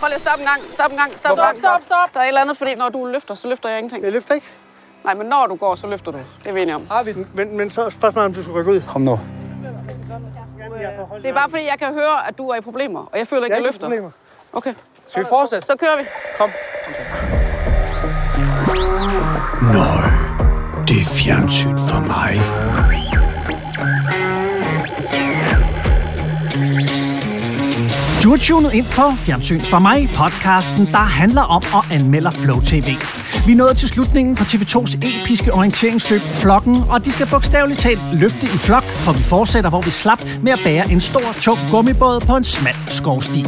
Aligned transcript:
Prøv 0.00 0.06
lige 0.08 0.14
at 0.14 0.20
stoppe 0.20 0.40
en 0.42 0.46
gang. 0.46 0.60
Stop 0.72 0.90
en 0.90 0.96
gang. 0.96 1.10
Stop, 1.16 1.38
stop, 1.38 1.56
stop, 1.56 1.80
stop. 1.82 2.08
Der 2.14 2.20
er 2.20 2.24
et 2.24 2.28
eller 2.28 2.40
andet, 2.40 2.56
fordi 2.58 2.74
når 2.74 2.88
du 2.88 3.06
løfter, 3.06 3.34
så 3.34 3.48
løfter 3.48 3.68
jeg 3.68 3.78
ingenting. 3.78 4.04
Jeg 4.04 4.12
løfter 4.12 4.34
ikke. 4.34 4.46
Nej, 5.04 5.14
men 5.14 5.26
når 5.26 5.46
du 5.46 5.54
går, 5.54 5.74
så 5.74 5.86
løfter 5.86 6.12
du. 6.12 6.18
Det 6.18 6.48
er 6.50 6.52
vi 6.52 6.62
enige 6.62 6.74
om. 6.74 6.86
Har 6.90 7.02
vi 7.02 7.12
den? 7.12 7.28
Men, 7.34 7.56
men 7.56 7.70
så 7.70 7.90
spørgsmålet, 7.90 8.26
om 8.26 8.34
du 8.34 8.42
skal 8.42 8.54
rykke 8.54 8.70
ud. 8.72 8.80
Kom 8.88 9.00
nu. 9.02 9.20
Det 11.22 11.28
er 11.28 11.34
bare 11.34 11.50
fordi, 11.50 11.64
jeg 11.66 11.78
kan 11.78 11.92
høre, 11.94 12.28
at 12.28 12.38
du 12.38 12.48
er 12.48 12.56
i 12.56 12.60
problemer, 12.60 13.00
og 13.12 13.18
jeg 13.18 13.26
føler 13.28 13.44
ikke, 13.44 13.54
Jeg 13.54 13.62
jeg 13.62 13.66
løfter. 13.68 13.86
problemer. 13.86 14.10
Okay, 14.52 14.74
Skal 15.08 15.22
vi 15.22 15.28
fortsætte? 15.28 15.66
så 15.66 15.76
kører 15.76 15.96
vi. 15.96 16.02
Kom. 16.38 16.50
Nøj, 19.72 20.10
det 20.88 21.00
er 21.00 21.04
fjernsyn 21.04 21.78
for 21.78 22.00
mig. 22.00 22.40
Du 28.28 28.32
har 28.32 28.38
tunet 28.38 28.72
ind 28.72 28.86
på 28.86 29.02
Fjernsyn 29.16 29.60
for 29.60 29.78
mig, 29.78 30.10
podcasten, 30.16 30.86
der 30.86 30.98
handler 30.98 31.42
om 31.42 31.62
og 31.72 31.84
anmelder 31.90 32.30
Flow 32.30 32.60
TV. 32.60 32.96
Vi 33.46 33.54
nåede 33.54 33.74
til 33.74 33.88
slutningen 33.88 34.34
på 34.34 34.42
TV2's 34.42 34.96
episke 34.96 35.54
orienteringsløb 35.54 36.20
Flokken, 36.20 36.82
og 36.88 37.04
de 37.04 37.12
skal 37.12 37.26
bogstaveligt 37.26 37.80
talt 37.80 38.00
løfte 38.12 38.46
i 38.46 38.58
flok, 38.58 38.84
for 38.84 39.12
vi 39.12 39.22
fortsætter, 39.22 39.70
hvor 39.70 39.80
vi 39.80 39.90
slap 39.90 40.20
med 40.42 40.52
at 40.52 40.60
bære 40.64 40.90
en 40.90 41.00
stor, 41.00 41.32
tung 41.40 41.58
gummibåd 41.70 42.20
på 42.20 42.36
en 42.36 42.44
smal 42.44 42.76
skovsti. 42.88 43.46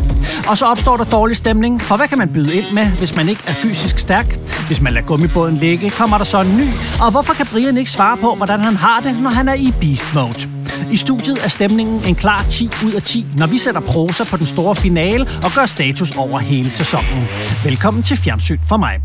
Og 0.48 0.58
så 0.58 0.66
opstår 0.66 0.97
der 0.97 1.05
dårlig 1.05 1.36
stemning, 1.36 1.83
for 1.83 1.97
hvad 1.97 2.08
kan 2.08 2.19
man 2.19 2.33
byde 2.33 2.55
ind 2.55 2.66
med, 2.72 2.86
hvis 2.86 3.16
man 3.16 3.28
ikke 3.28 3.42
er 3.47 3.52
fysisk 3.52 3.98
stærk? 3.98 4.38
Hvis 4.66 4.80
man 4.80 4.92
lader 4.92 5.06
gummibåden 5.06 5.56
ligge, 5.56 5.91
kommer 5.91 6.19
der 6.19 6.24
så 6.24 6.41
en 6.41 6.56
ny, 6.56 6.69
og 7.02 7.10
hvorfor 7.10 7.34
kan 7.34 7.47
Brian 7.47 7.77
ikke 7.77 7.91
svare 7.91 8.16
på, 8.16 8.34
hvordan 8.34 8.60
han 8.60 8.77
har 8.77 9.00
det, 9.00 9.19
når 9.22 9.30
han 9.30 9.48
er 9.48 9.55
i 9.55 9.74
beast 9.80 10.14
mode? 10.14 10.48
I 10.93 10.97
studiet 10.97 11.45
er 11.45 11.48
stemningen 11.48 12.09
en 12.09 12.15
klar 12.15 12.43
10 12.43 12.66
ud 12.87 12.93
af 12.93 13.02
10, 13.02 13.27
når 13.37 13.47
vi 13.47 13.59
sætter 13.59 13.80
proser 13.80 14.25
på 14.25 14.37
den 14.37 14.47
store 14.47 14.75
finale 14.77 15.27
og 15.45 15.51
gør 15.55 15.66
status 15.66 16.12
over 16.16 16.39
hele 16.39 16.70
sæsonen. 16.70 17.25
Velkommen 17.65 18.03
til 18.03 18.16
Fjernsyn 18.16 18.59
for 18.69 18.77
mig. 18.77 19.01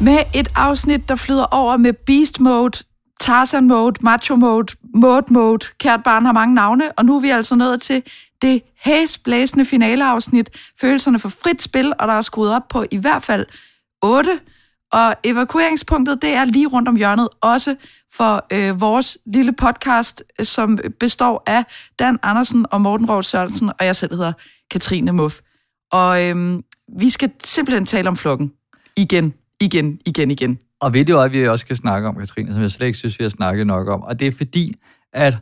Med 0.00 0.18
et 0.34 0.48
afsnit, 0.54 1.08
der 1.08 1.14
flyder 1.14 1.44
over 1.44 1.76
med 1.76 1.92
Beast 1.92 2.40
Mode, 2.40 2.78
Tarzan 3.20 3.68
Mode, 3.68 3.94
Macho 4.00 4.36
Mode, 4.36 4.76
Mode 4.94 5.32
Mode. 5.32 5.66
Kært 5.78 6.00
barn 6.04 6.24
har 6.24 6.32
mange 6.32 6.54
navne, 6.54 6.84
og 6.96 7.04
nu 7.04 7.16
er 7.16 7.20
vi 7.20 7.30
altså 7.30 7.54
nået 7.54 7.82
til 7.82 8.02
det 8.42 8.62
hæsblæsende 8.80 9.64
finaleafsnit. 9.64 10.50
Følelserne 10.80 11.18
for 11.18 11.28
frit 11.28 11.62
spil, 11.62 11.92
og 11.98 12.08
der 12.08 12.14
er 12.14 12.20
skruet 12.20 12.54
op 12.54 12.68
på 12.68 12.84
i 12.90 12.96
hvert 12.96 13.22
fald 13.22 13.46
8. 14.02 14.30
Og 14.92 15.14
evakueringspunktet, 15.24 16.22
det 16.22 16.30
er 16.30 16.44
lige 16.44 16.66
rundt 16.66 16.88
om 16.88 16.96
hjørnet, 16.96 17.28
også 17.40 17.74
for 18.12 18.46
øh, 18.52 18.80
vores 18.80 19.18
lille 19.26 19.52
podcast, 19.52 20.22
øh, 20.40 20.46
som 20.46 20.78
består 21.00 21.42
af 21.46 21.64
Dan 21.98 22.18
Andersen 22.22 22.66
og 22.70 22.80
Morten 22.80 23.10
Rovd 23.10 23.22
Sørensen, 23.22 23.68
og 23.68 23.86
jeg 23.86 23.96
selv 23.96 24.14
hedder 24.14 24.32
Katrine 24.70 25.12
Muff. 25.12 25.40
Og 25.92 26.24
øh, 26.24 26.62
vi 26.98 27.10
skal 27.10 27.30
simpelthen 27.44 27.86
tale 27.86 28.08
om 28.08 28.16
flokken. 28.16 28.52
Igen, 28.96 29.34
igen, 29.60 30.00
igen, 30.06 30.30
igen. 30.30 30.58
Og 30.80 30.94
ved 30.94 31.04
du, 31.04 31.18
at 31.18 31.32
vi 31.32 31.48
også 31.48 31.62
skal 31.62 31.76
snakke 31.76 32.08
om, 32.08 32.16
Katrine, 32.16 32.52
som 32.52 32.62
jeg 32.62 32.70
slet 32.70 32.86
ikke 32.86 32.98
synes, 32.98 33.18
vi 33.18 33.24
har 33.24 33.28
snakket 33.28 33.66
nok 33.66 33.88
om. 33.88 34.02
Og 34.02 34.20
det 34.20 34.28
er 34.28 34.32
fordi, 34.32 34.76
at 35.12 35.36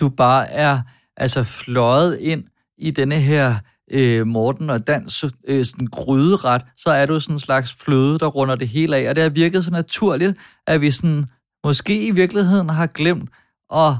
du 0.00 0.08
bare 0.08 0.50
er 0.50 0.80
altså 1.16 1.42
fløjet 1.42 2.18
ind 2.20 2.44
i 2.78 2.90
denne 2.90 3.20
her 3.20 3.56
øh, 3.90 4.26
Morten 4.26 4.70
og 4.70 4.86
Dans 4.86 5.24
øh, 5.48 5.64
sådan 5.64 5.86
gryderet, 5.86 6.62
så 6.76 6.90
er 6.90 7.06
du 7.06 7.20
sådan 7.20 7.36
en 7.36 7.40
slags 7.40 7.74
fløde, 7.74 8.18
der 8.18 8.26
runder 8.26 8.54
det 8.54 8.68
hele 8.68 8.96
af. 8.96 9.08
Og 9.08 9.16
det 9.16 9.22
har 9.22 9.30
virket 9.30 9.64
så 9.64 9.70
naturligt, 9.70 10.36
at 10.66 10.80
vi 10.80 10.90
sådan 10.90 11.24
måske 11.64 12.06
i 12.06 12.10
virkeligheden 12.10 12.68
har 12.68 12.86
glemt 12.86 13.30
at 13.74 13.94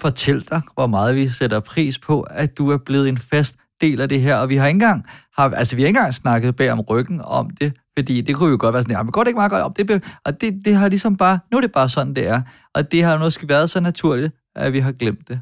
fortælle 0.00 0.42
dig, 0.50 0.62
hvor 0.74 0.86
meget 0.86 1.16
vi 1.16 1.28
sætter 1.28 1.60
pris 1.60 1.98
på, 1.98 2.20
at 2.20 2.58
du 2.58 2.70
er 2.70 2.76
blevet 2.76 3.08
en 3.08 3.18
fast 3.18 3.56
del 3.80 4.00
af 4.00 4.08
det 4.08 4.20
her. 4.20 4.36
Og 4.36 4.48
vi 4.48 4.56
har 4.56 4.66
ikke 4.66 4.76
engang, 4.76 5.04
har, 5.38 5.50
altså 5.50 5.76
vi 5.76 5.82
har 5.82 5.86
ikke 5.86 5.98
engang 5.98 6.14
snakket 6.14 6.56
bag 6.56 6.72
om 6.72 6.80
ryggen 6.80 7.20
om 7.24 7.50
det, 7.50 7.72
fordi 7.98 8.20
det 8.20 8.36
kunne 8.36 8.50
jo 8.50 8.56
godt 8.60 8.72
være 8.72 8.82
sådan, 8.82 8.96
ja, 8.96 9.02
men 9.02 9.12
går 9.12 9.24
det 9.24 9.28
ikke 9.28 9.38
meget 9.38 9.50
godt 9.50 9.62
op? 9.62 9.76
Det, 9.76 10.04
og 10.24 10.40
det, 10.40 10.64
det 10.64 10.74
har 10.74 10.88
ligesom 10.88 11.16
bare, 11.16 11.38
nu 11.50 11.56
er 11.56 11.60
det 11.60 11.72
bare 11.72 11.88
sådan, 11.88 12.14
det 12.14 12.26
er. 12.26 12.42
Og 12.74 12.92
det 12.92 13.02
har 13.02 13.18
måske 13.18 13.48
været 13.48 13.70
så 13.70 13.80
naturligt, 13.80 14.34
at 14.56 14.72
vi 14.72 14.80
har 14.80 14.92
glemt 14.92 15.28
det. 15.28 15.40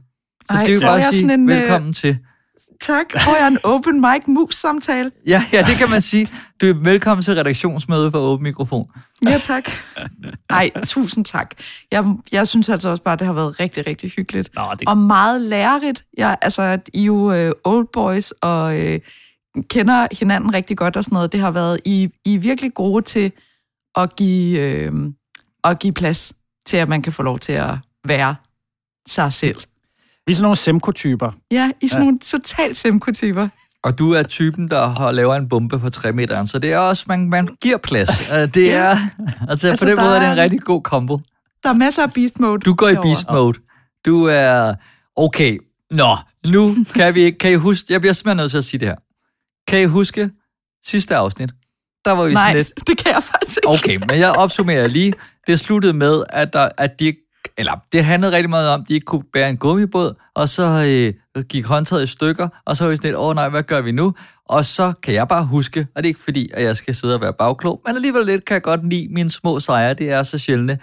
Så 0.51 0.57
Ej, 0.57 0.65
det 0.65 0.75
vil 0.75 0.81
bare 0.81 1.03
sige, 1.03 1.21
sådan 1.21 1.41
en, 1.41 1.51
øh, 1.51 1.57
velkommen 1.57 1.93
til. 1.93 2.19
Tak. 2.81 3.07
Og 3.15 3.37
jeg 3.41 3.49
en 3.49 3.59
open 3.65 4.01
mic 4.01 4.23
mus-samtale. 4.27 5.11
Ja, 5.27 5.45
ja, 5.53 5.63
det 5.63 5.77
kan 5.77 5.91
man 5.91 6.01
sige. 6.01 6.29
Du 6.61 6.67
er 6.67 6.75
velkommen 6.75 7.25
til 7.25 7.35
redaktionsmøde 7.35 8.11
for 8.11 8.19
Åben 8.19 8.43
Mikrofon. 8.43 8.91
Ja, 9.27 9.39
tak. 9.39 9.71
Ej, 10.51 10.71
tusind 10.85 11.25
tak. 11.25 11.55
Jeg, 11.91 12.05
jeg 12.33 12.49
synes 12.49 12.69
altså 12.69 12.89
også 12.89 13.03
bare, 13.03 13.17
det 13.17 13.27
har 13.27 13.33
været 13.33 13.61
rigtig, 13.61 13.87
rigtig 13.87 14.11
hyggeligt. 14.11 14.51
Nå, 14.55 14.63
det, 14.79 14.89
Og 14.89 14.99
meget 14.99 15.41
lærerigt. 15.41 16.05
Jeg, 16.17 16.37
altså, 16.43 16.63
at 16.63 16.91
I 16.95 17.03
jo 17.03 17.33
øh, 17.33 17.53
old 17.65 17.87
boys 17.93 18.31
og 18.31 18.79
øh, 18.79 19.01
kender 19.71 20.07
hinanden 20.19 20.55
rigtig 20.55 20.77
godt 20.77 20.97
og 20.97 21.05
sådan 21.05 21.15
noget. 21.15 21.33
Det 21.33 21.41
har 21.41 21.51
været, 21.51 21.81
I, 21.85 22.11
I 22.25 22.35
er 22.35 22.39
virkelig 22.39 22.75
gode 22.75 23.03
til 23.03 23.33
at 23.97 24.17
give, 24.17 24.61
øh, 24.61 24.93
at 25.65 25.79
give 25.79 25.93
plads 25.93 26.33
til, 26.67 26.77
at 26.77 26.89
man 26.89 27.03
kan 27.03 27.13
få 27.13 27.23
lov 27.23 27.39
til 27.39 27.53
at 27.53 27.75
være 28.05 28.35
sig 29.09 29.33
selv. 29.33 29.57
Vi 30.27 30.33
er 30.33 30.35
sådan 30.37 30.43
nogle 30.43 30.57
semko-typer. 30.57 31.31
Ja, 31.51 31.71
I 31.81 31.85
er 31.85 31.89
sådan 31.89 32.03
Ja. 32.03 32.05
nogle 32.05 32.19
totalt 32.19 32.77
semkotyper. 32.77 33.49
Og 33.83 33.99
du 33.99 34.13
er 34.13 34.23
typen, 34.23 34.69
der 34.69 34.87
har- 34.87 35.11
laver 35.13 35.35
en 35.37 35.49
bombe 35.49 35.79
på 35.79 35.91
3 35.91 36.13
meter, 36.13 36.47
så 36.47 36.59
det 36.59 36.73
er 36.73 36.79
også, 36.79 37.05
man, 37.09 37.29
man 37.31 37.49
giver 37.63 37.77
plads. 37.77 38.09
Uh, 38.21 38.37
det 38.37 38.57
Ja. 38.57 38.73
er, 38.77 38.99
altså, 39.49 39.69
Altså, 39.71 39.87
på 39.87 39.91
den 39.91 39.97
der 39.99 40.05
måde 40.05 40.17
er 40.17 40.21
det 40.21 40.33
en 40.33 40.37
rigtig 40.39 40.61
god 40.61 40.83
kombo. 40.83 41.21
Der 41.63 41.69
er 41.69 41.73
masser 41.75 42.03
af 42.03 42.13
beast 42.13 42.41
mode. 42.41 42.59
Du 42.59 42.75
går 42.75 42.89
i 42.89 42.97
beast 43.03 43.27
mode. 43.33 43.59
Du 44.07 44.25
er... 44.25 44.75
Okay, 45.17 45.59
nå, 45.91 46.17
nu 46.47 46.77
kan 46.95 47.15
vi 47.15 47.23
ikke... 47.23 47.39
Kan 47.39 47.53
I 47.53 47.55
huske... 47.55 47.93
Jeg 47.93 48.01
bliver 48.01 48.13
simpelthen 48.13 48.37
nødt 48.37 48.51
til 48.51 48.59
at 48.59 48.65
sige 48.65 48.81
det 48.81 48.89
her. 48.89 48.97
Kan 49.69 49.81
I 49.83 49.85
huske 49.85 50.31
sidste 50.87 51.17
afsnit? 51.17 51.51
Der 52.05 52.11
var 52.13 52.25
vi 52.25 52.33
Nej, 52.35 52.43
sådan 52.53 52.57
lidt... 52.57 52.87
det 52.89 52.99
kan 52.99 53.13
jeg 53.13 53.23
faktisk 53.23 53.57
ikke. 53.59 53.69
Okay, 53.69 53.97
men 54.11 54.21
jeg 54.21 54.31
opsummerer 54.31 54.89
lige. 54.89 55.13
Det 55.47 55.61
sluttede 55.61 55.93
med, 55.93 56.25
at, 56.31 56.53
der, 56.53 56.69
at 56.77 57.01
de 57.01 57.05
ikke- 57.05 57.30
eller 57.59 57.73
det 57.93 58.05
handlede 58.05 58.33
rigtig 58.33 58.51
meget 58.51 58.69
om, 58.69 58.81
at 58.81 58.89
de 58.89 58.95
ikke 58.95 59.05
kunne 59.05 59.25
bære 59.33 59.49
en 59.49 59.57
gummibåd, 59.57 60.15
og 60.35 60.49
så 60.49 60.85
øh, 61.37 61.45
gik 61.45 61.67
håndtaget 61.67 62.03
i 62.03 62.07
stykker, 62.07 62.49
og 62.65 62.77
så 62.77 62.85
var 62.85 62.91
vi 62.91 62.97
sådan 62.97 63.09
lidt, 63.09 63.19
åh 63.19 63.35
nej, 63.35 63.49
hvad 63.49 63.63
gør 63.63 63.81
vi 63.81 63.93
nu? 63.93 64.15
Og 64.45 64.65
så 64.65 64.93
kan 65.03 65.15
jeg 65.15 65.29
bare 65.29 65.45
huske, 65.47 65.87
og 65.95 66.03
det 66.03 66.07
er 66.07 66.11
ikke 66.11 66.21
fordi, 66.21 66.51
at 66.55 66.65
jeg 66.65 66.77
skal 66.77 66.95
sidde 66.95 67.15
og 67.15 67.21
være 67.21 67.33
bagklog, 67.33 67.83
men 67.87 67.97
alligevel 67.97 68.27
lidt 68.27 68.45
kan 68.45 68.55
jeg 68.55 68.63
godt 68.63 68.89
lide 68.89 69.09
mine 69.09 69.31
små 69.31 69.61
sejre, 69.61 69.95
det 69.95 70.11
er 70.11 70.23
så 70.23 70.39
sjældne. 70.39 70.79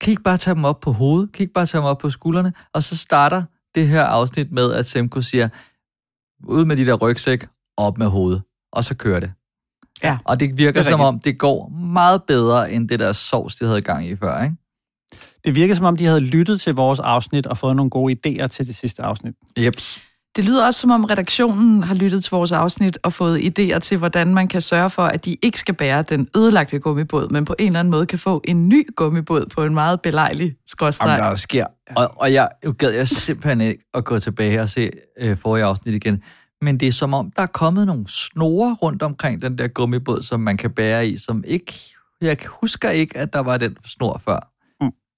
Kan 0.00 0.08
I 0.08 0.12
ikke 0.12 0.22
bare 0.22 0.36
tage 0.36 0.54
dem 0.54 0.64
op 0.64 0.80
på 0.80 0.92
hovedet? 0.92 1.32
Kan 1.32 1.42
I 1.42 1.44
ikke 1.44 1.52
bare 1.54 1.66
tage 1.66 1.80
dem 1.80 1.86
op 1.86 1.98
på 1.98 2.10
skuldrene? 2.10 2.52
Og 2.74 2.82
så 2.82 2.96
starter 2.96 3.42
det 3.74 3.88
her 3.88 4.04
afsnit 4.04 4.52
med, 4.52 4.72
at 4.72 4.86
Semko 4.86 5.22
siger, 5.22 5.48
ud 6.44 6.64
med 6.64 6.76
de 6.76 6.86
der 6.86 6.94
rygsæk, 6.94 7.46
op 7.76 7.98
med 7.98 8.06
hovedet, 8.06 8.42
og 8.72 8.84
så 8.84 8.94
kører 8.94 9.20
det. 9.20 9.32
Ja, 10.02 10.18
Og 10.24 10.40
det 10.40 10.58
virker 10.58 10.80
det 10.80 10.86
som 10.86 11.00
om, 11.00 11.18
det 11.18 11.38
går 11.38 11.68
meget 11.68 12.22
bedre, 12.22 12.72
end 12.72 12.88
det 12.88 12.98
der 12.98 13.12
sovs, 13.12 13.56
de 13.56 13.66
havde 13.66 13.80
gang 13.80 14.06
i 14.06 14.16
før, 14.16 14.42
ikke? 14.42 14.56
Det 15.44 15.54
virker 15.54 15.74
som 15.74 15.84
om, 15.84 15.96
de 15.96 16.04
havde 16.04 16.20
lyttet 16.20 16.60
til 16.60 16.74
vores 16.74 16.98
afsnit 16.98 17.46
og 17.46 17.58
fået 17.58 17.76
nogle 17.76 17.90
gode 17.90 18.16
idéer 18.26 18.46
til 18.46 18.66
det 18.66 18.76
sidste 18.76 19.02
afsnit. 19.02 19.34
Jeps. 19.58 20.00
Det 20.36 20.44
lyder 20.44 20.66
også 20.66 20.80
som 20.80 20.90
om 20.90 21.04
redaktionen 21.04 21.82
har 21.82 21.94
lyttet 21.94 22.24
til 22.24 22.30
vores 22.30 22.52
afsnit 22.52 22.98
og 23.02 23.12
fået 23.12 23.38
idéer 23.38 23.78
til, 23.78 23.98
hvordan 23.98 24.34
man 24.34 24.48
kan 24.48 24.60
sørge 24.60 24.90
for, 24.90 25.02
at 25.02 25.24
de 25.24 25.36
ikke 25.42 25.58
skal 25.58 25.74
bære 25.74 26.02
den 26.02 26.28
ødelagte 26.36 26.78
gummibåd, 26.78 27.28
men 27.28 27.44
på 27.44 27.54
en 27.58 27.66
eller 27.66 27.80
anden 27.80 27.90
måde 27.90 28.06
kan 28.06 28.18
få 28.18 28.40
en 28.44 28.68
ny 28.68 28.94
gummibåd 28.96 29.46
på 29.54 29.64
en 29.64 29.74
meget 29.74 30.00
belejlig 30.00 30.54
skråstreg. 30.66 31.08
Jamen, 31.08 31.30
der 31.30 31.34
sker. 31.34 31.66
Og, 31.96 32.14
og 32.16 32.32
jeg, 32.32 32.48
nu 32.64 32.72
gad 32.72 32.90
jeg 32.90 33.08
simpelthen 33.08 33.60
ikke 33.60 33.84
at 33.94 34.04
gå 34.04 34.18
tilbage 34.18 34.60
og 34.60 34.68
se 34.68 34.90
øh, 35.20 35.36
forrige 35.36 35.64
afsnit 35.64 35.94
igen. 35.94 36.22
Men 36.60 36.80
det 36.80 36.88
er 36.88 36.92
som 36.92 37.14
om, 37.14 37.30
der 37.36 37.42
er 37.42 37.46
kommet 37.46 37.86
nogle 37.86 38.04
snore 38.08 38.74
rundt 38.74 39.02
omkring 39.02 39.42
den 39.42 39.58
der 39.58 39.68
gummibåd, 39.68 40.22
som 40.22 40.40
man 40.40 40.56
kan 40.56 40.70
bære 40.70 41.08
i, 41.08 41.16
som 41.16 41.44
ikke... 41.46 41.74
Jeg 42.20 42.36
husker 42.48 42.90
ikke, 42.90 43.18
at 43.18 43.32
der 43.32 43.38
var 43.38 43.56
den 43.56 43.76
snor 43.84 44.20
før. 44.24 44.51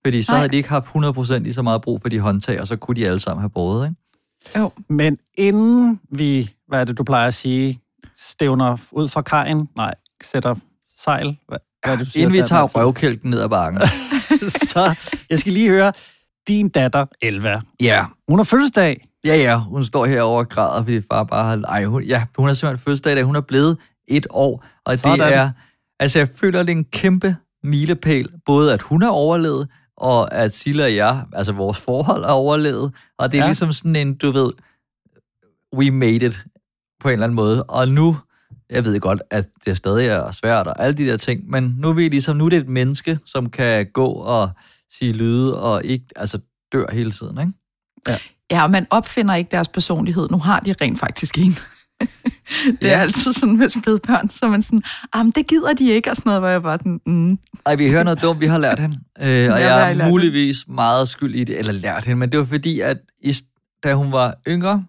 Fordi 0.06 0.22
så 0.22 0.32
Nej. 0.32 0.38
havde 0.38 0.48
de 0.52 0.56
ikke 0.56 0.68
haft 0.68 0.86
100% 0.86 1.38
lige 1.38 1.54
så 1.54 1.62
meget 1.62 1.82
brug 1.82 2.00
for 2.00 2.08
de 2.08 2.20
håndtag, 2.20 2.60
og 2.60 2.66
så 2.66 2.76
kunne 2.76 2.94
de 2.96 3.06
alle 3.06 3.20
sammen 3.20 3.40
have 3.42 3.50
båret, 3.50 3.88
ikke? 3.88 4.58
Jo. 4.58 4.70
Men 4.88 5.18
inden 5.34 6.00
vi, 6.10 6.50
hvad 6.68 6.80
er 6.80 6.84
det, 6.84 6.98
du 6.98 7.04
plejer 7.04 7.26
at 7.28 7.34
sige, 7.34 7.80
stævner 8.16 8.76
ud 8.92 9.08
fra 9.08 9.22
kajen, 9.22 9.68
nej, 9.76 9.94
sætter 10.24 10.54
sejl, 11.04 11.26
hvad, 11.48 11.58
hvad 11.84 11.92
er 11.92 11.96
det, 11.96 12.06
du 12.06 12.10
siger, 12.10 12.22
Inden 12.26 12.42
vi 12.42 12.48
tager 12.48 12.66
der- 12.66 12.78
røvkælken 12.80 13.30
ned 13.30 13.40
ad 13.40 13.48
bakken. 13.48 13.80
Så 14.72 14.94
jeg 15.30 15.38
skal 15.38 15.52
lige 15.52 15.68
høre, 15.70 15.92
din 16.48 16.68
datter, 16.68 17.06
Elva, 17.22 17.60
Ja, 17.80 18.04
hun 18.28 18.38
har 18.38 18.44
fødselsdag. 18.44 19.08
Ja, 19.24 19.36
ja, 19.36 19.58
hun 19.58 19.84
står 19.84 20.06
herover 20.06 20.38
og 20.38 20.48
græder, 20.48 20.82
fordi 20.82 21.00
far 21.10 21.24
bare 21.24 21.44
har... 21.44 21.62
Ej, 21.68 21.84
hun, 21.84 22.02
ja, 22.02 22.24
hun 22.38 22.46
har 22.46 22.54
simpelthen 22.54 22.84
fødselsdag 22.84 23.12
i 23.12 23.14
dag. 23.14 23.24
Hun 23.24 23.36
er 23.36 23.40
blevet 23.40 23.76
et 24.08 24.26
år, 24.30 24.64
og 24.84 24.98
Sådan. 24.98 25.18
det 25.18 25.34
er... 25.34 25.50
Altså, 26.00 26.18
jeg 26.18 26.28
føler, 26.36 26.62
det 26.62 26.72
er 26.72 26.76
en 26.76 26.84
kæmpe 26.84 27.36
milepæl. 27.62 28.28
Både 28.46 28.72
at 28.72 28.82
hun 28.82 29.02
har 29.02 29.08
overlevet, 29.10 29.68
og 29.96 30.34
at 30.34 30.54
Silla 30.54 30.84
og 30.84 30.94
jeg, 30.96 31.24
altså 31.32 31.52
vores 31.52 31.78
forhold, 31.78 32.24
har 32.24 32.32
overlevet. 32.32 32.92
Og 33.18 33.32
det 33.32 33.38
er 33.38 33.40
Ja. 33.40 33.44
ja. 33.44 33.48
ligesom 33.48 33.72
sådan 33.72 33.96
en, 33.96 34.14
du 34.14 34.30
ved, 34.30 34.52
we 35.76 35.90
made 35.90 36.26
it 36.26 36.42
på 37.00 37.08
en 37.08 37.12
eller 37.12 37.24
anden 37.24 37.36
måde. 37.36 37.62
Og 37.64 37.88
nu, 37.88 38.16
jeg 38.70 38.84
ved 38.84 39.00
godt, 39.00 39.22
at 39.30 39.48
det 39.64 39.76
stadig 39.76 40.06
er 40.06 40.30
svært 40.30 40.66
og 40.66 40.82
alle 40.82 40.98
de 40.98 41.04
der 41.06 41.16
ting, 41.16 41.50
men 41.50 41.74
nu 41.78 41.88
er 41.88 41.92
vi 41.92 42.08
ligesom, 42.08 42.36
nu 42.36 42.44
er 42.44 42.48
det 42.50 42.56
et 42.56 42.68
menneske, 42.68 43.18
som 43.26 43.50
kan 43.50 43.86
gå 43.92 44.06
og 44.06 44.50
sige 44.98 45.12
lyde 45.12 45.60
og 45.62 45.84
ikke, 45.84 46.04
altså 46.16 46.38
dør 46.72 46.86
hele 46.92 47.10
tiden, 47.10 47.38
ikke? 47.40 47.52
Ja, 48.50 48.62
og 48.62 48.70
man 48.70 48.86
opfinder 48.90 49.34
ikke 49.34 49.50
deres 49.50 49.68
personlighed. 49.68 50.28
Nu 50.30 50.38
har 50.38 50.60
de 50.60 50.74
rent 50.80 50.98
faktisk 50.98 51.38
en. 51.38 51.56
det 52.80 52.88
er 52.90 52.96
Ja. 52.96 53.00
altid 53.00 53.32
sådan 53.32 53.56
med 53.56 53.68
spædbørn, 53.68 54.28
så 54.28 54.48
man 54.48 54.62
sådan, 54.62 54.82
ah, 55.12 55.24
men 55.24 55.30
det 55.30 55.46
gider 55.46 55.72
de 55.72 55.90
ikke, 55.90 56.10
og 56.10 56.16
sådan 56.16 56.28
noget, 56.30 56.40
hvor 56.40 56.48
jeg 56.48 56.62
bare 56.62 56.78
sådan, 56.78 57.00
mm. 57.06 57.38
Ej, 57.66 57.74
vi 57.74 57.90
hører 57.90 58.02
noget 58.02 58.22
dumt, 58.22 58.40
vi 58.40 58.46
har 58.46 58.58
lært 58.58 58.78
hende. 58.78 58.98
Øh, 59.20 59.52
og 59.52 59.60
jeg 59.60 59.96
lært 59.96 60.00
er 60.06 60.08
muligvis 60.10 60.68
meget 60.68 61.08
skyld 61.08 61.34
i 61.34 61.44
det, 61.44 61.58
eller 61.58 61.72
lært 61.72 62.04
hende, 62.04 62.18
men 62.18 62.32
det 62.32 62.38
var 62.38 62.44
fordi, 62.46 62.80
at 62.80 62.96
i, 63.20 63.34
da 63.84 63.94
hun 63.94 64.12
var 64.12 64.34
yngre, 64.48 64.84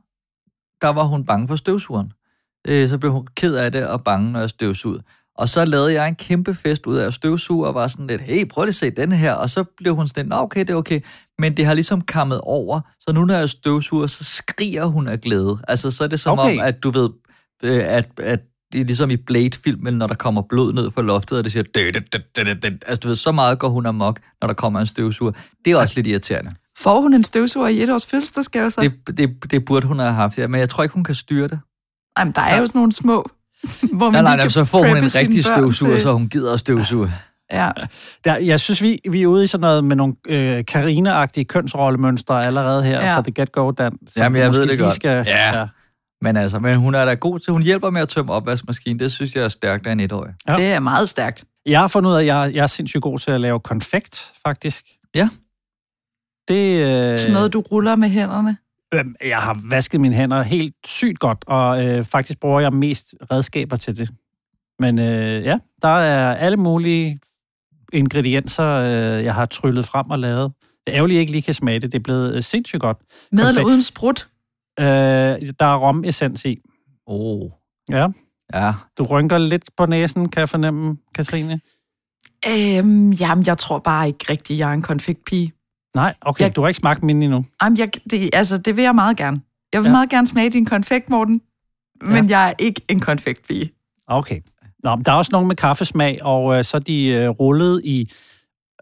der 0.81 0.88
var 0.89 1.03
hun 1.03 1.25
bange 1.25 1.47
for 1.47 1.56
støvsugeren. 1.56 2.12
Øh, 2.67 2.89
så 2.89 2.97
blev 2.97 3.12
hun 3.12 3.27
ked 3.35 3.56
af 3.56 3.71
det 3.71 3.88
og 3.88 4.03
bange, 4.03 4.31
når 4.31 4.39
jeg 4.39 4.50
støvsugede. 4.50 5.01
Og 5.37 5.49
så 5.49 5.65
lavede 5.65 5.93
jeg 5.93 6.07
en 6.07 6.15
kæmpe 6.15 6.55
fest 6.55 6.85
ud 6.85 6.95
af 6.97 7.05
at 7.07 7.13
støvsuge, 7.13 7.67
og 7.67 7.73
var 7.75 7.87
sådan 7.87 8.07
lidt, 8.07 8.21
hey, 8.21 8.47
prøv 8.47 8.63
lige 8.63 8.69
at 8.69 8.75
se 8.75 8.89
den 8.89 9.11
her. 9.11 9.33
Og 9.33 9.49
så 9.49 9.63
blev 9.77 9.95
hun 9.95 10.07
sådan 10.07 10.23
lidt, 10.23 10.29
"Nå, 10.29 10.35
okay, 10.35 10.59
det 10.59 10.69
er 10.69 10.75
okay. 10.75 10.99
Men 11.39 11.57
det 11.57 11.65
har 11.65 11.73
ligesom 11.73 12.01
kammet 12.01 12.41
over, 12.43 12.81
så 12.99 13.11
nu 13.13 13.25
når 13.25 13.33
jeg 13.35 13.49
støvsuger, 13.49 14.07
så 14.07 14.23
skriger 14.23 14.85
hun 14.85 15.07
af 15.07 15.21
glæde. 15.21 15.57
Altså, 15.67 15.91
så 15.91 16.03
er 16.03 16.07
det 16.07 16.19
som 16.19 16.39
Okay. 16.39 16.53
om, 16.53 16.59
at 16.59 16.83
du 16.83 16.91
ved, 16.91 17.09
øh, 17.63 17.83
at, 17.85 18.07
at 18.17 18.39
det 18.73 18.81
er 18.81 18.85
ligesom 18.85 19.11
i 19.11 19.15
Blade-filmen, 19.17 19.93
når 19.93 20.07
der 20.07 20.15
kommer 20.15 20.41
blod 20.41 20.73
ned 20.73 20.91
fra 20.91 21.01
loftet, 21.01 21.37
og 21.37 21.43
det 21.43 21.51
siger... 21.51 21.63
"Dø, 21.63 21.91
dø, 21.93 21.99
dø, 22.13 22.17
dø, 22.35 22.43
dø, 22.43 22.53
dø." 22.53 22.67
Altså, 22.87 22.99
du 22.99 23.07
ved, 23.07 23.15
så 23.15 23.31
meget 23.31 23.59
går 23.59 23.69
hun 23.69 23.85
amok, 23.85 24.19
når 24.41 24.47
der 24.47 24.53
kommer 24.55 24.79
en 24.79 24.85
støvsuger. 24.85 25.31
Det 25.65 25.71
er 25.73 25.77
også 25.77 25.93
lidt 25.95 26.07
irriterende. 26.07 26.51
får 26.77 27.01
hun 27.01 27.13
en 27.13 27.23
støvsuger 27.23 27.67
i 27.67 27.83
et 27.83 27.89
års 27.89 28.05
fødselsdagsgave 28.05 28.71
så? 28.71 28.81
Det, 28.81 29.17
det, 29.17 29.51
det 29.51 29.65
burde 29.65 29.87
hun 29.87 29.99
have 29.99 30.11
haft, 30.13 30.37
ja. 30.37 30.47
Men 30.47 30.59
jeg 30.59 30.69
tror 30.69 30.83
ikke, 30.83 30.93
hun 30.93 31.03
kan 31.03 31.15
styre 31.15 31.47
det. 31.47 31.59
Ej, 32.17 32.23
men 32.23 32.33
der 32.33 32.41
er 32.41 32.57
jo 32.59 32.67
sådan 32.67 32.79
nogle 32.79 32.93
små, 32.93 33.29
hvor 33.94 34.09
man 34.09 34.23
Nej, 34.23 34.35
nej, 34.35 34.35
nej, 34.35 34.47
så 34.47 34.65
får 34.65 34.88
hun 34.88 34.97
en 34.97 35.03
rigtig 35.03 35.45
støvsuger, 35.45 36.00
så 36.00 36.13
hun 36.13 36.29
gider 36.29 36.53
at 36.53 36.59
støvsuge. 36.59 37.12
Ja. 37.51 37.71
Der, 38.23 38.38
jeg 38.38 38.59
synes, 38.59 38.81
vi, 38.81 39.00
vi 39.09 39.21
er 39.23 39.27
ude 39.27 39.44
i 39.44 39.47
sådan 39.47 39.62
noget 39.62 39.83
med 39.83 39.95
nogle 39.95 40.15
øh, 40.27 40.63
Karina-agtige 40.71 41.44
kønsrollemønstre 41.44 42.45
allerede 42.45 42.83
her 42.83 43.00
Ja. 43.00 43.06
ja. 43.06 43.15
fra 43.17 43.21
The 43.21 43.31
Get 43.31 43.51
Go, 43.51 43.71
Dan. 43.71 43.97
Jamen, 44.17 44.41
jeg 44.41 44.53
ved 44.53 44.67
det 44.67 44.79
godt. 44.79 44.94
Skal, 44.94 45.23
Ja. 45.27 45.67
Men 46.21 46.38
altså, 46.38 46.59
men 46.59 46.77
hun 46.77 46.95
er 46.95 47.06
da 47.06 47.13
god 47.13 47.39
til, 47.39 47.53
hun 47.53 47.62
hjælper 47.62 47.89
med 47.89 48.01
at 48.01 48.09
tømme 48.09 48.33
opvaskemaskinen. 48.33 49.00
Det 49.00 49.12
synes 49.12 49.35
jeg 49.35 49.44
er 49.44 49.47
stærkt 49.47 49.88
af 49.88 49.91
en 49.91 50.00
etårig. 50.00 50.33
Ja. 50.47 50.56
Det 50.56 50.65
er 50.65 50.79
meget 50.79 51.09
stærkt. 51.09 51.44
Jeg 51.65 51.79
har 51.79 51.88
fundet 51.88 52.09
ud 52.09 52.15
af, 52.15 52.19
at 52.19 52.25
jeg, 52.25 52.51
jeg 52.53 52.63
er 52.63 52.68
sindssygt 52.68 53.01
god 53.03 53.19
til 53.19 53.31
at 53.31 53.41
lave 53.41 53.59
konfekt, 53.59 54.33
faktisk. 54.47 54.85
Ja. 55.15 55.29
Det, 56.47 56.85
øh, 56.85 57.18
Sådan 57.18 57.33
noget, 57.33 57.53
du 57.53 57.59
ruller 57.59 57.95
med 57.95 58.09
hænderne. 58.09 58.57
Øh, 58.95 59.30
jeg 59.30 59.38
har 59.38 59.62
vasket 59.69 60.01
mine 60.01 60.15
hænder 60.15 60.42
helt 60.42 60.75
sygt 60.86 61.19
godt, 61.19 61.44
og 61.47 61.86
øh, 61.86 62.06
faktisk 62.06 62.39
bruger 62.39 62.59
jeg 62.59 62.74
mest 62.74 63.15
redskaber 63.31 63.75
til 63.75 63.97
det. 63.97 64.09
Men 64.80 65.00
øh, 65.00 65.44
ja, 65.44 65.59
der 65.81 65.88
er 65.88 66.36
alle 66.36 66.57
mulige 66.57 67.19
ingredienser, 67.94 68.65
øh, 68.65 69.24
jeg 69.24 69.33
har 69.33 69.45
tryllet 69.45 69.86
frem 69.86 70.09
og 70.09 70.19
lavet. 70.19 70.51
Det 70.62 70.94
er 70.94 70.97
ærgerligt, 70.97 71.15
jeg 71.15 71.21
ikke 71.21 71.31
lige 71.31 71.42
kan 71.42 71.53
smage 71.53 71.80
det. 71.80 71.92
Det 71.92 72.00
er 72.00 72.03
blevet 72.03 72.36
øh, 72.36 72.44
sindssygt 72.44 72.81
godt. 72.81 72.97
Med 73.31 73.39
eller 73.39 73.51
Konfekt. 73.51 73.68
uden 73.68 73.81
sprut. 73.81 74.27
Øh, 74.80 74.86
der 75.59 75.65
er 75.65 75.77
romessens 75.77 76.45
i. 76.45 76.57
Oh. 77.06 77.50
Ja. 77.89 78.07
Ja. 78.53 78.74
Du 78.97 79.03
rynker 79.03 79.38
lidt 79.38 79.69
på 79.77 79.86
næsen, 79.86 80.30
kan 80.30 80.39
jeg 80.39 80.50
fornemme, 80.50 80.97
Katrine. 81.15 81.59
Øhm, 82.47 83.12
jamen, 83.12 83.45
jeg 83.47 83.57
tror 83.57 83.80
bare 83.80 84.07
ikke 84.07 84.25
rigtigt, 84.30 84.59
jeg 84.59 84.69
er 84.69 84.74
en 84.74 84.81
konfektpige. 84.81 85.53
Nej, 85.95 86.13
okay, 86.21 86.44
Jeg- 86.44 86.56
du 86.56 86.62
har 86.62 86.68
ikke 86.68 86.77
smagt 86.77 87.03
min 87.03 87.21
endnu. 87.21 87.45
Jamen, 87.63 87.77
jeg, 87.80 87.89
det, 88.12 88.30
altså, 88.33 88.57
det 88.57 88.75
vil 88.75 88.83
jeg 88.83 88.95
meget 88.95 89.18
gerne. 89.18 89.42
Jeg 89.74 89.81
vil 89.81 89.88
Ja. 89.88 89.92
meget 89.92 90.09
gerne 90.09 90.27
smage 90.27 90.50
din 90.50 90.65
konfekt, 90.65 91.09
Morten. 91.09 91.42
Men 92.01 92.25
Ja. 92.30 92.39
jeg 92.39 92.50
er 92.50 92.53
ikke 92.59 92.81
en 92.89 93.00
konfektpige. 93.00 93.71
Okay. 94.07 94.42
Nå, 94.83 94.95
men 94.95 95.06
der 95.06 95.12
er 95.12 95.15
også 95.15 95.30
nogle 95.31 95.47
med 95.47 95.56
kaffesmag, 95.56 96.19
og 96.24 96.57
øh, 96.57 96.63
så 96.65 96.77
er 96.77 96.81
de 96.81 97.06
øh, 97.06 97.30
rullet 97.30 97.81
i... 97.83 98.12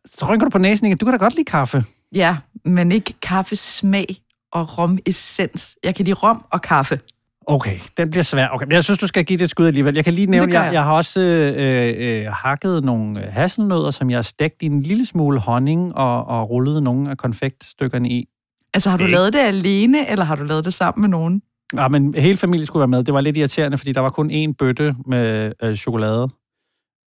Så 0.05 0.25
rynker 0.25 0.45
du 0.45 0.49
på 0.49 0.57
næsen 0.57 0.87
igen. 0.87 0.97
Du 0.97 1.05
kan 1.05 1.11
da 1.13 1.17
godt 1.17 1.33
lide 1.35 1.45
kaffe. 1.45 1.83
Ja, 2.15 2.37
men 2.65 2.91
ikke 2.91 3.13
kaffesmag 3.21 4.17
og 4.51 4.77
romessens. 4.77 5.77
Jeg 5.83 5.95
kan 5.95 6.05
lide 6.05 6.13
rom 6.15 6.45
og 6.51 6.61
kaffe. 6.61 6.99
Okay, 7.47 7.79
den 7.97 8.09
bliver 8.09 8.23
svær. 8.23 8.47
Okay, 8.47 8.65
men 8.65 8.71
jeg 8.71 8.83
synes, 8.83 8.99
du 8.99 9.07
skal 9.07 9.25
give 9.25 9.37
det 9.37 9.43
et 9.43 9.49
skud 9.49 9.67
alligevel. 9.67 9.95
Jeg 9.95 10.03
kan 10.03 10.13
lige 10.13 10.27
nævne, 10.27 10.53
jeg, 10.53 10.65
jeg. 10.65 10.73
jeg 10.73 10.83
har 10.83 10.93
også 10.93 11.19
øh, 11.19 11.93
øh, 11.97 12.25
hakket 12.31 12.83
nogle 12.83 13.25
øh, 13.25 13.33
hasselnødder, 13.33 13.91
som 13.91 14.09
jeg 14.09 14.17
har 14.17 14.23
stegt 14.23 14.61
i 14.61 14.65
en 14.65 14.81
lille 14.81 15.05
smule 15.05 15.39
honning 15.39 15.95
og, 15.95 16.25
og 16.25 16.49
rullet 16.49 16.83
nogle 16.83 17.09
af 17.09 17.17
konfektstykkerne 17.17 18.09
i. 18.09 18.27
Altså, 18.73 18.89
har 18.89 18.97
du 18.97 19.03
Ikke? 19.03 19.15
lavet 19.15 19.33
det 19.33 19.39
alene, 19.39 20.09
eller 20.09 20.25
har 20.25 20.35
du 20.35 20.43
lavet 20.43 20.65
det 20.65 20.73
sammen 20.73 21.01
med 21.01 21.09
nogen? 21.09 21.41
Ja, 21.75 21.87
men 21.87 22.13
hele 22.13 22.37
familien 22.37 22.67
skulle 22.67 22.81
være 22.81 22.87
med. 22.87 23.03
Det 23.03 23.13
var 23.13 23.21
lidt 23.21 23.37
irriterende, 23.37 23.77
fordi 23.77 23.91
der 23.91 24.01
var 24.01 24.09
kun 24.09 24.31
én 24.31 24.53
bøtte 24.59 24.95
med 25.05 25.51
øh, 25.63 25.75
chokolade. 25.75 26.29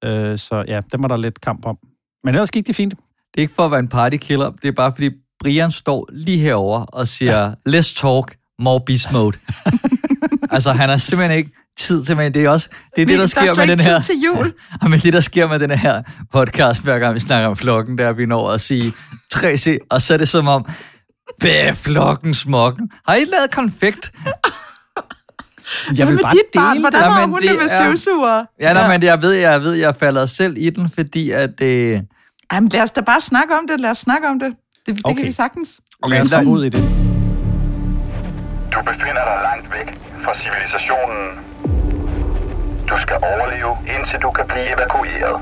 Øh, 0.04 0.38
så 0.38 0.64
ja, 0.68 0.80
den 0.92 1.02
var 1.02 1.08
der 1.08 1.16
lidt 1.16 1.40
kamp 1.40 1.66
om. 1.66 1.78
Men 2.24 2.34
ellers 2.34 2.50
gik 2.50 2.66
det 2.66 2.76
fint. 2.76 2.94
Det 3.34 3.40
er 3.40 3.40
ikke 3.40 3.54
for 3.54 3.64
at 3.64 3.70
være 3.70 3.80
en 3.80 3.88
partykiller, 3.88 4.50
det 4.50 4.68
er 4.68 4.72
bare 4.72 4.92
fordi 4.94 5.10
Brian 5.40 5.70
står 5.70 6.08
lige 6.12 6.38
herover 6.38 6.80
og 6.80 7.08
siger, 7.08 7.42
ja. 7.42 7.78
let's 7.78 8.00
talk, 8.00 8.36
more 8.58 8.80
beast 8.86 9.12
mode. 9.12 9.38
altså, 10.50 10.72
han 10.72 10.88
har 10.88 10.96
simpelthen 10.96 11.38
ikke 11.38 11.50
tid 11.78 12.04
til, 12.04 12.16
men 12.16 12.34
det 12.34 12.44
er 12.44 12.50
også 12.50 12.68
det, 12.96 13.02
er 13.02 13.06
det 13.06 13.16
der 13.18 13.22
er 13.22 13.26
sker 13.26 13.54
med 13.56 13.66
den 13.66 13.78
tid 13.78 13.90
her... 13.90 14.00
til 14.00 14.14
jul. 14.24 14.52
Ja, 14.82 14.88
men 14.88 15.00
det, 15.00 15.12
der 15.12 15.20
sker 15.20 15.48
med 15.48 15.58
den 15.58 15.70
her 15.70 16.02
podcast, 16.32 16.82
hver 16.84 16.98
gang 16.98 17.14
vi 17.14 17.20
snakker 17.20 17.48
om 17.48 17.56
flokken, 17.56 17.98
der 17.98 18.12
vi 18.12 18.26
når 18.26 18.50
at 18.50 18.60
sige 18.60 18.92
3C, 19.34 19.76
og 19.90 20.02
så 20.02 20.14
er 20.14 20.18
det 20.18 20.28
som 20.28 20.48
om, 20.48 20.66
bæh, 21.40 21.74
flokken, 21.74 22.34
smokken. 22.34 22.90
Har 23.08 23.14
I 23.14 23.24
lavet 23.24 23.50
konfekt? 23.52 24.12
Jeg 25.96 26.06
vil 26.06 26.14
med 26.14 26.22
bare 26.22 26.32
dit 26.32 26.40
dele 26.52 26.62
barn? 26.64 26.80
Hvordan 26.80 27.02
har 27.02 27.26
hun 27.26 27.40
det 27.42 27.50
med 27.54 27.62
er- 27.62 27.66
støvsuger? 27.96 28.44
Ja, 28.60 28.72
nej, 28.72 28.88
men 28.88 29.02
jeg 29.02 29.22
ved, 29.22 29.32
jeg 29.32 29.62
ved, 29.62 29.72
jeg 29.72 29.96
falder 29.96 30.26
selv 30.26 30.54
i 30.58 30.70
den, 30.70 30.88
fordi 30.88 31.30
at... 31.30 31.60
Øh, 31.62 32.00
Jamen, 32.52 32.68
lad 32.68 32.80
os 32.82 32.90
da 32.90 33.00
bare 33.00 33.20
snakke 33.20 33.54
om 33.54 33.66
det. 33.68 33.80
Lad 33.80 33.90
os 33.90 33.98
snakke 33.98 34.28
om 34.28 34.38
det. 34.38 34.52
Det, 34.86 34.94
det 34.96 35.00
Okay. 35.04 35.16
kan 35.16 35.24
vi 35.26 35.30
sagtens. 35.32 35.80
Lad 36.08 36.20
os 36.20 36.30
komme 36.30 36.50
ud 36.50 36.64
i 36.64 36.68
det. 36.68 36.80
Du 38.72 38.78
befinder 38.86 39.24
dig 39.24 39.38
langt 39.42 39.72
væk 39.72 40.00
fra 40.26 40.34
civilisationen. 40.34 41.26
Du 42.88 42.96
skal 42.98 43.16
overleve, 43.22 43.96
indtil 43.96 44.18
du 44.18 44.30
kan 44.30 44.44
blive 44.48 44.66
evakueret. 44.74 45.36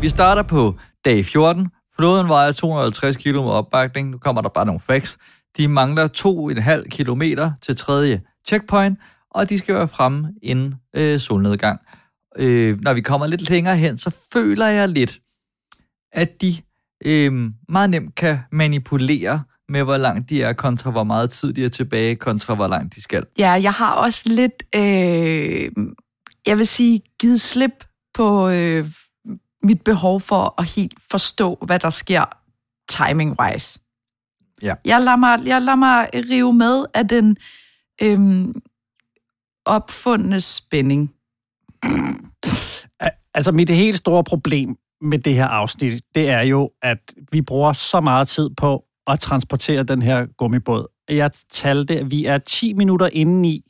Vi 0.00 0.08
starter 0.08 0.42
på 0.42 0.74
dag 1.04 1.24
14. 1.24 1.68
Floden 1.96 2.28
vejer 2.28 2.52
250 2.52 3.16
km 3.16 3.36
opbakning. 3.36 4.10
Nu 4.10 4.18
kommer 4.18 4.42
der 4.42 4.48
bare 4.48 4.66
nogle 4.66 4.80
facts. 4.80 5.18
De 5.56 5.68
mangler 5.68 6.08
2,5 6.08 6.88
km 6.88 7.22
til 7.62 7.76
tredje 7.76 8.22
checkpoint, 8.46 8.98
og 9.30 9.48
de 9.48 9.58
skal 9.58 9.74
være 9.74 9.88
fremme 9.88 10.34
inden 10.42 10.74
øh, 10.96 11.20
solnedgang. 11.20 11.80
Øh, 12.36 12.80
når 12.80 12.92
vi 12.92 13.00
kommer 13.00 13.26
lidt 13.26 13.50
længere 13.50 13.76
hen, 13.76 13.98
så 13.98 14.16
føler 14.32 14.66
jeg 14.66 14.88
lidt, 14.88 15.18
at 16.12 16.40
de 16.40 16.54
øh, 17.04 17.50
meget 17.68 17.90
nemt 17.90 18.14
kan 18.14 18.38
manipulere 18.52 19.42
med, 19.70 19.82
hvor 19.82 19.96
langt 19.96 20.30
de 20.30 20.42
er, 20.42 20.52
kontra 20.52 20.90
hvor 20.90 21.04
meget 21.04 21.30
tid 21.30 21.52
de 21.52 21.64
er 21.64 21.68
tilbage, 21.68 22.16
kontra 22.16 22.54
hvor 22.54 22.68
langt 22.68 22.94
de 22.94 23.02
skal. 23.02 23.26
Ja, 23.38 23.50
jeg 23.50 23.72
har 23.72 23.94
også 23.94 24.22
lidt, 24.26 24.62
øh, 24.74 25.70
jeg 26.46 26.58
vil 26.58 26.66
sige, 26.66 27.00
givet 27.20 27.40
slip 27.40 27.84
på 28.14 28.48
øh, 28.48 28.90
mit 29.62 29.82
behov 29.82 30.20
for 30.20 30.54
at 30.58 30.64
helt 30.64 30.98
forstå, 31.10 31.58
hvad 31.66 31.78
der 31.78 31.90
sker 31.90 32.24
timing-wise. 32.92 33.78
Ja. 34.62 34.74
Jeg 34.84 35.00
lader 35.00 35.16
mig, 35.16 35.46
jeg 35.46 35.62
lader 35.62 35.76
mig 35.76 36.08
rive 36.14 36.52
med 36.52 36.84
af 36.94 37.08
den 37.08 37.36
øh, 38.02 38.48
opfundne 39.64 40.40
spænding. 40.40 41.14
Altså, 43.34 43.52
mit 43.52 43.70
helt 43.70 43.98
store 43.98 44.24
problem 44.24 44.76
med 45.00 45.18
det 45.18 45.34
her 45.34 45.46
afsnit, 45.46 46.02
det 46.14 46.30
er 46.30 46.40
jo, 46.40 46.70
at 46.82 47.14
vi 47.32 47.42
bruger 47.42 47.72
så 47.72 48.00
meget 48.00 48.28
tid 48.28 48.50
på 48.56 48.84
at 49.12 49.20
transportere 49.20 49.82
den 49.82 50.02
her 50.02 50.26
gummibåd. 50.38 50.86
Jeg 51.08 51.30
talte, 51.52 51.98
at 51.98 52.10
vi 52.10 52.24
er 52.24 52.38
10 52.38 52.72
minutter 52.72 53.08
inde 53.12 53.48
i 53.48 53.62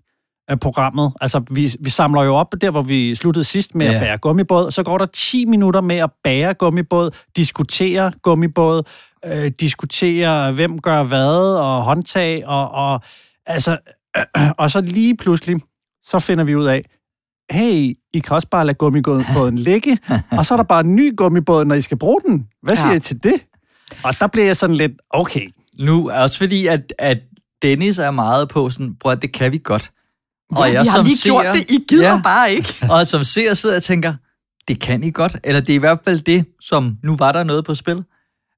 af 0.48 0.60
programmet. 0.60 1.12
Altså, 1.20 1.42
vi, 1.50 1.74
vi 1.80 1.90
samler 1.90 2.22
jo 2.22 2.34
op 2.34 2.54
der, 2.60 2.70
hvor 2.70 2.82
vi 2.82 3.14
sluttede 3.14 3.44
sidst 3.44 3.74
med 3.74 3.86
ja. 3.86 3.92
Ja. 3.92 3.98
at 3.98 4.02
bære 4.02 4.18
gummibåd. 4.18 4.70
Så 4.70 4.82
går 4.82 4.98
der 4.98 5.06
10 5.06 5.44
minutter 5.44 5.80
med 5.80 5.96
at 5.96 6.10
bære 6.24 6.54
gummibåd, 6.54 7.10
diskutere 7.36 8.12
gummibåd, 8.22 8.82
øh, 9.24 9.50
diskutere, 9.60 10.52
hvem 10.52 10.78
gør 10.80 11.02
hvad, 11.02 11.56
og 11.56 11.82
håndtag, 11.82 12.46
og, 12.46 12.70
og 12.70 13.00
altså, 13.46 13.78
øh, 14.16 14.50
og 14.58 14.70
så 14.70 14.80
lige 14.80 15.16
pludselig, 15.16 15.60
så 16.04 16.18
finder 16.18 16.44
vi 16.44 16.54
ud 16.54 16.64
af, 16.64 16.82
hey, 17.50 17.96
I 18.12 18.18
kan 18.18 18.36
også 18.36 18.48
bare 18.48 18.66
lade 18.66 18.74
gummibåden 18.78 19.58
ligge, 19.68 19.98
og 20.30 20.46
så 20.46 20.54
er 20.54 20.56
der 20.56 20.64
bare 20.64 20.80
en 20.80 20.94
ny 20.94 21.16
gummibåd, 21.16 21.64
når 21.64 21.74
I 21.74 21.80
skal 21.80 21.98
bruge 21.98 22.20
den. 22.26 22.46
Hvad 22.62 22.76
siger 22.76 22.90
Ja. 22.90 22.96
I 22.96 23.00
til 23.00 23.22
det? 23.22 23.46
Og 24.04 24.20
der 24.20 24.26
bliver 24.26 24.46
jeg 24.46 24.56
sådan 24.56 24.76
lidt, 24.76 24.92
okay, 25.10 25.48
Nu, 25.78 26.10
også 26.10 26.38
fordi, 26.38 26.66
at, 26.66 26.92
at 26.98 27.18
Dennis 27.62 27.98
er 27.98 28.10
meget 28.10 28.48
på 28.48 28.70
sådan, 28.70 28.96
prøv 29.00 29.12
at 29.12 29.22
det 29.22 29.32
kan 29.32 29.52
vi 29.52 29.60
godt. 29.64 29.90
Ja, 30.58 30.82
vi 30.82 30.88
har 30.88 31.02
lige 31.02 31.16
gjort 31.22 31.44
det, 31.54 31.70
I 31.70 31.84
gider 31.88 32.08
Ja. 32.08 32.20
bare 32.22 32.52
ikke. 32.52 32.74
Og 32.90 33.06
som 33.06 33.24
ser 33.24 33.54
sidder 33.54 33.74
jeg 33.74 33.78
og 33.78 33.82
tænker, 33.82 34.14
det 34.68 34.80
kan 34.80 35.04
I 35.04 35.10
godt. 35.10 35.36
Eller 35.44 35.60
det 35.60 35.70
er 35.70 35.74
i 35.74 35.78
hvert 35.78 35.98
fald 36.04 36.20
det, 36.20 36.44
som 36.60 36.96
nu 37.02 37.16
var 37.16 37.32
der 37.32 37.44
noget 37.44 37.64
på 37.64 37.74
spil. 37.74 38.04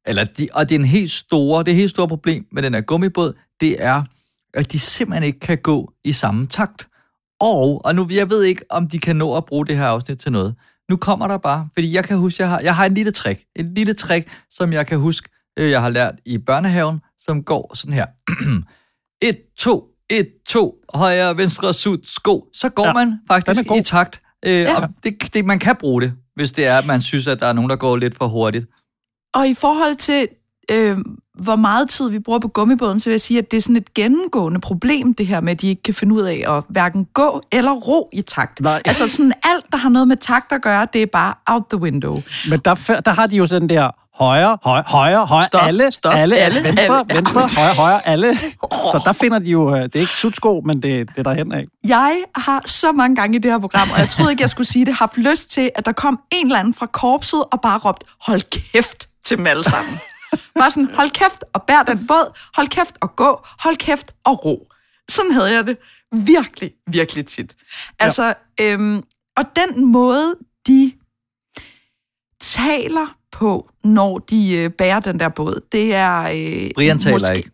Eller 0.07 0.25
de, 0.25 0.49
og 0.55 0.69
det 0.69 0.75
er 0.75 0.79
en 0.79 0.85
helt 0.85 1.11
store, 1.11 1.65
det 1.65 1.75
helt 1.75 1.91
store 1.91 2.09
problem 2.09 2.47
med 2.53 2.63
den 2.63 2.75
her 2.75 2.81
gummibåd, 2.81 3.33
det 3.61 3.83
er, 3.85 4.03
at 4.55 4.73
de 4.73 4.79
simpelthen 4.79 5.23
ikke 5.25 5.41
kan 5.41 5.59
gå 5.59 5.93
i 6.05 6.13
samme 6.13 6.47
takt. 6.47 6.89
Og, 7.41 7.85
og 7.85 7.95
nu, 7.95 8.09
jeg 8.11 8.31
ved 8.31 8.43
ikke, 8.43 8.65
om 8.71 8.89
de 8.89 8.99
kan 8.99 9.17
nå 9.17 9.37
at 9.37 9.45
bruge 9.47 9.67
det 9.67 9.77
her 9.77 9.87
afsnit 9.87 10.19
til 10.19 10.33
noget. 10.33 10.55
Nu 10.91 10.97
kommer 10.97 11.29
der 11.29 11.37
bare, 11.37 11.69
fordi 11.75 11.95
jeg 11.95 12.05
kan 12.05 12.17
huske, 12.17 12.43
jeg 12.43 12.49
har, 12.51 12.61
jeg 12.61 12.77
har 12.77 12.87
en 12.87 12.95
lille 12.95 13.13
trick. 13.13 13.45
En 13.57 13.75
lille 13.75 13.95
trick, 13.95 14.29
som 14.51 14.73
jeg 14.73 14.87
kan 14.87 14.99
huske, 14.99 15.29
øh, 15.59 15.71
jeg 15.71 15.83
har 15.83 15.89
lært 15.89 16.15
i 16.25 16.39
børnehaven, 16.39 17.01
som 17.21 17.45
går 17.45 17.75
sådan 17.75 17.95
her. 17.95 18.07
1, 19.23 19.39
2, 19.59 19.89
1, 20.11 20.29
2, 20.49 20.75
højre, 20.95 21.37
venstre, 21.37 21.73
sud, 21.73 21.99
sko. 22.03 22.49
Så 22.55 22.69
går 22.69 22.87
Ja, 22.87 22.93
man 22.93 23.21
faktisk 23.29 23.61
i 23.77 23.83
takt. 23.83 24.23
Øh, 24.47 24.53
ja. 24.53 24.81
Og 24.81 24.89
det, 25.05 25.35
det, 25.35 25.45
man 25.45 25.59
kan 25.59 25.77
bruge 25.77 26.03
det, 26.03 26.13
hvis 26.35 26.53
det 26.53 26.67
er, 26.67 26.79
at 26.79 26.87
man 26.87 27.01
synes, 27.01 27.29
at 27.29 27.41
der 27.41 27.47
er 27.47 27.53
nogen, 27.53 27.71
der 27.71 27.77
går 27.77 27.97
lidt 27.97 28.17
for 28.17 28.27
hurtigt. 28.27 28.67
Og 29.35 29.49
i 29.49 29.55
forhold 29.55 29.97
til, 29.97 30.29
øh, 30.73 30.99
hvor 31.35 31.57
meget 31.57 31.89
tid 31.89 32.11
vi 32.11 32.19
bruger 32.19 32.39
på 32.39 32.49
gummibåden, 32.49 33.01
så 33.01 33.11
vil 33.11 33.13
jeg 33.13 33.21
sige, 33.21 33.39
at 33.39 33.51
det 33.51 33.57
er 33.57 33.61
sådan 33.61 33.77
et 33.77 33.95
gennemgående 33.95 34.61
problem, 34.61 35.15
det 35.15 35.27
her 35.27 35.41
med, 35.41 35.53
at 35.53 35.61
de 35.61 35.69
ikke 35.69 35.83
kan 35.83 35.95
finde 35.95 36.15
ud 36.15 36.21
af 36.21 36.45
at 36.49 36.63
hverken 36.69 37.05
gå 37.05 37.43
eller 37.53 37.73
ro 37.73 38.09
i 38.13 38.23
takt. 38.23 38.61
Nej. 38.61 38.83
Altså 38.85 39.09
sådan 39.09 39.33
alt, 39.45 39.65
der 39.73 39.79
har 39.79 39.89
noget 39.89 40.09
med 40.09 40.17
takt 40.17 40.53
at 40.53 40.63
gøre, 40.63 40.87
det 40.93 41.03
er 41.03 41.07
bare 41.07 41.35
out 41.47 41.63
the 41.71 41.79
window. 41.79 42.23
Men 42.51 42.61
der, 42.65 43.01
der 43.05 43.11
har 43.11 43.27
de 43.27 43.37
jo 43.37 43.47
sådan 43.47 43.69
der 43.69 43.91
højre, 44.15 44.59
højre, 44.63 44.85
højre, 44.87 45.27
højre, 45.27 45.45
Stop, 45.45 45.63
alle, 45.67 45.93
stop, 45.93 46.15
alle, 46.15 46.37
alle, 46.37 46.65
venstre, 46.65 47.05
alle. 47.11 47.17
venstre, 47.17 47.49
højre, 47.57 47.75
højre, 47.75 48.07
alle. 48.07 48.39
Så 48.93 49.03
der 49.05 49.13
finder 49.13 49.39
de 49.39 49.51
jo, 49.51 49.77
øh, 49.77 49.83
det 49.83 49.97
er 49.97 50.01
ikke 50.01 50.13
sutsko, 50.13 50.63
men 50.65 50.83
det, 50.83 51.09
det 51.09 51.19
er 51.19 51.23
derhen 51.23 51.53
af. 51.53 51.65
Jeg 51.89 52.23
har 52.37 52.63
så 52.67 52.93
mange 52.93 53.17
gange 53.17 53.37
i 53.37 53.39
det 53.39 53.51
her 53.51 53.59
program, 53.59 53.89
og 53.95 53.99
jeg 53.99 54.09
troede 54.09 54.31
ikke, 54.31 54.41
jeg 54.41 54.51
skulle 54.51 54.67
sige 54.67 54.85
det, 54.85 54.95
haft 54.95 55.17
lyst 55.17 55.51
til, 55.51 55.71
at 55.75 55.87
der 55.87 55.93
kom 55.93 56.21
en 56.33 56.47
eller 56.47 56.59
anden 56.59 56.75
fra 56.75 56.87
korpset 56.87 57.45
og 57.53 57.61
bare 57.61 57.79
råbte, 57.79 58.07
hold 58.21 58.41
kæft 58.73 59.09
til 59.25 59.37
dem 59.37 59.47
alle 59.47 59.65
sammen. 59.65 59.99
Bare 60.55 60.71
sådan, 60.71 60.95
hold 60.95 61.11
kæft 61.11 61.45
og 61.53 61.63
bær 61.63 61.83
den 61.83 62.07
båd, 62.07 62.39
hold 62.55 62.69
kæft 62.69 62.97
og 63.01 63.17
gå, 63.17 63.41
hold 63.59 63.77
kæft 63.77 64.15
og 64.25 64.45
ro. 64.45 64.69
Sådan 65.09 65.33
havde 65.33 65.55
jeg 65.55 65.67
det 65.67 65.77
virkelig, 66.13 66.73
virkelig 66.87 67.27
tit. 67.27 67.57
Altså, 67.99 68.35
øhm, 68.61 69.03
og 69.37 69.45
den 69.57 69.85
måde, 69.85 70.35
de 70.67 70.93
taler 72.41 73.17
på, 73.33 73.71
når 73.85 74.19
de 74.19 74.53
øh, 74.53 74.71
bærer 74.71 75.01
den 75.01 75.21
der 75.21 75.29
båd, 75.29 75.67
det 75.73 75.95
er... 75.95 76.23
Øh, 76.23 76.71
Brian 76.75 76.99
taler 76.99 77.31
ikke. 77.31 77.51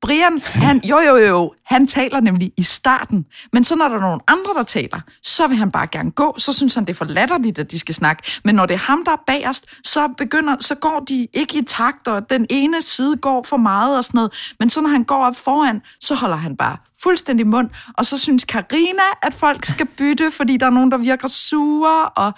Brian, 0.00 0.40
han, 0.44 0.80
jo, 0.84 1.00
jo, 1.00 1.16
jo, 1.16 1.54
han 1.64 1.86
taler 1.86 2.20
nemlig 2.20 2.52
i 2.56 2.62
starten, 2.62 3.26
men 3.52 3.64
så 3.64 3.76
når 3.76 3.88
der 3.88 3.96
er 3.96 4.00
nogen 4.00 4.20
andre, 4.26 4.54
der 4.54 4.62
taler, 4.62 5.00
så 5.22 5.46
vil 5.46 5.56
han 5.56 5.70
bare 5.70 5.86
gerne 5.86 6.10
gå, 6.10 6.34
så 6.38 6.52
synes 6.52 6.74
han, 6.74 6.84
det 6.84 6.90
er 6.92 6.96
for 6.96 7.04
latterligt, 7.04 7.58
at 7.58 7.70
de 7.70 7.78
skal 7.78 7.94
snakke. 7.94 8.22
Men 8.44 8.54
når 8.54 8.66
det 8.66 8.74
er 8.74 8.78
ham, 8.78 9.04
der 9.04 9.12
er 9.12 9.22
bagerst, 9.26 9.66
så, 9.84 10.08
begynder, 10.08 10.56
så 10.60 10.74
går 10.74 11.04
de 11.08 11.28
ikke 11.32 11.58
i 11.58 11.64
takt, 11.64 12.08
og 12.08 12.30
den 12.30 12.46
ene 12.50 12.82
side 12.82 13.16
går 13.16 13.42
for 13.42 13.56
meget 13.56 13.96
og 13.96 14.04
sådan 14.04 14.18
noget. 14.18 14.54
Men 14.58 14.70
så 14.70 14.80
når 14.80 14.88
han 14.90 15.04
går 15.04 15.24
op 15.26 15.36
foran, 15.36 15.82
så 16.00 16.14
holder 16.14 16.36
han 16.36 16.56
bare 16.56 16.76
fuldstændig 17.02 17.46
mund, 17.46 17.70
og 17.98 18.06
så 18.06 18.18
synes 18.18 18.44
Karina, 18.44 19.02
at 19.22 19.34
folk 19.34 19.64
skal 19.64 19.86
bytte, 19.86 20.30
fordi 20.30 20.56
der 20.56 20.66
er 20.66 20.70
nogen, 20.70 20.90
der 20.90 20.98
virker 20.98 21.28
sure, 21.28 22.08
og 22.08 22.32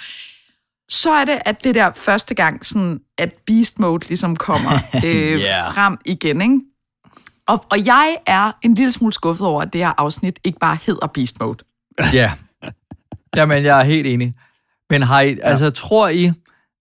så 0.88 1.11
er 1.11 1.25
det, 1.25 1.38
at 1.44 1.64
det 1.64 1.75
der 1.75 1.92
første 1.92 2.35
gang, 2.35 2.66
sådan, 2.66 3.00
at 3.18 3.35
Beast 3.47 3.78
Mode 3.78 4.09
ligesom 4.09 4.37
kommer 4.37 4.70
øh, 5.04 5.40
Yeah. 5.40 5.75
frem 5.75 5.99
igen, 6.04 6.40
ikke? 6.40 6.61
Og, 7.50 7.64
og 7.71 7.87
jeg 7.87 8.16
er 8.26 8.52
en 8.62 8.75
lille 8.75 8.92
smule 8.92 9.12
skuffet 9.12 9.47
over, 9.47 9.62
at 9.62 9.73
det 9.73 9.80
her 9.80 9.92
afsnit 9.99 10.38
ikke 10.45 10.59
bare 10.59 10.78
hedder 10.87 11.07
Beast 11.07 11.40
Mode. 11.40 11.64
Ja. 12.12 12.33
Jamen, 13.37 13.64
jeg 13.64 13.80
er 13.80 13.85
helt 13.85 14.07
enig. 14.07 14.35
Men 14.90 15.02
har 15.02 15.21
I, 15.21 15.35
ja. 15.35 15.38
altså, 15.42 15.71
tror 15.71 16.09
I, 16.09 16.33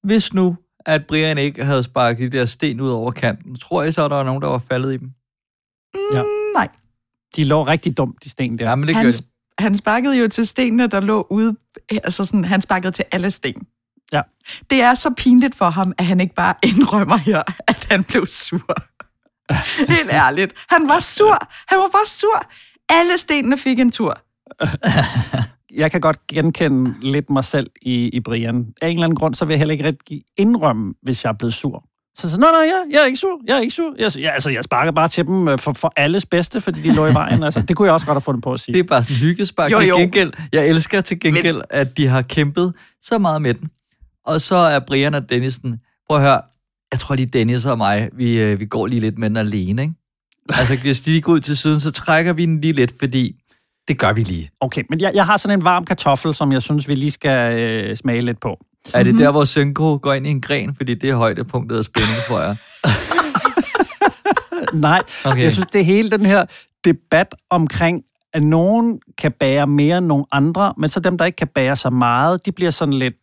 hvis 0.04 0.34
nu, 0.34 0.58
at 0.86 1.06
Brian 1.08 1.38
ikke 1.38 1.66
havde 1.66 1.84
sparket 1.84 2.32
de 2.32 2.38
der 2.38 2.46
sten 2.46 2.82
ud 2.82 2.90
over 2.90 3.12
kanten, 3.12 3.56
tror 3.56 3.84
I 3.84 3.92
så, 3.92 4.06
at 4.06 4.12
der 4.12 4.18
var 4.18 4.24
nogen, 4.24 4.42
der 4.42 4.48
var 4.48 4.58
faldet 4.58 4.94
i 4.94 4.98
dem? 4.98 5.12
Ja. 6.14 6.22
Mm, 6.22 6.28
Nej, 6.56 6.68
De 7.36 7.44
lå 7.44 7.64
rigtig 7.64 7.98
dumt, 7.98 8.24
de 8.24 8.30
sten 8.30 8.60
der. 8.60 8.70
Ja, 8.70 8.76
men 8.76 8.88
det 8.88 8.96
han, 8.96 9.06
gør 9.06 9.12
det. 9.12 9.26
han 9.60 9.76
sparkede 9.78 10.20
jo 10.22 10.28
til 10.28 10.48
stenene, 10.48 10.88
der 10.88 11.00
lå 11.00 11.28
ude. 11.30 11.56
Altså 11.92 12.26
sådan, 12.26 12.46
han 12.46 12.62
sparkede 12.62 12.92
til 12.92 13.06
alle 13.12 13.32
sten. 13.32 13.68
Ja. 14.12 14.22
Det 14.70 14.82
er 14.82 14.94
så 14.94 15.14
pinligt 15.18 15.56
for 15.56 15.70
ham, 15.70 15.94
at 15.98 16.06
han 16.06 16.20
ikke 16.20 16.36
bare 16.36 16.54
indrømmer 16.64 17.18
her, 17.18 17.44
at 17.68 17.88
han 17.90 18.04
blev 18.04 18.26
sur. 18.28 18.76
Helt 19.96 20.10
ærligt. 20.12 20.54
Han 20.70 20.88
var 20.88 21.00
sur. 21.00 21.48
Han 21.68 21.78
var 21.78 21.90
bare 21.92 22.06
sur. 22.06 22.44
Alle 22.90 23.18
stenene 23.18 23.58
fik 23.58 23.80
en 23.80 23.92
tur. 23.92 24.22
Jeg 25.74 25.92
kan 25.92 26.02
godt 26.02 26.28
genkende 26.28 26.94
lidt 27.02 27.30
mig 27.30 27.44
selv 27.44 27.70
i, 27.82 28.10
i 28.10 28.20
Brian. 28.20 28.68
Af 28.82 28.88
en 28.88 28.94
eller 28.94 29.04
anden 29.04 29.16
grund, 29.16 29.36
så 29.36 29.46
vil 29.46 29.54
jeg 29.54 29.60
heller 29.60 29.72
ikke 29.72 29.84
rigtig 29.84 30.24
indrømme, 30.38 30.94
hvis 31.02 31.24
jeg 31.24 31.30
er 31.30 31.34
blevet 31.34 31.54
sur. 31.54 31.84
Så 32.16 32.30
så, 32.30 32.38
nej, 32.38 32.52
nej, 32.52 32.60
jeg, 32.60 32.84
jeg 32.92 33.02
er 33.02 33.06
ikke 33.06 33.18
sur, 33.18 33.42
jeg 33.48 33.58
er 33.58 33.62
ikke 33.62 33.74
sur. 33.74 33.96
Jeg, 33.98 34.12
jeg, 34.18 34.34
altså, 34.34 34.50
jeg 34.50 34.64
sparker 34.64 34.92
bare 34.92 35.08
til 35.08 35.28
dem 35.28 35.48
øh, 35.48 35.60
for, 35.60 35.74
for 35.74 35.94
alles 35.96 36.26
bedste, 36.26 36.62
fordi 36.62 36.82
de 36.82 36.94
lå 36.94 37.06
i 37.06 37.14
vejen. 37.14 37.44
Altså, 37.44 37.62
det 37.62 37.78
kunne 37.78 37.86
jeg 37.86 37.94
også 37.94 38.06
godt 38.06 38.16
have 38.16 38.22
fundet 38.22 38.44
på 38.44 38.54
at 38.54 38.60
sige. 38.60 38.74
Det 38.74 38.80
er 38.80 38.84
bare 38.84 39.04
sådan 39.04 39.16
en 39.16 39.20
hyggespark. 39.20 39.72
Jo, 39.72 39.78
Til 39.80 39.88
jo. 39.88 39.98
gengæld, 39.98 40.34
jeg 40.54 40.68
elsker 40.68 41.02
til 41.02 41.20
gengæld, 41.20 41.56
Men... 41.56 41.64
at 41.70 41.98
de 41.98 42.08
har 42.08 42.22
kæmpet 42.22 42.74
så 43.02 43.18
meget 43.18 43.42
med 43.42 43.54
den. 43.54 43.70
Og 44.26 44.42
så 44.42 44.56
er 44.56 44.80
Brian 44.80 45.14
og 45.14 45.30
Dennisen, 45.30 45.80
prøv 46.08 46.18
at 46.18 46.24
høre, 46.24 46.42
jeg 46.92 47.00
tror 47.00 47.16
lige 47.16 47.26
Dennis 47.26 47.66
og 47.66 47.78
mig, 47.78 48.10
vi, 48.14 48.40
øh, 48.40 48.60
vi 48.60 48.66
går 48.66 48.88
lige 48.88 49.00
lidt 49.00 49.18
med 49.18 49.30
den 49.30 49.38
alene, 49.38 49.82
ikke? 49.82 49.94
Altså, 50.50 50.76
hvis 50.76 51.02
de 51.02 51.22
går 51.22 51.34
ud 51.34 51.40
til 51.40 51.58
siden, 51.58 51.80
så 51.80 51.92
trækker 51.92 52.34
vi 52.34 52.46
den 52.46 52.62
lige 52.62 52.74
lidt, 52.74 52.94
fordi 53.00 53.36
det 53.88 54.00
gør 54.00 54.14
vi 54.14 54.24
lige. 54.24 54.50
Okay, 54.60 54.84
men 54.90 55.00
jeg, 55.02 55.12
jeg 55.14 55.26
har 55.26 55.38
sådan 55.38 55.60
en 55.60 55.64
varm 55.64 55.86
kartoffel, 55.86 56.36
som 56.36 56.52
jeg 56.52 56.62
synes, 56.62 56.88
vi 56.88 56.96
lige 56.96 57.12
skal 57.12 57.60
øh, 57.60 57.98
smage 57.98 58.22
lidt 58.22 58.40
på. 58.40 58.60
Er 58.94 59.04
det 59.04 59.18
der, 59.18 59.32
hvor 59.32 59.46
Synko 59.46 60.00
går 60.02 60.14
ind 60.14 60.28
i 60.28 60.30
en 60.30 60.42
gren? 60.42 60.76
Fordi 60.76 60.94
det 60.94 61.10
er 61.10 61.16
højdepunktet 61.16 61.78
af 61.78 61.86
spænding, 61.86 62.18
tror 62.28 62.42
jeg. 62.42 62.56
Nej, 64.74 65.02
Okay. 65.26 65.32
okay. 65.32 65.44
jeg 65.44 65.52
synes, 65.54 65.68
det 65.74 65.82
er 65.82 65.86
hele 65.86 66.12
den 66.12 66.26
her 66.26 66.46
debat 66.86 67.36
omkring, 67.50 68.02
at 68.34 68.44
nogen 68.44 69.00
kan 69.18 69.32
bære 69.32 69.68
mere 69.68 69.98
end 69.98 70.06
nogen 70.06 70.26
andre, 70.32 70.74
men 70.78 70.90
så 70.90 71.00
dem, 71.00 71.18
der 71.18 71.26
ikke 71.26 71.36
kan 71.36 71.48
bære 71.48 71.76
så 71.76 71.90
meget, 71.90 72.46
de 72.46 72.52
bliver 72.52 72.72
sådan 72.72 72.94
lidt 72.94 73.16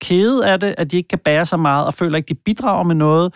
kede 0.00 0.46
af 0.46 0.60
det, 0.60 0.74
at 0.78 0.90
de 0.90 0.96
ikke 0.96 1.08
kan 1.08 1.18
bære 1.18 1.46
så 1.46 1.56
meget, 1.56 1.86
og 1.86 1.94
føler 1.94 2.16
ikke, 2.16 2.28
de 2.28 2.34
bidrager 2.34 2.82
med 2.82 2.94
noget. 2.94 3.34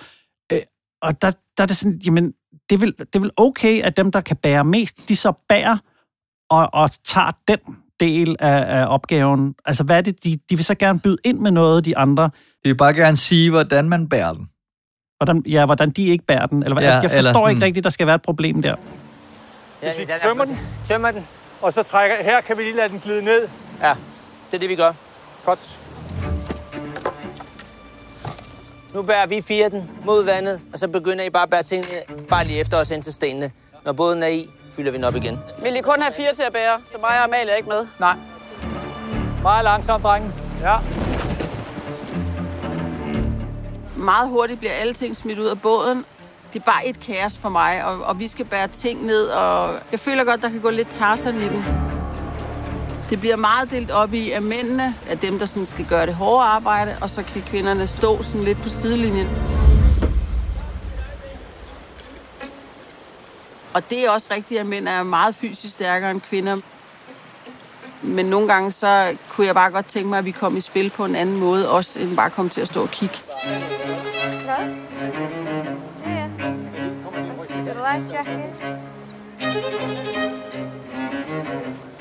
Øh, 0.52 0.60
og 1.02 1.22
der, 1.22 1.30
der 1.30 1.62
er 1.62 1.66
det 1.66 1.76
sådan, 1.76 2.00
jamen, 2.04 2.32
det 2.70 2.74
er, 2.74 2.78
vel, 2.78 2.94
det 2.98 3.14
er 3.14 3.20
vel 3.20 3.30
okay, 3.36 3.82
at 3.82 3.96
dem, 3.96 4.12
der 4.12 4.20
kan 4.20 4.36
bære 4.36 4.64
mest, 4.64 5.08
de 5.08 5.16
så 5.16 5.32
bærer 5.48 5.76
og, 6.50 6.68
og 6.72 6.90
tager 7.04 7.30
den 7.48 7.58
del 8.00 8.36
af, 8.38 8.80
af 8.80 8.86
opgaven. 8.94 9.54
Altså, 9.64 9.84
hvad 9.84 9.96
er 9.96 10.00
det, 10.00 10.24
de, 10.24 10.38
de 10.50 10.56
vil 10.56 10.64
så 10.64 10.74
gerne 10.74 11.00
byde 11.00 11.16
ind 11.24 11.38
med 11.38 11.50
noget, 11.50 11.84
de 11.84 11.96
andre, 11.98 12.24
De 12.24 12.30
vil 12.68 12.74
bare 12.76 12.94
gerne 12.94 13.16
sige, 13.16 13.50
hvordan 13.50 13.88
man 13.88 14.08
bærer 14.08 14.32
den. 14.32 14.48
hvordan, 15.18 15.42
ja, 15.46 15.66
hvordan 15.66 15.90
de 15.90 16.04
ikke 16.06 16.24
bærer 16.24 16.46
den. 16.46 16.62
Eller, 16.62 16.74
hvad? 16.74 16.82
Ja, 16.82 16.90
jeg 17.00 17.10
forstår 17.10 17.32
sådan- 17.32 17.50
ikke 17.50 17.64
rigtigt, 17.66 17.84
der 17.84 17.90
skal 17.90 18.06
være 18.06 18.14
et 18.14 18.22
problem 18.22 18.62
der. 18.62 18.74
Ja, 19.82 19.88
Hvis 19.88 19.98
vi 19.98 20.04
den 20.04 20.10
er- 20.12 20.18
tømmer 20.18 20.44
den, 20.44 20.56
Tømmer 20.84 21.10
den. 21.10 21.26
og 21.62 21.72
så 21.72 21.82
trækker 21.82 22.16
her, 22.22 22.40
kan 22.40 22.58
vi 22.58 22.62
lige 22.62 22.76
lade 22.76 22.88
den 22.88 22.98
glide 22.98 23.22
ned. 23.24 23.48
Ja, 23.82 23.94
det 24.50 24.54
er 24.54 24.58
det, 24.58 24.68
vi 24.68 24.76
gør. 24.76 24.92
Godt. 25.44 25.78
Nu 28.94 29.02
bærer 29.02 29.26
vi 29.26 29.40
fire 29.40 29.68
den 29.68 29.90
mod 30.04 30.24
vandet, 30.24 30.60
og 30.72 30.78
så 30.78 30.88
begynder 30.88 31.24
I 31.24 31.30
bare 31.30 31.42
at 31.42 31.50
bære 31.50 31.62
tingene 31.62 32.02
bare 32.28 32.44
lige 32.44 32.60
efter 32.60 32.76
os 32.76 32.90
ind 32.90 33.02
til 33.02 33.12
stenene. 33.12 33.50
Når 33.84 33.92
båden 33.92 34.22
er 34.22 34.26
i, 34.26 34.50
fylder 34.72 34.90
vi 34.90 34.96
den 34.96 35.04
op 35.04 35.14
igen. 35.14 35.38
Vil 35.62 35.76
I 35.76 35.80
kun 35.80 36.02
have 36.02 36.12
fire 36.12 36.34
til 36.34 36.42
at 36.42 36.52
bære, 36.52 36.80
så 36.84 36.98
mig 37.00 37.10
og 37.10 37.24
Amalie 37.24 37.52
er 37.52 37.56
ikke 37.56 37.68
med? 37.68 37.86
Nej. 38.00 38.16
Meget 39.42 39.64
langsomt, 39.64 40.02
drenge. 40.02 40.30
Ja. 40.62 40.76
meget 43.98 44.28
hurtigt 44.28 44.58
bliver 44.58 44.72
alle 44.72 44.94
ting 44.94 45.16
smidt 45.16 45.38
ud 45.38 45.46
af 45.46 45.60
båden. 45.60 46.04
Det 46.52 46.60
er 46.60 46.64
bare 46.64 46.86
et 46.86 47.00
kaos 47.00 47.38
for 47.38 47.48
mig, 47.48 47.84
og, 47.84 48.00
og 48.00 48.18
vi 48.18 48.26
skal 48.26 48.44
bære 48.44 48.68
ting 48.68 49.06
ned, 49.06 49.26
og 49.26 49.74
jeg 49.92 50.00
føler 50.00 50.24
godt, 50.24 50.42
der 50.42 50.48
kan 50.48 50.60
gå 50.60 50.70
lidt 50.70 50.88
Tarzan 50.88 51.36
i 51.36 51.48
den. 51.48 51.64
Det 53.10 53.20
bliver 53.20 53.36
meget 53.36 53.70
delt 53.70 53.90
op 53.90 54.14
i, 54.14 54.30
at 54.30 54.42
mændene 54.42 54.94
er 55.08 55.14
dem, 55.14 55.38
der 55.38 55.46
sådan 55.46 55.66
skal 55.66 55.84
gøre 55.84 56.06
det 56.06 56.14
hårde 56.14 56.44
arbejde, 56.44 56.96
og 57.00 57.10
så 57.10 57.22
kan 57.22 57.42
kvinderne 57.42 57.86
stå 57.86 58.22
sådan 58.22 58.44
lidt 58.44 58.62
på 58.62 58.68
sidelinjen. 58.68 59.28
Og 63.74 63.90
det 63.90 64.04
er 64.04 64.10
også 64.10 64.28
rigtigt, 64.30 64.60
at 64.60 64.66
mænd 64.66 64.88
er 64.88 65.02
meget 65.02 65.34
fysisk 65.34 65.74
stærkere 65.74 66.10
end 66.10 66.20
kvinder. 66.20 66.56
Men 68.02 68.26
nogle 68.26 68.48
gange 68.48 68.72
så 68.72 69.16
kunne 69.28 69.46
jeg 69.46 69.54
bare 69.54 69.70
godt 69.70 69.86
tænke 69.86 70.08
mig, 70.08 70.18
at 70.18 70.24
vi 70.24 70.30
kom 70.30 70.56
i 70.56 70.60
spil 70.60 70.90
på 70.90 71.04
en 71.04 71.14
anden 71.14 71.38
måde, 71.38 71.70
også 71.70 71.98
end 71.98 72.16
bare 72.16 72.30
komme 72.30 72.48
til 72.48 72.60
at 72.60 72.68
stå 72.68 72.82
og 72.82 72.90
kigge. 72.90 73.16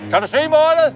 Kan 0.10 0.22
du 0.22 0.28
se 0.28 0.48
målet? 0.48 0.96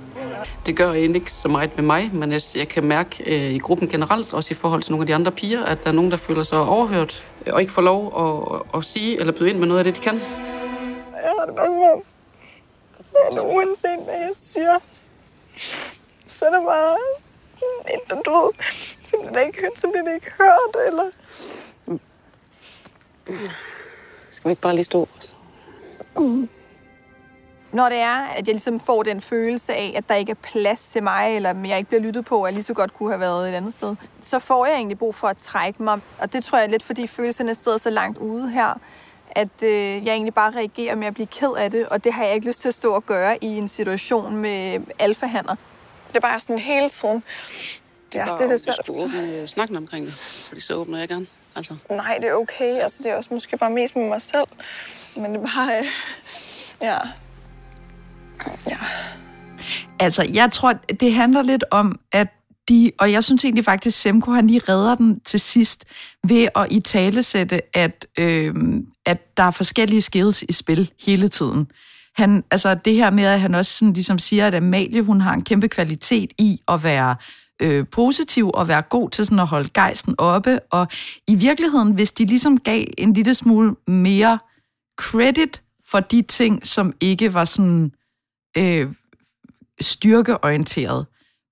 Det 0.65 0.77
gør 0.77 0.91
egentlig 0.93 1.19
ikke 1.19 1.31
så 1.31 1.47
meget 1.47 1.75
med 1.75 1.83
mig, 1.83 2.09
men 2.13 2.31
jeg, 2.31 2.41
jeg 2.55 2.67
kan 2.67 2.83
mærke 2.83 3.23
øh, 3.25 3.51
i 3.51 3.57
gruppen 3.57 3.87
generelt, 3.87 4.33
også 4.33 4.53
i 4.53 4.55
forhold 4.55 4.81
til 4.81 4.91
nogle 4.91 5.03
af 5.03 5.07
de 5.07 5.15
andre 5.15 5.31
piger, 5.31 5.63
at 5.65 5.83
der 5.83 5.89
er 5.89 5.93
nogen, 5.93 6.11
der 6.11 6.17
føler 6.17 6.43
sig 6.43 6.59
overhørt 6.59 7.25
øh, 7.45 7.53
og 7.53 7.61
ikke 7.61 7.73
får 7.73 7.81
lov 7.81 7.99
at, 8.23 8.77
at 8.79 8.85
sige 8.85 9.19
eller 9.19 9.33
byde 9.33 9.49
ind 9.49 9.57
med 9.57 9.67
noget 9.67 9.79
af 9.79 9.83
det, 9.83 9.95
de 9.95 10.01
kan. 10.01 10.15
Jeg 10.15 11.33
har 11.39 11.45
det 11.45 11.55
bare 11.55 11.65
som 11.65 11.77
om, 11.77 12.03
at 13.31 13.39
uanset 13.39 14.03
hvad 14.03 14.15
jeg 14.15 14.31
siger, 14.41 14.77
så 16.27 16.45
er 16.45 16.49
det 16.49 16.65
bare 16.65 16.97
et, 17.93 18.25
du 18.25 18.31
ved, 18.31 18.51
så 19.05 19.17
bliver 19.19 19.39
det 19.39 19.47
ikke 19.47 19.61
hørt, 19.61 19.79
så 19.79 19.87
bliver 19.87 20.03
det 20.03 20.13
ikke 20.13 20.31
hørt, 20.39 20.87
eller... 20.87 21.03
Skal 24.29 24.49
vi 24.49 24.51
ikke 24.51 24.61
bare 24.61 24.75
lige 24.75 24.85
stå? 24.85 25.07
Når 27.73 27.89
det 27.89 27.97
er, 27.97 28.15
at 28.15 28.47
jeg 28.47 28.53
ligesom 28.53 28.79
får 28.79 29.03
den 29.03 29.21
følelse 29.21 29.73
af, 29.73 29.93
at 29.97 30.09
der 30.09 30.15
ikke 30.15 30.31
er 30.31 30.35
plads 30.35 30.85
til 30.85 31.03
mig, 31.03 31.35
eller 31.35 31.55
jeg 31.65 31.77
ikke 31.77 31.87
bliver 31.87 32.01
lyttet 32.01 32.25
på, 32.25 32.37
og 32.37 32.45
jeg 32.45 32.53
lige 32.53 32.63
så 32.63 32.73
godt 32.73 32.93
kunne 32.93 33.09
have 33.09 33.19
været 33.19 33.49
et 33.49 33.53
andet 33.53 33.73
sted, 33.73 33.95
så 34.21 34.39
får 34.39 34.65
jeg 34.65 34.75
egentlig 34.75 34.97
brug 34.99 35.15
for 35.15 35.27
at 35.27 35.37
trække 35.37 35.83
mig. 35.83 35.99
Og 36.19 36.33
det 36.33 36.43
tror 36.43 36.57
jeg 36.57 36.65
er 36.65 36.69
lidt, 36.69 36.83
fordi 36.83 37.07
følelserne 37.07 37.55
sidder 37.55 37.77
så 37.77 37.89
langt 37.89 38.17
ude 38.17 38.49
her, 38.49 38.79
at 39.31 39.63
øh, 39.63 39.69
jeg 40.05 40.13
egentlig 40.13 40.33
bare 40.33 40.51
reagerer 40.51 40.95
med 40.95 41.07
at 41.07 41.13
blive 41.13 41.27
ked 41.27 41.53
af 41.57 41.71
det, 41.71 41.87
og 41.87 42.03
det 42.03 42.13
har 42.13 42.23
jeg 42.23 42.33
ikke 42.35 42.47
lyst 42.47 42.61
til 42.61 42.67
at 42.67 42.73
stå 42.73 42.93
og 42.93 43.05
gøre 43.05 43.43
i 43.43 43.47
en 43.47 43.67
situation 43.67 44.35
med 44.35 44.79
alfahander. 44.99 45.55
Det 46.07 46.15
er 46.15 46.19
bare 46.19 46.39
sådan 46.39 46.59
hele 46.59 46.89
tiden. 46.89 47.23
Ja, 48.13 48.25
det 48.39 48.51
er 48.51 48.57
svært. 48.57 48.75
Hvis 48.75 48.75
du 48.87 48.95
åbner 48.95 49.45
snakken 49.45 49.77
omkring 49.77 50.05
det, 50.05 50.13
fordi 50.13 50.61
så 50.61 50.75
åbner 50.75 50.99
jeg 50.99 51.07
gerne. 51.07 51.27
Altså. 51.55 51.75
Nej, 51.89 52.17
det 52.21 52.29
er 52.29 52.33
okay. 52.33 52.81
Altså, 52.81 53.03
det 53.03 53.11
er 53.11 53.15
også 53.15 53.29
måske 53.33 53.57
bare 53.57 53.69
mest 53.69 53.95
med 53.95 54.07
mig 54.07 54.21
selv. 54.21 54.47
Men 55.15 55.25
det 55.25 55.37
er 55.37 55.47
bare... 55.55 55.79
Øh, 55.79 55.85
ja. 56.81 56.97
Ja. 58.67 58.77
Altså, 59.99 60.23
jeg 60.33 60.51
tror, 60.51 60.73
det 60.73 61.13
handler 61.13 61.41
lidt 61.41 61.63
om, 61.71 61.99
at 62.11 62.27
de, 62.69 62.91
og 62.99 63.11
jeg 63.11 63.23
synes 63.23 63.43
egentlig 63.43 63.65
faktisk, 63.65 64.01
Semko 64.01 64.31
han 64.31 64.47
lige 64.47 64.61
redder 64.69 64.95
den 64.95 65.19
til 65.19 65.39
sidst 65.39 65.85
ved 66.27 66.47
at 66.55 66.67
i 66.71 66.79
talesætte, 66.79 67.77
at, 67.77 68.07
øh, 68.19 68.55
at 69.05 69.37
der 69.37 69.43
er 69.43 69.51
forskellige 69.51 70.01
skills 70.01 70.43
i 70.43 70.53
spil 70.53 70.91
hele 71.05 71.27
tiden. 71.27 71.67
Han, 72.15 72.43
altså 72.51 72.75
det 72.75 72.95
her 72.95 73.11
med, 73.11 73.23
at 73.23 73.39
han 73.41 73.55
også 73.55 73.77
sådan, 73.77 73.93
ligesom 73.93 74.19
siger, 74.19 74.47
at 74.47 74.53
Amalie 74.53 75.01
hun 75.01 75.21
har 75.21 75.33
en 75.33 75.43
kæmpe 75.43 75.67
kvalitet 75.67 76.31
i 76.37 76.61
at 76.67 76.83
være 76.83 77.15
øh, 77.61 77.85
positiv 77.87 78.51
og 78.53 78.67
være 78.67 78.81
god 78.81 79.09
til 79.09 79.25
sådan 79.25 79.39
at 79.39 79.47
holde 79.47 79.69
gejsten 79.73 80.15
oppe. 80.17 80.59
Og 80.59 80.87
i 81.27 81.35
virkeligheden, 81.35 81.91
hvis 81.91 82.11
de 82.11 82.25
ligesom 82.25 82.59
gav 82.59 82.85
en 82.97 83.13
lille 83.13 83.33
smule 83.33 83.75
mere 83.87 84.39
credit 84.97 85.61
for 85.89 85.99
de 85.99 86.21
ting, 86.21 86.67
som 86.67 86.93
ikke 86.99 87.33
var 87.33 87.45
sådan 87.45 87.91
øh, 88.57 88.93
styrkeorienteret. 89.81 91.05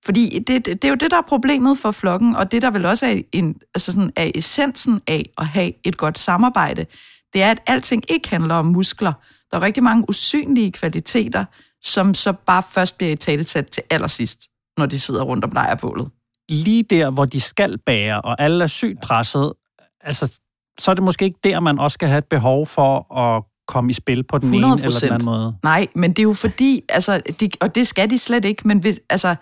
Fordi 0.04 0.38
det, 0.38 0.66
det, 0.66 0.66
det 0.66 0.84
er 0.84 0.88
jo 0.88 0.94
det, 0.94 1.10
der 1.10 1.16
er 1.16 1.22
problemet 1.28 1.78
for 1.78 1.90
flokken, 1.90 2.36
og 2.36 2.52
det, 2.52 2.62
der 2.62 2.70
vel 2.70 2.86
også 2.86 3.06
er, 3.06 3.22
en, 3.32 3.60
altså 3.74 3.92
sådan, 3.92 4.12
er 4.16 4.30
essensen 4.34 5.02
af 5.06 5.30
at 5.38 5.46
have 5.46 5.72
et 5.84 5.96
godt 5.96 6.18
samarbejde, 6.18 6.86
det 7.32 7.42
er, 7.42 7.50
at 7.50 7.62
alting 7.66 8.04
ikke 8.08 8.30
handler 8.30 8.54
om 8.54 8.66
muskler. 8.66 9.12
Der 9.50 9.56
er 9.56 9.62
rigtig 9.62 9.82
mange 9.82 10.04
usynlige 10.08 10.72
kvaliteter, 10.72 11.44
som 11.82 12.14
så 12.14 12.32
bare 12.32 12.62
først 12.70 12.98
bliver 12.98 13.12
i 13.12 13.16
talesat 13.16 13.68
til 13.68 13.82
allersidst, 13.90 14.40
når 14.78 14.86
de 14.86 15.00
sidder 15.00 15.22
rundt 15.22 15.44
om 15.44 15.50
lejrbålet. 15.50 16.10
Lige 16.48 16.82
der, 16.82 17.10
hvor 17.10 17.24
de 17.24 17.40
skal 17.40 17.78
bære, 17.78 18.20
og 18.20 18.40
alle 18.42 18.64
er 18.64 18.68
sygt 18.68 19.00
presset, 19.00 19.52
altså, 20.00 20.40
så 20.78 20.90
er 20.90 20.94
det 20.94 21.04
måske 21.04 21.24
ikke 21.24 21.38
der, 21.44 21.60
man 21.60 21.78
også 21.78 21.94
skal 21.94 22.08
have 22.08 22.18
et 22.18 22.24
behov 22.24 22.66
for 22.66 23.16
at 23.16 23.44
komme 23.70 23.90
i 23.90 23.94
spil 23.94 24.22
på 24.22 24.38
den 24.38 24.54
100%. 24.54 24.56
ene 24.56 24.84
eller 24.84 24.98
den 25.00 25.12
anden 25.12 25.24
måde. 25.24 25.56
Nej, 25.62 25.86
men 25.94 26.10
det 26.10 26.18
er 26.18 26.22
jo 26.22 26.32
fordi, 26.32 26.82
altså, 26.88 27.22
de, 27.40 27.50
og 27.60 27.74
det 27.74 27.86
skal 27.86 28.10
de 28.10 28.18
slet 28.18 28.44
ikke, 28.44 28.68
men 28.68 28.78
hvis, 28.78 29.00
altså, 29.10 29.34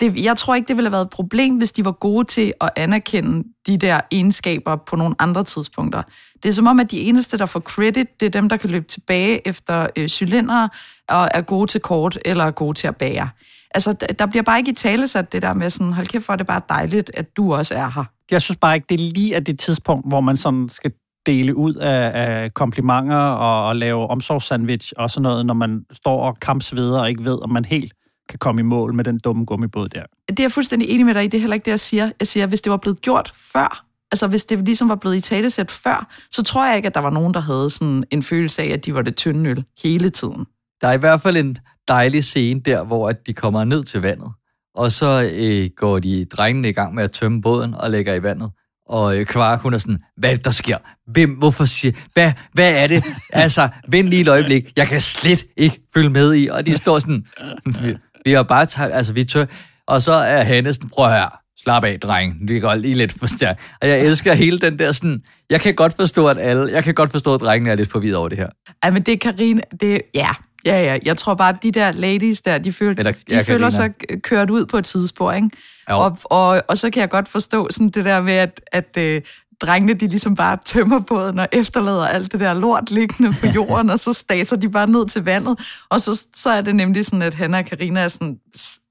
det, 0.00 0.24
jeg 0.24 0.36
tror 0.36 0.54
ikke, 0.54 0.68
det 0.68 0.76
ville 0.76 0.88
have 0.88 0.92
været 0.92 1.04
et 1.04 1.10
problem, 1.10 1.56
hvis 1.56 1.72
de 1.72 1.84
var 1.84 1.92
gode 1.92 2.24
til 2.24 2.52
at 2.60 2.70
anerkende 2.76 3.48
de 3.66 3.76
der 3.76 4.00
egenskaber 4.10 4.76
på 4.76 4.96
nogle 4.96 5.14
andre 5.18 5.44
tidspunkter. 5.44 6.02
Det 6.42 6.48
er 6.48 6.52
som 6.52 6.66
om, 6.66 6.80
at 6.80 6.90
de 6.90 7.00
eneste, 7.00 7.38
der 7.38 7.46
får 7.46 7.60
credit, 7.60 8.20
det 8.20 8.26
er 8.26 8.30
dem, 8.30 8.48
der 8.48 8.56
kan 8.56 8.70
løbe 8.70 8.86
tilbage 8.86 9.48
efter 9.48 9.86
øh, 9.96 10.08
cylindere 10.08 10.68
og 11.08 11.28
er 11.34 11.40
gode 11.40 11.66
til 11.66 11.80
kort 11.80 12.18
eller 12.24 12.44
er 12.44 12.50
gode 12.50 12.78
til 12.78 12.86
at 12.88 12.96
bære. 12.96 13.28
Altså, 13.74 13.92
der 14.18 14.26
bliver 14.26 14.42
bare 14.42 14.58
ikke 14.58 14.70
i 14.70 14.74
tale 14.74 15.08
sat 15.08 15.32
det 15.32 15.42
der 15.42 15.54
med 15.54 15.70
sådan, 15.70 15.92
hold 15.92 16.06
kæft, 16.06 16.24
for 16.24 16.32
det 16.32 16.40
er 16.40 16.44
bare 16.44 16.60
dejligt, 16.68 17.10
at 17.14 17.36
du 17.36 17.54
også 17.54 17.74
er 17.74 17.90
her. 17.94 18.04
Jeg 18.30 18.42
synes 18.42 18.58
bare 18.58 18.74
ikke, 18.74 18.86
det 18.88 18.94
er 18.94 19.12
lige 19.12 19.36
af 19.36 19.44
det 19.44 19.58
tidspunkt, 19.58 20.08
hvor 20.08 20.20
man 20.20 20.36
sådan 20.36 20.68
skal 20.68 20.92
dele 21.26 21.56
ud 21.56 21.74
af, 21.74 22.10
af 22.14 22.54
komplimenter 22.54 23.16
og, 23.16 23.68
og 23.68 23.76
lave 23.76 24.06
omsorgssandwich 24.06 24.92
og 24.96 25.10
sådan 25.10 25.22
noget, 25.22 25.46
når 25.46 25.54
man 25.54 25.84
står 25.92 26.22
og 26.22 26.40
kampsveder 26.40 27.00
og 27.00 27.08
ikke 27.08 27.24
ved, 27.24 27.42
om 27.42 27.50
man 27.50 27.64
helt 27.64 27.92
kan 28.28 28.38
komme 28.38 28.60
i 28.60 28.64
mål 28.64 28.94
med 28.94 29.04
den 29.04 29.18
dumme 29.18 29.44
gummibåd 29.44 29.88
der. 29.88 30.02
Det 30.28 30.40
er 30.40 30.44
jeg 30.44 30.52
fuldstændig 30.52 30.88
enig 30.88 31.06
med 31.06 31.14
dig 31.14 31.24
i. 31.24 31.28
Det 31.28 31.34
er 31.34 31.40
heller 31.40 31.54
ikke 31.54 31.64
det, 31.64 31.70
jeg 31.70 31.80
siger. 31.80 32.10
Jeg 32.20 32.26
siger, 32.26 32.46
hvis 32.46 32.60
det 32.60 32.70
var 32.70 32.76
blevet 32.76 33.00
gjort 33.00 33.32
før, 33.52 33.84
altså 34.12 34.26
hvis 34.26 34.44
det 34.44 34.58
ligesom 34.58 34.88
var 34.88 34.94
blevet 34.94 35.16
i 35.16 35.20
talesæt 35.20 35.70
før, 35.70 36.08
så 36.30 36.42
tror 36.42 36.66
jeg 36.66 36.76
ikke, 36.76 36.86
at 36.86 36.94
der 36.94 37.00
var 37.00 37.10
nogen, 37.10 37.34
der 37.34 37.40
havde 37.40 37.70
sådan 37.70 38.04
en 38.10 38.22
følelse 38.22 38.62
af, 38.62 38.66
at 38.66 38.84
de 38.84 38.94
var 38.94 39.02
det 39.02 39.16
tynde 39.16 39.50
øl 39.50 39.64
hele 39.82 40.10
tiden. 40.10 40.46
Der 40.80 40.88
er 40.88 40.92
i 40.92 40.98
hvert 40.98 41.20
fald 41.20 41.36
en 41.36 41.58
dejlig 41.88 42.24
scene 42.24 42.60
der, 42.60 42.84
hvor 42.84 43.12
de 43.12 43.32
kommer 43.32 43.64
ned 43.64 43.84
til 43.84 44.00
vandet, 44.00 44.32
og 44.74 44.92
så 44.92 45.30
øh, 45.32 45.70
går 45.76 45.98
de 45.98 46.24
drengene 46.24 46.68
i 46.68 46.72
gang 46.72 46.94
med 46.94 47.04
at 47.04 47.12
tømme 47.12 47.42
båden 47.42 47.74
og 47.74 47.90
lægger 47.90 48.14
i 48.14 48.22
vandet. 48.22 48.50
Og 48.90 49.16
øh, 49.18 49.26
Kvark, 49.26 49.60
hun 49.60 49.74
er 49.74 49.78
sådan, 49.78 49.98
hvad 50.16 50.30
er 50.30 50.34
det, 50.34 50.44
der 50.44 50.50
sker? 50.50 50.78
Hvem, 51.06 51.30
hvorfor 51.30 51.64
siger, 51.64 51.92
hvad, 52.14 52.32
hvad 52.52 52.72
er 52.72 52.86
det? 52.86 53.04
Altså, 53.32 53.68
vent 53.88 54.08
lige 54.08 54.22
et 54.22 54.28
øjeblik, 54.28 54.72
jeg 54.76 54.86
kan 54.86 55.00
slet 55.00 55.46
ikke 55.56 55.80
følge 55.94 56.10
med 56.10 56.34
i. 56.34 56.48
Og 56.48 56.66
de 56.66 56.76
står 56.76 56.98
sådan, 56.98 57.26
vi, 57.66 57.96
vi 58.24 58.32
har 58.32 58.42
bare 58.42 58.66
taget, 58.66 58.92
altså 58.92 59.12
vi 59.12 59.24
tør, 59.24 59.44
og 59.86 60.02
så 60.02 60.12
er 60.12 60.42
Hanne 60.42 60.74
sådan, 60.74 60.88
prøv 60.88 61.10
her, 61.10 61.40
slap 61.62 61.84
af, 61.84 62.00
dreng, 62.00 62.48
det 62.48 62.62
går 62.62 62.74
lige 62.74 62.94
lidt 62.94 63.18
for 63.18 63.26
stærkt. 63.26 63.60
Og 63.82 63.88
jeg 63.88 64.00
elsker 64.00 64.34
hele 64.34 64.58
den 64.58 64.78
der 64.78 64.92
sådan, 64.92 65.22
jeg 65.50 65.60
kan 65.60 65.74
godt 65.74 65.96
forstå, 65.96 66.28
at 66.28 66.38
alle, 66.38 66.72
jeg 66.72 66.84
kan 66.84 66.94
godt 66.94 67.10
forstå, 67.10 67.34
at 67.34 67.40
drengene 67.40 67.70
er 67.70 67.74
lidt 67.74 67.90
forvirret 67.90 68.16
over 68.16 68.28
det 68.28 68.38
her. 68.38 68.48
Ej, 68.82 68.90
men 68.90 69.02
det 69.02 69.12
er 69.12 69.18
Karine, 69.18 69.62
det, 69.80 70.02
ja, 70.14 70.30
Ja, 70.64 70.82
ja. 70.82 70.98
Jeg 71.04 71.16
tror 71.16 71.34
bare, 71.34 71.48
at 71.48 71.62
de 71.62 71.70
der 71.72 71.92
ladies 71.92 72.40
der, 72.40 72.58
de, 72.58 72.72
føler, 72.72 72.98
Eller, 72.98 73.12
de 73.30 73.44
føler 73.44 73.70
sig 73.70 73.90
kørt 74.22 74.50
ud 74.50 74.66
på 74.66 74.78
et 74.78 74.84
tidsspor, 74.84 75.32
ikke? 75.32 75.50
Og, 75.86 76.18
og, 76.24 76.62
og 76.68 76.78
så 76.78 76.90
kan 76.90 77.00
jeg 77.00 77.10
godt 77.10 77.28
forstå 77.28 77.68
sådan 77.70 77.88
det 77.88 78.04
der 78.04 78.22
med, 78.22 78.32
at, 78.32 78.60
at 78.72 78.96
øh, 78.98 79.22
drengene, 79.60 79.94
de 79.94 80.06
ligesom 80.06 80.34
bare 80.34 80.58
tømmer 80.64 81.00
båden 81.00 81.38
og 81.38 81.48
efterlader 81.52 82.06
alt 82.06 82.32
det 82.32 82.40
der 82.40 82.54
lort 82.54 82.90
liggende 82.90 83.32
på 83.40 83.46
jorden, 83.56 83.90
og 83.90 83.98
så 83.98 84.12
staser 84.12 84.56
de 84.56 84.70
bare 84.70 84.86
ned 84.86 85.06
til 85.06 85.24
vandet. 85.24 85.58
Og 85.88 86.00
så, 86.00 86.24
så 86.34 86.50
er 86.50 86.60
det 86.60 86.76
nemlig 86.76 87.04
sådan, 87.04 87.22
at 87.22 87.34
Hanna 87.34 87.58
og 87.58 87.64
Karina 87.64 88.00
er 88.00 88.08
sådan, 88.08 88.36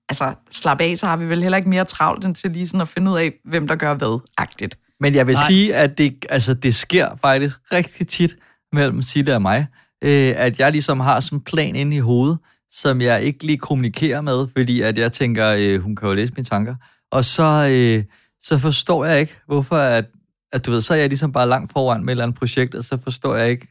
altså 0.09 0.33
slap 0.51 0.81
af, 0.81 0.97
så 0.97 1.05
har 1.05 1.17
vi 1.17 1.25
vel 1.25 1.41
heller 1.41 1.57
ikke 1.57 1.69
mere 1.69 1.85
travlt 1.85 2.25
end 2.25 2.35
til 2.35 2.51
lige 2.51 2.67
sådan 2.67 2.81
at 2.81 2.87
finde 2.87 3.11
ud 3.11 3.17
af, 3.17 3.33
hvem 3.45 3.67
der 3.67 3.75
gør 3.75 3.93
hvad-agtigt. 3.93 4.77
Men 4.99 5.15
jeg 5.15 5.27
vil 5.27 5.33
Nej. 5.33 5.43
sige, 5.47 5.75
at 5.75 5.97
det, 5.97 6.25
altså, 6.29 6.53
det 6.53 6.75
sker 6.75 7.09
faktisk 7.21 7.55
rigtig 7.71 8.07
tit 8.07 8.35
mellem 8.73 9.01
Sille 9.01 9.35
og 9.35 9.41
mig, 9.41 9.67
øh, 10.03 10.33
at 10.35 10.59
jeg 10.59 10.71
ligesom 10.71 10.99
har 10.99 11.19
sådan 11.19 11.37
en 11.37 11.43
plan 11.43 11.75
inde 11.75 11.95
i 11.95 11.99
hovedet, 11.99 12.37
som 12.71 13.01
jeg 13.01 13.23
ikke 13.23 13.45
lige 13.45 13.57
kommunikerer 13.57 14.21
med, 14.21 14.47
fordi 14.57 14.81
at 14.81 14.97
jeg 14.97 15.11
tænker, 15.11 15.47
øh, 15.59 15.81
hun 15.81 15.95
kan 15.95 16.07
jo 16.07 16.13
læse 16.13 16.33
mine 16.33 16.45
tanker. 16.45 16.75
Og 17.11 17.25
så, 17.25 17.67
øh, 17.71 18.03
så 18.41 18.57
forstår 18.57 19.05
jeg 19.05 19.19
ikke, 19.19 19.35
hvorfor 19.45 19.75
at, 19.75 20.05
at 20.51 20.65
du 20.65 20.71
ved, 20.71 20.81
så 20.81 20.93
er 20.93 20.97
jeg 20.97 21.09
ligesom 21.09 21.31
bare 21.31 21.47
langt 21.47 21.71
foran 21.71 22.01
med 22.01 22.07
et 22.07 22.11
eller 22.11 22.23
andet 22.23 22.39
projekt, 22.39 22.75
og 22.75 22.83
så 22.83 22.97
forstår 22.97 23.35
jeg 23.35 23.49
ikke, 23.49 23.67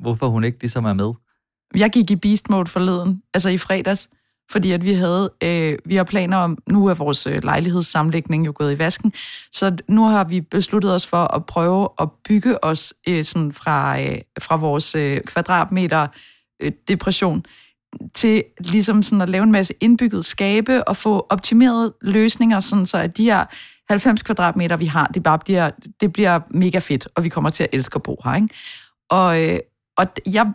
hvorfor 0.00 0.28
hun 0.28 0.44
ikke 0.44 0.60
ligesom 0.60 0.84
er 0.84 0.92
med. 0.92 1.12
Jeg 1.76 1.90
gik 1.90 2.10
i 2.10 2.16
beast 2.16 2.50
mode 2.50 2.66
forleden, 2.66 3.22
altså 3.34 3.48
i 3.48 3.58
fredags, 3.58 4.08
fordi 4.50 4.72
at 4.72 4.84
vi 4.84 4.92
havde, 4.92 5.30
øh, 5.42 5.78
vi 5.84 5.96
har 5.96 6.04
planer 6.04 6.36
om, 6.36 6.58
nu 6.68 6.86
er 6.86 6.94
vores 6.94 7.26
øh, 7.26 7.44
lejlighedssamlægning 7.44 8.46
jo 8.46 8.52
gået 8.56 8.74
i 8.74 8.78
vasken, 8.78 9.12
så 9.52 9.76
nu 9.88 10.04
har 10.04 10.24
vi 10.24 10.40
besluttet 10.40 10.94
os 10.94 11.06
for 11.06 11.34
at 11.34 11.46
prøve 11.46 11.88
at 11.98 12.08
bygge 12.28 12.64
os 12.64 12.94
øh, 13.08 13.24
sådan 13.24 13.52
fra, 13.52 14.00
øh, 14.00 14.18
fra 14.40 14.56
vores 14.56 14.94
øh, 14.94 15.20
kvadratmeter 15.20 16.06
øh, 16.60 16.72
depression 16.88 17.46
til 18.14 18.44
ligesom 18.58 19.02
sådan 19.02 19.20
at 19.20 19.28
lave 19.28 19.42
en 19.42 19.52
masse 19.52 19.74
indbygget 19.80 20.24
skabe 20.24 20.88
og 20.88 20.96
få 20.96 21.26
optimeret 21.28 21.92
løsninger, 22.02 22.60
sådan 22.60 22.86
så 22.86 22.98
at 22.98 23.16
de 23.16 23.24
her 23.24 23.44
90 23.88 24.22
kvadratmeter, 24.22 24.76
vi 24.76 24.86
har, 24.86 25.06
det 25.06 25.22
bare 25.22 25.38
bliver, 25.38 25.70
det 26.00 26.12
bliver 26.12 26.40
mega 26.50 26.78
fedt, 26.78 27.08
og 27.14 27.24
vi 27.24 27.28
kommer 27.28 27.50
til 27.50 27.62
at 27.62 27.68
elske 27.72 27.96
at 27.96 28.02
bo 28.02 28.20
her. 28.24 28.34
Ikke? 28.34 28.48
Og, 29.10 29.42
øh, 29.42 29.58
og 29.96 30.06
jeg, 30.26 30.52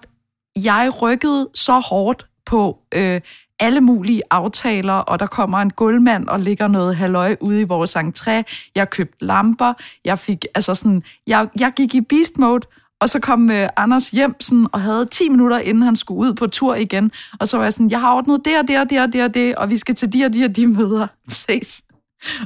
jeg 0.55 1.01
rykkede 1.01 1.49
så 1.53 1.79
hårdt 1.79 2.25
på 2.45 2.79
øh, 2.93 3.21
alle 3.59 3.81
mulige 3.81 4.21
aftaler, 4.29 4.93
og 4.93 5.19
der 5.19 5.25
kommer 5.25 5.57
en 5.57 5.69
gulvmand 5.69 6.27
og 6.27 6.39
ligger 6.39 6.67
noget 6.67 6.95
halløj 6.95 7.35
ude 7.39 7.61
i 7.61 7.63
vores 7.63 7.95
entré. 7.95 8.43
Jeg 8.75 8.89
købte 8.89 9.25
lamper, 9.25 9.73
jeg 10.05 10.19
fik, 10.19 10.45
altså 10.55 10.75
sådan, 10.75 11.03
jeg, 11.27 11.47
jeg 11.59 11.71
gik 11.75 11.95
i 11.95 12.01
beast 12.01 12.37
mode, 12.37 12.67
og 13.01 13.09
så 13.09 13.19
kom 13.19 13.51
øh, 13.51 13.69
Anders 13.77 14.09
hjem 14.09 14.41
sådan, 14.41 14.67
og 14.71 14.81
havde 14.81 15.05
10 15.05 15.29
minutter, 15.29 15.57
inden 15.57 15.83
han 15.83 15.95
skulle 15.95 16.19
ud 16.19 16.33
på 16.33 16.47
tur 16.47 16.75
igen. 16.75 17.11
Og 17.39 17.47
så 17.47 17.57
var 17.57 17.63
jeg 17.63 17.73
sådan, 17.73 17.91
jeg 17.91 18.01
har 18.01 18.15
ordnet 18.15 18.41
det 18.45 18.59
og 18.59 18.67
det 18.67 18.79
og 18.79 18.89
det 18.89 19.01
og 19.01 19.13
det 19.13 19.23
og 19.23 19.33
det, 19.33 19.55
og 19.55 19.69
vi 19.69 19.77
skal 19.77 19.95
til 19.95 20.13
de 20.13 20.25
og 20.25 20.33
de 20.33 20.45
og 20.45 20.55
de 20.55 20.67
møder. 20.67 21.07
Ses. 21.29 21.81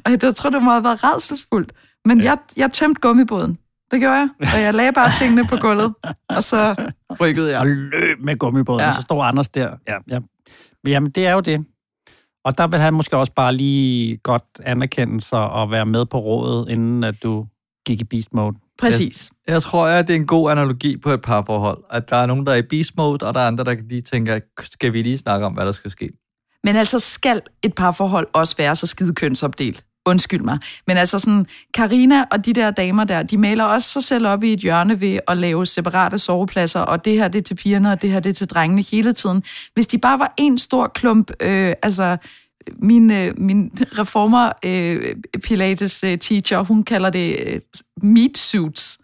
Og 0.05 0.11
jeg 0.11 0.35
tror, 0.35 0.49
det 0.49 0.63
må 0.63 0.71
have 0.71 0.83
været 0.83 1.03
redselsfuldt. 1.03 1.71
Men 2.05 2.21
ja. 2.21 2.25
jeg, 2.25 2.37
jeg 2.57 2.71
tømte 2.71 3.01
gummibåden. 3.01 3.57
Det 3.91 3.99
gjorde 3.99 4.15
jeg. 4.15 4.29
Og 4.53 4.61
jeg 4.61 4.73
lagde 4.73 4.91
bare 4.91 5.11
tingene 5.19 5.47
på 5.47 5.55
gulvet. 5.55 5.93
Og 6.29 6.43
så 6.43 6.75
rykkede 7.21 7.51
jeg. 7.51 7.59
Og 7.59 7.67
løb 7.67 8.19
med 8.23 8.37
gummibåden, 8.37 8.81
ja. 8.81 8.87
og 8.87 8.95
så 8.95 9.01
står 9.01 9.23
Anders 9.23 9.49
der. 9.49 9.69
Ja, 9.87 9.95
ja. 10.09 10.19
Jamen, 10.87 11.11
det 11.11 11.25
er 11.27 11.33
jo 11.33 11.39
det. 11.39 11.65
Og 12.45 12.57
der 12.57 12.67
vil 12.67 12.79
han 12.79 12.93
måske 12.93 13.17
også 13.17 13.33
bare 13.33 13.53
lige 13.53 14.17
godt 14.17 14.43
anerkende 14.63 15.21
sig 15.21 15.49
og 15.49 15.71
være 15.71 15.85
med 15.85 16.05
på 16.05 16.19
rådet, 16.19 16.69
inden 16.69 17.03
at 17.03 17.15
du 17.23 17.47
gik 17.85 18.01
i 18.01 18.03
beast 18.03 18.33
mode. 18.33 18.55
Præcis. 18.79 19.31
Jeg, 19.47 19.53
jeg 19.53 19.61
tror, 19.61 19.87
at 19.87 20.07
det 20.07 20.13
er 20.13 20.17
en 20.17 20.27
god 20.27 20.51
analogi 20.51 20.97
på 20.97 21.09
et 21.09 21.21
parforhold. 21.21 21.83
At 21.89 22.09
der 22.09 22.17
er 22.17 22.25
nogen, 22.25 22.45
der 22.45 22.51
er 22.51 22.57
i 22.57 22.61
beast 22.61 22.97
mode, 22.97 23.25
og 23.25 23.33
der 23.33 23.39
er 23.39 23.47
andre, 23.47 23.63
der 23.63 23.75
lige 23.89 24.01
tænker, 24.01 24.39
skal 24.61 24.93
vi 24.93 25.01
lige 25.01 25.17
snakke 25.17 25.45
om, 25.45 25.53
hvad 25.53 25.65
der 25.65 25.71
skal 25.71 25.91
ske? 25.91 26.09
Men 26.63 26.75
altså 26.75 26.99
skal 26.99 27.41
et 27.63 27.75
parforhold 27.75 28.27
også 28.33 28.57
være 28.57 28.75
så 28.75 28.87
skide 28.87 29.15
kønsopdelt? 29.15 29.85
Undskyld 30.05 30.41
mig. 30.41 30.57
Men 30.87 30.97
altså 30.97 31.19
sådan, 31.19 31.45
Karina 31.73 32.25
og 32.31 32.45
de 32.45 32.53
der 32.53 32.71
damer 32.71 33.03
der, 33.03 33.23
de 33.23 33.37
maler 33.37 33.63
også 33.63 33.89
sig 33.89 34.03
selv 34.03 34.27
op 34.27 34.43
i 34.43 34.53
et 34.53 34.59
hjørne 34.59 35.01
ved 35.01 35.19
at 35.27 35.37
lave 35.37 35.65
separate 35.65 36.19
sovepladser, 36.19 36.79
og 36.79 37.05
det 37.05 37.13
her 37.13 37.27
det 37.27 37.39
er 37.39 37.43
til 37.43 37.55
pigerne, 37.55 37.91
og 37.91 38.01
det 38.01 38.11
her 38.11 38.19
det 38.19 38.29
er 38.29 38.33
til 38.33 38.47
drengene 38.49 38.81
hele 38.81 39.13
tiden. 39.13 39.43
Hvis 39.73 39.87
de 39.87 39.97
bare 39.97 40.19
var 40.19 40.33
en 40.37 40.57
stor 40.57 40.87
klump, 40.87 41.31
øh, 41.39 41.73
altså 41.83 42.17
min, 42.79 43.11
øh, 43.11 43.39
min 43.39 43.71
reformer 43.99 44.51
øh, 44.65 45.15
pilates 45.43 46.03
øh, 46.03 46.17
teacher, 46.17 46.59
hun 46.61 46.83
kalder 46.83 47.09
det 47.09 47.37
øh, 47.45 47.59
meat 48.01 48.37
suits. 48.37 48.97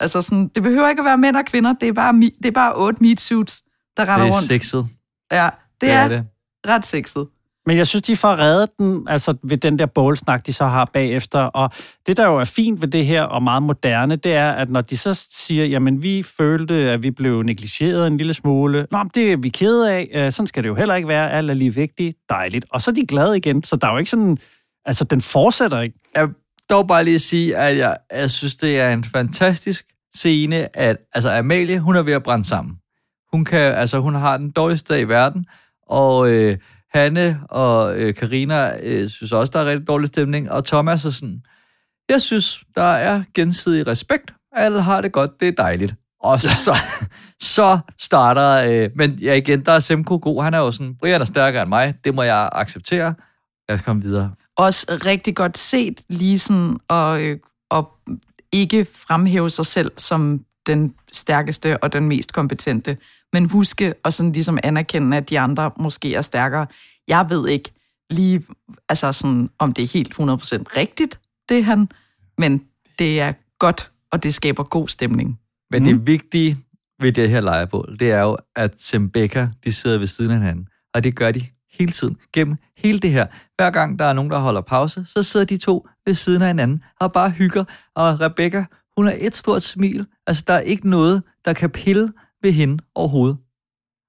Altså 0.00 0.22
sådan, 0.22 0.48
det 0.54 0.62
behøver 0.62 0.88
ikke 0.88 1.00
at 1.00 1.04
være 1.04 1.18
mænd 1.18 1.36
og 1.36 1.44
kvinder, 1.44 1.72
det 1.72 1.88
er 1.88 1.92
bare, 1.92 2.12
det 2.20 2.46
er 2.46 2.50
bare 2.50 2.72
otte 2.76 3.02
meat 3.02 3.20
suits, 3.20 3.62
der 3.96 4.02
render 4.02 4.18
Det 4.24 4.30
er 4.32 4.34
rundt. 4.36 4.46
sexet. 4.46 4.86
Ja, 5.32 5.44
det, 5.44 5.80
Det 5.80 5.90
er, 5.90 5.98
er 6.00 6.08
det. 6.08 6.24
ret 6.68 6.86
sexet. 6.86 7.26
Men 7.66 7.76
jeg 7.76 7.86
synes, 7.86 8.02
de 8.02 8.16
får 8.16 8.36
reddet 8.36 8.70
den, 8.78 9.08
altså 9.08 9.34
ved 9.42 9.56
den 9.56 9.78
der 9.78 9.86
bålsnak, 9.86 10.46
de 10.46 10.52
så 10.52 10.66
har 10.66 10.84
bagefter. 10.84 11.40
Og 11.40 11.70
det, 12.06 12.16
der 12.16 12.26
jo 12.26 12.36
er 12.36 12.44
fint 12.44 12.80
ved 12.80 12.88
det 12.88 13.06
her, 13.06 13.22
og 13.22 13.42
meget 13.42 13.62
moderne, 13.62 14.16
det 14.16 14.32
er, 14.34 14.52
at 14.52 14.70
når 14.70 14.80
de 14.80 14.96
så 14.96 15.26
siger, 15.30 15.64
jamen 15.64 16.02
vi 16.02 16.22
følte, 16.22 16.74
at 16.74 17.02
vi 17.02 17.10
blev 17.10 17.42
negligeret 17.42 18.06
en 18.06 18.16
lille 18.16 18.34
smule. 18.34 18.86
Nå, 18.90 18.98
men 18.98 19.10
det 19.14 19.32
er 19.32 19.36
vi 19.36 19.48
kede 19.48 19.92
af. 19.92 20.08
Øh, 20.14 20.32
sådan 20.32 20.46
skal 20.46 20.62
det 20.62 20.68
jo 20.68 20.74
heller 20.74 20.94
ikke 20.94 21.08
være. 21.08 21.32
Alt 21.32 21.50
er 21.50 21.54
lige 21.54 21.74
vigtigt. 21.74 22.16
Dejligt. 22.28 22.66
Og 22.70 22.82
så 22.82 22.90
er 22.90 22.94
de 22.94 23.06
glade 23.06 23.36
igen. 23.36 23.62
Så 23.62 23.76
der 23.76 23.86
er 23.86 23.92
jo 23.92 23.98
ikke 23.98 24.10
sådan... 24.10 24.38
Altså, 24.84 25.04
den 25.04 25.20
fortsætter 25.20 25.80
ikke. 25.80 25.98
Jeg 26.14 26.26
vil 26.26 26.34
dog 26.70 26.88
bare 26.88 27.04
lige 27.04 27.18
sige, 27.18 27.56
at 27.56 27.76
jeg, 27.76 27.96
jeg 28.12 28.30
synes, 28.30 28.56
det 28.56 28.80
er 28.80 28.92
en 28.92 29.04
fantastisk 29.04 29.86
scene, 30.14 30.76
at 30.76 30.96
altså 31.14 31.30
Amalie, 31.30 31.80
hun 31.80 31.96
er 31.96 32.02
ved 32.02 32.12
at 32.12 32.22
brænde 32.22 32.44
sammen. 32.44 32.76
Hun, 33.32 33.44
kan, 33.44 33.60
altså, 33.60 33.98
hun 33.98 34.14
har 34.14 34.36
den 34.36 34.50
dårligste 34.50 34.94
dag 34.94 35.00
i 35.00 35.04
verden, 35.04 35.46
og 35.88 36.30
øh, 36.30 36.58
Hanne 36.96 37.40
og 37.48 37.96
øh, 37.96 38.14
Karina 38.14 38.78
øh, 38.82 39.08
synes 39.08 39.32
også, 39.32 39.50
der 39.50 39.60
er 39.60 39.66
rigtig 39.66 39.86
dårlig 39.86 40.08
stemning, 40.08 40.50
og 40.50 40.64
Thomas 40.64 41.04
er 41.04 41.10
sådan, 41.10 41.42
jeg 42.08 42.22
synes, 42.22 42.60
der 42.74 42.82
er 42.82 43.22
gensidig 43.34 43.86
respekt, 43.86 44.34
alle 44.52 44.82
har 44.82 45.00
det 45.00 45.12
godt, 45.12 45.40
det 45.40 45.48
er 45.48 45.52
dejligt. 45.52 45.94
Og 46.20 46.40
så, 46.64 46.76
så 47.40 47.78
starter, 47.98 48.70
øh, 48.70 48.90
men 48.94 49.10
ja 49.10 49.34
igen, 49.34 49.64
der 49.64 49.72
er 49.72 49.78
Semko 49.78 50.18
god, 50.22 50.42
han 50.42 50.54
er 50.54 50.58
jo 50.58 50.72
sådan, 50.72 50.94
Brian 50.94 51.20
er 51.20 51.24
stærkere 51.24 51.62
end 51.62 51.68
mig, 51.68 51.94
det 52.04 52.14
må 52.14 52.22
jeg 52.22 52.48
acceptere. 52.52 53.14
Lad 53.68 53.78
os 53.78 53.84
komme 53.84 54.02
videre. 54.02 54.32
Også 54.56 54.86
rigtig 55.04 55.36
godt 55.36 55.58
set 55.58 56.00
lige 56.08 56.38
sådan 56.38 56.76
at, 56.90 57.20
øh, 57.20 57.38
at 57.70 57.84
ikke 58.52 58.86
fremhæve 58.92 59.50
sig 59.50 59.66
selv 59.66 59.92
som 59.96 60.40
den 60.66 60.94
stærkeste 61.12 61.82
og 61.82 61.92
den 61.92 62.08
mest 62.08 62.32
kompetente, 62.32 62.96
men 63.36 63.50
huske 63.50 63.94
og 64.02 64.12
sådan 64.12 64.32
ligesom 64.32 64.58
anerkende, 64.62 65.16
at 65.16 65.30
de 65.30 65.40
andre 65.40 65.70
måske 65.78 66.14
er 66.14 66.22
stærkere. 66.22 66.66
Jeg 67.08 67.26
ved 67.28 67.48
ikke 67.48 67.70
lige, 68.10 68.42
altså 68.88 69.12
sådan, 69.12 69.50
om 69.58 69.72
det 69.72 69.84
er 69.84 69.88
helt 69.92 70.14
100% 70.14 70.20
rigtigt, 70.76 71.20
det 71.48 71.64
han, 71.64 71.88
men 72.38 72.62
det 72.98 73.20
er 73.20 73.32
godt, 73.58 73.90
og 74.12 74.22
det 74.22 74.34
skaber 74.34 74.62
god 74.62 74.88
stemning. 74.88 75.40
Men 75.70 75.82
mm. 75.82 75.84
det 75.84 76.06
vigtige 76.06 76.58
ved 77.00 77.12
det 77.12 77.30
her 77.30 77.40
lejrebål, 77.40 77.96
det 78.00 78.10
er 78.10 78.20
jo, 78.20 78.36
at 78.56 78.74
Sembeka, 78.78 79.46
de 79.64 79.72
sidder 79.72 79.98
ved 79.98 80.06
siden 80.06 80.30
af 80.30 80.38
hinanden. 80.38 80.68
Og 80.94 81.04
det 81.04 81.16
gør 81.16 81.30
de 81.30 81.46
hele 81.78 81.92
tiden, 81.92 82.16
gennem 82.32 82.56
hele 82.76 82.98
det 82.98 83.10
her. 83.10 83.26
Hver 83.56 83.70
gang 83.70 83.98
der 83.98 84.04
er 84.04 84.12
nogen, 84.12 84.30
der 84.30 84.38
holder 84.38 84.60
pause, 84.60 85.04
så 85.06 85.22
sidder 85.22 85.46
de 85.46 85.56
to 85.56 85.88
ved 86.06 86.14
siden 86.14 86.42
af 86.42 86.48
hinanden 86.48 86.82
og 87.00 87.12
bare 87.12 87.30
hygger. 87.30 87.64
Og 87.94 88.20
Rebecca, 88.20 88.64
hun 88.96 89.06
har 89.06 89.16
et 89.18 89.34
stort 89.34 89.62
smil. 89.62 90.06
Altså, 90.26 90.44
der 90.46 90.54
er 90.54 90.60
ikke 90.60 90.88
noget, 90.88 91.22
der 91.44 91.52
kan 91.52 91.70
pille 91.70 92.12
ved 92.42 92.52
hende 92.52 92.82
overhovedet. 92.94 93.36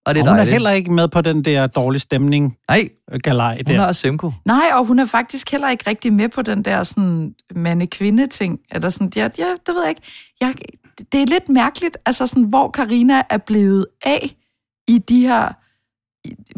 Og 0.05 0.15
det 0.15 0.19
er 0.21 0.23
og 0.23 0.29
hun 0.29 0.37
dejligt. 0.37 0.49
er 0.49 0.51
heller 0.51 0.71
ikke 0.71 0.91
med 0.91 1.07
på 1.07 1.21
den 1.21 1.45
der 1.45 1.67
dårlige 1.67 1.99
stemning 1.99 2.57
Nej, 2.69 2.89
galej 3.23 3.55
hun 3.67 3.75
der. 3.75 3.81
har 3.81 3.91
Semko. 3.91 4.31
Nej, 4.45 4.65
og 4.73 4.85
hun 4.85 4.99
er 4.99 5.05
faktisk 5.05 5.51
heller 5.51 5.69
ikke 5.69 5.89
rigtig 5.89 6.13
med 6.13 6.29
på 6.29 6.41
den 6.41 6.65
der 6.65 6.83
sådan 6.83 7.35
mande-kvinde-ting. 7.55 8.59
Eller 8.71 8.89
sådan, 8.89 9.11
ja, 9.15 9.29
ja, 9.37 9.47
det 9.65 9.75
ved 9.75 9.81
jeg 9.81 9.89
ikke. 9.89 10.01
Jeg, 10.41 10.55
det 11.11 11.21
er 11.21 11.25
lidt 11.25 11.49
mærkeligt, 11.49 11.97
altså 12.05 12.27
sådan, 12.27 12.43
hvor 12.43 12.69
Karina 12.71 13.21
er 13.29 13.37
blevet 13.37 13.85
af 14.05 14.35
i 14.87 14.97
de 14.97 15.21
her 15.27 15.53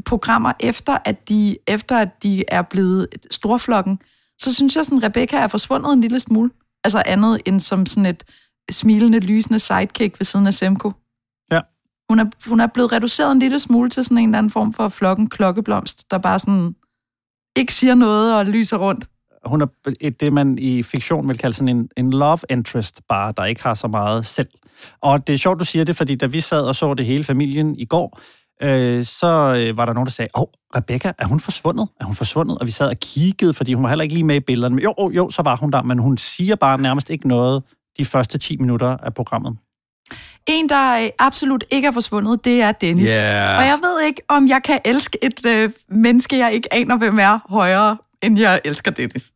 programmer, 0.05 0.51
efter 0.60 0.97
at 1.05 1.29
de, 1.29 1.58
efter 1.67 1.97
at 1.97 2.23
de 2.23 2.43
er 2.47 2.62
blevet 2.62 3.08
storflokken, 3.32 3.99
så 4.39 4.53
synes 4.55 4.75
jeg, 4.75 4.86
sådan, 4.86 5.03
Rebecca 5.03 5.38
er 5.38 5.47
forsvundet 5.47 5.93
en 5.93 6.01
lille 6.01 6.19
smule. 6.19 6.51
Altså 6.84 7.03
andet 7.05 7.41
end 7.45 7.60
som 7.62 7.86
sådan 7.86 8.05
et 8.05 8.23
smilende, 8.71 9.19
lysende 9.19 9.60
sidekick 9.60 10.19
ved 10.19 10.25
siden 10.25 10.47
af 10.47 10.53
Semko. 10.53 10.91
Hun 12.10 12.19
er, 12.19 12.26
hun 12.48 12.60
er 12.60 12.67
blevet 12.67 12.91
reduceret 12.91 13.32
en 13.32 13.39
lille 13.39 13.60
smule 13.60 13.89
til 13.89 14.04
sådan 14.04 14.17
en 14.17 14.30
eller 14.30 14.38
anden 14.38 14.50
form 14.50 14.74
for 14.74 14.89
flokken 14.89 15.30
klokkeblomst, 15.30 16.12
der 16.12 16.17
bare 16.17 16.39
sådan 16.39 16.76
ikke 17.56 17.74
siger 17.74 17.95
noget 17.95 18.36
og 18.36 18.45
lyser 18.45 18.78
rundt. 18.78 19.08
Hun 19.45 19.62
er 19.62 19.67
et, 20.00 20.19
det, 20.19 20.34
man 20.34 20.58
i 20.58 20.84
fiktion 20.84 21.28
vil 21.28 21.38
kalde 21.38 21.56
sådan 21.56 21.78
en, 21.78 21.89
en 21.98 22.13
love 22.13 22.39
interest, 22.50 23.02
bare 23.10 23.34
der 23.38 23.45
ikke 23.45 23.63
har 23.63 23.74
så 23.74 23.88
meget 23.88 24.26
selv. 24.26 24.48
Og 25.02 25.28
det 25.28 25.34
er 25.34 25.38
sjovt, 25.38 25.60
du 25.60 25.65
siger 25.65 25.86
det, 25.86 25.95
fordi 25.95 26.15
da 26.15 26.26
vi 26.26 26.41
sad 26.41 26.62
og 26.62 26.76
så 26.76 26.93
det 26.93 27.06
hele 27.06 27.24
familien 27.24 27.76
i 27.76 27.86
går, 27.86 28.19
øh, 28.62 29.06
så 29.06 29.56
øh, 29.58 29.78
var 29.78 29.86
der 29.86 29.93
nogen, 29.93 30.06
der 30.06 30.12
sagde, 30.12 30.30
åh, 30.36 30.41
oh, 30.41 30.48
Rebecca, 30.76 31.12
er 31.17 31.28
hun 31.28 31.39
forsvundet? 31.39 31.88
Er 32.00 32.06
hun 32.06 32.15
forsvundet? 32.15 32.58
Og 32.58 32.65
vi 32.65 32.72
sad 32.72 32.88
og 32.88 32.98
kiggede, 32.98 33.54
fordi 33.54 33.74
hun 33.74 33.84
var 33.84 33.89
heller 33.89 34.04
ikke 34.04 34.15
lige 34.15 34.26
med 34.26 34.36
i 34.36 34.39
billederne. 34.39 34.76
Men 34.76 34.84
jo, 34.84 34.93
jo, 35.00 35.10
jo, 35.10 35.30
så 35.30 35.41
var 35.41 35.56
hun 35.56 35.72
der, 35.72 35.84
men 35.84 36.00
hun 36.00 36.17
siger 36.17 36.56
bare 36.56 36.82
nærmest 36.82 37.10
ikke 37.10 37.28
noget 37.28 37.63
de 37.98 38.06
første 38.06 38.38
10 38.38 38.58
minutter 38.58 38.98
af 38.98 39.13
programmet. 39.13 39.58
En, 40.48 40.69
der 40.69 41.04
øh, 41.04 41.10
absolut 41.19 41.63
ikke 41.72 41.88
er 41.88 41.91
forsvundet, 41.91 42.45
det 42.45 42.62
er 42.62 42.72
Dennis. 42.72 43.10
Yeah. 43.10 43.58
Og 43.58 43.65
jeg 43.65 43.80
ved 43.82 44.02
ikke, 44.02 44.22
om 44.28 44.48
jeg 44.48 44.63
kan 44.63 44.80
elske 44.86 45.24
et 45.24 45.45
øh, 45.45 45.69
menneske, 45.89 46.38
jeg 46.38 46.54
ikke 46.54 46.74
aner, 46.74 46.98
hvem 46.98 47.19
er 47.19 47.39
højere, 47.50 47.98
end 48.22 48.39
jeg 48.39 48.62
elsker 48.65 48.91
Dennis. 48.91 49.32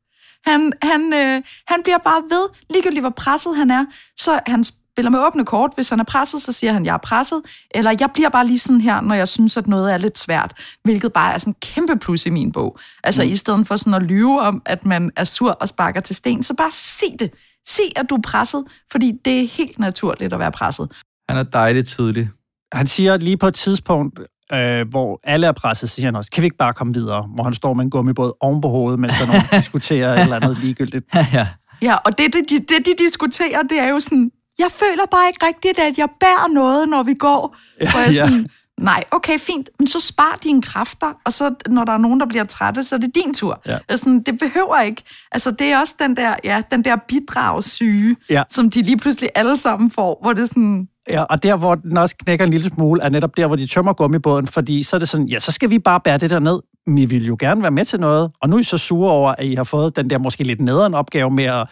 Han, 0.47 0.73
han, 0.81 1.13
øh, 1.13 1.41
han 1.67 1.83
bliver 1.83 1.97
bare 1.97 2.21
ved, 2.29 2.49
ligegyldigt 2.69 3.01
hvor 3.01 3.09
presset 3.09 3.55
han 3.57 3.71
er, 3.71 3.85
så 4.17 4.39
han 4.47 4.65
spiller 4.93 5.09
med 5.09 5.19
åbne 5.19 5.45
kort. 5.45 5.71
Hvis 5.75 5.89
han 5.89 5.99
er 5.99 6.03
presset, 6.03 6.41
så 6.41 6.51
siger 6.51 6.73
han, 6.73 6.85
jeg 6.85 6.93
er 6.93 6.97
presset. 6.97 7.41
Eller 7.71 7.95
jeg 7.99 8.09
bliver 8.13 8.29
bare 8.29 8.47
lige 8.47 8.59
sådan 8.59 8.81
her, 8.81 9.01
når 9.01 9.15
jeg 9.15 9.27
synes, 9.27 9.57
at 9.57 9.67
noget 9.67 9.93
er 9.93 9.97
lidt 9.97 10.19
svært. 10.19 10.53
Hvilket 10.83 11.13
bare 11.13 11.33
er 11.33 11.37
sådan 11.37 11.51
en 11.51 11.55
kæmpe 11.61 11.95
plus 11.95 12.25
i 12.25 12.29
min 12.29 12.51
bog. 12.51 12.77
Altså 13.03 13.23
mm. 13.23 13.29
i 13.29 13.35
stedet 13.35 13.67
for 13.67 13.75
sådan 13.75 13.93
at 13.93 14.03
lyve 14.03 14.41
om, 14.41 14.61
at 14.65 14.85
man 14.85 15.11
er 15.15 15.23
sur 15.23 15.51
og 15.51 15.67
sparker 15.67 16.01
til 16.01 16.15
sten, 16.15 16.43
så 16.43 16.53
bare 16.53 16.71
sig 16.71 17.19
det. 17.19 17.31
Sig, 17.67 17.85
at 17.95 18.09
du 18.09 18.15
er 18.15 18.21
presset, 18.21 18.63
fordi 18.91 19.13
det 19.25 19.41
er 19.41 19.47
helt 19.47 19.79
naturligt 19.79 20.33
at 20.33 20.39
være 20.39 20.51
presset. 20.51 20.91
Han 21.29 21.37
er 21.37 21.43
dejligt 21.43 21.87
tydelig. 21.87 22.29
Han 22.73 22.87
siger 22.87 23.17
lige 23.17 23.37
på 23.37 23.47
et 23.47 23.55
tidspunkt, 23.55 24.19
øh, 24.53 24.89
hvor 24.89 25.19
alle 25.23 25.47
er 25.47 25.51
presset, 25.51 25.89
siger 25.89 26.07
han 26.07 26.15
også, 26.15 26.31
kan 26.31 26.41
vi 26.41 26.45
ikke 26.45 26.57
bare 26.57 26.73
komme 26.73 26.93
videre? 26.93 27.27
Hvor 27.35 27.43
han 27.43 27.53
står 27.53 27.73
med 27.73 27.83
en 27.83 27.89
gummibåd 27.89 28.33
oven 28.39 28.61
på 28.61 28.69
hovedet, 28.69 28.99
mens 28.99 29.13
der 29.19 29.27
er 29.27 29.27
nogen, 29.27 29.61
diskuterer 29.61 30.13
et 30.13 30.19
eller 30.19 30.35
andet 30.35 30.57
ligegyldigt. 30.63 31.05
ja. 31.33 31.47
Ja, 31.81 31.95
og 31.95 32.17
det, 32.17 32.33
det, 32.33 32.49
de, 32.49 32.59
det, 32.59 32.85
de 32.85 32.93
diskuterer, 32.97 33.63
det 33.63 33.79
er 33.79 33.89
jo 33.89 33.99
sådan, 33.99 34.31
jeg 34.59 34.67
føler 34.71 35.05
bare 35.11 35.27
ikke 35.27 35.45
rigtigt, 35.47 35.79
at 35.79 35.97
jeg 35.97 36.09
bærer 36.19 36.53
noget, 36.53 36.89
når 36.89 37.03
vi 37.03 37.13
går. 37.13 37.55
Ja, 37.81 37.91
Hvor 37.91 37.99
jeg 37.99 38.13
ja. 38.13 38.25
sådan, 38.25 38.45
nej, 38.79 39.03
okay, 39.11 39.39
fint, 39.39 39.69
men 39.79 39.87
så 39.87 39.99
spar 40.01 40.39
dine 40.43 40.61
kræfter, 40.61 41.13
og 41.25 41.33
så 41.33 41.55
når 41.67 41.83
der 41.83 41.93
er 41.93 41.97
nogen, 41.97 42.19
der 42.19 42.25
bliver 42.25 42.43
trætte, 42.43 42.83
så 42.83 42.95
er 42.95 42.99
det 42.99 43.15
din 43.15 43.33
tur. 43.33 43.61
Ja. 43.65 43.77
Altså, 43.89 44.21
det 44.25 44.39
behøver 44.39 44.81
ikke. 44.81 45.03
Altså, 45.31 45.51
det 45.51 45.67
er 45.67 45.79
også 45.79 45.95
den 45.99 46.15
der, 46.15 46.35
ja, 46.43 46.61
den 46.71 46.83
der 46.85 46.95
bidragssyge, 47.07 48.15
Ja. 48.29 48.43
som 48.49 48.69
de 48.69 48.81
lige 48.81 48.97
pludselig 48.97 49.29
alle 49.35 49.57
sammen 49.57 49.91
får, 49.91 50.19
hvor 50.21 50.33
det 50.33 50.41
er 50.41 50.45
sådan, 50.45 50.87
Ja, 51.09 51.23
og 51.23 51.43
der, 51.43 51.55
hvor 51.55 51.75
den 51.75 51.97
også 51.97 52.15
knækker 52.15 52.45
en 52.45 52.51
lille 52.51 52.69
smule, 52.69 53.01
er 53.03 53.09
netop 53.09 53.37
der, 53.37 53.47
hvor 53.47 53.55
de 53.55 53.67
tømmer 53.67 53.93
gummibåden, 53.93 54.47
fordi 54.47 54.83
så 54.83 54.95
er 54.95 54.99
det 54.99 55.09
sådan, 55.09 55.27
ja, 55.27 55.39
så 55.39 55.51
skal 55.51 55.69
vi 55.69 55.79
bare 55.79 55.99
bære 55.99 56.17
det 56.17 56.29
der 56.29 56.39
ned. 56.39 56.59
Men 56.87 56.97
I 56.97 57.05
vil 57.05 57.25
jo 57.25 57.35
gerne 57.39 57.61
være 57.61 57.71
med 57.71 57.85
til 57.85 57.99
noget, 57.99 58.31
og 58.41 58.49
nu 58.49 58.55
er 58.55 58.59
I 58.59 58.63
så 58.63 58.77
sure 58.77 59.11
over, 59.11 59.31
at 59.37 59.45
I 59.45 59.55
har 59.55 59.63
fået 59.63 59.95
den 59.95 60.09
der 60.09 60.17
måske 60.17 60.43
lidt 60.43 60.61
nederen 60.61 60.93
opgave 60.93 61.29
med 61.31 61.43
at, 61.43 61.67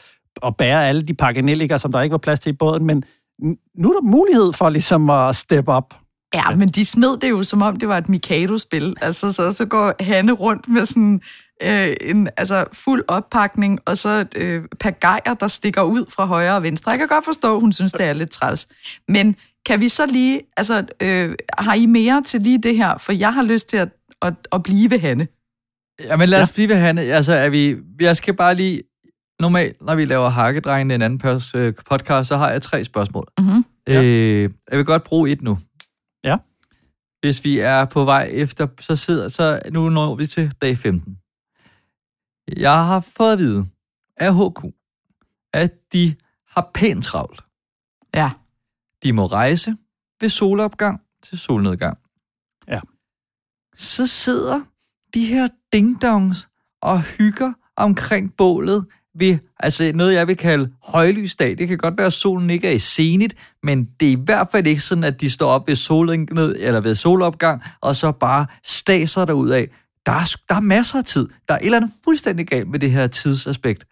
at 0.46 0.58
bære 0.58 0.88
alle 0.88 1.02
de 1.02 1.14
pakkenelliker, 1.14 1.78
som 1.78 1.92
der 1.92 2.02
ikke 2.02 2.12
var 2.12 2.18
plads 2.18 2.40
til 2.40 2.50
i 2.50 2.54
båden, 2.54 2.86
men 2.86 3.04
nu 3.78 3.90
er 3.90 3.94
der 3.94 4.02
mulighed 4.02 4.54
for 4.54 4.70
ligesom 4.70 5.10
at 5.10 5.36
steppe 5.36 5.72
op. 5.72 5.94
Ja, 6.34 6.56
men 6.56 6.68
de 6.68 6.86
smed 6.86 7.18
det 7.18 7.30
jo, 7.30 7.44
som 7.44 7.62
om 7.62 7.80
det 7.80 7.88
var 7.88 7.98
et 7.98 8.10
Mikado-spil. 8.10 8.96
Altså, 9.02 9.34
så, 9.34 9.52
så 9.52 9.66
går 9.66 9.94
Hanne 10.04 10.32
rundt 10.32 10.70
med 10.70 10.86
sådan 10.86 11.22
øh, 11.64 11.96
en 12.02 12.30
altså, 12.38 12.66
fuld 12.74 13.04
oppakning, 13.08 13.80
og 13.86 13.98
så 13.98 14.26
øh, 14.36 14.64
pagajer, 14.80 15.34
der 15.34 15.48
stikker 15.48 15.82
ud 15.82 16.06
fra 16.10 16.26
højre 16.26 16.56
og 16.56 16.64
venstre. 16.64 16.92
Jeg 16.92 17.00
kan 17.00 17.08
godt 17.08 17.26
forstå, 17.26 17.60
hun 17.60 17.74
synes, 17.74 17.92
det 17.92 18.06
er 18.06 18.14
lidt 18.14 18.32
træls. 18.32 18.68
Men 19.08 19.36
kan 19.66 19.80
vi 19.80 19.90
så 19.90 20.06
lige, 20.06 20.42
altså, 20.58 20.86
øh, 21.02 21.36
har 21.58 21.74
I 21.74 21.86
mere 21.86 22.24
til 22.26 22.42
lige 22.42 22.58
det 22.58 22.78
her? 22.78 22.98
For 22.98 23.12
jeg 23.12 23.34
har 23.34 23.44
lyst 23.44 23.70
til 23.70 23.78
at, 23.78 23.90
at, 24.22 24.34
at 24.52 24.64
blive 24.64 24.92
ved 24.92 25.00
Hanne. 25.00 25.28
Jamen 26.04 26.30
lad 26.30 26.42
os 26.42 26.50
ja. 26.50 26.54
blive 26.54 26.70
ved 26.70 26.76
Hanne. 26.76 27.02
Altså, 27.02 27.34
er 27.34 27.50
vi, 27.50 27.76
jeg 28.00 28.18
skal 28.18 28.34
bare 28.34 28.56
lige... 28.56 28.82
Normalt, 29.42 29.82
når 29.82 29.96
vi 29.96 30.06
laver 30.06 30.30
Hakkedrengene 30.30 30.96
en 30.96 31.02
anden 31.02 31.42
øh, 31.56 31.74
podcast, 31.90 32.28
så 32.28 32.38
har 32.38 32.50
jeg 32.50 32.62
tre 32.62 32.84
spørgsmål. 32.84 33.28
Mm-hmm. 33.40 33.66
Ja. 33.88 34.04
Øh, 34.04 34.50
jeg 34.72 34.78
vil 34.78 34.86
godt 34.86 35.04
bruge 35.04 35.32
et 35.32 35.42
nu. 35.42 35.60
Ja. 36.24 36.38
Hvis 37.20 37.44
vi 37.44 37.60
er 37.60 37.86
på 37.86 38.06
vej 38.06 38.30
efter, 38.32 38.68
så 38.80 38.96
sidder, 38.96 39.30
så 39.30 39.62
nu 39.72 39.90
når 39.90 40.16
vi 40.16 40.28
til 40.28 40.52
dag 40.62 40.78
15. 40.78 41.18
Jeg 42.58 42.86
har 42.86 43.00
fået 43.00 43.34
at 43.34 43.40
vide 43.40 43.66
af 44.18 44.36
HQ, 44.36 44.66
at 45.54 45.72
de 45.94 46.16
har 46.48 46.72
pænt 46.74 47.06
travlt. 47.06 47.44
Ja. 48.14 48.32
De 49.04 49.14
må 49.14 49.26
rejse 49.26 49.78
ved 50.22 50.30
solopgang 50.30 51.02
til 51.24 51.40
solnedgang. 51.40 51.98
Ja. 52.68 52.80
Så 53.76 54.08
sidder 54.08 54.62
de 55.14 55.26
her 55.26 55.48
dingdongs 55.74 56.50
og 56.82 57.02
hygger 57.02 57.54
omkring 57.76 58.36
bålet 58.38 58.86
ved 59.16 59.38
altså 59.60 59.92
noget, 59.96 60.14
jeg 60.14 60.28
vil 60.28 60.38
kalde 60.38 60.72
højlysdag. 60.84 61.58
Det 61.58 61.68
kan 61.68 61.78
godt 61.78 61.98
være, 61.98 62.08
at 62.08 62.14
solen 62.14 62.50
ikke 62.50 62.68
er 62.68 62.72
i 62.72 62.80
zenit, 62.80 63.36
men 63.64 63.90
det 64.00 64.08
er 64.08 64.12
i 64.12 64.20
hvert 64.26 64.48
fald 64.52 64.68
ikke 64.68 64.82
sådan, 64.82 65.04
at 65.04 65.22
de 65.22 65.30
står 65.30 65.50
op 65.50 65.68
ved, 65.68 65.76
solned, 65.76 66.56
eller 66.60 66.80
ved 66.80 66.96
solopgang, 66.96 67.62
og 67.82 67.96
så 67.96 68.12
bare 68.12 68.46
staser 68.64 69.26
der 69.26 69.34
ud 69.34 69.50
af. 69.50 69.68
Der 70.06 70.12
er, 70.12 70.36
der 70.50 70.56
er 70.56 70.60
masser 70.60 70.98
af 70.98 71.04
tid. 71.06 71.28
Der 71.48 71.54
er 71.54 71.58
et 71.58 71.66
eller 71.66 71.78
andet 71.78 71.92
fuldstændig 72.04 72.48
galt 72.48 72.70
med 72.70 72.80
det 72.80 72.92
her 72.92 73.08
tidsaspekt. 73.08 73.86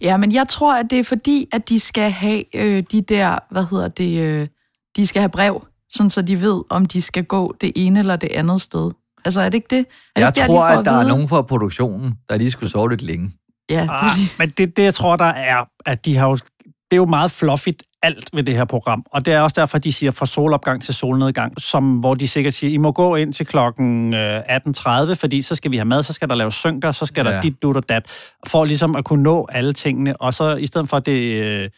Ja, 0.00 0.16
men 0.16 0.32
jeg 0.32 0.48
tror, 0.48 0.74
at 0.74 0.86
det 0.90 0.98
er 0.98 1.04
fordi, 1.04 1.48
at 1.52 1.68
de 1.68 1.80
skal 1.80 2.10
have 2.10 2.56
øh, 2.56 2.82
de 2.92 3.00
der, 3.00 3.38
hvad 3.50 3.64
hedder 3.70 3.88
det, 3.88 4.20
øh, 4.20 4.48
de 4.96 5.06
skal 5.06 5.20
have 5.20 5.28
brev, 5.28 5.66
sådan 5.90 6.10
så 6.10 6.22
de 6.22 6.40
ved, 6.40 6.62
om 6.70 6.86
de 6.86 7.00
skal 7.02 7.24
gå 7.24 7.54
det 7.60 7.72
ene 7.76 7.98
eller 7.98 8.16
det 8.16 8.28
andet 8.32 8.60
sted. 8.60 8.90
Altså, 9.24 9.40
er 9.40 9.44
det 9.44 9.54
ikke 9.54 9.66
det? 9.70 9.78
Er 9.78 9.82
det 9.82 10.20
Jeg 10.20 10.28
ikke 10.28 10.40
der, 10.40 10.46
tror, 10.46 10.66
de 10.66 10.72
får 10.74 10.78
at 10.78 10.84
der 10.84 10.92
er 10.92 10.98
vide? 10.98 11.08
nogen 11.08 11.28
fra 11.28 11.42
produktionen, 11.42 12.14
der 12.28 12.36
lige 12.36 12.50
skulle 12.50 12.70
sove 12.70 12.90
lidt 12.90 13.02
længe. 13.02 13.32
Ja, 13.70 13.86
Ah, 13.90 14.16
men 14.38 14.48
det, 14.50 14.76
det, 14.76 14.82
jeg 14.82 14.94
tror, 14.94 15.16
der 15.16 15.24
er, 15.24 15.64
at 15.86 16.04
de 16.04 16.16
har 16.16 16.28
jo, 16.28 16.34
det 16.64 16.92
er 16.92 16.96
jo 16.96 17.04
meget 17.06 17.30
fluffigt 17.30 17.82
alt 18.02 18.30
ved 18.32 18.42
det 18.44 18.54
her 18.54 18.64
program. 18.64 19.04
Og 19.12 19.24
det 19.26 19.32
er 19.34 19.40
også 19.40 19.60
derfor, 19.60 19.78
de 19.78 19.92
siger 19.92 20.10
fra 20.12 20.26
solopgang 20.26 20.82
til 20.82 20.94
solnedgang, 20.94 21.52
som, 21.60 21.96
hvor 21.98 22.14
de 22.14 22.28
sikkert 22.28 22.54
siger, 22.54 22.72
I 22.72 22.76
må 22.76 22.92
gå 22.92 23.16
ind 23.16 23.32
til 23.32 23.46
klokken 23.46 24.14
øh, 24.14 24.40
18.30, 24.40 25.12
fordi 25.14 25.42
så 25.42 25.54
skal 25.54 25.70
vi 25.70 25.76
have 25.76 25.84
mad, 25.84 26.02
så 26.02 26.12
skal 26.12 26.28
der 26.28 26.34
laves 26.34 26.54
synker, 26.54 26.92
så 26.92 27.06
skal 27.06 27.26
ja. 27.26 27.32
Der 27.32 27.40
dit, 27.40 27.62
dut 27.62 27.76
og 27.76 27.88
dat, 27.88 28.06
for 28.46 28.64
ligesom 28.64 28.96
at 28.96 29.04
kunne 29.04 29.22
nå 29.22 29.48
alle 29.52 29.72
tingene. 29.72 30.16
Og 30.20 30.34
så 30.34 30.56
i 30.56 30.66
stedet 30.66 30.88
for 30.88 30.98
det... 30.98 31.12
Øh, 31.42 31.70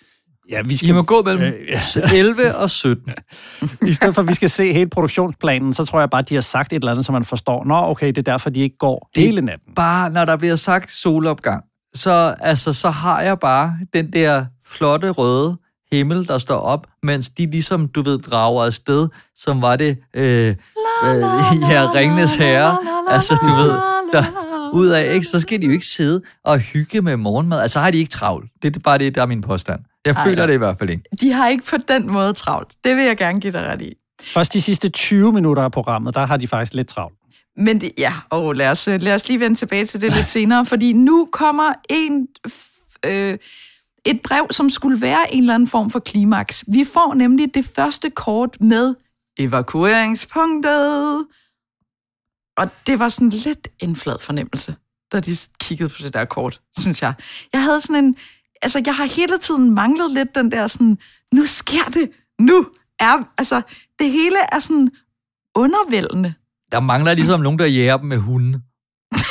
ja, 0.51 0.63
vi 0.63 0.77
skal, 0.77 0.89
I 0.89 0.93
må 0.93 1.03
gå 1.03 1.23
mellem 1.23 1.43
øh, 1.45 1.53
ja. 1.69 2.15
11 2.15 2.55
og 2.57 2.71
17. 2.71 3.13
I 3.89 3.93
stedet 3.93 4.15
for, 4.15 4.23
at 4.23 4.29
vi 4.29 4.35
skal 4.35 4.51
se 4.51 4.73
hele 4.73 4.91
produktionsplanen, 4.91 5.75
så 5.75 5.85
tror 5.85 6.01
jeg 6.01 6.11
bare, 6.11 6.19
at 6.23 6.29
de 6.29 6.35
har 6.35 6.43
sagt 6.43 6.73
et 6.73 6.77
eller 6.77 6.91
andet, 6.91 7.07
så 7.07 7.13
man 7.13 7.25
forstår, 7.25 7.65
nå 7.65 7.75
okay, 7.75 8.07
det 8.07 8.19
er 8.19 8.23
derfor, 8.23 8.51
de 8.51 8.61
ikke 8.61 8.77
går 8.79 9.11
Det- 9.15 9.23
hele 9.23 9.41
natten. 9.41 9.75
Bare 9.75 10.11
når 10.11 10.25
der 10.25 10.37
bliver 10.37 10.57
sagt 10.57 10.91
solopgang, 10.93 11.65
så, 11.97 12.35
altså, 12.41 12.73
så 12.73 12.91
har 12.91 13.21
jeg 13.21 13.39
bare 13.39 13.79
den 13.93 14.13
der 14.13 14.47
flotte 14.67 15.11
røde 15.11 15.57
himmel, 15.93 16.29
der 16.29 16.39
står 16.39 16.59
op, 16.59 16.87
mens 17.03 17.29
de 17.29 17.51
ligesom, 17.51 17.89
du 17.89 18.03
ved, 18.03 18.19
drager 18.19 18.65
afsted, 18.65 19.09
som 19.37 19.63
var 19.63 19.77
det, 19.77 19.99
øh, 20.15 20.49
øh, 21.05 21.21
ja, 21.71 21.91
Ringnes 21.95 22.35
Herre. 22.35 22.79
Altså, 23.09 23.35
du 23.35 23.55
ved, 23.55 23.71
der, 24.13 24.25
ud 24.73 24.89
af, 24.89 25.15
ikke? 25.15 25.27
så 25.27 25.41
skal 25.41 25.61
de 25.61 25.67
jo 25.67 25.73
ikke 25.73 25.87
sidde 25.87 26.23
og 26.45 26.59
hygge 26.59 27.03
med 27.03 27.17
morgenmad. 27.17 27.61
Altså, 27.61 27.81
har 27.81 27.91
de 27.91 27.99
ikke 27.99 28.11
travlt. 28.11 28.51
Det 28.63 28.77
er 28.77 28.81
bare 28.81 28.99
det, 28.99 29.15
der 29.15 29.23
er 29.23 29.27
min 29.27 29.41
påstand. 29.41 29.81
Jeg 30.05 30.15
Ej. 30.15 30.25
føler 30.25 30.47
det 30.47 30.55
i 30.55 30.57
hvert 30.57 30.79
fald 30.79 30.91
ikke. 30.91 31.03
De 31.21 31.33
har 31.33 31.49
ikke 31.49 31.65
på 31.65 31.77
den 31.89 32.13
måde 32.13 32.33
travlt. 32.33 32.75
Det 32.85 32.97
vil 32.97 33.05
jeg 33.05 33.17
gerne 33.17 33.41
give 33.41 33.53
dig 33.53 33.63
ret 33.63 33.83
i. 33.83 33.95
Først 34.35 34.53
de 34.53 34.61
sidste 34.61 34.89
20 34.89 35.33
minutter 35.33 35.63
af 35.63 35.73
programmet, 35.73 36.15
der 36.15 36.27
har 36.27 36.37
de 36.37 36.49
faktisk 36.49 36.75
lidt 36.75 36.89
travlt. 36.89 37.15
Men 37.57 37.81
det, 37.81 37.93
ja, 37.99 38.13
og 38.31 38.55
lad 38.55 38.71
os, 38.71 38.89
øh, 38.89 39.03
lad 39.03 39.15
os 39.15 39.29
lige 39.29 39.41
vende 39.41 39.57
tilbage 39.57 39.87
til 39.87 40.01
det 40.01 40.13
lidt 40.13 40.29
senere, 40.29 40.67
fordi 40.67 40.93
nu 40.93 41.29
kommer 41.33 41.73
en, 41.89 42.29
øh, 43.05 43.39
et 44.05 44.21
brev, 44.23 44.47
som 44.51 44.71
skulle 44.71 45.01
være 45.01 45.35
en 45.35 45.43
eller 45.43 45.55
anden 45.55 45.69
form 45.69 45.91
for 45.91 45.99
klimaks. 45.99 46.65
Vi 46.69 46.85
får 46.85 47.15
nemlig 47.15 47.55
det 47.55 47.67
første 47.77 48.11
kort 48.11 48.61
med 48.61 48.95
evakueringspunktet. 49.39 51.27
Og 52.57 52.69
det 52.87 52.99
var 52.99 53.09
sådan 53.09 53.31
lidt 53.31 53.69
en 53.79 53.97
flad 53.97 54.17
fornemmelse, 54.21 54.77
da 55.13 55.21
de 55.21 55.37
kiggede 55.61 55.89
på 55.89 55.97
det 55.99 56.15
der 56.15 56.25
kort, 56.25 56.61
synes 56.79 57.03
jeg. 57.03 57.15
Jeg 57.53 57.63
havde 57.63 57.81
sådan 57.81 58.05
en... 58.05 58.17
Altså, 58.63 58.83
jeg 58.87 58.97
har 58.97 59.05
hele 59.05 59.39
tiden 59.39 59.71
manglet 59.71 60.11
lidt 60.11 60.35
den 60.35 60.53
der 60.53 60.67
sådan, 60.67 60.99
nu 61.35 61.47
sker 61.47 61.85
det, 61.85 62.11
nu 62.39 62.67
er... 62.99 63.29
Altså, 63.39 63.63
det 63.99 64.11
hele 64.11 64.37
er 64.53 64.59
sådan 64.59 64.91
undervældende. 65.55 66.35
Der 66.73 66.81
mangler 66.81 67.15
ligesom 67.15 67.41
nogen, 67.41 67.59
der 67.59 67.67
jæger 67.67 67.97
dem 67.97 68.07
med 68.09 68.19
hunde. 68.19 68.61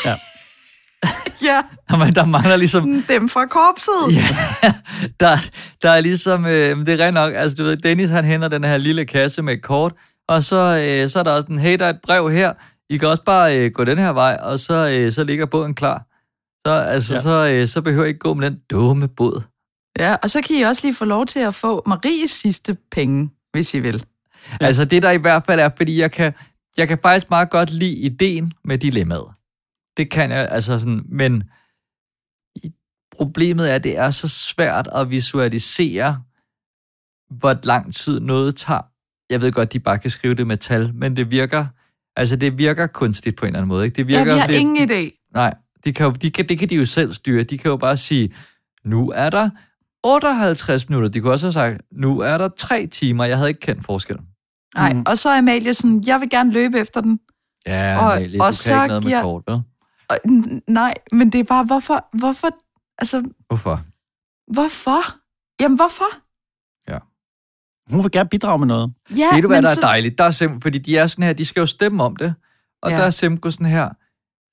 Ja, 0.06 1.62
Der, 1.90 2.12
der 2.22 2.26
mangler 2.26 2.56
ligesom... 2.56 3.04
dem 3.10 3.30
fra 3.30 3.46
korpset. 3.46 4.16
Ja, 4.16 4.28
der, 5.20 5.38
der 5.82 5.90
er 5.90 6.00
ligesom, 6.00 6.46
øh, 6.46 6.78
men 6.78 6.86
det 6.86 7.02
er 7.02 7.06
rent 7.06 7.14
nok, 7.14 7.34
altså 7.36 7.58
du 7.58 7.64
ved, 7.64 7.78
Dennis 7.78 8.10
han 8.10 8.26
henter 8.26 8.48
den 8.48 8.64
her 8.64 8.78
lille 8.78 9.06
kasse 9.06 9.42
med 9.42 9.54
et 9.54 9.62
kort, 9.64 9.94
og 10.28 10.44
så, 10.44 10.56
øh, 10.56 11.10
så 11.10 11.20
er 11.20 11.24
der 11.24 11.32
også 11.32 11.48
en, 11.48 11.60
hey, 11.60 11.80
der 11.80 11.86
er 11.86 11.90
et 11.90 12.00
brev 12.04 12.32
her, 12.32 12.54
I 12.90 12.98
kan 12.98 13.08
også 13.08 13.24
bare 13.24 13.58
øh, 13.60 13.72
gå 13.72 13.84
den 13.84 13.98
her 13.98 14.10
vej, 14.10 14.38
og 14.42 14.60
så, 14.60 14.90
øh, 14.98 15.12
så 15.12 15.24
ligger 15.24 15.46
båden 15.46 15.76
klar. 15.76 16.06
Så, 16.68 16.74
altså, 16.74 17.14
Ja. 17.14 17.18
ja. 17.18 17.22
så, 17.22 17.48
øh, 17.48 17.68
så 17.68 17.82
behøver 17.82 18.06
I 18.06 18.08
ikke 18.08 18.20
gå 18.20 18.34
med 18.34 18.52
den 18.52 18.60
dumme 18.72 19.08
båd. 19.08 19.42
Ja, 20.00 20.16
og 20.24 20.30
så 20.30 20.42
kan 20.42 20.56
I 20.56 20.62
også 20.62 20.82
lige 20.84 20.96
få 20.96 21.06
lov 21.06 21.26
til 21.26 21.40
at 21.40 21.54
få 21.56 21.84
Maries 21.88 22.32
sidste 22.32 22.78
penge, 22.92 23.30
hvis 23.52 23.74
I 23.74 23.80
vil. 23.80 24.04
Ja. 24.62 24.66
Altså 24.66 24.86
det 24.86 25.04
der 25.04 25.12
i 25.12 25.18
hvert 25.18 25.44
fald 25.46 25.60
er, 25.60 25.70
fordi 25.78 26.00
jeg 26.00 26.12
kan, 26.12 26.34
jeg 26.78 26.88
kan 26.88 26.98
faktisk 27.02 27.30
meget 27.30 27.50
godt 27.50 27.70
lide 27.72 27.96
ideen 27.98 28.54
med 28.64 28.78
dilemmaet. 28.78 29.28
Det 29.98 30.10
kan 30.12 30.32
jeg, 30.32 30.48
altså 30.52 30.80
sådan, 30.80 31.02
men 31.10 31.44
problemet 33.12 33.72
er, 33.72 33.76
at 33.76 33.84
det 33.84 33.98
er 33.98 34.12
så 34.12 34.28
svært 34.28 34.88
at 34.96 35.10
visualisere, 35.10 36.22
hvor 37.30 37.58
lang 37.64 37.94
tid 37.94 38.20
noget 38.20 38.56
tager. 38.56 38.82
Jeg 39.30 39.42
ved 39.42 39.52
godt, 39.52 39.74
de 39.74 39.80
bare 39.80 40.00
kan 40.00 40.10
skrive 40.10 40.34
det 40.34 40.48
med 40.48 40.58
tal, 40.58 40.94
men 40.96 41.16
det 41.18 41.32
virker, 41.32 41.66
altså 42.16 42.36
det 42.36 42.58
virker 42.58 42.88
kunstigt 42.88 43.36
på 43.38 43.46
en 43.46 43.48
eller 43.48 43.60
anden 43.60 43.68
måde. 43.68 43.86
Ikke? 43.86 43.96
Det 43.96 44.12
Ja, 44.12 44.18
virker 44.18 44.34
vi 44.34 44.40
har 44.40 44.48
lidt- 44.48 44.60
ingen 44.60 44.90
idé. 44.90 45.30
Nej, 45.34 45.54
de 45.86 45.94
kan, 45.94 46.06
jo, 46.06 46.12
de 46.12 46.32
kan, 46.32 46.50
det 46.50 46.60
kan 46.60 46.70
de 46.70 46.76
jo 46.76 46.86
selv 46.86 47.14
styre. 47.14 47.44
De 47.44 47.58
kan 47.58 47.72
jo 47.72 47.78
bare 47.78 47.98
sige, 47.98 48.36
nu 48.84 49.10
er 49.16 49.30
der 49.30 49.50
58 50.04 50.90
minutter. 50.90 51.10
De 51.10 51.20
kunne 51.22 51.32
også 51.34 51.46
have 51.46 51.54
sagt, 51.54 51.82
nu 51.92 52.20
er 52.20 52.38
der 52.38 52.48
3 52.58 52.88
timer. 52.88 53.24
Jeg 53.26 53.38
havde 53.38 53.50
ikke 53.50 53.60
kendt 53.60 53.86
forskellen. 53.86 54.26
Nej, 54.76 54.94
Mm. 54.94 55.04
og 55.08 55.18
så 55.18 55.30
er 55.30 55.38
Amalie 55.38 55.74
sådan, 55.74 56.04
jeg 56.06 56.20
vil 56.22 56.30
gerne 56.30 56.52
løbe 56.52 56.80
efter 56.80 57.02
den. 57.02 57.20
Ja, 57.66 57.98
Og- 58.00 58.16
Amalie, 58.16 58.42
og 58.42 58.48
du 58.48 58.54
så 58.58 58.72
kan 58.72 58.84
ikke 58.84 58.88
noget 58.88 59.04
giver- 59.04 59.16
med 59.16 59.24
kort, 59.24 59.44
vel? 59.48 59.62
Og, 60.10 60.18
nej, 60.68 60.94
men 61.12 61.32
det 61.32 61.40
er 61.40 61.44
bare, 61.44 61.64
hvorfor, 61.66 62.08
hvorfor, 62.18 62.48
altså, 62.98 63.24
Hvorfor? 63.48 63.82
hvorfor? 64.54 65.02
Jamen, 65.62 65.76
hvorfor? 65.78 66.06
Hun 67.92 68.04
vil 68.04 68.12
gerne 68.12 68.30
bidrage 68.30 68.60
med 68.60 68.68
noget. 68.68 68.94
Ja, 69.18 69.30
Ved 69.36 69.42
du, 69.42 69.48
hvad 69.48 69.58
men 69.58 69.64
der 69.64 69.70
er 69.70 69.74
så- 69.76 69.82
dejligt? 69.82 70.18
Der 70.18 70.24
er 70.24 70.32
sim, 70.32 70.62
fordi 70.62 70.78
de 70.78 70.98
er 70.98 71.08
sådan 71.08 71.24
her, 71.24 71.34
de 71.34 71.46
skal 71.46 71.60
jo 71.60 71.66
stemme 71.66 72.04
om 72.04 72.16
det. 72.16 72.34
Og 72.82 72.90
Ja. 72.90 72.96
ja. 72.96 73.02
der 73.02 73.08
er 73.08 73.12
Simko 73.12 73.52
sådan 73.52 73.68
her, 73.68 73.90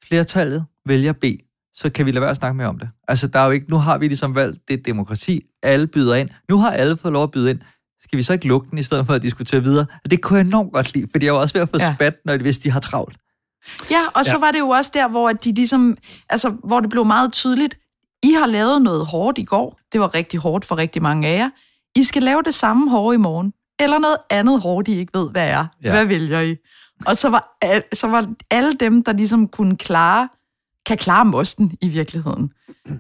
flertallet 0.06 0.64
vælger 0.86 1.12
B, 1.12 1.24
så 1.74 1.90
kan 1.90 2.06
vi 2.06 2.10
lade 2.10 2.20
være 2.20 2.30
at 2.30 2.36
snakke 2.36 2.56
mere 2.56 2.66
om 2.68 2.78
det. 2.78 2.88
Altså, 3.08 3.26
der 3.28 3.38
er 3.38 3.44
jo 3.44 3.50
ikke, 3.50 3.70
nu 3.70 3.76
har 3.76 3.98
vi 3.98 4.08
ligesom 4.08 4.34
valgt, 4.34 4.68
det 4.68 4.78
er 4.78 4.82
demokrati, 4.82 5.40
alle 5.62 5.86
byder 5.86 6.14
ind. 6.14 6.30
Nu 6.48 6.58
har 6.58 6.70
alle 6.70 6.96
fået 6.96 7.12
lov 7.12 7.22
at 7.22 7.30
byde 7.30 7.50
ind. 7.50 7.60
Skal 8.02 8.16
vi 8.16 8.22
så 8.22 8.32
ikke 8.32 8.46
lukke 8.48 8.70
den, 8.70 8.78
i 8.78 8.82
stedet 8.82 9.06
for 9.06 9.14
at 9.14 9.22
diskutere 9.22 9.62
videre? 9.62 9.86
Og 10.04 10.10
det 10.10 10.20
kunne 10.22 10.38
jeg 10.38 10.46
enormt 10.46 10.72
godt 10.72 10.94
lide, 10.94 11.06
fordi 11.10 11.26
jeg 11.26 11.34
var 11.34 11.40
også 11.40 11.52
ved 11.54 11.62
at 11.62 11.68
få 11.68 11.76
Ja. 11.80 11.94
spat, 11.94 12.14
når 12.24 12.36
de, 12.36 12.42
hvis 12.42 12.58
de 12.58 12.70
har 12.70 12.80
travlt. 12.80 13.16
Ja, 13.90 14.00
og 14.14 14.24
så 14.24 14.32
Ja. 14.36 14.38
var 14.38 14.50
det 14.50 14.58
jo 14.58 14.68
også 14.68 14.90
der, 14.94 15.08
hvor 15.08 15.32
de 15.32 15.52
ligesom, 15.52 15.96
altså, 16.28 16.48
hvor 16.64 16.80
det 16.80 16.90
blev 16.90 17.04
meget 17.04 17.32
tydeligt, 17.32 17.78
I 18.22 18.32
har 18.32 18.46
lavet 18.46 18.82
noget 18.82 19.06
hårdt 19.06 19.38
i 19.38 19.44
går. 19.44 19.78
Det 19.92 20.00
var 20.00 20.14
rigtig 20.14 20.40
hårdt 20.40 20.64
for 20.64 20.76
rigtig 20.78 21.02
mange 21.02 21.28
af 21.28 21.36
jer. 21.38 21.50
I 21.96 22.02
skal 22.04 22.22
lave 22.22 22.42
det 22.44 22.54
samme 22.54 22.90
hårde 22.90 23.14
i 23.14 23.18
morgen. 23.18 23.52
Eller 23.80 23.98
noget 23.98 24.16
andet 24.30 24.60
hårdt, 24.60 24.88
I 24.88 24.98
ikke 24.98 25.18
ved, 25.18 25.30
hvad 25.30 25.48
er. 25.48 25.66
Ja. 25.84 25.90
Hvad 25.90 26.04
vælger 26.04 26.40
I? 26.40 26.56
Og 27.06 27.16
så 27.16 27.28
var, 27.28 27.58
så 27.94 28.08
var 28.08 28.26
alle 28.50 28.72
dem, 28.72 29.04
der 29.04 29.12
ligesom 29.12 29.48
kunne 29.48 29.76
klare, 29.76 30.28
kan 30.86 30.96
klare 30.98 31.24
mosten 31.24 31.76
i 31.80 31.88
virkeligheden. 31.88 32.52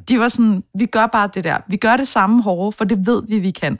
De 0.08 0.18
var 0.20 0.28
sådan, 0.28 0.62
vi 0.78 0.86
gør 0.86 1.06
bare 1.06 1.28
det 1.34 1.44
der. 1.44 1.58
Vi 1.68 1.76
gør 1.76 1.96
det 1.96 2.08
samme 2.08 2.42
hårde, 2.42 2.72
for 2.76 2.84
det 2.84 3.06
ved 3.06 3.22
vi, 3.28 3.38
vi 3.38 3.50
kan. 3.50 3.78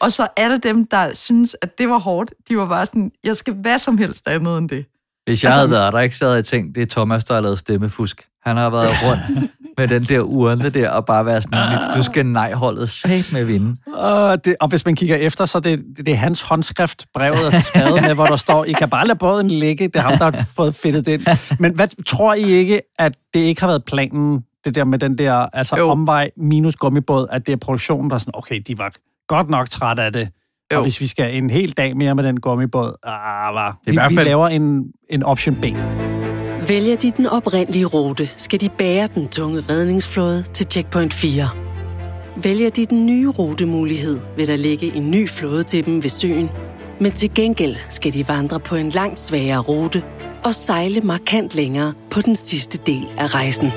Og 0.00 0.12
så 0.12 0.28
alle 0.36 0.58
dem, 0.58 0.86
der 0.86 1.14
synes, 1.14 1.56
at 1.62 1.78
det 1.78 1.88
var 1.88 1.98
hårdt, 1.98 2.32
de 2.48 2.56
var 2.56 2.66
bare 2.66 2.86
sådan, 2.86 3.10
jeg 3.24 3.36
skal 3.36 3.54
hvad 3.54 3.78
som 3.78 3.98
helst 3.98 4.28
andet 4.28 4.58
end 4.58 4.68
det. 4.68 4.84
Hvis 5.26 5.44
jeg 5.44 5.48
Altså- 5.50 5.58
havde 5.58 5.70
været 5.70 5.92
der, 5.92 6.00
ikke, 6.00 6.16
så 6.16 6.24
havde 6.24 6.36
jeg 6.36 6.44
tænkt, 6.44 6.74
det 6.74 6.82
er 6.82 6.86
Thomas, 6.86 7.24
der 7.24 7.34
har 7.34 7.40
lavet 7.40 7.58
stemmefusk. 7.58 8.26
Han 8.46 8.56
har 8.56 8.70
været 8.70 8.90
rundt 9.06 9.50
med 9.78 9.88
den 9.88 10.04
der 10.04 10.20
urne 10.20 10.68
der, 10.70 10.90
og 10.90 11.06
bare 11.06 11.26
været 11.26 11.42
sådan, 11.42 11.96
nu 11.96 12.02
skal 12.02 12.26
nej-holdet 12.26 12.88
sat 12.88 13.24
med 13.32 13.44
vinde. 13.44 13.76
Og, 13.94 14.44
det, 14.44 14.56
og 14.60 14.68
hvis 14.68 14.84
man 14.84 14.96
kigger 14.96 15.16
efter, 15.16 15.46
så 15.46 15.58
er 15.58 15.62
det, 15.62 15.84
det 15.96 16.08
er 16.08 16.14
hans 16.14 16.42
håndskrift, 16.42 17.06
brevet 17.14 17.54
er 17.54 17.60
skrevet 17.60 18.02
med, 18.02 18.14
hvor 18.14 18.26
der 18.26 18.36
står, 18.36 18.64
I 18.64 18.72
kan 18.72 18.90
bare 18.90 19.06
lade 19.06 19.18
båden 19.18 19.50
ligge. 19.50 19.84
Det 19.88 19.96
er 19.96 20.00
ham, 20.00 20.18
der 20.18 20.24
har 20.38 20.44
fået 20.56 20.74
fedtet 20.74 21.06
det 21.06 21.12
ind. 21.12 21.26
Men 21.58 21.74
hvad, 21.74 21.88
tror 22.06 22.34
I 22.34 22.42
ikke, 22.42 22.80
at 22.98 23.12
det 23.34 23.40
ikke 23.40 23.60
har 23.60 23.68
været 23.68 23.84
planen, 23.84 24.40
det 24.64 24.74
der 24.74 24.84
med 24.84 24.98
den 24.98 25.18
der 25.18 25.34
altså 25.34 25.76
Jo. 25.76 25.88
omvej 25.90 26.30
minus 26.36 26.76
gummibåd, 26.76 27.26
at 27.30 27.46
det 27.46 27.52
er 27.52 27.56
produktionen, 27.56 28.10
der 28.10 28.14
er 28.14 28.18
sådan, 28.20 28.34
okay, 28.36 28.62
de 28.66 28.78
var 28.78 28.92
godt 29.28 29.50
nok 29.50 29.70
trætte 29.70 30.02
af 30.02 30.12
det. 30.12 30.28
Jo. 30.72 30.76
Og 30.76 30.82
hvis 30.82 31.00
vi 31.00 31.06
skal 31.06 31.34
en 31.34 31.50
hel 31.50 31.70
dag 31.72 31.96
mere 31.96 32.14
med 32.14 32.24
den 32.24 32.40
gummibåd, 32.40 32.94
ah, 33.02 33.54
var, 33.54 33.78
i 33.86 33.90
vi, 33.90 33.96
hvert 33.96 34.10
vi 34.10 34.14
fald- 34.16 34.26
laver 34.28 34.48
en, 34.48 34.82
en 35.10 35.22
option 35.22 35.54
B. 35.54 35.64
Vælger 36.68 36.96
de 36.96 37.10
den 37.10 37.26
oprindelige 37.26 37.84
rute, 37.86 38.26
skal 38.36 38.60
de 38.60 38.68
bære 38.68 39.06
den 39.14 39.28
tunge 39.28 39.60
redningsflåde 39.70 40.42
til 40.42 40.66
checkpoint 40.70 41.12
4. 41.12 41.48
Vælger 42.42 42.70
de 42.70 42.86
den 42.86 43.06
nye 43.06 43.28
rutemulighed, 43.28 44.20
vil 44.36 44.46
der 44.46 44.56
ligge 44.56 44.94
en 44.94 45.10
ny 45.10 45.28
flåde 45.28 45.62
til 45.62 45.86
dem 45.86 46.02
ved 46.02 46.10
søen. 46.10 46.50
Men 47.00 47.12
til 47.12 47.34
gengæld 47.34 47.76
skal 47.90 48.12
de 48.12 48.28
vandre 48.28 48.60
på 48.60 48.76
en 48.76 48.88
langt 48.90 49.18
sværere 49.18 49.58
rute 49.58 50.02
og 50.44 50.54
sejle 50.54 51.00
markant 51.00 51.54
længere 51.54 51.92
på 52.10 52.20
den 52.20 52.36
sidste 52.36 52.78
del 52.86 53.06
af 53.18 53.34
rejsen. 53.34 53.70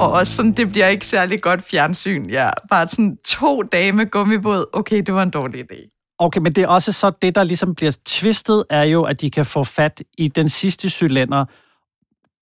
Og 0.00 0.12
også 0.12 0.36
sådan, 0.36 0.52
det 0.52 0.68
bliver 0.70 0.86
ikke 0.86 1.06
særlig 1.06 1.40
godt 1.42 1.62
fjernsyn. 1.62 2.24
Ja, 2.28 2.50
bare 2.70 2.86
sådan 2.86 3.18
to 3.26 3.62
dage 3.62 3.92
med 3.92 4.10
gummibåd. 4.10 4.64
Okay, 4.72 5.02
det 5.02 5.14
var 5.14 5.22
en 5.22 5.30
dårlig 5.30 5.60
idé. 5.60 6.14
Okay, 6.18 6.40
men 6.40 6.52
det 6.52 6.64
er 6.64 6.68
også 6.68 6.92
så, 6.92 7.10
det 7.22 7.34
der 7.34 7.44
ligesom 7.44 7.74
bliver 7.74 7.92
twistet, 8.06 8.64
er 8.70 8.82
jo, 8.82 9.02
at 9.02 9.20
de 9.20 9.30
kan 9.30 9.46
få 9.46 9.64
fat 9.64 10.02
i 10.18 10.28
den 10.28 10.48
sidste 10.48 10.90
cylinder. 10.90 11.44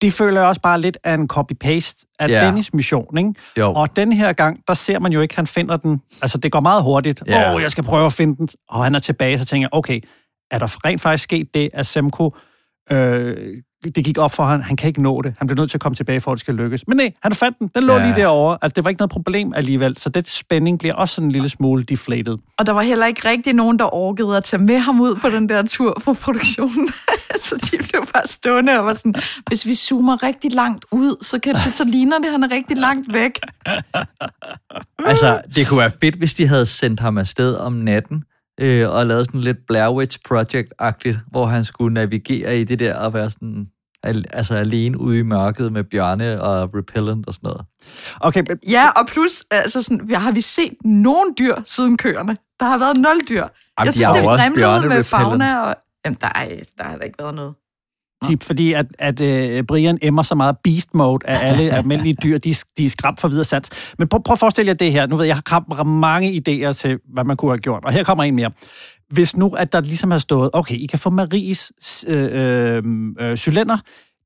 Det 0.01 0.13
føler 0.13 0.39
jeg 0.39 0.47
også 0.47 0.61
bare 0.61 0.81
lidt 0.81 0.97
af 1.03 1.13
en 1.13 1.29
copy-paste 1.33 2.15
af 2.19 2.29
Ja. 2.29 2.45
Dennis 2.45 2.73
mission, 2.73 3.17
ikke? 3.17 3.33
Jo. 3.57 3.73
Og 3.73 3.95
den 3.95 4.13
her 4.13 4.33
gang, 4.33 4.59
der 4.67 4.73
ser 4.73 4.99
man 4.99 5.11
jo 5.13 5.21
ikke, 5.21 5.31
at 5.31 5.35
han 5.35 5.47
finder 5.47 5.77
den. 5.77 6.01
Altså, 6.21 6.37
det 6.37 6.51
går 6.51 6.59
meget 6.59 6.83
hurtigt. 6.83 7.21
Åh, 7.21 7.27
Ja. 7.29 7.55
oh, 7.55 7.61
jeg 7.61 7.71
skal 7.71 7.83
prøve 7.83 8.05
at 8.05 8.13
finde 8.13 8.37
den. 8.37 8.49
Og 8.69 8.83
han 8.83 8.95
er 8.95 8.99
tilbage, 8.99 9.37
så 9.37 9.45
tænker 9.45 9.63
jeg, 9.65 9.73
okay, 9.73 10.01
er 10.51 10.59
der 10.59 10.85
rent 10.85 11.01
faktisk 11.01 11.23
sket 11.23 11.53
det, 11.53 11.69
at 11.73 11.85
Semko 11.87 12.35
øh, 12.91 13.57
det 13.89 14.05
gik 14.05 14.17
op 14.17 14.33
for 14.33 14.43
ham, 14.45 14.61
han 14.61 14.75
kan 14.75 14.87
ikke 14.87 15.01
nå 15.01 15.21
det. 15.21 15.33
Han 15.37 15.47
bliver 15.47 15.61
nødt 15.61 15.71
til 15.71 15.77
at 15.77 15.81
komme 15.81 15.95
tilbage, 15.95 16.21
for 16.21 16.31
at 16.31 16.35
det 16.35 16.39
skal 16.39 16.55
lykkes. 16.55 16.87
Men 16.87 16.97
nej, 16.97 17.11
han 17.23 17.33
fandt 17.33 17.59
den. 17.59 17.71
Den 17.75 17.83
lå 17.83 17.93
Ja. 17.97 18.05
lige 18.05 18.15
derovre. 18.21 18.57
Altså, 18.61 18.73
det 18.75 18.83
var 18.83 18.89
ikke 18.89 18.99
noget 18.99 19.11
problem 19.11 19.53
alligevel. 19.55 19.97
Så 19.97 20.09
det 20.09 20.29
spænding 20.29 20.79
bliver 20.79 20.95
også 20.95 21.15
sådan 21.15 21.25
en 21.27 21.31
lille 21.31 21.49
smule 21.49 21.83
deflated. 21.83 22.37
Og 22.57 22.65
der 22.65 22.71
var 22.71 22.81
heller 22.81 23.05
ikke 23.05 23.29
rigtig 23.29 23.53
nogen, 23.53 23.79
der 23.79 23.93
orkede 23.95 24.37
at 24.37 24.43
tage 24.43 24.63
med 24.63 24.79
ham 24.79 25.01
ud 25.01 25.15
på 25.15 25.29
den 25.29 25.49
der 25.49 25.63
tur 25.63 25.97
for 26.03 26.13
produktionen. 26.13 26.87
så 27.47 27.55
de 27.71 27.77
blev 27.77 28.05
bare 28.13 28.27
stående 28.27 28.79
og 28.79 28.85
var 28.85 28.93
sådan, 28.93 29.15
hvis 29.47 29.65
vi 29.65 29.75
zoomer 29.75 30.23
rigtig 30.23 30.51
langt 30.53 30.85
ud, 30.91 31.15
så, 31.21 31.39
kan 31.39 31.55
det, 31.55 31.75
så 31.75 31.83
ligner 31.83 32.17
det, 32.19 32.31
han 32.31 32.43
er 32.43 32.51
rigtig 32.51 32.77
langt 32.77 33.13
væk. 33.13 33.39
Altså, 35.05 35.41
det 35.55 35.67
kunne 35.67 35.79
være 35.79 35.91
fedt, 36.01 36.15
hvis 36.15 36.33
de 36.33 36.47
havde 36.47 36.65
sendt 36.65 36.99
ham 36.99 37.17
afsted 37.17 37.55
om 37.55 37.73
natten, 37.73 38.23
øh, 38.63 38.89
og 38.89 39.05
lavet 39.05 39.25
sådan 39.25 39.41
lidt 39.41 39.57
Blair 39.67 39.89
Witch 39.89 40.19
Project-agtigt, 40.29 41.17
hvor 41.31 41.45
han 41.45 41.63
skulle 41.63 41.93
navigere 41.93 42.59
i 42.59 42.63
det 42.63 42.79
der 42.79 42.95
og 42.95 43.13
være 43.13 43.29
sådan, 43.29 43.67
al- 44.03 44.25
altså 44.33 44.55
alene 44.55 44.99
ude 44.99 45.19
i 45.19 45.21
mørket 45.21 45.71
med 45.73 45.83
bjørne 45.83 46.41
og 46.41 46.69
repellent 46.75 47.27
og 47.27 47.33
sådan 47.33 47.47
noget. 47.47 47.61
Okay, 48.19 48.43
men 48.49 48.59
Ja, 48.69 48.89
og 48.89 49.07
plus, 49.07 49.43
altså 49.51 49.83
sådan, 49.83 50.09
har 50.15 50.31
vi 50.31 50.41
set 50.41 50.73
nogen 50.85 51.35
dyr 51.39 51.55
siden 51.65 51.97
køerne? 51.97 52.35
Der 52.59 52.65
har 52.65 52.77
været 52.79 52.97
nul 52.97 53.19
dyr. 53.29 53.35
Jamen, 53.35 53.49
jeg 53.77 53.87
de 53.87 53.91
synes, 53.91 54.07
har 54.07 54.13
det 54.13 54.23
er 54.23 54.37
fremlet 54.37 54.87
med 54.89 55.03
fauna. 55.03 55.59
Og, 55.59 55.75
jamen, 56.05 56.17
der, 56.21 56.27
er, 56.35 56.45
der 56.77 56.83
har 56.83 56.95
der 56.97 57.03
ikke 57.03 57.19
været 57.19 57.35
noget. 57.35 57.53
Tip, 58.27 58.43
fordi 58.43 58.73
at, 58.73 58.85
at 58.99 59.21
uh, 59.21 59.65
Brian 59.65 59.97
emmer 60.01 60.23
så 60.23 60.35
meget 60.35 60.55
beast 60.63 60.93
mode 60.93 61.19
af 61.25 61.47
alle 61.47 61.71
almindelige 61.77 62.17
dyr, 62.23 62.37
de, 62.37 62.55
de 62.77 62.85
er 62.85 62.89
skræmt 62.89 63.19
for 63.19 63.27
videre 63.27 63.45
sans. 63.45 63.69
Men 63.99 64.07
prøv, 64.07 64.23
prøv 64.23 64.33
at 64.33 64.39
forestille 64.39 64.69
jer 64.69 64.73
det 64.73 64.91
her. 64.91 65.07
Nu 65.07 65.15
ved 65.15 65.25
jeg, 65.25 65.41
jeg 65.49 65.59
har 65.77 65.83
mange 65.83 66.29
idéer 66.31 66.73
til, 66.73 66.99
hvad 67.13 67.23
man 67.23 67.37
kunne 67.37 67.51
have 67.51 67.57
gjort. 67.57 67.85
Og 67.85 67.93
her 67.93 68.03
kommer 68.03 68.23
en 68.23 68.35
mere. 68.35 68.51
Hvis 69.09 69.37
nu, 69.37 69.49
at 69.49 69.73
der 69.73 69.81
ligesom 69.81 70.11
har 70.11 70.17
stået, 70.17 70.49
okay, 70.53 70.75
I 70.75 70.85
kan 70.85 70.99
få 70.99 71.09
Maries 71.09 71.71
øh, 72.07 72.29
øh, 72.31 72.83
øh, 73.19 73.37
cylinder. 73.37 73.77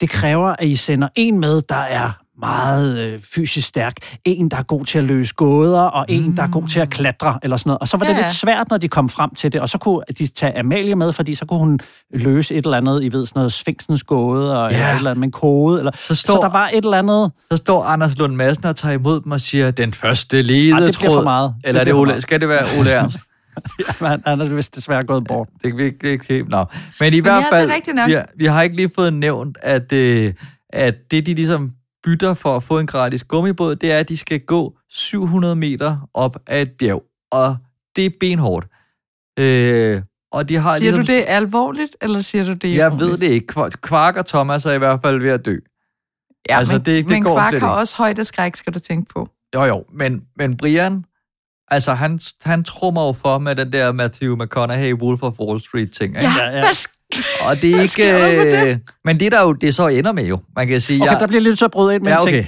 Det 0.01 0.09
kræver, 0.09 0.47
at 0.59 0.67
I 0.67 0.75
sender 0.75 1.07
en 1.15 1.39
med, 1.39 1.61
der 1.61 1.75
er 1.75 2.11
meget 2.39 2.99
øh, 2.99 3.19
fysisk 3.35 3.67
stærk, 3.67 3.93
en, 4.25 4.49
der 4.49 4.57
er 4.57 4.63
god 4.63 4.85
til 4.85 4.97
at 4.97 5.03
løse 5.03 5.33
gåder, 5.35 5.81
og 5.81 6.05
en, 6.09 6.37
der 6.37 6.43
er 6.43 6.47
god 6.47 6.67
til 6.67 6.79
at 6.79 6.89
klatre, 6.89 7.39
eller 7.43 7.57
sådan 7.57 7.69
noget. 7.69 7.79
Og 7.79 7.87
så 7.87 7.97
var 7.97 8.05
det 8.05 8.11
Ja, 8.13 8.17
ja. 8.17 8.23
lidt 8.25 8.33
svært, 8.35 8.69
når 8.69 8.77
de 8.77 8.87
kom 8.87 9.09
frem 9.09 9.35
til 9.35 9.53
det, 9.53 9.61
og 9.61 9.69
så 9.69 9.77
kunne 9.77 10.01
de 10.19 10.27
tage 10.27 10.59
Amalie 10.59 10.95
med, 10.95 11.13
fordi 11.13 11.35
så 11.35 11.45
kunne 11.45 11.59
hun 11.59 11.79
løse 12.13 12.55
et 12.55 12.65
eller 12.65 12.77
andet, 12.77 13.03
I 13.03 13.13
ved, 13.13 13.25
sådan 13.25 13.39
noget 13.39 13.53
Sphinxens 13.53 14.03
gåde, 14.03 14.61
og 14.63 14.71
Ja. 14.71 14.77
ja. 14.77 14.91
et 14.91 14.97
eller 14.97 15.09
andet 15.11 15.19
med 15.19 15.27
en 15.27 15.31
kode, 15.31 15.79
eller, 15.79 15.91
Så 15.99 16.15
står- 16.15 16.33
så 16.33 16.39
der 16.41 16.49
var 16.49 16.67
et 16.73 16.83
eller 16.85 16.97
andet... 16.97 17.31
Så 17.51 17.57
står 17.57 17.83
Anders 17.83 18.17
Lund 18.17 18.35
Madsen 18.35 18.65
og 18.65 18.75
tager 18.75 18.93
imod 18.93 19.21
dem 19.21 19.31
og 19.31 19.41
siger, 19.41 19.71
den 19.71 19.93
første 19.93 20.41
ledetråd. 20.41 20.81
Ej, 20.81 20.87
det 20.87 20.97
bliver 20.99 21.13
for 21.13 21.23
meget. 21.23 21.53
Det 21.61 21.67
Eller 21.67 21.81
er 21.81 21.83
det 21.83 21.93
bliver 21.93 22.05
for 22.05 22.11
Ole, 22.13 22.21
skal 22.21 22.41
det 22.41 22.49
være 22.49 22.79
Ole 22.79 22.91
Ernst? 22.91 23.19
Ja, 24.01 24.07
han, 24.07 24.21
han 24.25 24.41
er 24.41 24.45
vist 24.45 24.75
desværre 24.75 25.03
gået 25.03 25.23
bort. 25.27 25.47
Det 25.63 25.71
kan 25.71 25.77
vi 25.77 25.83
ikke, 25.83 26.11
ikke 26.11 26.25
helt. 26.29 26.49
Nå. 26.49 26.65
Men 26.99 27.13
i 27.13 27.15
Men 27.15 27.23
hvert 27.23 27.37
det 27.37 27.45
er 27.45 27.59
fald, 27.59 27.71
rigtigt 27.71 27.95
nok. 27.95 28.07
vi, 28.07 28.13
har, 28.13 28.25
vi 28.37 28.45
har 28.45 28.61
ikke 28.61 28.75
lige 28.75 28.89
fået 28.95 29.13
nævnt, 29.13 29.57
at, 29.61 29.91
øh, 29.91 30.33
at 30.69 30.95
det, 31.11 31.25
de 31.25 31.33
ligesom 31.33 31.71
bytter 32.07 32.33
for 32.33 32.55
at 32.55 32.63
få 32.63 32.79
en 32.79 32.87
gratis 32.87 33.23
gummibåd, 33.23 33.75
det 33.75 33.91
er, 33.91 33.99
at 33.99 34.09
de 34.09 34.17
skal 34.17 34.39
gå 34.39 34.77
700 34.89 35.55
meter 35.55 36.09
op 36.13 36.37
ad 36.47 36.61
et 36.61 36.71
bjerg. 36.71 37.03
Og 37.31 37.57
det 37.95 38.05
er 38.05 38.09
benhårdt. 38.19 38.67
Øh, 39.39 40.01
og 40.31 40.49
de 40.49 40.55
har 40.55 40.77
Siger 40.77 40.91
ligesom, 40.91 41.05
du 41.05 41.11
det 41.13 41.25
alvorligt, 41.27 41.95
eller 42.01 42.21
siger 42.21 42.45
du 42.45 42.53
det 42.53 42.75
Jeg 42.75 42.91
ved 42.99 43.17
det 43.17 43.27
ikke. 43.27 43.53
Kva- 43.59 43.69
Kvark 43.69 44.15
og 44.15 44.25
Thomas 44.25 44.65
er 44.65 44.71
i 44.71 44.77
hvert 44.77 44.99
fald 45.01 45.21
ved 45.21 45.29
at 45.29 45.45
dø. 45.45 45.57
Ja, 46.49 46.57
Altså, 46.57 46.73
men, 46.73 46.79
det- 46.85 46.85
det 47.03 47.09
men 47.09 47.23
går 47.23 47.33
slet 47.35 47.43
har 47.43 47.51
ikke. 47.53 47.67
også 47.67 47.95
højdeskræk, 47.97 48.55
skal 48.55 48.73
du 48.73 48.79
tænke 48.79 49.13
på. 49.13 49.29
Jo, 49.55 49.63
jo, 49.63 49.85
men, 49.93 50.23
men 50.35 50.57
Brian, 50.57 51.05
altså 51.67 51.93
han, 51.93 52.19
han 52.41 52.63
trummer 52.63 53.05
jo 53.07 53.11
for 53.13 53.37
med 53.37 53.55
den 53.55 53.71
der 53.71 53.91
Matthew 53.91 54.35
McConaughey 54.35 54.93
Wolf 54.93 55.23
of 55.23 55.39
Wall 55.39 55.61
Street 55.61 55.91
ting. 55.91 56.13
Ja, 56.15 56.21
Ja, 56.37 56.45
ja. 56.45 56.51
hvad 56.51 56.63
sk- 56.63 56.96
Og 57.41 57.61
det 57.61 57.75
er 57.75 57.81
ikke... 57.81 58.61
det? 58.61 58.67
øh, 58.67 58.77
Men 59.05 59.19
det 59.19 59.31
der 59.31 59.41
jo, 59.41 59.53
det 59.53 59.75
så 59.75 59.87
ender 59.87 60.11
med 60.11 60.27
jo, 60.27 60.39
man 60.55 60.67
kan 60.67 60.81
sige... 60.81 61.01
Okay, 61.01 61.11
jeg, 61.11 61.19
der 61.19 61.27
bliver 61.27 61.41
lidt 61.41 61.59
så 61.59 61.67
bryde 61.67 61.95
ind 61.95 62.03
med 62.03 62.11
ja, 62.11 62.17
en 62.19 62.25
ting. 62.25 62.37
okay. 62.37 62.47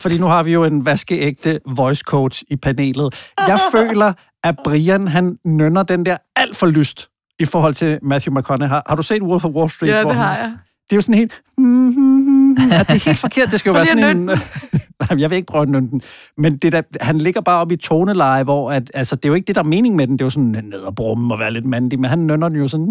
Fordi 0.00 0.18
nu 0.18 0.26
har 0.26 0.42
vi 0.42 0.52
jo 0.52 0.64
en 0.64 0.84
vaskeægte 0.84 1.60
voice 1.66 2.02
coach 2.06 2.42
i 2.50 2.56
panelet. 2.56 3.30
Jeg 3.38 3.58
føler, 3.74 4.12
at 4.44 4.54
Brian, 4.64 5.08
han 5.08 5.38
nynner 5.44 5.82
den 5.82 6.06
der 6.06 6.16
alt 6.36 6.56
for 6.56 6.66
lyst 6.66 7.08
i 7.38 7.44
forhold 7.44 7.74
til 7.74 7.98
Matthew 8.02 8.38
McConaughey. 8.38 8.68
Har, 8.68 8.82
har 8.88 8.96
du 8.96 9.02
set 9.02 9.22
Wolf 9.22 9.44
of 9.44 9.50
Wall 9.50 9.70
Street? 9.70 9.92
Ja, 9.92 10.04
det 10.04 10.14
har 10.14 10.36
jeg. 10.36 10.52
Det 10.90 10.92
er 10.92 10.96
jo 10.96 11.00
sådan 11.00 11.14
helt... 11.14 11.42
Ja, 12.70 12.78
det 12.78 12.90
er 12.90 13.04
helt 13.04 13.18
forkert. 13.18 13.50
Det 13.50 13.60
skal 13.60 13.70
jo 13.70 13.74
være 13.74 13.86
sådan 13.86 14.04
at 14.04 14.16
en... 14.16 14.30
Jeg 15.20 15.30
vil 15.30 15.36
ikke 15.36 15.46
prøve 15.46 15.62
at 15.62 15.68
nynne 15.68 15.90
den. 15.90 16.02
Men 16.38 16.56
det 16.56 16.72
der, 16.72 16.82
han 17.00 17.18
ligger 17.18 17.40
bare 17.40 17.60
op 17.60 17.72
i 17.72 17.76
toneleje, 17.76 18.42
hvor 18.42 18.70
at, 18.72 18.90
altså, 18.94 19.16
det 19.16 19.24
er 19.24 19.28
jo 19.28 19.34
ikke 19.34 19.46
det, 19.46 19.54
der 19.54 19.60
er 19.62 19.66
mening 19.66 19.96
med 19.96 20.06
den. 20.06 20.12
Det 20.14 20.20
er 20.20 20.26
jo 20.26 20.30
sådan 20.30 20.64
ned 20.70 20.78
og 20.78 20.94
brumme 20.94 21.34
og 21.34 21.40
være 21.40 21.52
lidt 21.52 21.64
mandig, 21.64 22.00
men 22.00 22.10
han 22.10 22.18
nynner 22.26 22.48
den 22.48 22.58
jo 22.58 22.68
sådan... 22.68 22.88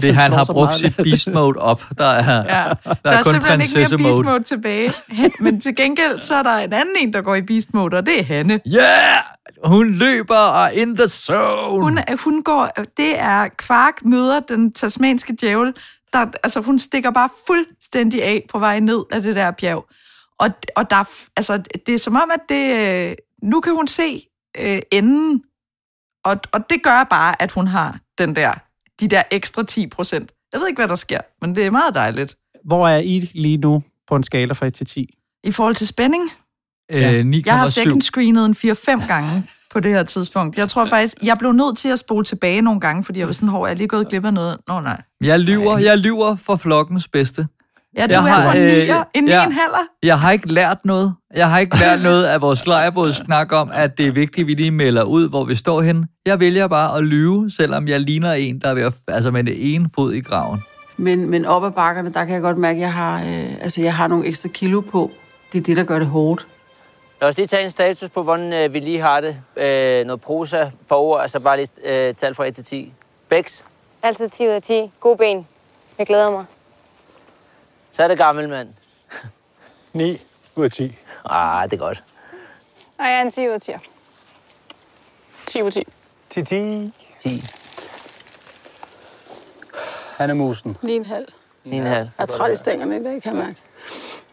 Det, 0.00 0.14
han 0.14 0.32
har 0.32 0.44
brugt 0.44 0.74
sit 0.74 0.96
beast 0.96 1.30
mode 1.34 1.58
op. 1.58 1.84
Der 1.98 2.04
er, 2.04 2.58
Ja, 2.58 2.68
der 2.84 2.94
der 3.04 3.10
er 3.10 3.18
er 3.18 3.22
kun 3.22 3.32
simpelthen 3.32 3.60
ikke 3.60 3.72
prinsesse 3.74 3.96
mere 3.96 4.04
beast 4.06 4.16
mode. 4.18 4.28
mode 4.28 4.42
tilbage. 4.44 4.92
Men 5.40 5.60
til 5.60 5.76
gengæld, 5.76 6.18
så 6.18 6.34
er 6.34 6.42
der 6.42 6.56
en 6.56 6.72
anden 6.72 6.94
en, 7.00 7.12
der 7.12 7.22
går 7.22 7.34
i 7.34 7.42
beast 7.42 7.74
mode, 7.74 7.96
og 7.96 8.06
det 8.06 8.20
er 8.20 8.24
Hanne. 8.24 8.60
Yeah! 8.74 9.22
Hun 9.64 9.90
løber 9.90 10.36
og 10.36 10.64
er 10.64 10.68
in 10.68 10.96
the 10.96 11.08
zone. 11.08 11.82
Hun, 11.84 11.98
hun 12.24 12.42
går, 12.42 12.70
det 12.96 13.18
er 13.20 13.48
Quark 13.66 14.04
møder 14.04 14.40
den 14.40 14.72
tasmanske 14.72 15.36
djævel, 15.40 15.72
der, 16.12 16.26
altså 16.42 16.60
hun 16.60 16.78
stikker 16.78 17.10
bare 17.10 17.28
fuldstændig 17.94 18.22
af 18.22 18.44
på 18.50 18.58
vej 18.58 18.80
ned 18.80 19.04
af 19.12 19.22
det 19.22 19.36
der 19.36 19.50
bjerg. 19.50 19.86
Og, 20.38 20.50
og 20.76 20.90
der, 20.90 20.96
er 20.96 21.04
altså, 21.36 21.62
det 21.86 21.94
er 21.94 21.98
som 21.98 22.16
om, 22.16 22.30
at 22.34 22.40
det, 22.48 22.64
øh, 23.10 23.14
nu 23.42 23.60
kan 23.60 23.74
hun 23.74 23.86
se 23.88 24.26
øh, 24.58 24.82
enden, 24.92 25.42
og, 26.24 26.36
og 26.52 26.70
det 26.70 26.82
gør 26.82 27.04
bare, 27.10 27.42
at 27.42 27.50
hun 27.52 27.66
har 27.66 27.98
den 28.18 28.36
der, 28.36 28.52
de 29.00 29.08
der 29.08 29.22
ekstra 29.30 29.62
10 29.62 29.86
procent. 29.86 30.32
Jeg 30.52 30.60
ved 30.60 30.68
ikke, 30.68 30.78
hvad 30.78 30.88
der 30.88 30.96
sker, 30.96 31.20
men 31.40 31.56
det 31.56 31.66
er 31.66 31.70
meget 31.70 31.94
dejligt. 31.94 32.36
Hvor 32.64 32.88
er 32.88 32.98
I 32.98 33.30
lige 33.34 33.56
nu 33.56 33.82
på 34.08 34.16
en 34.16 34.22
skala 34.22 34.52
fra 34.52 34.66
1 34.66 34.74
til 34.74 34.86
10? 34.86 35.18
I 35.44 35.50
forhold 35.50 35.74
til 35.74 35.86
spænding, 35.86 36.30
Øh, 36.92 37.20
9,7. 37.20 37.42
jeg 37.46 37.58
har 37.58 37.66
second 37.66 38.02
screenet 38.02 38.46
en 38.46 38.54
4-5 38.54 39.06
gange 39.06 39.42
på 39.70 39.80
det 39.80 39.92
her 39.92 40.02
tidspunkt. 40.02 40.56
Jeg 40.58 40.68
tror 40.68 40.84
faktisk, 40.86 41.16
jeg 41.22 41.38
blev 41.38 41.52
nødt 41.52 41.78
til 41.78 41.88
at 41.88 41.98
spole 41.98 42.24
tilbage 42.24 42.60
nogle 42.62 42.80
gange, 42.80 43.04
fordi 43.04 43.18
jeg 43.18 43.26
var 43.26 43.32
sådan, 43.32 43.48
hov, 43.48 43.66
jeg 43.66 43.72
er 43.72 43.76
lige 43.76 43.88
gået 43.88 44.08
glip 44.08 44.24
af 44.24 44.34
noget. 44.34 44.58
Nå 44.68 44.80
nej. 44.80 45.02
Jeg 45.20 45.40
lyver, 45.40 45.78
jeg 45.78 45.98
lyver 45.98 46.36
for 46.36 46.56
flokkens 46.56 47.08
bedste. 47.08 47.46
Ja, 47.96 48.06
du 48.06 48.12
Jeg 48.12 48.18
er 48.18 48.20
har, 48.20 48.52
på 48.52 48.58
en 48.58 48.64
øh, 48.64 48.70
nier, 48.70 49.04
en 49.14 49.28
ja. 49.28 49.46
en 49.46 49.52
halver. 49.52 49.78
Jeg 50.02 50.20
har 50.20 50.30
ikke 50.32 50.52
lært 50.52 50.78
noget. 50.84 51.14
Jeg 51.34 51.50
har 51.50 51.58
ikke 51.58 51.78
lært 51.78 52.02
noget 52.02 52.24
af 52.24 52.40
vores 52.40 52.66
lejrebåd 52.66 53.12
snak 53.12 53.52
om, 53.52 53.70
at 53.74 53.98
det 53.98 54.06
er 54.06 54.12
vigtigt, 54.12 54.44
at 54.44 54.46
vi 54.46 54.54
lige 54.54 54.70
melder 54.70 55.02
ud, 55.02 55.28
hvor 55.28 55.44
vi 55.44 55.54
står 55.54 55.82
hen. 55.82 56.06
Jeg 56.26 56.40
vælger 56.40 56.66
bare 56.66 56.98
at 56.98 57.04
lyve, 57.04 57.50
selvom 57.50 57.88
jeg 57.88 58.00
ligner 58.00 58.32
en, 58.32 58.58
der 58.58 58.68
er 58.68 58.74
ved 58.74 58.82
at, 58.82 58.92
altså 59.08 59.30
med 59.30 59.44
det 59.44 59.74
ene 59.74 59.88
fod 59.94 60.12
i 60.12 60.20
graven. 60.20 60.62
Men, 60.96 61.30
men 61.30 61.44
op 61.44 61.64
ad 61.64 61.70
bakkerne, 61.70 62.12
der 62.12 62.24
kan 62.24 62.34
jeg 62.34 62.42
godt 62.42 62.58
mærke, 62.58 62.76
at 62.76 62.80
jeg 62.80 62.92
har, 62.92 63.16
øh, 63.16 63.54
altså, 63.60 63.82
jeg 63.82 63.94
har 63.94 64.08
nogle 64.08 64.26
ekstra 64.26 64.48
kilo 64.48 64.80
på. 64.80 65.10
Det 65.52 65.58
er 65.58 65.62
det, 65.62 65.76
der 65.76 65.84
gør 65.84 65.98
det 65.98 66.08
hårdt. 66.08 66.46
Lad 67.20 67.28
os 67.28 67.36
lige 67.36 67.46
tage 67.46 67.64
en 67.64 67.70
status 67.70 68.10
på, 68.10 68.22
hvordan 68.22 68.52
øh, 68.52 68.72
vi 68.74 68.78
lige 68.80 69.00
har 69.00 69.20
det. 69.20 69.36
Øh, 69.56 70.06
noget 70.06 70.20
prosa 70.20 70.64
på 70.88 70.94
ord, 70.94 71.20
altså 71.22 71.40
bare 71.40 71.56
lige 71.56 72.08
øh, 72.08 72.14
tal 72.14 72.34
fra 72.34 72.46
1 72.46 72.54
til 72.54 72.64
10. 72.64 72.92
Bex, 73.28 73.62
Altid 74.02 74.28
10 74.28 74.42
ud 74.42 74.48
af 74.48 74.62
10. 74.62 74.90
God 75.00 75.16
ben. 75.16 75.46
Jeg 75.98 76.06
glæder 76.06 76.30
mig. 76.30 76.44
Så 77.94 78.02
er 78.02 78.08
det 78.08 78.18
gammel 78.18 78.48
mand. 78.48 78.68
9 79.92 80.20
ud 80.56 80.64
af 80.64 80.70
10. 80.70 80.96
Ah, 81.24 81.64
det 81.70 81.72
er 81.72 81.84
godt. 81.84 82.04
Og 82.98 83.04
jeg 83.04 83.12
er 83.18 83.22
en 83.22 83.30
10 83.30 83.48
ud 83.48 83.52
af 83.52 83.60
10. 83.60 83.72
10 85.46 85.62
ud 85.62 85.70
10. 85.70 85.82
10 86.30 86.42
10. 86.44 86.92
10. 87.18 87.42
Han 90.16 90.30
er 90.30 90.34
musen. 90.34 90.76
9,5. 90.82 90.88
9,5. 90.88 91.74
Jeg 91.74 92.08
er 92.18 92.26
træt 92.26 92.52
i 92.52 92.56
stængerne, 92.56 92.94
det 93.04 93.22
kan 93.22 93.36
jeg 93.36 93.44
mærke. 93.44 93.56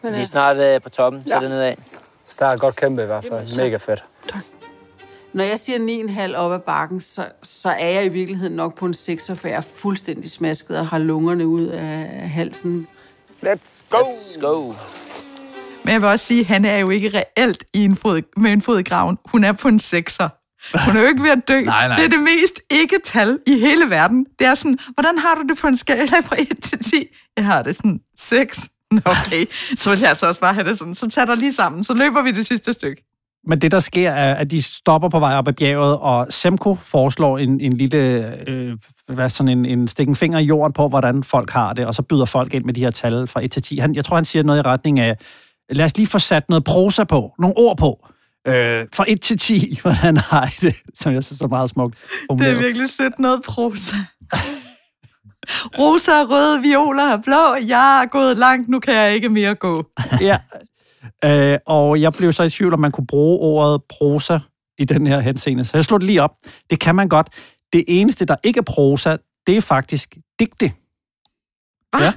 Men, 0.02 0.12
Vi 0.12 0.16
øh, 0.16 0.22
er 0.22 0.26
snart 0.26 0.56
øh, 0.56 0.80
på 0.80 0.88
toppen, 0.88 1.22
så 1.22 1.34
Ja. 1.34 1.40
det 1.40 1.44
er 1.44 1.48
nedad. 1.48 1.74
Start 2.26 2.60
godt 2.60 2.76
kæmpe 2.76 3.02
i 3.02 3.06
hvert 3.06 3.24
fald. 3.24 3.56
Mega 3.56 3.76
fedt. 3.76 4.04
når 5.32 5.44
jeg 5.44 5.58
siger 5.58 6.28
9,5 6.28 6.36
op 6.36 6.52
ad 6.52 6.58
bakken, 6.58 7.00
så, 7.00 7.26
så 7.42 7.68
er 7.70 7.88
jeg 7.88 8.04
i 8.04 8.08
virkeligheden 8.08 8.56
nok 8.56 8.74
på 8.74 8.86
en 8.86 8.94
6, 8.94 9.30
for 9.34 9.48
jeg 9.48 9.56
er 9.56 9.60
fuldstændig 9.60 10.30
smasket 10.30 10.78
og 10.78 10.86
har 10.88 10.98
lungerne 10.98 11.46
ud 11.46 11.66
af 11.66 12.06
halsen. 12.28 12.88
Let's 13.42 13.82
go! 13.90 13.98
Let's 13.98 14.40
go. 14.40 14.72
Men 15.84 15.92
jeg 15.92 16.00
vil 16.00 16.08
også 16.08 16.26
sige, 16.26 16.40
at 16.40 16.46
han 16.46 16.64
er 16.64 16.76
jo 16.76 16.90
ikke 16.90 17.10
reelt 17.18 17.64
i 17.74 17.84
en 17.84 17.96
fod, 17.96 18.22
med 18.36 18.52
en 18.52 18.62
fod 18.62 18.78
i 18.78 18.82
graven. 18.82 19.18
Hun 19.24 19.44
er 19.44 19.52
på 19.52 19.68
en 19.68 19.78
sekser. 19.80 20.28
Hun 20.86 20.96
er 20.96 21.00
jo 21.00 21.06
ikke 21.06 21.22
ved 21.22 21.30
at 21.30 21.48
dø. 21.48 21.60
Nej, 21.64 21.88
nej. 21.88 21.96
Det 21.96 22.04
er 22.04 22.08
det 22.08 22.20
mest 22.20 22.60
ikke-tal 22.70 23.38
i 23.46 23.58
hele 23.58 23.90
verden. 23.90 24.26
Det 24.38 24.46
er 24.46 24.54
sådan, 24.54 24.78
hvordan 24.94 25.18
har 25.18 25.34
du 25.34 25.42
det 25.48 25.58
på 25.58 25.66
en 25.66 25.76
skala 25.76 26.20
fra 26.20 26.36
1 26.40 26.62
til 26.62 26.78
10? 26.78 27.06
Jeg 27.36 27.44
har 27.44 27.62
det 27.62 27.76
sådan 27.76 28.00
6. 28.18 28.68
Nå, 28.90 29.00
Okay, 29.04 29.46
så 29.76 29.90
vil 29.90 29.98
jeg 30.00 30.08
altså 30.08 30.26
også 30.26 30.40
bare 30.40 30.54
have 30.54 30.68
det 30.68 30.78
sådan. 30.78 30.94
Så 30.94 31.10
tag 31.10 31.26
dig 31.26 31.36
lige 31.36 31.52
sammen, 31.52 31.84
så 31.84 31.94
løber 31.94 32.22
vi 32.22 32.30
det 32.30 32.46
sidste 32.46 32.72
stykke. 32.72 33.11
Men 33.46 33.60
det, 33.60 33.70
der 33.70 33.80
sker, 33.80 34.10
er, 34.10 34.34
at 34.34 34.50
de 34.50 34.62
stopper 34.62 35.08
på 35.08 35.18
vej 35.18 35.34
op 35.34 35.48
ad 35.48 35.52
bjerget, 35.52 35.98
og 35.98 36.26
Semko 36.30 36.74
foreslår 36.74 37.38
en, 37.38 37.60
en 37.60 37.72
lille, 37.72 38.34
øh, 38.48 38.76
hvad, 39.08 39.30
sådan 39.30 39.58
en, 39.58 39.66
en 39.66 39.88
stik 39.88 40.08
en 40.08 40.16
finger 40.16 40.38
i 40.38 40.44
jorden 40.44 40.72
på, 40.72 40.88
hvordan 40.88 41.24
folk 41.24 41.50
har 41.50 41.72
det, 41.72 41.86
og 41.86 41.94
så 41.94 42.02
byder 42.02 42.24
folk 42.24 42.54
ind 42.54 42.64
med 42.64 42.74
de 42.74 42.80
her 42.80 42.90
tal 42.90 43.26
fra 43.26 43.44
1 43.44 43.50
til 43.50 43.62
10. 43.62 43.78
Han, 43.78 43.94
jeg 43.94 44.04
tror, 44.04 44.16
han 44.16 44.24
siger 44.24 44.42
noget 44.42 44.58
i 44.58 44.62
retning 44.62 45.00
af, 45.00 45.16
lad 45.70 45.84
os 45.84 45.96
lige 45.96 46.06
få 46.06 46.18
sat 46.18 46.48
noget 46.48 46.64
prosa 46.64 47.04
på, 47.04 47.34
nogle 47.38 47.56
ord 47.56 47.76
på, 47.76 48.06
øh, 48.46 48.86
fra 48.94 49.04
1 49.08 49.20
til 49.20 49.38
10, 49.38 49.78
hvordan 49.82 50.16
har 50.16 50.46
I 50.46 50.54
det, 50.60 50.74
som 50.94 51.12
jeg 51.12 51.24
synes 51.24 51.40
er 51.40 51.48
meget 51.48 51.70
smukt. 51.70 51.98
Det 52.38 52.48
er 52.48 52.54
virkelig 52.54 52.90
sødt 52.90 53.18
noget 53.18 53.42
prosa. 53.42 53.96
Rosa 55.78 56.12
røde, 56.12 56.62
violer 56.62 57.02
er 57.02 57.16
blå. 57.16 57.66
Jeg 57.66 58.02
er 58.02 58.06
gået 58.06 58.36
langt, 58.36 58.68
nu 58.68 58.80
kan 58.80 58.94
jeg 58.94 59.14
ikke 59.14 59.28
mere 59.28 59.54
gå. 59.54 59.86
ja. 60.20 60.38
Øh, 61.24 61.58
og 61.66 62.00
jeg 62.00 62.12
blev 62.12 62.32
så 62.32 62.42
i 62.42 62.50
tvivl, 62.50 62.74
om 62.74 62.80
man 62.80 62.92
kunne 62.92 63.06
bruge 63.06 63.38
ordet 63.38 63.82
prosa 63.88 64.38
i 64.78 64.84
den 64.84 65.06
her 65.06 65.20
henseende. 65.20 65.64
Så 65.64 65.76
jeg 65.76 65.84
slog 65.84 66.00
det 66.00 66.06
lige 66.06 66.22
op. 66.22 66.30
Det 66.70 66.80
kan 66.80 66.94
man 66.94 67.08
godt. 67.08 67.28
Det 67.72 67.84
eneste, 67.88 68.24
der 68.24 68.36
ikke 68.44 68.58
er 68.58 68.62
prosa, 68.62 69.16
det 69.46 69.56
er 69.56 69.60
faktisk 69.60 70.16
digte. 70.38 70.72
Hvad? 71.90 72.00
Ja. 72.00 72.12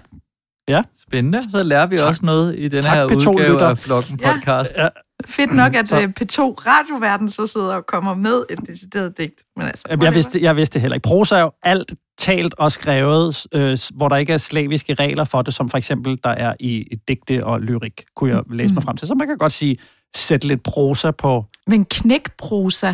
Ja. 0.68 0.82
Spændende. 0.98 1.52
Så 1.52 1.64
lærer 1.64 1.86
vi 1.86 1.98
tak. 1.98 2.08
også 2.08 2.26
noget 2.26 2.60
i 2.60 2.68
den 2.68 2.82
Tak, 2.82 2.94
her 2.98 3.08
P2 3.08 3.30
udgave 3.30 3.54
lytter. 3.54 3.68
af 3.68 3.80
Flokken 3.80 4.18
podcast. 4.18 4.74
Ja. 4.78 4.88
Fedt 5.26 5.54
nok, 5.56 5.76
at 5.76 5.88
Så- 5.90 6.00
øh, 6.02 6.10
P2 6.20 6.42
Radioverden 6.42 7.30
så 7.30 7.48
sidder 7.48 7.76
og 7.76 7.86
kommer 7.86 8.14
med 8.14 8.44
et 8.50 8.60
decideret 8.68 9.18
digt. 9.18 9.44
Men 9.56 9.66
altså, 9.68 9.84
Jamen, 9.90 10.06
Jeg 10.06 10.14
vidste, 10.14 10.42
jeg 10.42 10.56
vidste 10.56 10.74
det 10.74 10.82
heller 10.82 10.96
ikke. 10.96 11.06
Prosa 11.08 11.36
er 11.36 11.40
jo 11.40 11.52
alt 11.64 11.94
talt 12.20 12.54
og 12.58 12.72
skrevet, 12.72 13.46
øh, 13.54 13.78
hvor 13.96 14.10
der 14.10 14.16
ikke 14.16 14.34
er 14.34 14.38
slaviske 14.38 14.94
regler 14.94 15.24
for 15.24 15.42
det, 15.42 15.54
som 15.54 15.70
for 15.70 15.78
eksempel 15.78 16.20
der 16.24 16.30
er 16.30 16.54
i 16.60 16.86
digte 17.08 17.46
og 17.46 17.62
lyrik, 17.62 18.04
kunne 18.16 18.36
jeg 18.36 18.44
læse 18.52 18.74
mig 18.74 18.84
frem 18.84 18.98
til. 18.98 19.08
Så 19.08 19.14
man 19.14 19.28
kan 19.28 19.38
godt 19.38 19.54
sige, 19.54 19.78
sæt 20.16 20.44
lidt 20.44 20.64
prosa 20.64 21.12
på. 21.12 21.46
Men 21.68 21.86
knækprosa. 21.86 22.94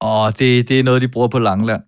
Og 0.00 0.38
det, 0.38 0.68
det 0.68 0.78
er 0.78 0.82
noget, 0.82 1.02
de 1.02 1.08
bruger 1.08 1.28
på 1.28 1.38
Langland. 1.38 1.82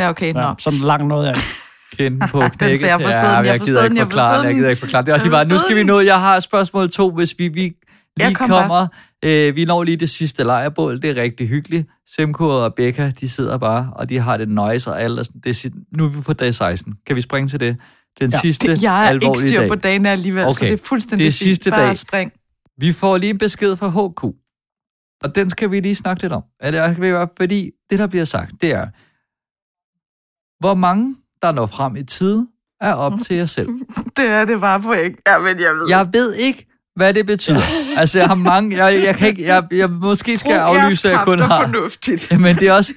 Ja, 0.00 0.08
okay, 0.08 0.32
nå. 0.32 0.40
Ja, 0.40 0.52
sådan 0.58 0.78
langt 0.78 1.06
noget 1.06 1.26
af. 1.26 1.34
Kende 1.98 2.28
på 2.28 2.40
knækket. 2.40 2.80
for 2.80 2.86
jeg 2.86 3.46
jeg 3.46 3.60
gider 3.60 3.84
ikke 3.84 4.00
forklare 4.00 4.38
det, 4.38 4.44
jeg 4.44 4.54
gider 4.54 4.68
ikke 4.68 4.80
forklare 4.80 5.02
det. 5.02 5.06
Det 5.06 5.12
er 5.12 5.16
også 5.16 5.30
bare, 5.30 5.44
nu 5.44 5.58
skal 5.58 5.76
vi 5.76 5.82
nå, 5.82 6.00
jeg 6.00 6.20
har 6.20 6.40
spørgsmål 6.40 6.90
to, 6.90 7.10
hvis 7.10 7.34
vi, 7.38 7.48
vi 7.48 7.72
Kom 8.34 8.48
kommer. 8.48 8.86
Øh, 9.24 9.56
vi 9.56 9.64
når 9.64 9.82
lige 9.82 9.96
det 9.96 10.10
sidste 10.10 10.44
lejrbål, 10.44 11.02
det 11.02 11.10
er 11.10 11.22
rigtig 11.22 11.48
hyggeligt. 11.48 11.88
Semko 12.06 12.48
og 12.48 12.64
Rebecca, 12.66 13.12
de 13.20 13.28
sidder 13.28 13.58
bare, 13.58 13.92
og 13.96 14.08
de 14.08 14.18
har 14.18 14.36
det 14.36 14.48
nice 14.48 14.90
og 14.90 15.02
alt. 15.02 15.18
og 15.18 15.24
sådan. 15.26 15.40
Det 15.40 15.64
er, 15.64 15.70
nu 15.96 16.04
er 16.04 16.08
vi 16.08 16.20
på 16.20 16.32
dag 16.32 16.54
16. 16.54 16.94
Kan 17.06 17.16
vi 17.16 17.20
springe 17.20 17.48
til 17.48 17.60
det? 17.60 17.76
Den 18.20 18.30
Ja. 18.30 18.38
sidste 18.38 18.68
Det- 18.72 18.82
jeg 18.82 19.08
er 19.08 19.12
ikke 19.12 19.38
styr 19.38 19.60
dag. 19.60 19.68
på 19.68 19.74
dagene 19.74 20.10
alligevel, 20.10 20.54
så 20.54 20.64
det 20.64 20.72
er 20.72 20.76
fuldstændig 20.76 21.24
det 21.24 21.28
er 21.28 21.32
sidste 21.32 21.70
Bare 21.70 21.86
dag. 21.86 21.96
spring. 21.96 22.32
Vi 22.78 22.92
får 22.92 23.16
lige 23.16 23.30
en 23.30 23.38
besked 23.38 23.76
fra 23.76 23.88
HQ. 23.88 24.24
Og 25.22 25.34
den 25.34 25.50
skal 25.50 25.70
vi 25.70 25.80
lige 25.80 25.94
snakke 25.94 26.22
lidt 26.22 26.32
om. 26.32 26.42
Eller, 26.60 26.94
vi 26.94 27.26
fordi 27.36 27.70
det, 27.90 27.98
der 27.98 28.06
bliver 28.06 28.24
sagt, 28.24 28.52
det 28.60 28.70
er, 28.70 28.86
hvor 30.60 30.74
mange, 30.74 31.16
der 31.42 31.52
når 31.52 31.66
frem 31.66 31.96
i 31.96 32.02
tide, 32.02 32.46
er 32.80 32.92
op 32.94 33.12
til 33.26 33.36
jer 33.36 33.46
selv. 33.46 33.68
Det 34.16 34.24
er 34.24 34.44
det 34.44 34.60
bare 34.60 34.80
på 34.82 34.92
ikke. 34.92 35.22
Ja, 35.28 35.38
men 35.38 35.46
jeg 35.48 35.72
ved. 35.74 35.88
Jeg 35.88 36.08
ved 36.12 36.34
ikke, 36.34 36.69
hvad 37.00 37.14
det 37.14 37.26
betyder. 37.26 37.60
Altså, 37.96 38.18
jeg 38.18 38.28
har 38.28 38.34
mange... 38.34 38.84
Jeg, 38.84 39.02
jeg 39.04 39.16
kan 39.16 39.28
ikke... 39.28 39.44
Jeg, 39.44 39.62
jeg, 39.70 39.90
måske 39.90 40.38
skal 40.38 40.52
jeg 40.52 40.62
aflyse, 40.62 41.08
at 41.08 41.14
jeg 41.14 41.24
kun 41.24 41.40
har... 41.40 41.60
fornuftigt. 41.60 42.40
Men 42.40 42.56
det 42.56 42.68
er 42.68 42.72
også... 42.72 42.92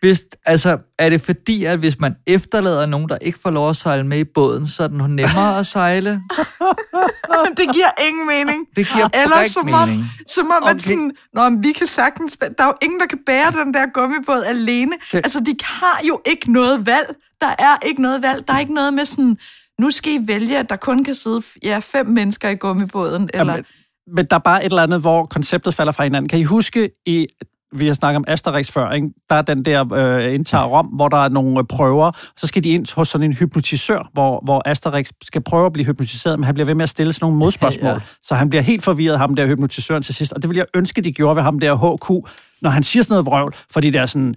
Hvis, 0.00 0.24
altså, 0.46 0.78
er 0.98 1.08
det 1.08 1.20
fordi, 1.20 1.64
at 1.64 1.78
hvis 1.78 1.98
man 2.00 2.14
efterlader 2.26 2.86
nogen, 2.86 3.08
der 3.08 3.18
ikke 3.20 3.38
får 3.42 3.50
lov 3.50 3.68
at 3.70 3.76
sejle 3.76 4.06
med 4.06 4.18
i 4.18 4.24
båden, 4.24 4.66
så 4.66 4.82
er 4.82 4.88
den 4.88 4.96
nemmere 5.16 5.58
at 5.58 5.66
sejle? 5.66 6.10
det 7.56 7.74
giver 7.74 8.06
ingen 8.08 8.26
mening. 8.26 8.66
Det 8.76 8.86
giver 8.94 9.08
Eller 9.14 9.48
som 9.48 9.72
om, 9.74 9.88
mening. 9.88 10.04
som 10.28 10.46
om 10.46 10.52
okay. 10.62 10.70
Okay. 10.70 10.74
at 10.74 10.82
sådan, 10.82 11.12
Nå, 11.34 11.48
men 11.48 11.62
vi 11.62 11.72
kan 11.72 11.86
sagtens... 11.86 12.36
Der 12.58 12.64
er 12.64 12.66
jo 12.66 12.74
ingen, 12.82 13.00
der 13.00 13.06
kan 13.06 13.18
bære 13.26 13.50
den 13.64 13.74
der 13.74 13.86
gummibåd 13.94 14.42
alene. 14.44 14.92
Det- 15.12 15.18
Altså, 15.24 15.40
de 15.40 15.54
har 15.64 16.00
jo 16.08 16.20
ikke 16.26 16.52
noget 16.52 16.86
valg. 16.86 17.14
Der 17.40 17.54
er 17.58 17.76
ikke 17.86 18.02
noget 18.02 18.22
valg. 18.22 18.48
Der 18.48 18.54
er 18.54 18.58
ikke 18.58 18.74
noget 18.74 18.94
med 18.94 19.04
sådan... 19.04 19.38
Nu 19.80 19.90
skal 19.90 20.12
I 20.12 20.18
vælge, 20.26 20.58
at 20.58 20.70
der 20.70 20.76
kun 20.76 21.04
kan 21.04 21.14
sidde 21.14 21.42
ja, 21.62 21.78
fem 21.78 22.06
mennesker 22.06 22.48
i 22.48 22.54
gummibåden. 22.54 23.30
Eller... 23.34 23.52
Jamen, 23.52 23.64
men 24.06 24.26
der 24.26 24.36
er 24.36 24.40
bare 24.40 24.64
et 24.64 24.70
eller 24.70 24.82
andet, 24.82 25.00
hvor 25.00 25.24
konceptet 25.24 25.74
falder 25.74 25.92
fra 25.92 26.04
hinanden. 26.04 26.28
Kan 26.28 26.38
I 26.38 26.42
huske, 26.42 26.90
i, 27.06 27.26
vi 27.72 27.86
har 27.86 27.94
snakket 27.94 28.16
om 28.16 28.24
Asterix 28.28 28.70
før, 28.70 28.90
ikke? 28.90 29.10
der 29.30 29.36
er 29.36 29.42
den 29.42 29.64
der 29.64 29.92
øh, 29.92 30.34
indtager 30.34 30.64
Rom, 30.64 30.86
hvor 30.86 31.08
der 31.08 31.16
er 31.16 31.28
nogle 31.28 31.58
øh, 31.58 31.64
prøver, 31.64 32.12
så 32.36 32.46
skal 32.46 32.64
de 32.64 32.68
ind 32.68 32.94
hos 32.94 33.08
sådan 33.08 33.24
en 33.24 33.32
hypnotisør, 33.32 34.10
hvor, 34.12 34.40
hvor 34.44 34.62
Asterix 34.68 35.10
skal 35.22 35.42
prøve 35.42 35.66
at 35.66 35.72
blive 35.72 35.86
hypnotiseret, 35.86 36.38
men 36.38 36.44
han 36.44 36.54
bliver 36.54 36.66
ved 36.66 36.74
med 36.74 36.82
at 36.82 36.88
stille 36.88 37.12
sådan 37.12 37.24
nogle 37.24 37.38
modspørgsmål, 37.38 37.90
Ja, 37.92 37.98
så 38.22 38.34
han 38.34 38.50
bliver 38.50 38.62
helt 38.62 38.84
forvirret, 38.84 39.18
ham 39.18 39.34
der 39.34 39.46
hypnotisøren 39.46 40.02
til 40.02 40.14
sidst, 40.14 40.32
og 40.32 40.42
det 40.42 40.50
vil 40.50 40.56
jeg 40.56 40.66
ønske, 40.74 41.00
de 41.00 41.12
gjorde 41.12 41.36
ved 41.36 41.42
ham 41.42 41.60
der 41.60 41.76
HQ, 41.76 42.28
når 42.62 42.70
han 42.70 42.82
siger 42.82 43.02
sådan 43.02 43.12
noget 43.12 43.26
vrøvl, 43.26 43.54
fordi 43.70 43.90
det 43.90 44.00
er 44.00 44.06
sådan, 44.06 44.34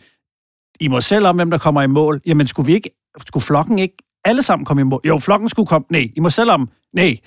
I 0.79 0.87
må 0.87 1.01
selv 1.01 1.27
om, 1.27 1.35
hvem 1.35 1.51
der 1.51 1.57
kommer 1.57 1.81
i 1.81 1.87
mål. 1.87 2.21
Jamen, 2.25 2.47
skulle 2.47 2.65
vi 2.65 2.73
ikke, 2.73 2.89
skulle 3.27 3.43
flokken 3.43 3.79
ikke 3.79 3.97
alle 4.27 4.43
sammen 4.43 4.65
komme 4.65 4.81
i 4.81 4.83
mål? 4.83 5.01
Jo, 5.05 5.19
flokken 5.19 5.49
skulle 5.49 5.67
komme, 5.67 5.85
nej, 5.89 6.09
I 6.15 6.19
må 6.19 6.29
selv 6.29 6.51
om, 6.51 6.69
nej, 6.93 7.17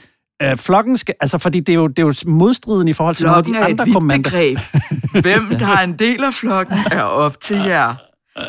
Øh, 0.42 0.56
flokken 0.56 0.96
skal, 0.96 1.14
altså 1.20 1.38
fordi 1.38 1.60
det 1.60 1.72
er 1.72 1.76
jo, 1.76 1.86
det 1.86 1.98
er 1.98 2.02
jo 2.06 2.14
modstriden 2.26 2.88
i 2.88 2.92
forhold 2.92 3.16
til 3.16 3.26
nogle 3.26 3.38
af 3.38 3.44
Flokken 3.44 3.54
de 3.54 3.60
er 3.60 3.66
et 3.66 3.70
andre 3.70 3.84
vidt 3.84 3.94
kommander. 3.94 4.30
begreb. 4.30 4.58
Hvem 5.24 5.48
der 5.58 5.66
er 5.66 5.84
en 5.84 5.98
del 5.98 6.24
af 6.24 6.34
flokken, 6.34 6.76
er 6.90 7.02
op 7.02 7.40
til 7.40 7.56
jer. 7.56 7.94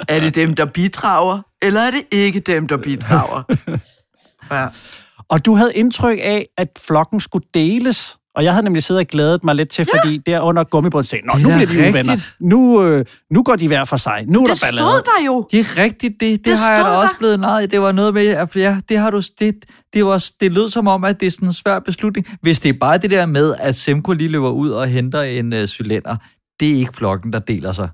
Er 0.08 0.20
det 0.20 0.36
dem, 0.36 0.56
der 0.56 0.66
bidrager, 0.66 1.42
eller 1.62 1.82
er 1.82 1.92
det 1.92 2.04
ikke 2.12 2.40
dem, 2.40 2.68
der 2.68 2.78
bidrager? 2.78 3.44
Ja. 4.52 4.68
Og 5.30 5.46
du 5.46 5.56
havde 5.56 5.74
indtryk 5.74 6.20
af, 6.22 6.48
at 6.58 6.68
flokken 6.86 7.20
skulle 7.20 7.46
deles. 7.54 8.18
Og 8.36 8.44
jeg 8.44 8.54
havde 8.54 8.64
nemlig 8.64 8.84
siddet 8.84 9.00
og 9.02 9.08
glædet 9.08 9.44
mig 9.44 9.56
lidt 9.56 9.70
til, 9.70 9.88
ja. 9.94 10.00
fordi 10.00 10.18
der 10.18 10.40
under 10.40 10.64
gummibåden 10.64 11.04
sagde, 11.06 11.26
Nå, 11.26 11.34
Det 11.38 11.46
er 11.46 11.50
nu 11.50 11.56
bliver 11.56 11.68
de 11.68 11.78
rigtigt. 11.78 11.94
venner. 11.96 12.18
Nu, 12.40 12.84
øh, 12.84 13.06
nu 13.32 13.44
går 13.44 13.56
de 13.56 13.68
hver 13.68 13.86
for 13.86 13.98
sig. 13.98 14.26
Nu 14.28 14.40
er 14.44 14.48
Det 14.48 14.62
der 14.62 14.68
ballade. 14.68 14.90
stod 14.92 15.02
der 15.02 15.26
jo. 15.26 15.48
Det 15.52 15.60
er 15.60 15.78
rigtigt, 15.78 16.14
det, 16.20 16.30
det, 16.40 16.46
Det 16.46 16.60
har 16.60 16.76
jeg 16.76 16.86
da 16.86 16.90
også 16.90 17.12
der. 17.14 17.18
blevet 17.18 17.40
nej. 17.40 17.66
Det 17.66 17.82
var 17.82 17.92
noget 17.92 18.14
med, 18.14 18.28
at 18.28 18.56
ja, 18.56 18.78
det 18.90 18.98
har 18.98 19.10
du, 19.10 19.22
det, 19.40 19.66
det, 19.94 20.06
var, 20.06 20.26
det 20.40 20.52
lød 20.52 20.70
som 20.70 20.88
om, 20.88 21.04
at 21.04 21.20
det 21.20 21.26
er 21.26 21.32
sådan 21.32 21.48
en 21.48 21.54
svær 21.54 21.80
beslutning. 21.80 22.28
Hvis 22.42 22.60
det 22.60 22.70
er 22.70 22.80
bare 22.80 22.98
det 22.98 23.12
der 23.12 23.26
med, 23.26 23.56
at 23.60 23.76
Semko 23.76 24.12
lige 24.14 24.28
løber 24.30 24.50
ud 24.50 24.70
og 24.70 24.88
henter 24.88 25.22
en 25.22 25.54
uh, 25.54 25.66
cylinder, 25.66 26.16
det 26.60 26.70
er 26.72 26.76
ikke 26.76 26.94
flokken, 26.94 27.34
der 27.34 27.40
deler 27.40 27.72
sig. 27.72 27.90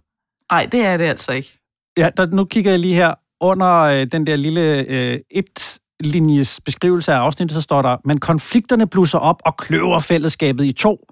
Nej, 0.52 0.68
det 0.72 0.86
er 0.86 0.98
det 0.98 1.06
altså 1.06 1.32
ikke. 1.32 1.60
Ja, 1.98 2.10
der, 2.18 2.26
nu 2.26 2.46
kigger 2.46 2.72
jeg 2.72 2.80
lige 2.80 2.94
her 2.94 3.14
under 3.42 3.80
øh, 3.82 4.08
den 4.12 4.28
der 4.28 4.36
lille 4.36 4.62
øh, 4.90 5.20
et 5.32 5.80
linjes 6.00 6.60
beskrivelse 6.66 7.14
af 7.14 7.18
afsnittet, 7.18 7.56
så 7.56 7.62
står 7.62 7.82
der, 7.82 7.98
men 8.06 8.20
konflikterne 8.20 8.88
blusser 8.88 9.20
op 9.20 9.42
og 9.46 9.58
kløver 9.58 10.00
fællesskabet 10.00 10.66
i 10.66 10.72
to, 10.72 11.08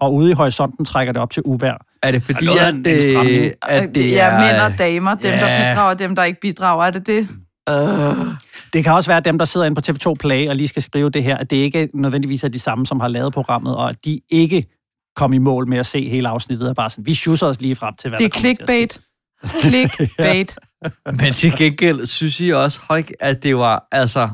og 0.00 0.14
ude 0.14 0.30
i 0.30 0.32
horisonten 0.32 0.84
trækker 0.84 1.12
det 1.12 1.22
op 1.22 1.30
til 1.30 1.42
uvær. 1.46 1.84
Er 2.02 2.10
det 2.10 2.22
fordi, 2.22 2.46
af 2.46 2.66
at, 2.66 2.74
en- 2.74 2.76
en 2.76 2.84
det, 2.84 3.54
at 3.62 3.94
det 3.94 4.10
ja, 4.10 4.26
er... 4.26 4.40
mænd 4.40 4.72
og 4.72 4.78
damer, 4.78 5.10
dem, 5.14 5.20
der 5.32 5.48
Ja. 5.48 5.72
bidrager, 5.72 5.94
dem, 5.94 6.16
der 6.16 6.24
ikke 6.24 6.40
bidrager, 6.40 6.84
er 6.84 6.90
det 6.90 7.06
det? 7.06 7.28
Uh. 7.70 8.26
Det 8.72 8.84
kan 8.84 8.92
også 8.92 9.10
være 9.10 9.20
dem, 9.20 9.38
der 9.38 9.44
sidder 9.44 9.66
inde 9.66 9.74
på 9.82 9.82
TV2 10.10 10.14
Play 10.20 10.48
og 10.48 10.56
lige 10.56 10.68
skal 10.68 10.82
skrive 10.82 11.10
det 11.10 11.22
her, 11.22 11.36
at 11.36 11.50
det 11.50 11.56
ikke 11.56 11.88
nødvendigvis 11.94 12.44
er 12.44 12.48
de 12.48 12.58
samme, 12.58 12.86
som 12.86 13.00
har 13.00 13.08
lavet 13.08 13.32
programmet, 13.32 13.76
og 13.76 13.88
at 13.88 13.96
de 14.04 14.20
ikke 14.30 14.66
kom 15.16 15.32
i 15.32 15.38
mål 15.38 15.68
med 15.68 15.78
at 15.78 15.86
se 15.86 16.08
hele 16.08 16.28
afsnittet, 16.28 16.68
og 16.68 16.76
bare 16.76 16.90
sådan, 16.90 17.06
vi 17.06 17.14
schusser 17.14 17.46
os 17.46 17.60
lige 17.60 17.76
frem 17.76 17.94
til, 17.94 18.08
hvad 18.10 18.18
Det 18.18 18.24
er 18.24 18.28
der 18.28 18.34
at 18.36 18.40
clickbait. 18.40 19.00
Clickbait. 19.60 20.56
Men 21.20 21.32
til 21.32 21.56
gengæld 21.56 22.06
synes 22.06 22.40
I 22.40 22.48
også, 22.48 23.04
at 23.20 23.42
det 23.42 23.56
var 23.56 23.88
altså 23.92 24.28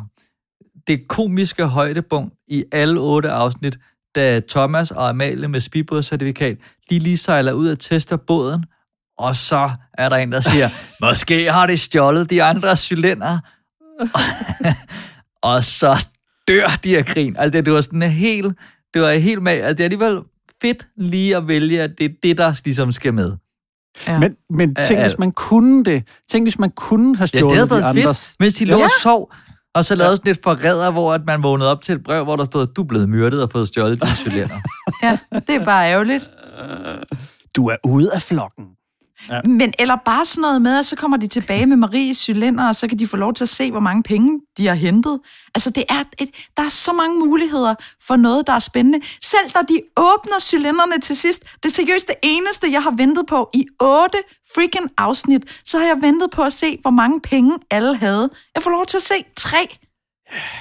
det 0.86 1.08
komiske 1.08 1.66
højdepunkt 1.66 2.34
i 2.48 2.64
alle 2.72 3.00
otte 3.00 3.30
afsnit, 3.30 3.78
da 4.14 4.40
Thomas 4.48 4.90
og 4.90 5.08
Amalie 5.08 5.48
med 5.48 5.60
speedbådscertifikat, 5.60 6.58
de 6.90 6.98
lige 6.98 7.16
sejler 7.16 7.52
ud 7.52 7.68
og 7.68 7.78
tester 7.78 8.16
båden, 8.16 8.64
og 9.18 9.36
så 9.36 9.70
er 9.94 10.08
der 10.08 10.16
en, 10.16 10.32
der 10.32 10.40
siger, 10.40 10.70
måske 11.06 11.52
har 11.52 11.66
det 11.66 11.80
stjålet 11.80 12.30
de 12.30 12.42
andre 12.42 12.76
cylinder. 12.76 13.38
og 15.42 15.64
så 15.64 16.06
dør 16.48 16.78
de 16.84 16.98
af 16.98 17.06
grin. 17.06 17.36
Altså, 17.36 17.56
det, 17.56 17.66
det 17.66 17.72
var 17.74 17.80
sådan 17.80 18.02
en 18.02 18.10
helt, 18.10 18.58
det 18.94 19.02
var 19.02 19.12
helt 19.12 19.42
med, 19.42 19.52
altså, 19.52 19.72
det 19.72 19.80
er 19.80 19.84
alligevel 19.84 20.20
fedt 20.62 20.86
lige 20.96 21.36
at 21.36 21.48
vælge, 21.48 21.82
at 21.82 21.98
det 21.98 22.04
er 22.04 22.14
det, 22.22 22.38
der 22.38 22.60
ligesom 22.64 22.92
skal 22.92 23.14
med. 23.14 23.36
Ja. 24.06 24.18
Men, 24.18 24.36
men 24.50 24.74
tænk, 24.74 24.90
Ja, 24.90 24.94
ja. 24.94 25.02
hvis 25.08 25.18
man 25.18 25.32
kunne 25.32 25.84
det. 25.84 26.04
Tænk, 26.30 26.44
hvis 26.44 26.58
man 26.58 26.70
kunne 26.70 27.16
have 27.16 27.28
Ja, 27.34 27.38
stjålet 27.38 27.50
det 27.50 27.58
havde 27.58 27.66
de 27.66 27.70
været 27.94 27.98
andres. 28.04 28.20
fedt, 28.20 28.36
mens 28.40 28.54
de 28.54 28.64
lå 28.64 28.76
Ja. 28.78 28.84
og 28.84 28.90
sov. 29.02 29.32
Og 29.74 29.84
så 29.84 29.94
lavede 29.94 30.16
sådan 30.16 30.30
et 30.32 30.38
forræder, 30.44 30.90
hvor 30.90 31.14
at 31.14 31.20
man 31.26 31.42
vågnede 31.42 31.70
op 31.70 31.82
til 31.82 31.94
et 31.94 32.02
brev, 32.04 32.24
hvor 32.24 32.36
der 32.36 32.44
stod, 32.44 32.66
du 32.66 32.82
er 32.82 32.86
blevet 32.86 33.08
myrdet 33.08 33.42
og 33.42 33.50
fået 33.52 33.68
stjålet 33.68 34.00
dine 34.02 34.14
cylinder. 34.14 34.54
Ja, 35.02 35.18
det 35.46 35.50
er 35.54 35.64
bare 35.64 35.90
ærgerligt. 35.92 36.30
Du 37.56 37.68
er 37.68 37.76
ude 37.84 38.12
af 38.14 38.22
flokken. 38.22 38.64
Ja. 39.28 39.40
Men 39.42 39.74
eller 39.78 39.96
bare 40.04 40.24
sådan 40.24 40.42
noget 40.42 40.62
med, 40.62 40.78
at 40.78 40.86
så 40.86 40.96
kommer 40.96 41.16
de 41.16 41.26
tilbage 41.26 41.66
med 41.66 41.76
Maries 41.76 42.18
cylinder, 42.18 42.68
og 42.68 42.74
så 42.76 42.88
kan 42.88 42.98
de 42.98 43.06
få 43.06 43.16
lov 43.16 43.34
til 43.34 43.44
at 43.44 43.48
se, 43.48 43.70
hvor 43.70 43.80
mange 43.80 44.02
penge 44.02 44.40
de 44.56 44.66
har 44.66 44.74
hentet. 44.74 45.20
Altså, 45.54 45.70
det 45.70 45.84
er 45.88 46.04
et, 46.18 46.30
der 46.56 46.62
er 46.62 46.68
så 46.68 46.92
mange 46.92 47.18
muligheder 47.18 47.74
for 48.06 48.16
noget, 48.16 48.46
der 48.46 48.52
er 48.52 48.58
spændende. 48.58 49.00
Selv 49.22 49.50
da 49.50 49.60
de 49.68 49.80
åbner 49.96 50.40
cylinderne 50.40 51.00
til 51.00 51.16
sidst, 51.16 51.44
det 51.62 51.70
er 51.70 51.74
seriøst 51.74 52.08
det 52.08 52.16
eneste, 52.22 52.72
jeg 52.72 52.82
har 52.82 52.90
ventet 52.90 53.26
på 53.26 53.50
i 53.54 53.66
otte 53.80 54.18
freaking 54.54 54.90
afsnit, 54.98 55.42
så 55.64 55.78
har 55.78 55.86
jeg 55.86 56.02
ventet 56.02 56.30
på 56.30 56.42
at 56.42 56.52
se, 56.52 56.78
hvor 56.82 56.90
mange 56.90 57.20
penge 57.20 57.58
alle 57.70 57.96
havde. 57.96 58.30
Jeg 58.54 58.62
får 58.62 58.70
lov 58.70 58.86
til 58.86 58.96
at 58.96 59.02
se 59.02 59.14
tre. 59.36 59.76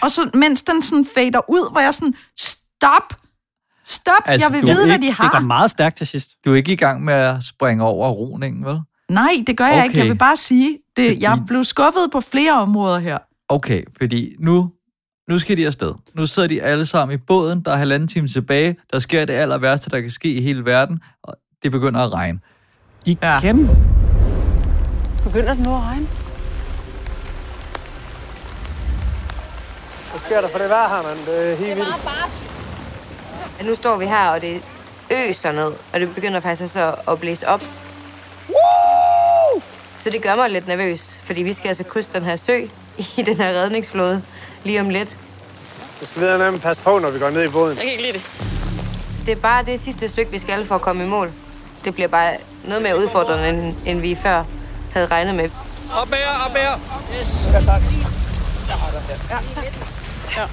Og 0.02 0.12
så, 0.12 0.30
mens 0.34 0.62
den 0.62 0.82
sådan 0.82 1.06
fader 1.06 1.50
ud, 1.50 1.72
hvor 1.72 1.82
jeg 1.82 1.94
sådan, 1.94 2.16
stop, 2.38 3.14
stop, 3.86 4.14
Altså, 4.26 4.48
jeg 4.48 4.54
vil 4.62 4.70
er 4.70 4.74
vide, 4.74 4.86
hvad 4.86 4.96
ikke- 4.96 5.06
de 5.08 5.12
Det 5.12 5.18
går 5.32 5.38
har. 5.38 5.40
meget 5.40 5.72
stærkt 5.72 5.98
til 5.98 6.08
sidst. 6.08 6.30
Du 6.46 6.52
er 6.52 6.56
ikke 6.56 6.74
i 6.74 6.76
gang 6.76 7.04
med 7.04 7.14
at 7.14 7.44
springe 7.44 7.84
over 7.84 8.10
roningen, 8.10 8.66
vel? 8.66 8.80
Nej, 9.10 9.32
det 9.48 9.58
gør 9.58 9.66
jeg 9.68 9.84
ikke. 9.84 9.98
Jeg 9.98 10.04
Okay. 10.04 10.12
vil 10.12 10.18
bare 10.18 10.38
sige, 10.38 10.78
det, 10.98 11.22
jeg 11.22 11.40
blev 11.48 11.64
skuffet 11.64 12.10
på 12.12 12.22
flere 12.22 12.54
områder 12.54 13.00
her. 13.00 13.18
Okay, 13.50 13.84
fordi 13.98 14.36
nu, 14.40 14.72
nu 15.30 15.40
skal 15.40 15.58
de 15.58 15.68
afsted. 15.68 15.94
Nu 16.16 16.26
sidder 16.26 16.48
de 16.50 16.62
alle 16.62 16.86
sammen 16.86 17.16
i 17.16 17.18
båden, 17.28 17.62
der 17.62 17.72
er 17.72 17.76
halvanden 17.78 18.08
time 18.08 18.28
tilbage, 18.28 18.76
der 18.94 19.00
sker 19.00 19.26
det 19.26 19.34
aller 19.34 19.58
værste, 19.58 19.90
der 19.90 20.02
kan 20.02 20.10
ske 20.10 20.34
i 20.34 20.42
hele 20.42 20.66
verden, 20.66 21.00
og 21.24 21.36
det 21.64 21.72
begynder 21.72 22.00
at 22.02 22.14
regne. 22.14 22.40
Igen? 23.06 23.18
Ja. 23.24 23.40
Begynder 25.24 25.54
det 25.54 25.64
nu 25.64 25.76
at 25.76 25.82
regne? 25.82 26.08
Hvad 30.12 30.20
sker 30.20 30.42
der 30.42 30.48
for 30.48 30.60
det 30.60 30.70
vejr 30.70 30.88
her, 30.90 31.04
mand? 31.08 31.20
Det 31.26 31.52
er 31.52 31.56
helt 31.58 31.76
vildt. 31.76 31.90
Ja, 31.90 32.55
nu 33.64 33.76
står 33.76 33.98
vi 33.98 34.06
her, 34.06 34.28
og 34.30 34.42
det 34.42 34.62
øser 35.12 35.52
ned, 35.52 35.74
og 35.94 36.00
det 36.00 36.16
begynder 36.16 36.40
faktisk 36.40 36.64
også 36.64 36.96
at 37.08 37.20
blæse 37.20 37.48
op. 37.48 37.64
Så 40.00 40.10
det 40.10 40.22
gør 40.22 40.36
mig 40.36 40.50
lidt 40.50 40.68
nervøs, 40.68 41.20
fordi 41.24 41.44
vi 41.44 41.54
skal 41.54 41.68
altså 41.68 41.84
krydse 41.84 42.12
den 42.12 42.24
her 42.24 42.36
sø 42.36 42.62
i 43.18 43.22
den 43.26 43.36
her 43.36 43.50
redningsflåde 43.50 44.22
lige 44.64 44.82
om 44.82 44.90
lidt. 44.90 45.18
Du 46.02 46.06
skal 46.06 46.22
videre 46.22 46.40
nemlig 46.40 46.62
passe 46.62 46.84
på, 46.84 47.00
når 47.00 47.10
vi 47.10 47.20
går 47.20 47.30
ned 47.30 47.44
i 47.44 47.48
båden. 47.48 47.78
Jeg 47.78 47.84
kan 47.84 47.92
ikke 47.92 48.04
lide 48.04 48.14
det. 48.14 48.32
Det 49.26 49.32
er 49.32 49.36
bare 49.36 49.64
det 49.64 49.80
sidste 49.80 50.08
stykke, 50.08 50.32
vi 50.32 50.40
skal 50.40 50.66
for 50.66 50.76
at 50.76 50.82
komme 50.82 51.04
i 51.04 51.08
mål. 51.08 51.32
Det 51.86 51.94
bliver 51.94 52.08
bare 52.08 52.38
noget 52.64 52.84
mere 52.84 52.98
udfordrende, 52.98 53.50
end, 53.50 53.76
end 53.86 54.00
vi 54.00 54.16
før 54.16 54.44
havde 54.94 55.08
regnet 55.08 55.36
med. 55.36 55.50
Op 55.96 56.10
med 56.10 56.18
jer, 56.18 56.46
op 56.46 56.54
med 56.54 56.62
jer. 56.62 56.80
Yes. 57.22 57.30
Ja, 57.54 57.60
tak. 57.60 57.82
Ja, 59.30 59.38
tak. 59.54 59.64
Ja. 60.38 60.46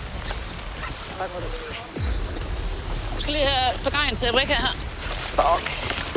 Jeg 3.22 3.26
skal 3.26 3.34
lige 3.40 3.46
have 3.56 3.78
forgrejen 3.86 4.16
til 4.16 4.28
Erika 4.28 4.54
her. 4.64 4.72
Fuck. 5.38 5.64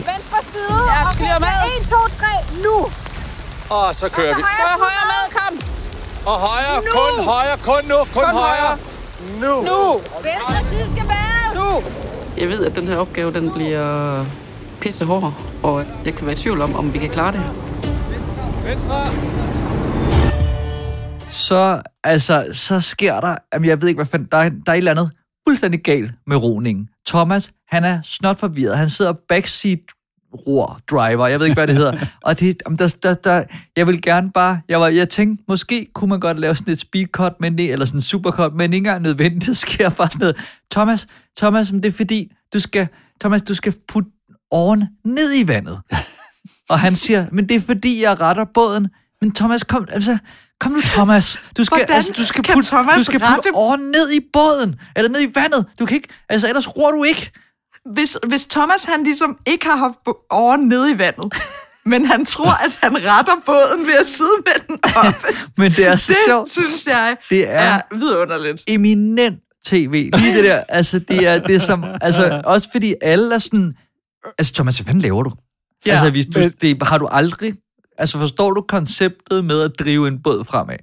Venstre 0.09 0.39
side. 0.53 0.79
Ja, 0.93 0.99
vi 1.07 1.11
skal 1.13 1.23
lige 1.25 1.35
have 1.37 1.45
mad. 1.49 1.81
1, 1.81 1.87
2, 1.89 1.95
3, 2.21 2.27
nu. 2.65 2.75
Og 3.77 3.95
så 3.95 4.09
kører 4.09 4.35
vi. 4.35 4.41
Højre, 4.41 4.77
højre 4.85 5.05
med, 5.13 5.23
kom. 5.37 5.53
Og 6.31 6.37
højre, 6.47 6.75
Nu. 6.75 6.91
kun 6.99 7.25
højre, 7.25 7.57
kun 7.57 7.81
nu, 7.91 7.97
kun, 7.97 8.07
Kun 8.13 8.23
højre. 8.23 8.57
højre. 8.57 8.77
Nu. 9.43 9.53
Nu. 9.69 9.79
Venstre 10.29 10.59
side 10.71 10.91
skal 10.95 11.07
være. 11.07 11.45
Nu. 11.59 11.83
Jeg 12.37 12.47
ved, 12.49 12.65
at 12.65 12.75
den 12.75 12.87
her 12.87 12.97
opgave, 12.97 13.33
den 13.33 13.51
bliver 13.53 14.25
pisse 14.81 15.05
hård, 15.05 15.33
og 15.63 15.85
jeg 16.05 16.13
kan 16.15 16.25
være 16.27 16.35
i 16.35 16.39
tvivl 16.39 16.61
om, 16.61 16.75
om 16.75 16.93
vi 16.93 16.97
kan 16.99 17.09
klare 17.09 17.31
det. 17.31 17.41
Venstre. 18.63 19.07
så, 21.29 21.81
altså, 22.03 22.45
så 22.53 22.79
sker 22.79 23.19
der, 23.19 23.35
jamen, 23.53 23.69
jeg 23.69 23.81
ved 23.81 23.87
ikke, 23.89 23.97
hvad 23.97 24.05
fanden, 24.05 24.27
der, 24.31 24.37
er- 24.37 24.49
der 24.49 24.71
er 24.71 24.73
et 24.73 24.77
eller 24.77 24.91
andet 24.91 25.11
fuldstændig 25.49 25.81
galt 25.83 26.11
med 26.27 26.37
roningen. 26.37 26.89
Thomas, 27.07 27.51
han 27.67 27.83
er 27.83 28.01
snot 28.03 28.39
forvirret. 28.39 28.77
Han 28.77 28.89
sidder 28.89 29.13
backseat 29.29 29.79
ror 30.47 30.79
driver, 30.87 31.27
jeg 31.27 31.39
ved 31.39 31.47
ikke, 31.47 31.59
hvad 31.59 31.67
det 31.67 31.75
hedder. 31.75 32.05
Og 32.23 32.39
det, 32.39 32.61
der, 32.79 32.95
der, 33.03 33.13
der, 33.13 33.43
jeg 33.75 33.87
vil 33.87 34.01
gerne 34.01 34.31
bare, 34.31 34.61
jeg, 34.69 34.79
var, 34.79 34.87
jeg 34.87 35.09
tænkte, 35.09 35.43
måske 35.47 35.87
kunne 35.93 36.09
man 36.09 36.19
godt 36.19 36.39
lave 36.39 36.55
sådan 36.55 36.73
et 36.73 36.79
speedcut, 36.79 37.33
men 37.39 37.57
det, 37.57 37.71
eller 37.71 37.85
sådan 37.85 37.97
en 37.97 38.01
supercut, 38.01 38.53
men 38.53 38.73
ikke 38.73 38.77
engang 38.77 39.01
nødvendigt, 39.01 39.45
det 39.49 39.57
sker 39.57 39.89
bare 39.89 40.09
sådan 40.09 40.19
noget. 40.19 40.35
Thomas, 40.71 41.07
Thomas, 41.37 41.67
det 41.67 41.85
er 41.85 41.91
fordi, 41.91 42.31
du 42.53 42.59
skal, 42.59 42.87
Thomas, 43.21 43.41
du 43.41 43.53
skal 43.53 43.73
putte 43.87 44.09
oven 44.51 44.83
ned 45.03 45.33
i 45.35 45.47
vandet. 45.47 45.79
Og 46.69 46.79
han 46.79 46.95
siger, 46.95 47.25
men 47.31 47.49
det 47.49 47.55
er 47.55 47.61
fordi, 47.61 48.03
jeg 48.03 48.21
retter 48.21 48.45
båden. 48.53 48.87
Men 49.21 49.31
Thomas, 49.31 49.63
kom, 49.63 49.87
altså, 49.91 50.17
kom 50.59 50.71
nu 50.71 50.81
Thomas. 50.81 51.39
Du 51.57 51.63
skal, 51.63 51.77
Hvordan 51.77 51.95
altså, 51.95 52.13
du 52.17 52.25
skal 52.25 52.43
putte, 52.43 52.69
Thomas 52.69 52.97
du 52.97 53.03
skal 53.03 53.19
putte 53.35 53.51
oven 53.53 53.79
ned 53.91 54.11
i 54.11 54.19
båden. 54.33 54.75
Eller 54.95 55.09
ned 55.11 55.21
i 55.21 55.31
vandet. 55.35 55.65
Du 55.79 55.85
kan 55.85 55.95
ikke, 55.95 56.07
altså 56.29 56.47
ellers 56.47 56.77
ror 56.77 56.91
du 56.91 57.03
ikke. 57.03 57.31
Hvis, 57.93 58.17
hvis 58.27 58.45
Thomas 58.45 58.83
han 58.83 59.03
ligesom 59.03 59.37
ikke 59.45 59.65
har 59.65 59.75
haft 59.75 59.95
åren 60.31 60.61
nede 60.67 60.91
i 60.91 60.97
vandet, 60.97 61.33
men 61.91 62.05
han 62.05 62.25
tror, 62.25 62.65
at 62.65 62.77
han 62.83 62.95
retter 63.05 63.33
båden 63.45 63.87
ved 63.87 63.93
at 63.93 64.05
sidde 64.05 64.29
med 64.45 64.53
den 64.67 64.79
op. 64.95 65.25
Men 65.57 65.71
det 65.71 65.85
er 65.87 65.95
så 65.95 66.07
det 66.13 66.17
sjovt. 66.27 66.49
synes 66.51 66.87
jeg 66.87 67.17
Det 67.29 67.49
er- 67.49 67.53
er 67.59 67.81
vidunderligt. 67.95 68.63
Eminent 68.67 69.39
tv. 69.65 70.09
Lige 70.13 70.35
det 70.35 70.43
der, 70.43 70.63
altså 70.69 70.99
det 70.99 71.27
er 71.27 71.39
det 71.39 71.61
som, 71.61 71.85
altså 72.01 72.41
også 72.45 72.69
fordi 72.71 72.95
alle 73.01 73.35
er 73.35 73.39
sådan, 73.39 73.73
altså 74.37 74.53
Thomas, 74.53 74.77
hvad 74.77 74.85
fanden 74.85 75.01
laver 75.01 75.23
du? 75.23 75.31
Ja, 75.85 75.91
altså 75.91 76.09
hvis 76.09 76.25
du, 76.25 76.39
men- 76.39 76.51
det, 76.61 76.83
har 76.87 76.97
du 76.97 77.07
aldrig, 77.11 77.53
altså 77.97 78.19
forstår 78.19 78.51
du 78.51 78.61
konceptet 78.61 79.45
med 79.45 79.61
at 79.61 79.71
drive 79.79 80.07
en 80.07 80.21
båd 80.21 80.45
fremad? 80.45 80.77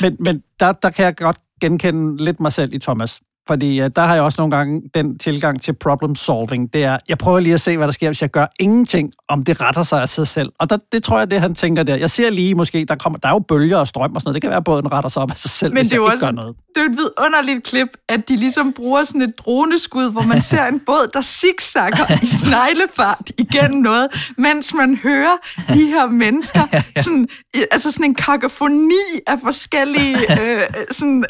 Men, 0.00 0.16
men 0.20 0.42
der, 0.60 0.72
der 0.72 0.90
kan 0.90 1.04
jeg 1.04 1.16
godt 1.16 1.38
genkende 1.60 2.24
lidt 2.24 2.40
mig 2.40 2.52
selv 2.52 2.74
i 2.74 2.78
Thomas. 2.78 3.20
Fordi 3.46 3.82
uh, 3.82 3.88
der 3.96 4.02
har 4.02 4.14
jeg 4.14 4.22
også 4.22 4.40
nogle 4.40 4.56
gange 4.56 4.82
den 4.94 5.18
tilgang 5.18 5.62
til 5.62 5.72
problem 5.72 6.14
solving. 6.14 6.72
Det 6.72 6.84
er, 6.84 6.98
jeg 7.08 7.18
prøver 7.18 7.40
lige 7.40 7.54
at 7.54 7.60
se, 7.60 7.76
hvad 7.76 7.86
der 7.86 7.92
sker, 7.92 8.08
hvis 8.08 8.22
jeg 8.22 8.30
gør 8.30 8.46
ingenting, 8.60 9.12
om 9.28 9.44
det 9.44 9.60
retter 9.60 9.82
sig 9.82 10.02
af 10.02 10.08
sig 10.08 10.28
selv. 10.28 10.52
Og 10.58 10.70
der, 10.70 10.78
det 10.92 11.02
tror 11.02 11.18
jeg, 11.18 11.30
det 11.30 11.40
han 11.40 11.54
tænker 11.54 11.82
der. 11.82 11.96
Jeg 11.96 12.10
ser 12.10 12.30
lige 12.30 12.54
måske, 12.54 12.84
der, 12.84 12.94
kommer, 12.94 13.18
der 13.18 13.28
er 13.28 13.32
jo 13.32 13.38
bølger 13.38 13.76
og 13.76 13.88
strøm 13.88 14.14
og 14.14 14.20
sådan 14.20 14.28
noget. 14.28 14.34
Det 14.34 14.42
kan 14.42 14.50
være, 14.50 14.56
at 14.56 14.64
båden 14.64 14.92
retter 14.92 15.10
sig 15.10 15.22
op 15.22 15.30
af 15.30 15.38
sig 15.38 15.50
selv, 15.50 15.72
Men 15.72 15.80
hvis 15.82 15.90
det 15.90 15.96
er 15.96 16.02
jeg 16.02 16.06
jo 16.06 16.12
ikke 16.12 16.14
også 16.14 16.26
gør 16.26 16.32
noget. 16.32 16.56
det 16.74 16.80
er 16.80 16.86
et 16.86 16.96
vidunderligt 16.96 17.64
klip, 17.64 17.88
at 18.08 18.28
de 18.28 18.36
ligesom 18.36 18.72
bruger 18.72 19.04
sådan 19.04 19.22
et 19.22 19.38
droneskud, 19.38 20.10
hvor 20.12 20.22
man 20.22 20.42
ser 20.50 20.66
en 20.66 20.80
båd, 20.86 21.10
der 21.14 21.22
zigzagger 21.22 22.22
i 22.22 22.26
sneglefart 22.26 23.30
igennem 23.38 23.82
noget, 23.82 24.32
mens 24.38 24.74
man 24.74 24.96
hører 24.96 25.36
de 25.68 25.86
her 25.86 26.06
mennesker, 26.06 26.60
sådan, 27.04 27.28
altså 27.70 27.90
sådan 27.90 28.04
en 28.04 28.14
kakafoni 28.14 28.94
af 29.26 29.38
forskellige 29.42 30.16
øh, 30.42 30.62
sådan, 30.90 31.24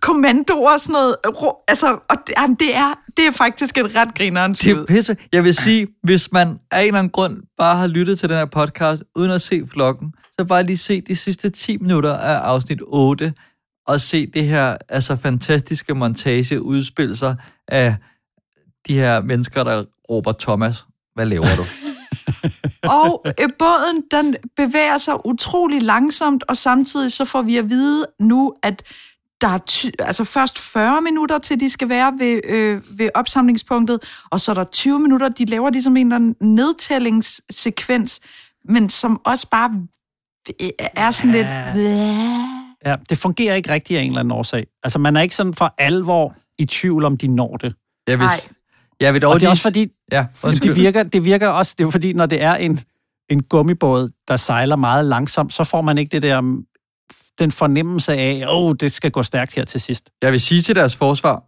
kommandoer 0.00 0.72
og 0.72 0.80
sådan 0.80 0.92
noget. 0.92 1.16
Altså, 1.68 1.98
og 2.10 2.16
det, 2.26 2.34
jamen, 2.38 2.56
det, 2.56 2.76
er, 2.76 2.94
det 3.16 3.26
er 3.26 3.30
faktisk 3.30 3.78
et 3.78 3.96
ret 3.96 4.14
grinerens 4.14 4.58
Det 4.58 4.70
er 4.70 4.84
pisse. 4.86 5.16
Jeg 5.32 5.44
vil 5.44 5.54
sige, 5.54 5.86
hvis 6.02 6.32
man 6.32 6.58
af 6.70 6.80
en 6.80 6.86
eller 6.86 6.98
anden 6.98 7.10
grund 7.10 7.42
bare 7.58 7.76
har 7.76 7.86
lyttet 7.86 8.18
til 8.18 8.28
den 8.28 8.38
her 8.38 8.44
podcast, 8.44 9.02
uden 9.16 9.30
at 9.30 9.40
se 9.40 9.62
vloggen, 9.72 10.14
så 10.38 10.44
bare 10.44 10.62
lige 10.62 10.78
se 10.78 11.00
de 11.00 11.16
sidste 11.16 11.50
10 11.50 11.76
minutter 11.76 12.12
af 12.16 12.36
afsnit 12.36 12.80
8, 12.86 13.34
og 13.86 14.00
se 14.00 14.26
det 14.26 14.44
her 14.44 14.76
altså 14.88 15.16
fantastiske 15.16 15.94
montage 15.94 16.62
udspille 16.62 17.16
sig 17.16 17.36
af 17.68 17.96
de 18.88 18.94
her 18.94 19.20
mennesker, 19.20 19.64
der 19.64 19.84
råber, 20.10 20.32
Thomas, 20.32 20.84
hvad 21.14 21.26
laver 21.26 21.56
du? 21.56 21.64
Og 22.82 23.24
øh, 23.26 23.48
båden, 23.58 24.02
den 24.10 24.36
bevæger 24.56 24.98
sig 24.98 25.26
utrolig 25.26 25.82
langsomt, 25.82 26.44
og 26.48 26.56
samtidig 26.56 27.12
så 27.12 27.24
får 27.24 27.42
vi 27.42 27.56
at 27.56 27.70
vide 27.70 28.06
nu, 28.20 28.54
at 28.62 28.82
der 29.44 29.50
er 29.50 29.58
ty- 29.58 29.90
altså 29.98 30.24
først 30.24 30.58
40 30.58 31.02
minutter 31.02 31.38
til, 31.38 31.60
de 31.60 31.70
skal 31.70 31.88
være 31.88 32.12
ved, 32.18 32.40
øh, 32.44 32.82
ved 32.98 33.08
opsamlingspunktet, 33.14 33.98
og 34.30 34.40
så 34.40 34.50
er 34.52 34.54
der 34.54 34.64
20 34.64 35.00
minutter, 35.00 35.28
de 35.28 35.44
laver 35.44 35.70
ligesom 35.70 35.96
en 35.96 36.06
eller 36.06 36.16
anden 36.16 36.36
nedtællingssekvens, 36.40 38.20
men 38.64 38.90
som 38.90 39.20
også 39.24 39.50
bare 39.50 39.70
øh, 40.60 40.68
er 40.78 41.10
sådan 41.10 41.32
lidt... 41.32 41.46
Ja, 42.86 42.94
det 43.10 43.18
fungerer 43.18 43.54
ikke 43.54 43.72
rigtigt 43.72 43.98
af 43.98 44.02
en 44.02 44.08
eller 44.08 44.20
anden 44.20 44.32
årsag. 44.32 44.66
Altså, 44.82 44.98
man 44.98 45.16
er 45.16 45.22
ikke 45.22 45.36
sådan 45.36 45.54
for 45.54 45.74
alvor 45.78 46.34
i 46.58 46.64
tvivl, 46.66 47.04
om 47.04 47.16
de 47.16 47.28
når 47.28 47.56
det. 47.56 47.74
Jeg 48.06 48.18
vil, 48.18 48.28
jeg 49.00 49.14
vil 49.14 49.22
dog 49.22 49.32
og 49.32 49.40
det 49.40 49.46
er 49.46 49.50
også 49.50 49.62
fordi, 49.62 49.88
Ja, 50.12 50.26
det, 50.42 50.76
virker, 50.76 51.02
det 51.02 51.24
virker 51.24 51.48
også, 51.48 51.74
det 51.78 51.84
er 51.84 51.86
jo 51.86 51.90
fordi, 51.90 52.12
når 52.12 52.26
det 52.26 52.42
er 52.42 52.54
en, 52.54 52.80
en 53.30 53.42
gummibåd, 53.42 54.10
der 54.28 54.36
sejler 54.36 54.76
meget 54.76 55.04
langsomt, 55.06 55.52
så 55.52 55.64
får 55.64 55.80
man 55.82 55.98
ikke 55.98 56.10
det 56.10 56.22
der, 56.22 56.62
den 57.38 57.50
fornemmelse 57.52 58.12
af, 58.12 58.44
åh, 58.48 58.64
oh, 58.64 58.74
det 58.80 58.92
skal 58.92 59.10
gå 59.10 59.22
stærkt 59.22 59.54
her 59.54 59.64
til 59.64 59.80
sidst. 59.80 60.10
Jeg 60.22 60.32
vil 60.32 60.40
sige 60.40 60.62
til 60.62 60.74
deres 60.74 60.96
forsvar, 60.96 61.42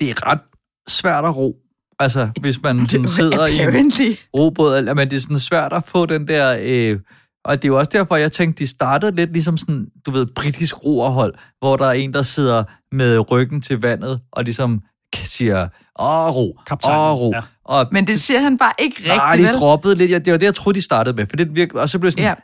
det 0.00 0.10
er 0.10 0.26
ret 0.26 0.40
svært 0.88 1.24
at 1.24 1.36
ro. 1.36 1.56
Altså, 1.98 2.28
hvis 2.40 2.62
man 2.62 2.78
sådan 2.88 3.08
sidder 3.08 3.46
i 3.46 3.58
apparently. 3.58 4.02
en 4.08 4.16
robåd, 4.34 4.78
eller- 4.78 4.94
men 4.94 5.10
det 5.10 5.16
er 5.16 5.20
sådan 5.20 5.40
svært 5.40 5.72
at 5.72 5.84
få 5.84 6.06
den 6.06 6.28
der... 6.28 6.56
Øh, 6.62 6.98
og 7.44 7.62
det 7.62 7.68
er 7.68 7.72
jo 7.72 7.78
også 7.78 7.90
derfor, 7.94 8.16
jeg 8.16 8.32
tænkte, 8.32 8.64
de 8.64 8.68
startede 8.68 9.16
lidt 9.16 9.32
ligesom 9.32 9.56
sådan, 9.56 9.86
du 10.06 10.10
ved, 10.10 10.26
britisk 10.34 10.84
roerhold, 10.84 11.34
hvor 11.58 11.76
der 11.76 11.86
er 11.86 11.92
en, 11.92 12.14
der 12.14 12.22
sidder 12.22 12.64
med 12.92 13.30
ryggen 13.30 13.60
til 13.62 13.80
vandet, 13.80 14.20
og 14.32 14.44
ligesom 14.44 14.82
siger, 15.14 15.68
åh, 15.98 16.34
ro, 16.36 16.58
åh, 16.86 17.18
ro. 17.18 17.32
ja. 17.34 17.40
Og, 17.64 17.86
Men 17.92 18.06
det 18.06 18.20
siger 18.20 18.40
han 18.40 18.58
bare 18.58 18.72
ikke 18.78 18.96
rigtigt, 18.96 19.16
Nej, 19.16 19.36
de 19.36 19.42
vel? 19.42 19.52
droppede 19.54 19.94
lidt. 19.94 20.10
Ja, 20.10 20.18
det 20.18 20.32
var 20.32 20.38
det, 20.38 20.46
jeg 20.46 20.54
troede, 20.54 20.76
de 20.76 20.82
startede 20.82 21.16
med. 21.16 21.26
For 21.26 21.36
det 21.36 21.54
virkede, 21.54 21.82
og 21.82 21.88
så 21.88 21.98
blev 21.98 22.06
det 22.06 22.12
sådan, 22.12 22.24
ja. 22.28 22.34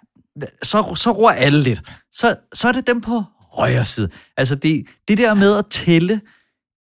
Så, 0.62 0.95
så 0.95 1.11
roer 1.11 1.31
alle 1.31 1.61
lidt. 1.62 1.83
Så, 2.12 2.37
så 2.53 2.68
er 2.68 2.72
det 2.72 2.87
dem 2.87 3.01
på 3.01 3.22
højre 3.53 3.85
side. 3.85 4.09
Altså, 4.37 4.55
det, 4.55 4.87
det 5.09 5.18
der 5.18 5.35
med 5.35 5.57
at 5.57 5.66
tælle, 5.70 6.20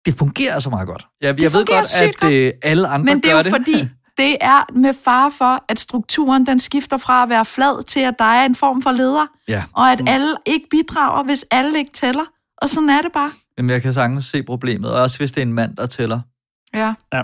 det 0.06 0.16
fungerer 0.18 0.60
så 0.60 0.70
meget 0.70 0.88
godt. 0.88 1.06
Jeg, 1.22 1.42
jeg 1.42 1.54
ved 1.54 1.66
godt, 1.66 2.02
at 2.24 2.34
øh, 2.34 2.54
alle 2.64 2.88
andre 2.88 3.06
Men 3.06 3.24
det 3.24 3.32
er 3.32 3.36
jo 3.38 3.44
det. 3.44 3.52
fordi, 3.52 3.88
det 4.18 4.38
er 4.42 4.74
med 4.74 4.94
fare 5.04 5.32
for, 5.32 5.66
at 5.70 5.80
strukturen 5.80 6.46
den 6.46 6.60
skifter 6.60 6.98
fra 6.98 7.24
at 7.24 7.30
være 7.30 7.46
flad 7.46 7.84
til, 7.84 8.00
at 8.00 8.14
der 8.20 8.26
er 8.26 8.46
en 8.46 8.56
form 8.56 8.82
for 8.82 8.92
leder, 8.92 9.26
Ja. 9.48 9.64
og 9.74 9.92
at 9.92 10.02
alle 10.08 10.36
ikke 10.46 10.66
bidrager, 10.72 11.24
hvis 11.24 11.46
alle 11.52 11.78
ikke 11.78 11.92
tæller. 11.92 12.24
Og 12.58 12.70
sådan 12.70 12.90
er 12.90 13.02
det 13.02 13.12
bare. 13.14 13.32
Men 13.58 13.70
jeg 13.70 13.82
kan 13.82 13.94
sagtens 13.94 14.26
se 14.26 14.44
problemet, 14.44 14.92
og 14.92 15.02
også 15.02 15.18
hvis 15.18 15.32
det 15.32 15.38
er 15.42 15.46
en 15.46 15.54
mand, 15.54 15.78
der 15.78 15.86
tæller. 15.86 16.20
Ja. 16.74 16.94
ja. 17.14 17.22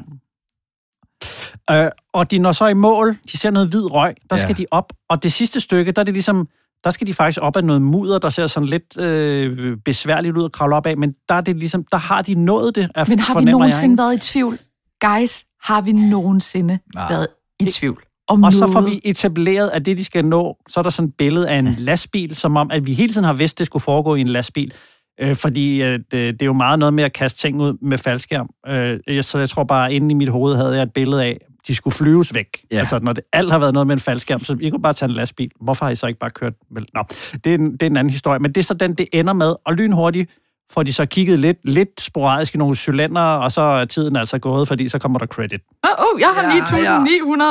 Øh, 1.72 1.88
og 2.14 2.32
de 2.32 2.40
når 2.40 2.52
så 2.52 2.68
i 2.68 2.74
mål, 2.74 3.18
de 3.32 3.38
ser 3.38 3.50
noget 3.52 3.70
hvid 3.70 3.92
røg, 3.92 4.16
der 4.30 4.36
Ja. 4.36 4.42
skal 4.44 4.58
de 4.58 4.66
op, 4.72 4.94
og 5.10 5.24
det 5.24 5.34
sidste 5.34 5.60
stykke, 5.60 5.92
der 5.92 6.00
er 6.00 6.04
det 6.04 6.14
ligesom, 6.14 6.48
der 6.84 6.90
skal 6.92 7.08
de 7.08 7.14
faktisk 7.14 7.40
op 7.42 7.56
af 7.58 7.64
noget 7.64 7.82
mudder, 7.82 8.20
der 8.20 8.30
ser 8.30 8.48
sådan 8.48 8.70
lidt 8.70 8.98
øh, 8.98 9.78
besværligt 9.86 10.38
ud 10.38 10.46
at 10.46 10.52
kravle 10.52 10.76
op 10.76 10.86
af, 10.86 10.98
men 10.98 11.16
der 11.30 11.36
er 11.36 11.42
det 11.42 11.56
ligesom, 11.58 11.86
der 11.92 11.98
har 11.98 12.22
de 12.22 12.34
nået 12.36 12.76
det, 12.76 12.90
Men 13.08 13.20
har 13.20 13.34
vi 13.40 13.44
jeg, 13.46 13.52
nogensinde 13.52 13.94
ikke? 13.94 14.02
været 14.04 14.16
i 14.16 14.20
tvivl? 14.20 14.60
Guys, 15.02 15.44
har 15.64 15.82
vi 15.82 15.92
nogensinde 15.92 16.80
Nej. 16.96 17.10
været 17.10 17.28
i 17.60 17.66
tvivl 17.66 18.04
om 18.28 18.44
og 18.44 18.54
så 18.54 18.60
noget? 18.60 18.74
får 18.74 18.82
vi 18.82 19.02
etableret, 19.04 19.70
at 19.70 19.86
det, 19.86 19.98
de 19.98 20.04
skal 20.04 20.26
nå, 20.26 20.58
så 20.70 20.80
er 20.80 20.84
der 20.84 20.90
sådan 20.90 21.10
et 21.10 21.16
billede 21.18 21.50
af 21.50 21.56
en 21.60 21.76
lastbil, 21.78 22.36
som 22.36 22.58
om, 22.58 22.72
at 22.72 22.86
vi 22.86 22.94
hele 22.94 23.14
tiden 23.14 23.26
har 23.26 23.34
vidst, 23.34 23.60
det 23.60 23.66
skulle 23.66 23.84
foregå 23.84 24.16
i 24.16 24.22
en 24.22 24.28
lastbil. 24.28 24.74
Øh, 25.22 25.36
fordi 25.36 25.82
øh, 25.84 25.94
det, 26.00 26.12
det 26.12 26.42
er 26.42 26.46
jo 26.46 26.54
meget 26.54 26.80
noget 26.80 26.94
med 26.94 27.04
at 27.04 27.14
kaste 27.14 27.40
ting 27.40 27.62
ud 27.62 27.78
med 27.82 27.98
faldskærm. 27.98 28.50
Øh, 28.68 29.00
jeg- 29.08 29.26
så 29.26 29.40
jeg 29.40 29.50
tror 29.50 29.64
bare, 29.64 29.94
inde 29.94 30.12
i 30.12 30.14
mit 30.14 30.30
hoved 30.30 30.56
havde 30.56 30.76
jeg 30.76 30.84
et 30.84 30.94
billede 30.94 31.24
af, 31.24 31.38
at 31.42 31.51
de 31.68 31.76
skulle 31.76 31.94
flyves 31.94 32.34
væk. 32.34 32.48
Ja. 32.72 32.76
Ja. 32.76 32.80
Altså, 32.80 33.00
når 33.00 33.14
det 33.14 33.24
alt 33.34 33.52
har 33.52 33.60
været 33.60 33.74
noget 33.74 33.88
med 33.88 33.94
en 33.96 34.00
faldskærm, 34.00 34.44
så 34.44 34.58
I 34.62 34.70
kunne 34.70 34.82
bare 34.82 34.94
tage 34.94 35.10
en 35.10 35.16
lastbil. 35.16 35.52
Hvorfor 35.62 35.86
har 35.86 35.92
I 35.92 35.96
så 35.96 36.08
ikke 36.08 36.20
bare 36.20 36.30
kørt? 36.30 36.54
Vel, 36.72 36.86
nå, 36.94 37.04
det 37.44 37.50
er, 37.50 37.56
en, 37.56 37.72
det 37.72 37.82
er 37.82 37.88
en 37.88 37.98
anden 37.98 38.12
historie. 38.12 38.40
Men 38.40 38.52
det 38.52 38.62
er 38.62 38.66
så 38.66 38.74
den, 38.74 38.94
det 38.94 39.08
ender 39.14 39.34
med, 39.34 39.56
og 39.66 39.74
lynhurtigt 39.74 40.32
får 40.74 40.84
de 40.84 40.94
så 40.94 41.06
kigget 41.06 41.40
lidt, 41.40 41.58
lidt 41.64 42.02
sporadisk 42.02 42.56
i 42.56 42.58
nogle 42.58 42.76
cylinder, 42.76 43.22
og 43.22 43.52
så 43.52 43.62
er 43.62 43.86
tiden 43.86 44.16
altså 44.16 44.40
gået, 44.40 44.68
fordi 44.68 44.90
så 44.90 45.00
kommer 45.00 45.20
der 45.20 45.26
credit. 45.26 45.62
Åh, 45.84 45.90
oh, 46.16 46.20
jeg 46.20 46.30
har 46.36 46.78
Ja, 46.78 47.04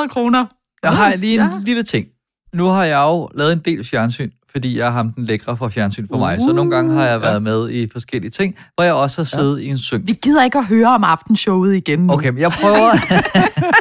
9.900 0.04 0.08
kroner. 0.08 0.46
Jeg 0.82 0.90
har 0.92 1.16
lige 1.16 1.34
en 1.34 1.40
Ja. 1.40 1.44
ja. 1.44 1.50
lille 1.64 1.82
ting. 1.82 2.06
Nu 2.54 2.66
har 2.66 2.84
jeg 2.84 3.00
jo 3.02 3.28
lavet 3.34 3.52
en 3.52 3.58
del 3.58 3.84
fjernsyn, 3.84 4.30
fordi 4.52 4.78
jeg 4.78 4.86
er 4.86 4.90
ham 4.90 5.12
den 5.12 5.24
lækre 5.24 5.56
fra 5.56 5.68
fjernsyn 5.68 6.08
for 6.08 6.18
mig. 6.18 6.40
Så 6.40 6.52
nogle 6.52 6.70
gange 6.70 6.94
har 6.94 7.04
jeg 7.04 7.20
været 7.22 7.42
med 7.42 7.70
i 7.70 7.88
forskellige 7.92 8.30
ting, 8.30 8.56
hvor 8.74 8.84
jeg 8.84 8.94
også 8.94 9.18
har 9.18 9.24
siddet 9.24 9.58
ja. 9.60 9.64
i 9.64 9.68
en 9.68 9.78
syng. 9.78 10.06
Vi 10.06 10.12
gider 10.12 10.44
ikke 10.44 10.58
at 10.58 10.66
høre 10.66 10.88
om 10.88 11.04
aftenshowet 11.04 11.74
igen 11.76 11.98
nu. 11.98 12.12
Okay, 12.12 12.28
men 12.28 12.38
jeg 12.38 12.50
prøver... 12.50 12.90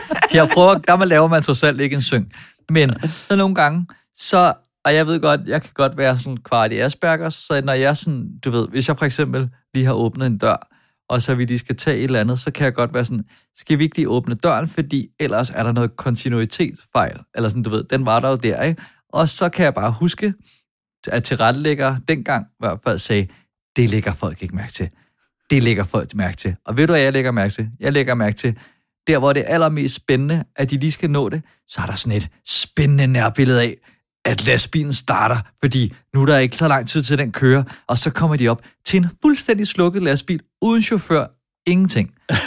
jeg 0.34 0.50
prøver... 0.54 0.78
Der 0.78 0.96
man 0.96 1.08
laver 1.08 1.28
man 1.28 1.42
trods 1.42 1.64
alt 1.64 1.82
ikke 1.82 1.94
en 1.94 2.02
syng. 2.02 2.32
Men 2.70 2.94
så 3.28 3.36
nogle 3.36 3.56
gange, 3.56 3.88
så... 4.18 4.54
Og 4.86 4.96
jeg 4.96 5.08
ved 5.08 5.20
godt, 5.20 5.42
jeg 5.46 5.62
kan 5.62 5.72
godt 5.74 5.98
være 5.98 6.20
sådan 6.20 6.38
kvart 6.38 6.72
i 6.72 6.78
Asperger, 6.78 7.30
så 7.30 7.62
når 7.64 7.74
jeg 7.74 7.98
sådan, 7.98 8.40
du 8.46 8.52
ved, 8.52 8.68
hvis 8.68 8.88
jeg 8.88 8.98
for 8.98 9.06
eksempel 9.06 9.50
lige 9.74 9.86
har 9.86 9.94
åbnet 9.94 10.28
en 10.28 10.38
dør, 10.38 10.68
og 11.10 11.22
så 11.22 11.36
vi 11.36 11.46
lige 11.46 11.60
skal 11.60 11.78
tage 11.78 11.98
et 11.98 12.04
eller 12.04 12.20
andet, 12.20 12.40
så 12.40 12.52
kan 12.52 12.66
jeg 12.66 12.74
godt 12.74 12.94
være 12.94 13.06
sådan, 13.06 13.26
skal 13.58 13.80
vi 13.80 13.84
ikke 13.84 13.96
lige 13.96 14.10
åbne 14.10 14.36
døren, 14.36 14.68
fordi 14.68 15.10
ellers 15.20 15.50
er 15.50 15.64
der 15.64 15.72
noget 15.72 15.96
kontinuitetsfejl, 15.96 17.20
eller 17.36 17.50
sådan, 17.50 17.64
du 17.64 17.70
ved, 17.70 17.84
den 17.84 18.06
var 18.06 18.20
der 18.20 18.30
jo 18.30 18.36
der, 18.36 18.62
ikke? 18.62 18.82
Og 19.10 19.30
så 19.30 19.50
kan 19.50 19.66
jeg 19.66 19.74
bare 19.74 19.92
huske, 19.92 20.34
at 21.08 21.24
tilrettelægger 21.24 21.98
dengang 22.08 22.46
i 22.46 22.56
hvert 22.60 22.80
fald 22.84 22.98
sagde, 22.98 23.28
det 23.76 23.90
lægger 23.90 24.14
folk 24.14 24.42
ikke 24.42 24.56
mærke 24.56 24.74
til. 24.74 24.90
Det 25.50 25.64
lægger 25.64 25.84
folk 25.84 26.16
mærke 26.16 26.38
til. 26.38 26.56
Og 26.66 26.78
ved 26.78 26.88
du, 26.88 26.94
hvad 26.94 27.02
jeg 27.02 27.14
lægger 27.14 27.32
mærke 27.32 27.54
til? 27.54 27.70
Jeg 27.80 27.94
lægger 27.94 28.14
mærke 28.14 28.38
til, 28.38 28.58
der 29.10 29.18
hvor 29.18 29.34
det 29.34 29.44
er 29.48 29.54
allermest 29.54 29.96
spændende, 29.96 30.44
at 30.56 30.70
de 30.70 30.78
lige 30.78 30.92
skal 30.92 31.12
nå 31.12 31.30
det, 31.30 31.42
så 31.68 31.82
er 31.82 31.86
der 31.86 31.96
sådan 31.96 32.18
et 32.18 32.28
spændende 32.46 33.08
nærbillede 33.08 33.62
af, 33.62 33.78
at 34.26 34.46
lastbilen 34.46 34.94
starter, 34.94 35.38
fordi 35.60 35.94
nu 36.14 36.22
er 36.22 36.26
der 36.26 36.38
ikke 36.38 36.58
så 36.58 36.68
lang 36.68 36.88
tid 36.88 37.04
til 37.04 37.18
den 37.18 37.32
kører, 37.32 37.64
og 37.88 37.98
så 37.98 38.10
kommer 38.10 38.36
de 38.36 38.48
op 38.48 38.62
til 38.86 38.98
en 38.98 39.08
fuldstændig 39.22 39.68
slukket 39.68 40.04
lastbil, 40.04 40.42
uden 40.62 40.82
chauffør, 40.82 41.28
ingenting. 41.68 42.14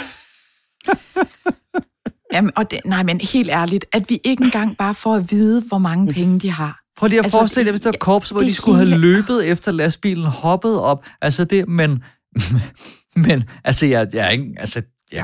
Jamen, 2.33 2.51
og 2.55 2.71
det, 2.71 2.79
nej, 2.85 3.03
men 3.03 3.21
helt 3.21 3.49
ærligt, 3.49 3.85
at 3.91 4.09
vi 4.09 4.19
ikke 4.23 4.43
engang 4.43 4.77
bare 4.77 4.95
får 4.95 5.15
at 5.15 5.31
vide, 5.31 5.61
hvor 5.61 5.77
mange 5.77 6.13
penge 6.13 6.39
de 6.39 6.51
har. 6.51 6.79
Prøv 6.97 7.07
lige 7.07 7.19
at 7.19 7.25
altså, 7.25 7.37
forestille 7.37 7.67
jer, 7.67 7.71
hvis 7.71 7.81
der 7.81 7.89
var 7.89 7.97
korps, 7.99 8.29
hvor 8.29 8.41
de 8.41 8.53
skulle 8.53 8.77
have 8.77 8.87
hele- 8.87 9.01
løbet 9.01 9.47
efter 9.47 9.71
lastbilen, 9.71 10.25
hoppet 10.25 10.79
op. 10.79 11.05
Altså 11.21 11.43
det, 11.43 11.67
men, 11.67 12.03
men 13.25 13.43
altså, 13.63 13.85
jeg, 13.85 14.07
jeg 14.13 14.25
er 14.25 14.29
ikke, 14.29 14.55
altså, 14.57 14.81
ja, 15.11 15.23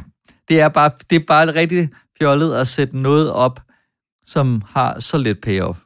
det 0.49 0.61
er 0.61 0.69
bare, 0.69 0.91
det 1.09 1.15
er 1.15 1.25
bare 1.27 1.55
rigtig 1.55 1.89
fjollet 2.19 2.55
at 2.55 2.67
sætte 2.67 2.97
noget 2.97 3.31
op, 3.31 3.61
som 4.25 4.61
har 4.67 4.99
så 4.99 5.17
lidt 5.17 5.41
payoff. 5.41 5.79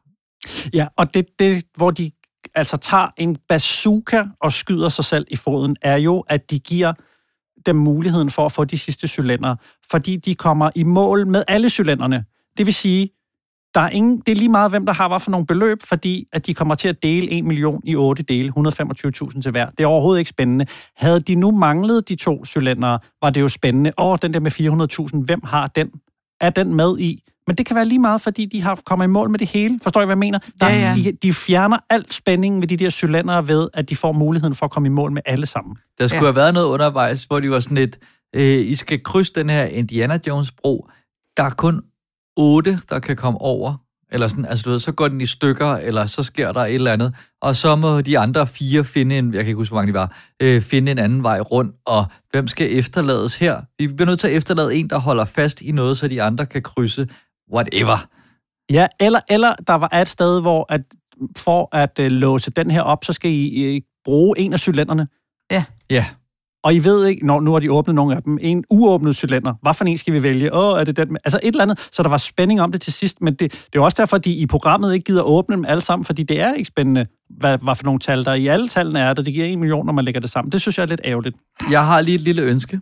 Ja, 0.73 0.87
og 0.97 1.13
det, 1.13 1.25
det, 1.39 1.63
hvor 1.75 1.91
de 1.91 2.11
altså 2.55 2.77
tager 2.77 3.07
en 3.17 3.37
bazooka 3.49 4.23
og 4.41 4.53
skyder 4.53 4.89
sig 4.89 5.05
selv 5.05 5.25
i 5.29 5.35
foden, 5.35 5.75
er 5.81 5.97
jo, 5.97 6.19
at 6.19 6.49
de 6.49 6.59
giver 6.59 6.93
dem 7.65 7.75
muligheden 7.75 8.29
for 8.29 8.45
at 8.45 8.51
få 8.51 8.63
de 8.63 8.77
sidste 8.77 9.07
cylinder, 9.07 9.55
fordi 9.91 10.17
de 10.17 10.35
kommer 10.35 10.69
i 10.75 10.83
mål 10.83 11.27
med 11.27 11.43
alle 11.47 11.69
cylinderne. 11.69 12.25
Det 12.57 12.65
vil 12.65 12.73
sige, 12.73 13.09
der 13.75 13.81
er 13.81 13.89
ingen, 13.89 14.17
det 14.17 14.31
er 14.31 14.35
lige 14.35 14.49
meget, 14.49 14.71
hvem 14.71 14.85
der 14.85 14.93
har 14.93 15.07
hvad 15.07 15.19
for 15.19 15.31
nogle 15.31 15.45
beløb, 15.45 15.83
fordi 15.83 16.27
at 16.33 16.45
de 16.45 16.53
kommer 16.53 16.75
til 16.75 16.87
at 16.87 17.03
dele 17.03 17.31
1 17.31 17.45
million 17.45 17.81
i 17.85 17.95
8 17.95 18.23
dele, 18.23 18.53
125.000 18.57 19.41
til 19.41 19.51
hver. 19.51 19.69
Det 19.69 19.83
er 19.83 19.87
overhovedet 19.87 20.19
ikke 20.19 20.29
spændende. 20.29 20.65
Havde 20.95 21.19
de 21.19 21.35
nu 21.35 21.51
manglet 21.51 22.09
de 22.09 22.15
to 22.15 22.45
cylindere, 22.45 22.99
var 23.21 23.29
det 23.29 23.41
jo 23.41 23.49
spændende. 23.49 23.91
Åh, 23.97 24.17
den 24.21 24.33
der 24.33 24.39
med 24.39 24.51
400.000, 25.15 25.25
hvem 25.25 25.41
har 25.43 25.67
den? 25.67 25.91
Er 26.41 26.49
den 26.49 26.73
med 26.73 26.99
i? 26.99 27.23
Men 27.47 27.55
det 27.55 27.65
kan 27.65 27.75
være 27.75 27.85
lige 27.85 27.99
meget, 27.99 28.21
fordi 28.21 28.45
de 28.45 28.61
har 28.61 28.79
kommet 28.85 29.05
i 29.05 29.07
mål 29.07 29.29
med 29.29 29.39
det 29.39 29.47
hele. 29.47 29.79
Forstår 29.83 30.01
I, 30.01 30.05
hvad 30.05 30.13
jeg 30.13 30.19
mener? 30.19 30.39
Der, 30.61 30.69
Ja, 30.69 30.79
ja. 30.79 30.95
De, 30.95 31.11
de 31.11 31.33
fjerner 31.33 31.77
alt 31.89 32.13
spændingen 32.13 32.61
ved 32.61 32.67
de 32.67 32.77
der 32.77 32.89
cylindere 32.89 33.47
ved, 33.47 33.69
at 33.73 33.89
de 33.89 33.95
får 33.95 34.11
muligheden 34.11 34.55
for 34.55 34.65
at 34.65 34.71
komme 34.71 34.87
i 34.87 34.89
mål 34.89 35.11
med 35.11 35.21
alle 35.25 35.45
sammen. 35.45 35.77
Der 35.99 36.07
skulle 36.07 36.19
ja. 36.19 36.25
have 36.25 36.35
været 36.35 36.53
noget 36.53 36.67
undervejs, 36.67 37.23
hvor 37.23 37.39
de 37.39 37.51
var 37.51 37.59
sådan 37.59 37.77
lidt, 37.77 37.99
øh, 38.35 38.43
I 38.43 38.75
skal 38.75 39.03
krydse 39.03 39.33
den 39.35 39.49
her 39.49 39.63
Indiana 39.63 40.19
Jones 40.27 40.51
bro. 40.51 40.87
Der 41.37 41.43
er 41.43 41.49
kun 41.49 41.81
otte, 42.37 42.79
der 42.89 42.99
kan 42.99 43.15
komme 43.15 43.41
over. 43.41 43.77
Eller 44.11 44.27
sådan, 44.27 44.45
altså 44.45 44.63
du 44.63 44.69
ved, 44.69 44.79
så 44.79 44.91
går 44.91 45.07
den 45.07 45.21
i 45.21 45.25
stykker, 45.25 45.67
eller 45.67 46.05
så 46.05 46.23
sker 46.23 46.51
der 46.51 46.61
et 46.61 46.75
eller 46.75 46.93
andet. 46.93 47.15
Og 47.41 47.55
så 47.55 47.75
må 47.75 48.01
de 48.01 48.19
andre 48.19 48.47
fire 48.47 48.83
finde 48.83 49.17
en, 49.17 49.33
jeg 49.33 49.43
kan 49.43 49.47
ikke 49.47 49.57
huske, 49.57 49.71
hvor 49.71 49.81
mange 49.81 49.93
de 49.93 49.97
var, 49.97 50.17
øh, 50.41 50.61
finde 50.61 50.91
en 50.91 50.97
anden 50.97 51.23
vej 51.23 51.39
rundt. 51.39 51.75
Og 51.85 52.05
hvem 52.31 52.47
skal 52.47 52.77
efterlades 52.77 53.35
her? 53.35 53.61
Vi 53.77 53.87
bliver 53.87 54.05
nødt 54.05 54.19
til 54.19 54.27
at 54.27 54.33
efterlade 54.33 54.75
en, 54.75 54.89
der 54.89 54.97
holder 54.99 55.25
fast 55.25 55.61
i 55.61 55.71
noget, 55.71 55.97
så 55.97 56.07
de 56.07 56.21
andre 56.23 56.45
kan 56.45 56.61
krydse. 56.61 57.07
Whatever. 57.53 58.07
Ja, 58.71 58.87
eller, 58.99 59.19
eller 59.29 59.55
der 59.67 59.73
var 59.73 59.95
et 59.95 60.09
sted, 60.09 60.41
hvor 60.41 60.65
at 60.69 60.81
for 61.37 61.75
at 61.75 61.99
øh, 61.99 62.11
låse 62.11 62.51
den 62.51 62.71
her 62.71 62.81
op, 62.81 63.05
så 63.05 63.13
skal 63.13 63.31
I 63.31 63.63
øh, 63.63 63.81
bruge 64.05 64.39
en 64.39 64.53
af 64.53 64.59
cylinderne. 64.59 65.07
Ja. 65.51 65.63
Ja. 65.89 66.05
Og 66.63 66.75
I 66.75 66.79
ved 66.79 67.05
ikke, 67.07 67.25
når 67.25 67.39
nu 67.41 67.51
har 67.51 67.59
de 67.59 67.71
åbnet 67.71 67.95
nogle 67.95 68.15
af 68.15 68.23
dem, 68.23 68.37
en 68.41 68.63
uåbnet 68.69 69.15
cylinder. 69.15 69.53
Hvad 69.61 69.73
for 69.73 69.85
en 69.85 69.97
skal 69.97 70.13
vi 70.13 70.23
vælge? 70.23 70.53
Åh, 70.53 70.79
er 70.79 70.83
det 70.83 70.97
den? 70.97 71.17
Altså 71.23 71.39
et 71.43 71.47
eller 71.47 71.61
andet. 71.61 71.89
Så 71.91 72.03
der 72.03 72.09
var 72.09 72.17
spænding 72.17 72.61
om 72.61 72.71
det 72.71 72.81
til 72.81 72.93
sidst, 72.93 73.21
men 73.21 73.33
det, 73.33 73.51
det 73.73 73.79
er 73.79 73.83
også 73.83 73.95
derfor, 74.01 74.17
at 74.17 74.25
de 74.25 74.33
i 74.33 74.45
programmet 74.45 74.93
ikke 74.93 75.03
gider 75.03 75.21
åbne 75.21 75.55
dem 75.55 75.65
alle 75.65 75.81
sammen, 75.81 76.05
fordi 76.05 76.23
det 76.23 76.39
er 76.39 76.53
ikke 76.53 76.67
spændende, 76.67 77.05
hvad, 77.29 77.57
hvad 77.57 77.75
for 77.75 77.83
nogle 77.83 77.99
tal 77.99 78.25
der 78.25 78.33
i 78.33 78.47
alle 78.47 78.67
tallene 78.67 78.99
er 78.99 79.13
der. 79.13 79.21
Det 79.21 79.33
giver 79.33 79.45
en 79.45 79.59
million, 79.59 79.85
når 79.85 79.93
man 79.93 80.05
lægger 80.05 80.21
det 80.21 80.29
sammen. 80.29 80.51
Det 80.51 80.61
synes 80.61 80.77
jeg 80.77 80.83
er 80.83 80.87
lidt 80.87 81.01
ærgerligt. 81.03 81.37
Jeg 81.71 81.85
har 81.85 82.01
lige 82.01 82.15
et 82.15 82.21
lille 82.21 82.41
ønske. 82.41 82.79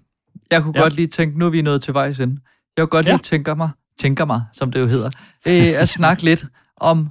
Jeg 0.52 0.62
kunne 0.64 0.74
Ja. 0.76 0.80
ja. 0.80 0.84
godt 0.86 0.94
lige 0.96 1.08
tænke, 1.08 1.40
nu 1.40 1.46
er 1.46 1.50
vi 1.50 1.62
nået 1.62 1.82
til 1.82 1.94
vejs 1.94 2.20
ende. 2.20 2.38
Jeg 2.78 2.84
kunne 2.84 2.88
godt 2.90 3.06
Ja. 3.06 3.12
lige 3.12 3.20
tænke 3.22 3.56
mig, 3.56 3.70
tænker 4.00 4.26
mig, 4.26 4.42
som 4.54 4.72
det 4.72 4.80
jo 4.80 4.86
hedder, 4.88 5.10
øh, 5.48 5.82
at 5.82 5.90
snakke 5.90 6.24
lidt 6.24 6.46
om 6.78 7.10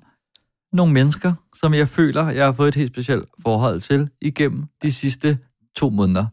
nogle 0.73 0.93
mennesker, 0.93 1.33
som 1.57 1.75
jeg 1.75 1.89
føler, 1.89 2.29
jeg 2.31 2.45
har 2.45 2.53
fået 2.53 2.69
et 2.69 2.75
helt 2.75 2.93
specielt 2.93 3.25
forhold 3.43 3.81
til 3.81 4.09
igennem 4.23 4.65
de 4.83 4.93
sidste 4.93 5.39
to 5.77 5.91
måneder. 5.91 6.27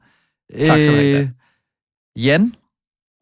Tak 0.56 0.80
skal 0.80 0.91
du 0.91 0.95
have, 0.95 1.20
Øh, 1.22 1.30
Jan, 2.26 2.56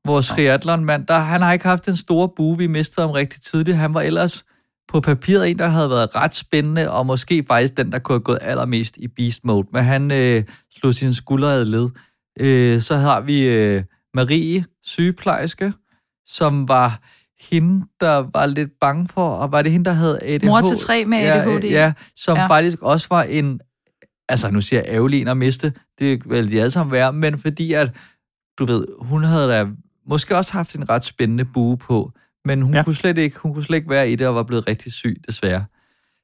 vores 0.06 0.28
triathlon-mand, 0.28 1.08
der, 1.08 1.18
han 1.20 1.42
har 1.42 1.54
ikke 1.54 1.66
haft 1.66 1.86
den 1.86 1.96
store 1.96 2.30
bue, 2.30 2.58
vi 2.58 2.68
mistede 2.68 3.02
ham 3.08 3.12
rigtig 3.12 3.42
tidligt. 3.42 3.78
Han 3.78 3.94
var 3.94 4.02
ellers 4.02 4.46
på 4.88 5.02
papiret 5.02 5.50
en, 5.50 5.60
der 5.60 5.68
havde 5.68 5.90
været 5.90 6.16
ret 6.16 6.36
spændende, 6.36 6.92
og 6.92 7.06
måske 7.06 7.46
faktisk 7.48 7.78
den, 7.78 7.92
der 7.92 8.00
kunne 8.00 8.14
have 8.16 8.22
gået 8.24 8.40
allermest 8.42 8.98
i 8.98 9.08
beast 9.08 9.46
mode. 9.46 9.68
Men 9.74 9.84
han 9.84 10.12
øh, 10.12 10.44
slog 10.76 10.94
sine 10.94 11.14
skuldre 11.16 11.54
ad 11.54 11.66
led. 11.66 11.90
Øh, 12.40 12.82
så 12.82 12.96
har 12.98 13.22
vi 13.22 13.42
øh, 13.42 13.84
Marie, 14.14 14.66
sygeplejerske, 14.84 15.74
som 16.28 16.68
var 16.68 17.00
hende, 17.52 17.86
der 18.00 18.26
var 18.34 18.46
lidt 18.46 18.70
bange 18.82 19.08
for, 19.08 19.30
og 19.30 19.52
var 19.52 19.62
det 19.62 19.72
hende, 19.72 19.86
der 19.86 19.92
havde 19.92 20.20
ADHD? 20.24 20.46
Mor 20.48 20.62
til 20.62 20.78
tre 20.78 21.06
med 21.06 21.18
Ja, 21.18 21.42
ADHD. 21.42 21.64
øh, 21.66 21.72
Ja, 21.72 21.94
som 22.16 22.36
Ja. 22.38 22.42
ja. 22.42 22.48
faktisk 22.48 22.82
også 22.82 23.08
var 23.10 23.24
en, 23.24 23.60
altså 24.30 24.52
nu 24.52 24.62
siger 24.62 24.82
jeg 24.86 24.94
ærgerlig 24.94 25.28
at 25.28 25.38
miste, 25.38 25.74
det 26.00 26.30
vil 26.30 26.52
de 26.52 26.60
alle 26.60 26.72
sammen 26.72 26.92
være, 26.92 27.14
men 27.14 27.38
fordi 27.38 27.74
at, 27.74 27.92
du 28.60 28.66
ved, 28.66 28.88
hun 29.00 29.24
havde 29.24 29.50
da 29.50 29.68
måske 30.08 30.38
også 30.38 30.54
haft 30.54 30.76
en 30.76 30.90
ret 30.90 31.06
spændende 31.06 31.46
bue 31.46 31.78
på, 31.78 32.12
men 32.46 32.62
hun, 32.62 32.74
Ja. 32.74 32.84
kunne 32.84 32.96
slet 32.96 33.18
ikke, 33.18 33.40
hun 33.40 33.54
kunne 33.54 33.64
slet 33.64 33.78
ikke 33.78 33.90
være 33.90 34.12
i 34.12 34.16
det, 34.16 34.28
og 34.28 34.36
var 34.36 34.44
blevet 34.44 34.68
rigtig 34.68 34.94
syg, 34.94 35.22
desværre. 35.28 35.66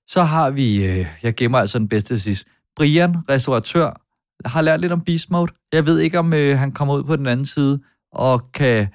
Så 0.08 0.24
har 0.24 0.50
vi, 0.50 0.86
øh, 0.86 1.06
jeg 1.24 1.36
gemmer 1.36 1.60
altså 1.60 1.80
den 1.80 1.88
bedste 1.88 2.08
til 2.16 2.22
sidst, 2.22 2.48
Brian, 2.76 3.16
restauratør, 3.30 4.02
har 4.46 4.62
lært 4.62 4.82
lidt 4.82 4.92
om 4.92 5.02
beast 5.02 5.32
mode. 5.32 5.52
Jeg 5.74 5.86
ved 5.86 6.00
ikke, 6.00 6.20
om 6.20 6.34
øh, 6.34 6.58
han 6.58 6.72
kommer 6.72 6.96
ud 6.98 7.04
på 7.04 7.16
den 7.16 7.28
anden 7.28 7.46
side, 7.46 7.80
og 8.12 8.52
kan 8.52 8.88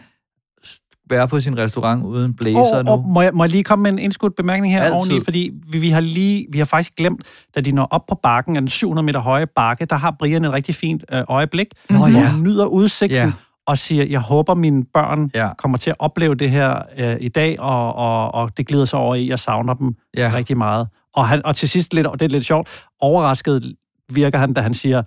være 1.11 1.29
på 1.29 1.41
sin 1.41 1.59
restaurant 1.59 2.05
uden 2.05 2.35
blazer 2.35 2.77
Og, 2.79 2.85
nu. 2.85 2.91
og 2.91 3.05
må, 3.09 3.23
jeg, 3.23 3.31
må 3.35 3.45
jeg 3.45 3.51
lige 3.51 3.65
komme 3.65 3.83
med 3.83 3.91
en 3.93 3.99
indskudt 3.99 4.37
bemærkning 4.37 4.75
her 4.75 4.83
Altid. 4.83 4.95
oveni, 4.95 5.25
fordi 5.25 5.51
vi, 5.69 5.79
vi 5.79 5.91
har 5.91 6.01
lige, 6.01 6.47
vi 6.53 6.59
har 6.59 6.65
faktisk 6.65 6.97
glemt, 6.97 7.23
da 7.55 7.61
de 7.61 7.73
når 7.73 7.85
op 7.85 8.07
på 8.07 8.15
bakken, 8.23 8.55
den 8.55 8.69
700 8.69 9.05
meter 9.07 9.21
høje 9.21 9.47
bakke, 9.47 9.85
der 9.85 9.97
har 9.97 10.17
Brian 10.19 10.45
et 10.45 10.53
rigtig 10.53 10.75
fint 10.75 11.05
øh, 11.13 11.23
øjeblik, 11.29 11.67
Nå 11.91 11.97
hvor 11.97 12.07
ja. 12.09 12.37
nyder 12.37 12.67
udsigten 12.67 13.17
Ja. 13.17 13.33
og 13.67 13.79
siger, 13.79 14.05
jeg 14.05 14.21
håber 14.21 14.55
mine 14.55 14.85
børn 14.95 15.31
Ja. 15.35 15.49
kommer 15.59 15.79
til 15.79 15.91
at 15.91 15.97
opleve 15.99 16.35
det 16.35 16.51
her 16.51 16.83
øh, 16.99 17.17
i 17.21 17.29
dag, 17.29 17.61
og, 17.61 17.95
og, 17.95 18.35
og 18.35 18.57
det 18.57 18.67
glider 18.67 18.85
så 18.85 18.97
over 18.97 19.15
i, 19.15 19.29
jeg 19.29 19.39
savner 19.39 19.75
dem 19.75 19.95
Ja. 20.17 20.31
rigtig 20.35 20.57
meget. 20.59 20.89
Og, 21.15 21.29
han, 21.29 21.47
og 21.47 21.57
til 21.57 21.69
sidst, 21.69 21.95
lidt, 21.95 22.07
og 22.07 22.21
det 22.21 22.25
er 22.25 22.31
lidt 22.31 22.45
sjovt, 22.47 22.69
overrasket 23.01 23.75
virker 24.13 24.39
han, 24.39 24.53
da 24.53 24.61
han 24.61 24.75
siger, 24.75 25.03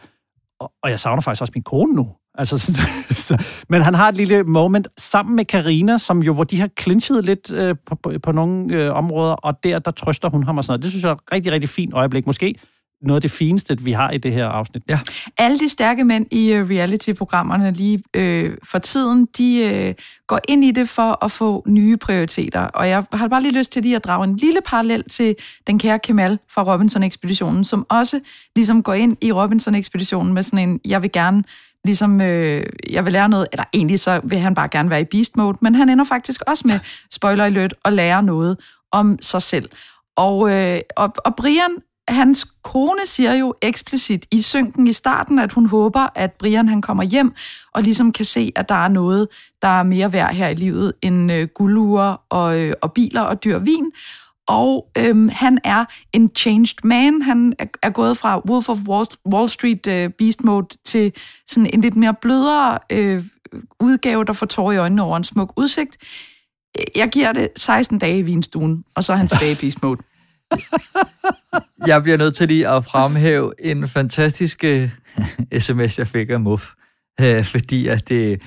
og, 0.60 0.72
og 0.84 0.90
jeg 0.90 1.00
savner 1.00 1.22
faktisk 1.22 1.42
også 1.42 1.52
min 1.56 1.64
kone 1.64 1.94
nu. 1.94 2.08
Altså, 2.36 2.58
sådan, 2.58 2.82
så, 3.28 3.44
men 3.70 3.82
han 3.82 3.96
har 3.96 4.10
et 4.10 4.18
lille 4.18 4.44
moment 4.44 4.88
sammen 4.98 5.36
med 5.36 5.46
Karina, 5.46 5.98
som 5.98 6.24
jo, 6.24 6.34
hvor 6.34 6.44
de 6.44 6.60
har 6.60 6.70
clinchet 6.80 7.26
lidt 7.26 7.52
øh, 7.52 7.76
på, 7.86 7.96
på, 7.96 8.14
på 8.24 8.32
nogle 8.32 8.76
øh, 8.76 8.94
områder, 8.94 9.34
og 9.34 9.64
der, 9.64 9.80
der 9.80 9.92
trøster 9.92 10.30
hun 10.30 10.44
ham 10.44 10.58
og 10.58 10.64
sådan 10.64 10.72
noget. 10.72 10.84
Det 10.84 10.92
synes 10.92 11.04
jeg 11.04 11.10
er 11.10 11.16
et 11.16 11.22
rigtig, 11.32 11.52
rigtig 11.52 11.70
fint 11.70 11.94
øjeblik. 11.94 12.26
Måske 12.26 12.56
noget 13.02 13.16
af 13.18 13.22
det 13.22 13.32
fineste, 13.32 13.78
vi 13.82 13.92
har 13.92 14.12
i 14.12 14.18
det 14.18 14.34
her 14.34 14.46
afsnit. 14.46 14.84
Ja. 14.90 15.00
Alle 15.38 15.60
de 15.60 15.70
stærke 15.70 16.04
mænd 16.04 16.26
i 16.32 16.52
øh, 16.52 16.70
reality-programmerne 16.70 17.72
lige 17.72 18.04
øh, 18.14 18.58
for 18.64 18.80
tiden, 18.80 19.28
de 19.38 19.58
øh, 19.58 19.94
går 20.28 20.40
ind 20.48 20.66
i 20.66 20.72
det 20.72 20.90
for 20.90 21.24
at 21.26 21.32
få 21.32 21.64
nye 21.68 21.98
prioriteter. 21.98 22.62
Og 22.62 22.90
jeg 22.90 23.04
har 23.14 23.28
bare 23.28 23.42
lige 23.42 23.54
lyst 23.54 23.72
til 23.72 23.84
lige 23.84 23.96
at 23.96 24.04
drage 24.04 24.24
en 24.24 24.36
lille 24.36 24.60
parallel 24.66 25.04
til 25.10 25.36
den 25.68 25.80
kære 25.80 26.00
Kemal 26.00 26.40
fra 26.50 26.74
Robinson-ekspeditionen, 26.74 27.64
som 27.64 27.86
også 27.90 28.20
ligesom 28.56 28.84
går 28.84 28.94
ind 28.94 29.18
i 29.22 29.32
Robinson-ekspeditionen 29.32 30.34
med 30.34 30.44
sådan 30.44 30.70
en, 30.70 30.80
jeg 30.86 31.02
vil 31.02 31.12
gerne 31.12 31.44
ligesom, 31.86 32.22
øh, 32.22 32.66
jeg 32.90 33.06
vil 33.06 33.14
lære 33.14 33.30
noget, 33.30 33.48
eller 33.52 33.64
egentlig 33.74 34.00
så 34.00 34.22
vil 34.24 34.40
han 34.40 34.56
bare 34.56 34.68
gerne 34.68 34.90
være 34.90 35.02
i 35.02 35.06
beast 35.12 35.38
mode, 35.38 35.58
men 35.62 35.76
han 35.76 35.90
ender 35.90 36.06
faktisk 36.06 36.42
også 36.48 36.68
med, 36.68 36.80
spoiler 37.12 37.46
alert, 37.46 37.74
at 37.86 37.94
lære 37.94 38.24
noget 38.24 38.58
om 38.92 39.18
sig 39.22 39.42
selv. 39.42 39.70
Og, 40.18 40.52
øh, 40.52 40.82
og, 40.98 41.14
og 41.26 41.36
Brian 41.36 41.78
hans 42.10 42.46
kone 42.64 43.06
siger 43.06 43.34
jo 43.34 43.54
eksplicit 43.62 44.26
i 44.32 44.42
synken 44.42 44.88
i 44.88 44.94
starten, 44.94 45.40
at 45.40 45.52
hun 45.52 45.66
håber, 45.66 46.08
at 46.16 46.32
Brian 46.34 46.70
han 46.70 46.82
kommer 46.82 47.04
hjem 47.04 47.34
og 47.74 47.84
ligesom 47.84 48.12
kan 48.12 48.26
se, 48.26 48.52
at 48.56 48.70
der 48.70 48.76
er 48.76 48.88
noget, 48.88 49.28
der 49.62 49.68
er 49.68 49.84
mere 49.84 50.14
værd 50.14 50.34
her 50.34 50.48
i 50.48 50.54
livet 50.54 50.94
end 51.02 51.32
øh, 51.32 51.48
guldure 51.48 52.18
og, 52.30 52.60
øh, 52.60 52.74
og 52.82 52.94
biler 52.94 53.22
og 53.22 53.44
dyr 53.44 53.60
vin. 53.60 53.92
Og 54.50 54.92
øhm, 54.98 55.30
han 55.30 55.60
er 55.64 55.86
en 56.14 56.32
changed 56.38 56.76
man. 56.84 57.22
Han 57.22 57.54
er, 57.60 57.66
er 57.84 57.90
gået 57.90 58.18
fra 58.18 58.40
Wolf 58.50 58.70
of 58.70 58.78
Wall, 58.88 59.06
Wall 59.34 59.50
Street 59.50 59.88
øh, 59.88 60.10
Beast 60.10 60.44
Mode 60.44 60.68
til 60.86 61.14
sådan 61.48 61.70
en 61.74 61.82
lidt 61.82 61.96
mere 61.96 62.16
blødere 62.22 62.80
øh, 62.90 63.24
udgave, 63.80 64.26
der 64.26 64.34
får 64.34 64.46
tår 64.46 64.72
i 64.72 64.78
øjnene 64.78 65.02
over 65.02 65.18
en 65.18 65.24
smuk 65.24 65.54
udsigt. 65.58 65.98
Jeg 66.96 67.10
giver 67.10 67.32
det 67.32 67.50
16 67.56 68.00
dage 68.00 68.20
i 68.20 68.22
vinstuen, 68.22 68.84
og 68.96 69.04
så 69.04 69.14
er 69.14 69.18
han 69.18 69.28
tilbage 69.28 69.52
i 69.52 69.56
Beast 69.56 69.84
Mode. 69.84 70.02
Jeg 71.88 72.04
bliver 72.04 72.18
nødt 72.18 72.36
til 72.36 72.48
lige 72.48 72.68
at 72.68 72.86
fremhæve 72.86 73.54
en 73.60 73.88
fantastisk 73.88 74.64
øh, 74.64 74.92
sms, 75.60 76.00
jeg 76.00 76.08
fik 76.08 76.30
af 76.30 76.40
Muff. 76.40 76.70
Øh, 77.22 77.46
fordi 77.46 77.88
at 77.88 78.10
det, 78.10 78.42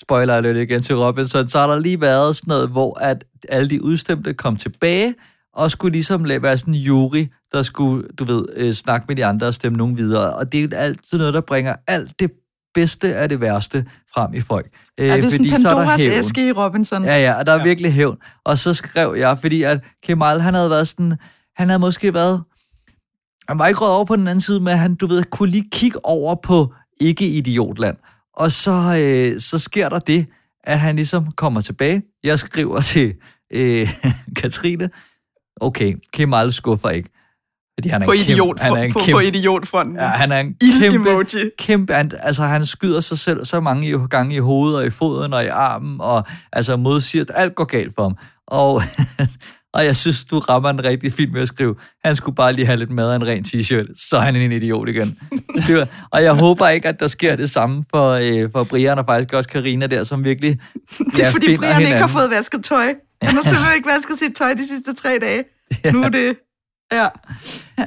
spoiler 0.00 0.36
alert 0.36 0.56
igen 0.56 0.82
til 0.82 0.96
Robinson, 0.96 1.48
så 1.48 1.58
har 1.58 1.66
der 1.66 1.78
lige 1.78 2.00
været 2.00 2.36
sådan 2.36 2.48
noget, 2.48 2.68
hvor 2.68 2.98
at 2.98 3.24
alle 3.48 3.70
de 3.70 3.82
udstemte 3.82 4.34
kom 4.34 4.56
tilbage, 4.56 5.14
og 5.60 5.70
skulle 5.70 5.92
ligesom 5.92 6.24
lade- 6.24 6.42
være 6.42 6.58
sådan 6.58 6.74
en 6.74 6.80
jury, 6.80 7.26
der 7.52 7.62
skulle, 7.62 8.08
du 8.18 8.24
ved, 8.24 8.44
øh, 8.56 8.72
snakke 8.72 9.04
med 9.08 9.16
de 9.16 9.24
andre 9.26 9.46
og 9.46 9.54
stemme 9.54 9.78
nogen 9.78 9.96
videre. 9.96 10.32
Og 10.32 10.52
det 10.52 10.72
er 10.74 10.78
altid 10.78 11.18
noget, 11.18 11.34
der 11.34 11.40
bringer 11.40 11.76
alt 11.86 12.20
det 12.20 12.30
bedste 12.74 13.14
af 13.14 13.28
det 13.28 13.40
værste 13.40 13.86
frem 14.14 14.34
i 14.34 14.40
folk. 14.40 14.66
Øh, 14.98 15.08
Er 15.08 15.14
det 15.20 15.32
sådan 15.32 15.46
fordi 15.50 15.62
så 15.62 15.68
er 15.68 15.74
Pandoras 15.74 16.00
æske 16.00 16.48
i 16.48 16.52
Robinson? 16.52 17.04
Ja, 17.04 17.18
ja, 17.20 17.34
og 17.34 17.46
der 17.46 17.52
er 17.52 17.56
ja. 17.58 17.62
virkelig 17.64 17.92
hævn. 17.92 18.16
Og 18.44 18.58
så 18.58 18.74
skrev 18.74 19.14
jeg, 19.18 19.38
fordi 19.40 19.62
at 19.62 19.80
Kemal, 20.02 20.40
han 20.40 20.54
havde 20.54 20.70
været 20.70 20.88
sådan, 20.88 21.16
han 21.56 21.68
havde 21.68 21.78
måske 21.78 22.14
været, 22.14 22.42
han 23.48 23.58
var 23.58 23.66
ikke 23.66 23.80
røget 23.80 23.94
over 23.96 24.04
på 24.04 24.16
den 24.16 24.28
anden 24.28 24.40
side, 24.40 24.60
men 24.60 24.78
han, 24.78 24.94
du 24.94 25.06
ved, 25.06 25.24
kunne 25.24 25.50
lige 25.50 25.68
kigge 25.72 26.06
over 26.06 26.34
på 26.34 26.74
ikke-idiotland. 27.00 27.96
Og 28.36 28.52
så, 28.52 28.96
øh, 29.02 29.40
så 29.40 29.58
sker 29.58 29.88
der 29.88 29.98
det, 29.98 30.26
at 30.64 30.80
han 30.80 30.96
ligesom 30.96 31.30
kommer 31.30 31.60
tilbage. 31.60 32.02
Jeg 32.24 32.38
skriver 32.38 32.80
til 32.80 33.14
øh, 33.52 33.88
Katrine, 34.36 34.90
okay, 35.60 35.94
Kemal 36.12 36.52
skuffer 36.52 36.88
ikke. 36.90 37.08
Fordi 37.78 37.88
han 37.88 38.02
er 38.02 38.06
På 38.06 38.12
en 38.12 38.18
kæmpe, 38.18 38.32
idiot- 38.42 38.62
han 38.62 38.72
er 38.76 38.82
en 38.82 38.92
på- 38.92 38.98
kæmpe, 38.98 39.12
på 39.12 39.18
idiotfronten. 39.20 39.96
Ja, 39.96 40.06
han 40.06 40.32
er 40.32 40.38
en 40.38 40.56
kæmpe, 40.80 41.26
kæmpe 41.58 41.94
han, 41.94 42.12
altså 42.20 42.42
han 42.44 42.66
skyder 42.66 43.00
sig 43.00 43.18
selv 43.18 43.44
så 43.44 43.60
mange 43.60 44.08
gange 44.08 44.34
i 44.34 44.38
hovedet 44.38 44.78
og 44.78 44.86
i 44.86 44.90
foden 44.90 45.32
og 45.34 45.44
i 45.44 45.46
armen, 45.46 45.96
og 46.00 46.24
altså 46.52 46.76
modsiger, 46.76 47.24
at 47.24 47.30
alt 47.34 47.54
går 47.54 47.64
galt 47.64 47.94
for 47.94 48.02
ham. 48.02 48.16
Og, 48.46 48.82
og 49.74 49.84
jeg 49.84 49.96
synes, 49.96 50.24
du 50.24 50.38
rammer 50.38 50.70
en 50.70 50.84
rigtig 50.84 51.12
fint 51.12 51.32
med 51.32 51.40
at 51.42 51.48
skrive, 51.48 51.74
han 52.04 52.16
skulle 52.16 52.34
bare 52.34 52.52
lige 52.52 52.66
have 52.66 52.76
lidt 52.78 52.90
mad 52.90 53.08
og 53.10 53.16
en 53.16 53.26
ren 53.26 53.44
t-shirt, 53.44 54.08
så 54.10 54.16
er 54.16 54.20
han 54.20 54.36
en 54.36 54.52
idiot 54.52 54.88
igen. 54.88 55.18
Var, 55.68 55.86
og 56.10 56.22
jeg 56.22 56.32
håber 56.34 56.68
ikke, 56.68 56.88
at 56.88 57.00
der 57.00 57.06
sker 57.06 57.36
det 57.36 57.50
samme 57.50 57.84
for, 57.90 58.10
øh, 58.10 58.50
for 58.52 58.64
Brian 58.64 58.98
og 58.98 59.04
faktisk 59.06 59.34
også 59.34 59.48
Karina 59.50 59.86
der, 59.86 60.04
som 60.04 60.24
virkelig 60.24 60.60
Det 61.16 61.26
er 61.26 61.30
fordi 61.30 61.56
Brian 61.56 61.80
ikke 61.80 61.96
har 61.96 62.06
fået 62.08 62.30
vasket 62.30 62.64
tøj. 62.64 62.94
Han 63.22 63.34
har 63.34 63.42
simpelthen 63.42 63.74
ikke 63.76 63.88
vasket 63.88 64.18
sit 64.18 64.36
tøj 64.36 64.54
de 64.54 64.68
sidste 64.68 64.94
tre 64.94 65.18
dage. 65.18 65.44
Ja. 65.84 65.90
Nu 65.90 66.02
er 66.02 66.08
det... 66.08 66.36
Ja. 66.92 67.08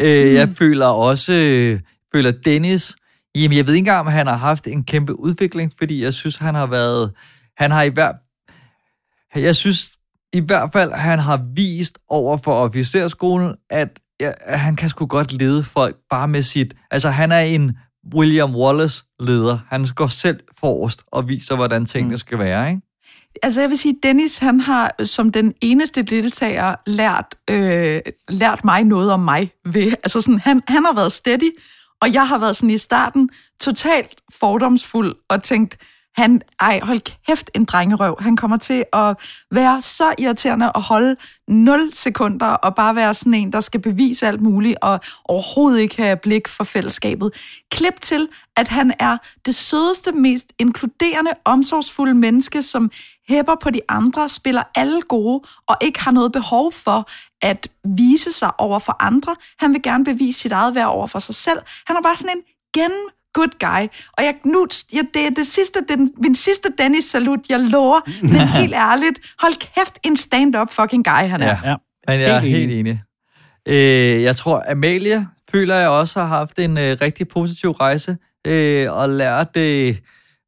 øh, 0.01 0.33
jeg 0.33 0.49
føler 0.57 0.85
også, 0.85 1.33
øh, 1.33 1.79
føler 2.15 2.31
Dennis, 2.31 2.95
jamen 3.35 3.57
jeg 3.57 3.67
ved 3.67 3.73
ikke 3.73 3.79
engang, 3.79 3.99
om 3.99 4.07
han 4.07 4.27
har 4.27 4.35
haft 4.35 4.67
en 4.67 4.83
kæmpe 4.83 5.19
udvikling, 5.19 5.71
fordi 5.77 6.03
jeg 6.03 6.13
synes, 6.13 6.35
han 6.37 6.55
har 6.55 6.65
været, 6.65 7.11
han 7.57 7.71
har 7.71 7.83
i 7.83 7.89
hvert, 7.89 8.15
jeg 9.35 9.55
synes 9.55 9.91
i 10.33 10.39
hvert 10.39 10.69
fald, 10.73 10.91
han 10.91 11.19
har 11.19 11.45
vist 11.55 11.99
over 12.07 12.37
for 12.37 12.53
officerskolen, 12.53 13.55
at, 13.69 13.99
at 14.19 14.59
han 14.59 14.75
kan 14.75 14.89
sgu 14.89 15.05
godt 15.05 15.31
lede 15.31 15.63
folk 15.63 15.95
bare 16.09 16.27
med 16.27 16.43
sit, 16.43 16.73
altså 16.91 17.09
han 17.09 17.31
er 17.31 17.39
en 17.39 17.77
William 18.15 18.55
Wallace 18.55 19.03
leder. 19.19 19.59
Han 19.67 19.87
går 19.95 20.07
selv 20.07 20.39
forrest 20.59 21.03
og 21.07 21.27
viser, 21.27 21.55
hvordan 21.55 21.85
tingene 21.85 22.17
skal 22.17 22.39
være, 22.39 22.69
ikke? 22.69 22.81
Altså 23.43 23.61
jeg 23.61 23.69
vil 23.69 23.77
sige, 23.77 23.95
Dennis 24.03 24.37
han 24.37 24.59
har 24.59 25.05
som 25.05 25.31
den 25.31 25.53
eneste 25.61 26.01
deltager 26.01 26.75
lært, 26.87 27.35
øh, 27.49 28.01
lært 28.29 28.65
mig 28.65 28.83
noget 28.83 29.11
om 29.11 29.19
mig. 29.19 29.51
Ved, 29.65 29.91
altså 29.91 30.21
sådan, 30.21 30.39
han, 30.39 30.61
han 30.67 30.85
har 30.85 30.93
været 30.93 31.11
steady, 31.11 31.51
og 32.01 32.13
jeg 32.13 32.27
har 32.27 32.37
været 32.37 32.55
sådan 32.55 32.69
i 32.69 32.77
starten 32.77 33.29
totalt 33.59 34.21
fordomsfuld 34.39 35.15
og 35.29 35.43
tænkt, 35.43 35.77
han, 36.15 36.41
ej, 36.59 36.79
hold 36.83 36.99
kæft, 37.27 37.51
en 37.55 37.65
drengerøv. 37.65 38.17
Han 38.19 38.35
kommer 38.35 38.57
til 38.57 38.85
at 38.93 39.17
være 39.51 39.81
så 39.81 40.13
irriterende 40.17 40.71
og 40.71 40.81
holde 40.81 41.15
0 41.47 41.89
sekunder 41.93 42.47
og 42.47 42.75
bare 42.75 42.95
være 42.95 43.13
sådan 43.13 43.33
en, 43.33 43.51
der 43.51 43.61
skal 43.61 43.81
bevise 43.81 44.27
alt 44.27 44.41
muligt 44.41 44.77
og 44.81 44.99
overhovedet 45.25 45.79
ikke 45.79 45.97
have 45.97 46.17
blik 46.17 46.47
for 46.47 46.63
fællesskabet. 46.63 47.31
Klip 47.71 48.01
til, 48.01 48.27
at 48.55 48.67
han 48.67 48.93
er 48.99 49.17
det 49.45 49.55
sødeste, 49.55 50.11
mest 50.11 50.53
inkluderende, 50.59 51.31
omsorgsfulde 51.45 52.13
menneske, 52.13 52.61
som 52.61 52.91
hæpper 53.29 53.55
på 53.61 53.69
de 53.69 53.81
andre, 53.89 54.29
spiller 54.29 54.63
alle 54.75 55.01
gode 55.01 55.41
og 55.67 55.77
ikke 55.81 55.99
har 55.99 56.11
noget 56.11 56.31
behov 56.31 56.71
for 56.71 57.09
at 57.41 57.67
vise 57.97 58.31
sig 58.31 58.59
over 58.59 58.79
for 58.79 58.95
andre. 58.99 59.35
Han 59.59 59.73
vil 59.73 59.81
gerne 59.81 60.05
bevise 60.05 60.39
sit 60.39 60.51
eget 60.51 60.75
værd 60.75 60.87
over 60.87 61.07
for 61.07 61.19
sig 61.19 61.35
selv. 61.35 61.59
Han 61.87 61.95
er 61.95 62.01
bare 62.01 62.15
sådan 62.15 62.37
en 62.37 62.43
gennem 62.73 63.07
good 63.33 63.59
guy. 63.59 63.87
Og 64.17 64.23
jeg, 64.23 64.35
nu, 64.45 64.67
jeg, 64.93 65.03
det 65.13 65.25
er 65.25 65.29
det 65.29 65.47
sidste, 65.47 65.79
den, 65.89 66.11
min 66.17 66.35
sidste 66.35 66.69
Dennis-salut, 66.77 67.39
jeg 67.49 67.59
lover. 67.59 67.99
Men 68.21 68.47
helt 68.61 68.73
ærligt, 68.73 69.19
hold 69.39 69.53
kæft, 69.53 69.99
en 70.03 70.15
stand-up 70.15 70.73
fucking 70.73 71.05
guy, 71.05 71.11
han 71.29 71.41
er. 71.41 71.45
Ja, 71.45 71.69
ja. 71.69 71.75
men 72.07 72.21
jeg 72.21 72.29
er 72.29 72.39
Helt 72.39 72.57
helt 72.57 72.71
enig. 72.71 73.01
Øh, 73.65 74.23
jeg 74.23 74.35
tror, 74.35 74.63
Amalie 74.71 75.27
føler 75.51 75.75
jeg 75.75 75.89
også 75.89 76.19
har 76.19 76.27
haft 76.27 76.59
en 76.59 76.77
øh, 76.77 76.97
rigtig 77.01 77.27
positiv 77.27 77.71
rejse 77.71 78.17
øh, 78.47 78.93
og 78.93 79.09
lært 79.09 79.57
øh, 79.57 79.95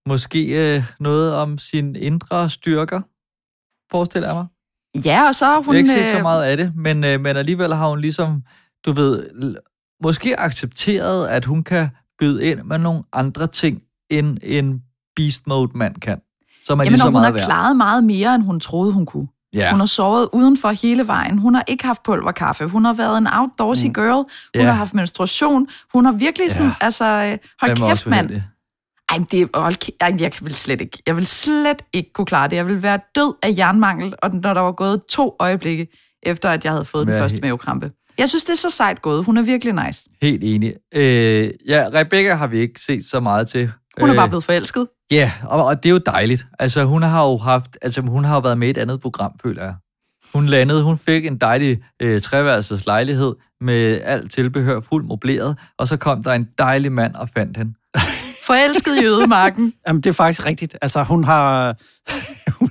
måske 0.07 0.75
øh, 0.75 0.83
noget 0.99 1.33
om 1.35 1.57
sine 1.57 1.99
indre 1.99 2.49
styrker, 2.49 3.01
forestiller 3.91 4.27
jeg 4.27 4.35
mig. 4.35 4.45
Ja, 5.05 5.27
og 5.27 5.35
så 5.35 5.45
har 5.45 5.61
Hun, 5.61 5.75
jeg 5.75 5.85
har 5.87 5.93
ikke 5.95 6.03
set 6.03 6.11
så 6.11 6.17
øh, 6.17 6.21
meget 6.23 6.43
af 6.43 6.57
det, 6.57 6.75
men, 6.75 7.03
øh, 7.03 7.19
men 7.21 7.37
alligevel 7.37 7.73
har 7.73 7.89
hun 7.89 8.01
ligesom, 8.01 8.43
du 8.85 8.91
ved, 8.91 9.29
måske 10.03 10.39
accepteret, 10.39 11.27
at 11.27 11.45
hun 11.45 11.63
kan 11.63 11.89
byde 12.19 12.45
ind 12.45 12.61
med 12.63 12.77
nogle 12.77 13.03
andre 13.13 13.47
ting, 13.47 13.81
end 14.09 14.37
en 14.43 14.83
beast 15.15 15.47
mode 15.47 15.71
mand 15.77 15.95
kan. 15.95 16.21
Som 16.65 16.79
er 16.79 16.83
Jamen, 16.83 16.91
lige 16.91 16.99
så 16.99 17.05
hun 17.05 17.11
meget 17.11 17.25
har 17.25 17.31
værd. 17.31 17.45
klaret 17.45 17.75
meget 17.75 18.03
mere, 18.03 18.35
end 18.35 18.43
hun 18.43 18.59
troede, 18.59 18.91
hun 18.93 19.05
kunne. 19.05 19.27
Ja. 19.53 19.71
Hun 19.71 19.79
har 19.79 19.87
sovet 19.87 20.29
udenfor 20.33 20.69
hele 20.69 21.07
vejen. 21.07 21.37
Hun 21.37 21.55
har 21.55 21.63
ikke 21.67 21.85
haft 21.85 22.03
pulverkaffe. 22.03 22.65
Hun 22.65 22.85
har 22.85 22.93
været 22.93 23.17
en 23.17 23.27
outdoorsy 23.31 23.85
Mm. 23.87 23.93
girl. 23.93 24.13
Hun 24.15 24.25
Ja. 24.55 24.63
har 24.65 24.71
haft 24.71 24.93
menstruation. 24.93 25.67
Hun 25.93 26.05
har 26.05 26.11
virkelig 26.11 26.51
sådan, 26.51 26.71
altså, 26.81 27.05
øh, 27.05 27.37
hold 27.61 27.89
kæft, 27.89 28.07
mand. 28.07 28.41
Ej, 29.09 29.17
det, 29.31 29.41
er- 29.41 29.59
hold, 29.61 29.91
ej, 30.01 30.15
jeg 30.19 30.31
vil 30.41 30.55
slet 30.55 30.81
ikke. 30.81 30.97
Jeg 31.07 31.15
vil 31.15 31.25
slet 31.27 31.81
ikke 31.93 32.13
kunne 32.13 32.25
klare 32.25 32.47
det. 32.47 32.55
Jeg 32.55 32.67
vil 32.67 32.83
være 32.83 32.99
død 33.15 33.33
af 33.43 33.53
jernmangel, 33.57 34.13
og 34.21 34.31
når 34.35 34.53
der 34.53 34.61
var 34.61 34.71
gået 34.71 35.01
to 35.09 35.35
øjeblikke, 35.39 35.87
efter 36.23 36.49
at 36.49 36.63
jeg 36.63 36.71
havde 36.71 36.85
fået 36.85 37.07
den 37.07 37.15
første 37.15 37.35
helt- 37.35 37.43
mavekrampe. 37.43 37.91
Jeg 38.17 38.29
synes, 38.29 38.43
det 38.43 38.53
er 38.53 38.57
så 38.57 38.69
sejt 38.69 39.01
gået. 39.01 39.25
Hun 39.25 39.37
er 39.37 39.41
virkelig 39.41 39.85
nice. 39.85 40.09
Helt 40.21 40.43
enig. 40.43 40.73
Øh, 40.93 41.49
ja, 41.67 41.87
Rebecca 41.93 42.33
har 42.35 42.47
vi 42.47 42.59
ikke 42.59 42.81
set 42.81 43.05
så 43.05 43.19
meget 43.19 43.47
til. 43.47 43.71
Hun 43.99 44.09
er 44.09 44.13
Øh, 44.13 44.17
bare 44.19 44.27
blevet 44.29 44.43
forelsket. 44.43 44.87
Ja, 45.11 45.31
og, 45.43 45.65
og 45.65 45.83
det 45.83 45.89
er 45.89 45.93
jo 45.93 45.99
dejligt. 46.05 46.45
Altså, 46.59 46.83
hun 46.85 47.01
har 47.03 47.23
jo 47.25 47.37
haft, 47.37 47.77
altså, 47.81 48.01
hun 48.01 48.23
har 48.23 48.33
jo 48.35 48.39
været 48.39 48.57
med 48.57 48.67
i 48.67 48.71
et 48.71 48.77
andet 48.77 49.01
program, 49.01 49.31
føler 49.43 49.63
jeg. 49.63 49.73
Hun 50.33 50.45
landede, 50.45 50.83
hun 50.83 50.97
fik 50.97 51.25
en 51.25 51.37
dejlig 51.37 51.79
øh, 52.01 52.21
treværelses 52.21 52.85
lejlighed 52.85 53.33
med 53.61 54.01
alt 54.03 54.31
tilbehør 54.31 54.79
fuldt 54.79 55.07
mobleret, 55.07 55.57
og 55.77 55.87
så 55.87 55.97
kom 55.97 56.23
der 56.23 56.31
en 56.33 56.47
dejlig 56.57 56.91
mand 56.91 57.15
og 57.15 57.29
fandt 57.29 57.57
hende. 57.57 57.73
Forelsket 58.47 58.97
i 59.01 59.05
ødemarken. 59.05 59.73
Jamen, 59.87 60.01
det 60.01 60.09
er 60.09 60.13
faktisk 60.13 60.45
rigtigt. 60.45 60.77
Altså, 60.81 61.03
hun 61.03 61.23
har... 61.23 61.75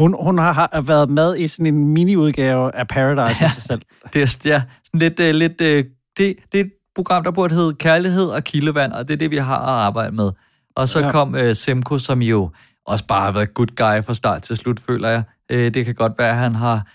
Hun, 0.00 0.16
hun 0.20 0.38
har, 0.38 0.52
har 0.72 0.80
været 0.80 1.10
med 1.10 1.36
i 1.38 1.48
sådan 1.48 1.66
en 1.66 1.84
mini-udgave 1.88 2.74
af 2.74 2.88
Paradise 2.88 3.38
ja. 3.40 3.50
sig 3.50 3.62
selv. 3.62 3.82
Det 4.12 4.22
er 4.22 4.36
ja, 4.44 4.62
sådan 4.84 5.00
lidt, 5.00 5.20
øh, 5.20 5.34
lidt 5.34 5.60
øh, 5.60 5.84
det, 6.18 6.36
det 6.52 6.60
er 6.60 6.64
et 6.64 6.72
program, 6.94 7.24
der 7.24 7.30
burde 7.30 7.54
hedde 7.54 7.74
Kærlighed 7.74 8.24
og 8.26 8.44
Kildevand, 8.44 8.92
og 8.92 9.08
det 9.08 9.14
er 9.14 9.18
det, 9.18 9.30
vi 9.30 9.36
har 9.36 9.58
at 9.58 9.68
arbejde 9.68 10.14
med. 10.14 10.30
Og 10.76 10.88
så 10.88 11.00
Ja. 11.00 11.10
kom 11.10 11.34
øh, 11.34 11.56
Semko, 11.56 11.98
som 11.98 12.22
jo 12.22 12.50
også 12.86 13.04
bare 13.06 13.24
har 13.24 13.32
været 13.32 13.54
good 13.54 13.66
guy 13.76 14.04
fra 14.04 14.14
start 14.14 14.42
til 14.42 14.56
slut, 14.56 14.80
føler 14.80 15.08
jeg. 15.08 15.22
Øh, 15.50 15.74
det 15.74 15.84
kan 15.84 15.94
godt 15.94 16.12
være, 16.18 16.28
at 16.30 16.36
han 16.36 16.54
har, 16.54 16.86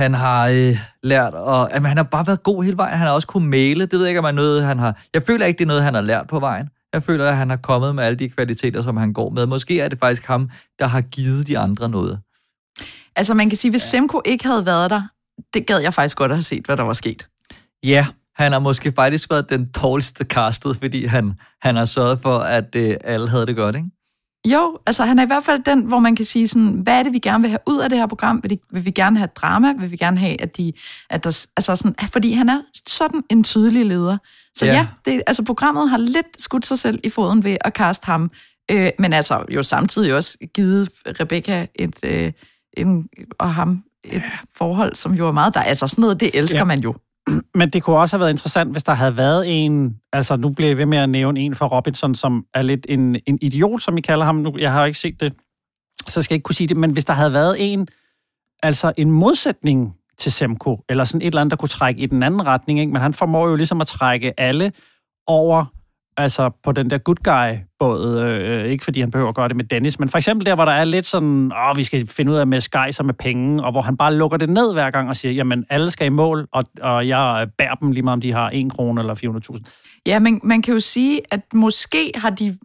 han 0.00 0.14
har 0.14 0.48
øh, 0.48 0.76
lært, 1.02 1.34
og 1.34 1.70
jamen, 1.74 1.86
han 1.88 1.96
har 1.96 2.04
bare 2.04 2.26
været 2.26 2.42
god 2.42 2.64
hele 2.64 2.76
vejen. 2.76 2.98
Han 2.98 3.06
har 3.06 3.14
også 3.14 3.28
kunnet 3.28 3.48
male. 3.50 3.80
Det 3.86 3.92
ved 3.92 4.00
jeg 4.00 4.08
ikke, 4.08 4.18
om 4.18 4.24
er 4.24 4.30
noget, 4.30 4.62
han 4.64 4.78
har... 4.78 5.02
Jeg 5.14 5.22
føler 5.26 5.46
ikke, 5.46 5.58
det 5.58 5.64
er 5.64 5.68
noget, 5.68 5.82
han 5.82 5.94
har 5.94 6.00
lært 6.00 6.26
på 6.26 6.40
vejen. 6.40 6.68
Jeg 6.94 7.02
føler, 7.02 7.28
at 7.28 7.36
han 7.36 7.50
har 7.50 7.56
kommet 7.56 7.94
med 7.94 8.04
alle 8.04 8.16
de 8.16 8.28
kvaliteter, 8.28 8.82
som 8.82 8.96
han 8.96 9.12
går 9.12 9.30
med. 9.30 9.46
Måske 9.46 9.80
er 9.80 9.88
det 9.88 9.98
faktisk 9.98 10.26
ham, 10.26 10.50
der 10.78 10.86
har 10.86 11.00
givet 11.00 11.46
de 11.46 11.58
andre 11.58 11.88
noget. 11.88 12.20
Altså, 13.16 13.34
man 13.34 13.48
kan 13.48 13.58
sige, 13.58 13.70
hvis 13.70 13.82
Semko 13.82 14.22
ikke 14.24 14.46
havde 14.46 14.66
været 14.66 14.90
der, 14.90 15.02
det 15.54 15.66
gad 15.66 15.78
jeg 15.78 15.94
faktisk 15.94 16.16
godt 16.16 16.30
at 16.32 16.36
have 16.36 16.42
set, 16.42 16.66
hvad 16.66 16.76
der 16.76 16.82
var 16.82 16.92
sket. 16.92 17.28
Ja, 17.84 18.06
han 18.36 18.52
har 18.52 18.58
måske 18.58 18.92
faktisk 18.92 19.30
været 19.30 19.50
den 19.50 19.70
dårligste 19.82 20.24
castet, 20.24 20.76
fordi 20.76 21.04
han, 21.04 21.32
han 21.62 21.76
har 21.76 21.84
sørget 21.84 22.18
for, 22.20 22.38
at 22.38 22.74
øh, 22.74 22.96
alle 23.04 23.28
havde 23.28 23.46
det 23.46 23.56
godt, 23.56 23.76
ikke? 23.76 23.88
Jo, 24.48 24.78
altså 24.86 25.04
han 25.04 25.18
er 25.18 25.22
i 25.22 25.26
hvert 25.26 25.44
fald 25.44 25.62
den, 25.62 25.80
hvor 25.80 25.98
man 25.98 26.16
kan 26.16 26.24
sige 26.24 26.48
sådan, 26.48 26.68
hvad 26.68 26.98
er 26.98 27.02
det, 27.02 27.12
vi 27.12 27.18
gerne 27.18 27.42
vil 27.42 27.50
have 27.50 27.60
ud 27.66 27.78
af 27.78 27.90
det 27.90 27.98
her 27.98 28.06
program? 28.06 28.40
Vil, 28.42 28.50
de, 28.50 28.58
vil 28.72 28.84
vi 28.84 28.90
gerne 28.90 29.18
have 29.18 29.28
drama? 29.36 29.72
Vil 29.72 29.90
vi 29.90 29.96
gerne 29.96 30.18
have, 30.18 30.40
at 30.40 30.56
de... 30.56 30.72
At 31.10 31.24
der, 31.24 31.46
altså 31.56 31.76
sådan, 31.76 31.94
fordi 32.12 32.32
han 32.32 32.48
er 32.48 32.60
sådan 32.86 33.22
en 33.30 33.44
tydelig 33.44 33.86
leder. 33.86 34.18
Så 34.56 34.66
Ja. 34.66 34.72
ja, 34.72 34.78
ja 34.78 34.86
det, 35.04 35.22
altså 35.26 35.44
programmet 35.44 35.90
har 35.90 35.96
lidt 35.96 36.26
skudt 36.42 36.66
sig 36.66 36.78
selv 36.78 37.00
i 37.04 37.10
foden 37.10 37.44
ved 37.44 37.56
at 37.60 37.72
kaste 37.72 38.06
ham. 38.06 38.30
Øh, 38.70 38.90
men 38.98 39.12
altså 39.12 39.44
jo 39.50 39.62
samtidig 39.62 40.14
også 40.14 40.38
givet 40.54 40.88
Rebecca 41.06 41.66
et, 41.74 41.96
øh, 42.02 42.32
en, 42.76 43.08
og 43.38 43.54
ham 43.54 43.82
et 44.04 44.22
forhold, 44.56 44.94
som 44.94 45.14
jo 45.14 45.28
er 45.28 45.32
meget 45.32 45.54
der. 45.54 45.60
Altså 45.62 45.86
sådan 45.86 46.02
noget, 46.02 46.20
det 46.20 46.30
elsker 46.34 46.56
Ja. 46.56 46.60
ja. 46.60 46.64
man 46.64 46.80
jo. 46.80 46.94
Men 47.58 47.70
det 47.70 47.82
kunne 47.82 47.96
også 47.96 48.16
have 48.16 48.20
været 48.20 48.30
interessant, 48.30 48.72
hvis 48.72 48.82
der 48.82 48.92
havde 48.92 49.16
været 49.16 49.64
en... 49.64 50.00
Altså, 50.12 50.36
nu 50.36 50.48
bliver 50.48 50.68
jeg 50.68 50.78
ved 50.78 50.86
med 50.86 50.98
at 50.98 51.08
nævne 51.08 51.40
en 51.40 51.54
fra 51.54 51.66
Robinson, 51.66 52.14
som 52.14 52.46
er 52.54 52.62
lidt 52.62 52.86
en, 52.88 53.16
en 53.26 53.38
idiot, 53.42 53.82
som 53.82 53.98
I 53.98 54.00
kalder 54.00 54.24
ham. 54.24 54.36
Nu, 54.36 54.54
jeg 54.58 54.72
har 54.72 54.84
ikke 54.86 54.98
set 54.98 55.20
det, 55.20 55.34
så 56.06 56.20
jeg 56.20 56.24
skal 56.24 56.34
ikke 56.34 56.44
kunne 56.44 56.54
sige 56.54 56.68
det. 56.68 56.76
Men 56.76 56.90
hvis 56.90 57.04
der 57.04 57.12
havde 57.12 57.32
været 57.32 57.72
en, 57.72 57.88
altså 58.62 58.92
en 58.96 59.10
modsætning 59.10 59.94
til 60.18 60.32
Semko, 60.32 60.84
eller 60.88 61.04
sådan 61.04 61.22
et 61.22 61.26
eller 61.26 61.40
andet, 61.40 61.50
der 61.50 61.56
kunne 61.56 61.68
trække 61.68 62.00
i 62.00 62.06
den 62.06 62.22
anden 62.22 62.46
retning, 62.46 62.80
ikke? 62.80 62.92
men 62.92 63.02
han 63.02 63.14
formår 63.14 63.48
jo 63.48 63.56
ligesom 63.56 63.80
at 63.80 63.86
trække 63.86 64.40
alle 64.40 64.72
over 65.26 65.64
altså 66.16 66.50
på 66.62 66.72
den 66.72 66.90
der 66.90 66.98
good 66.98 67.16
guy-båd. 67.16 68.20
Øh, 68.20 68.70
ikke 68.70 68.84
fordi 68.84 69.00
han 69.00 69.10
behøver 69.10 69.28
at 69.28 69.34
gøre 69.34 69.48
det 69.48 69.56
med 69.56 69.64
Dennis, 69.64 69.98
men 69.98 70.08
for 70.08 70.18
eksempel 70.18 70.46
der, 70.46 70.54
hvor 70.54 70.64
der 70.64 70.72
er 70.72 70.84
lidt 70.84 71.06
sådan, 71.06 71.52
åh, 71.52 71.76
vi 71.76 71.84
skal 71.84 72.06
finde 72.06 72.32
ud 72.32 72.36
af 72.36 72.46
med 72.46 72.60
skejser 72.60 73.04
med 73.04 73.14
penge, 73.14 73.64
og 73.64 73.72
hvor 73.72 73.82
han 73.82 73.96
bare 73.96 74.14
lukker 74.14 74.36
det 74.36 74.48
ned 74.48 74.72
hver 74.72 74.90
gang 74.90 75.08
og 75.08 75.16
siger, 75.16 75.32
jamen, 75.32 75.64
alle 75.70 75.90
skal 75.90 76.06
i 76.06 76.10
mål, 76.10 76.48
og, 76.52 76.64
og 76.80 77.08
jeg 77.08 77.38
øh, 77.40 77.52
bærer 77.58 77.74
dem 77.74 77.92
lige 77.92 78.02
meget, 78.02 78.16
om 78.16 78.20
de 78.20 78.32
har 78.32 78.50
1 78.52 78.72
krone 78.72 79.00
eller 79.00 79.40
400.000. 79.54 80.00
Ja, 80.06 80.18
men 80.18 80.40
man 80.42 80.62
kan 80.62 80.74
jo 80.74 80.80
sige, 80.80 81.20
at 81.30 81.40
måske 81.54 82.12
har, 82.14 82.30
de, 82.30 82.58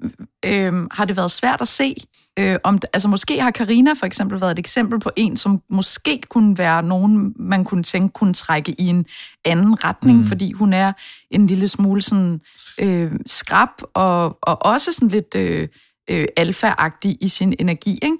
øh, 0.45 0.73
har 0.91 1.05
det 1.05 1.17
været 1.17 1.31
svært 1.31 1.61
at 1.61 1.67
se. 1.67 1.95
Øh, 2.39 2.57
om, 2.63 2.79
altså 2.93 3.07
måske 3.07 3.41
har 3.41 3.51
Karina 3.51 3.93
for 3.93 4.05
eksempel 4.05 4.41
været 4.41 4.51
et 4.51 4.59
eksempel 4.59 4.99
på 4.99 5.11
en, 5.15 5.37
som 5.37 5.61
måske 5.69 6.21
kunne 6.29 6.57
være 6.57 6.83
nogen, 6.83 7.33
man 7.39 7.63
kunne 7.63 7.83
tænke 7.83 8.13
kunne 8.13 8.33
trække 8.33 8.75
i 8.81 8.87
en 8.87 9.05
anden 9.45 9.83
retning, 9.83 10.17
Mm. 10.17 10.25
fordi 10.25 10.51
hun 10.51 10.73
er 10.73 10.93
en 11.31 11.47
lille 11.47 11.67
smule 11.67 12.01
sådan 12.01 12.41
øh, 12.81 13.11
skrab 13.25 13.69
og, 13.93 14.37
og 14.41 14.65
også 14.65 14.93
sådan 14.93 15.07
lidt 15.07 15.35
øh, 15.35 15.67
øh, 16.09 16.27
alfa-agtig 16.37 17.17
i 17.21 17.27
sin 17.27 17.53
energi, 17.59 17.99
ikke? 18.01 18.17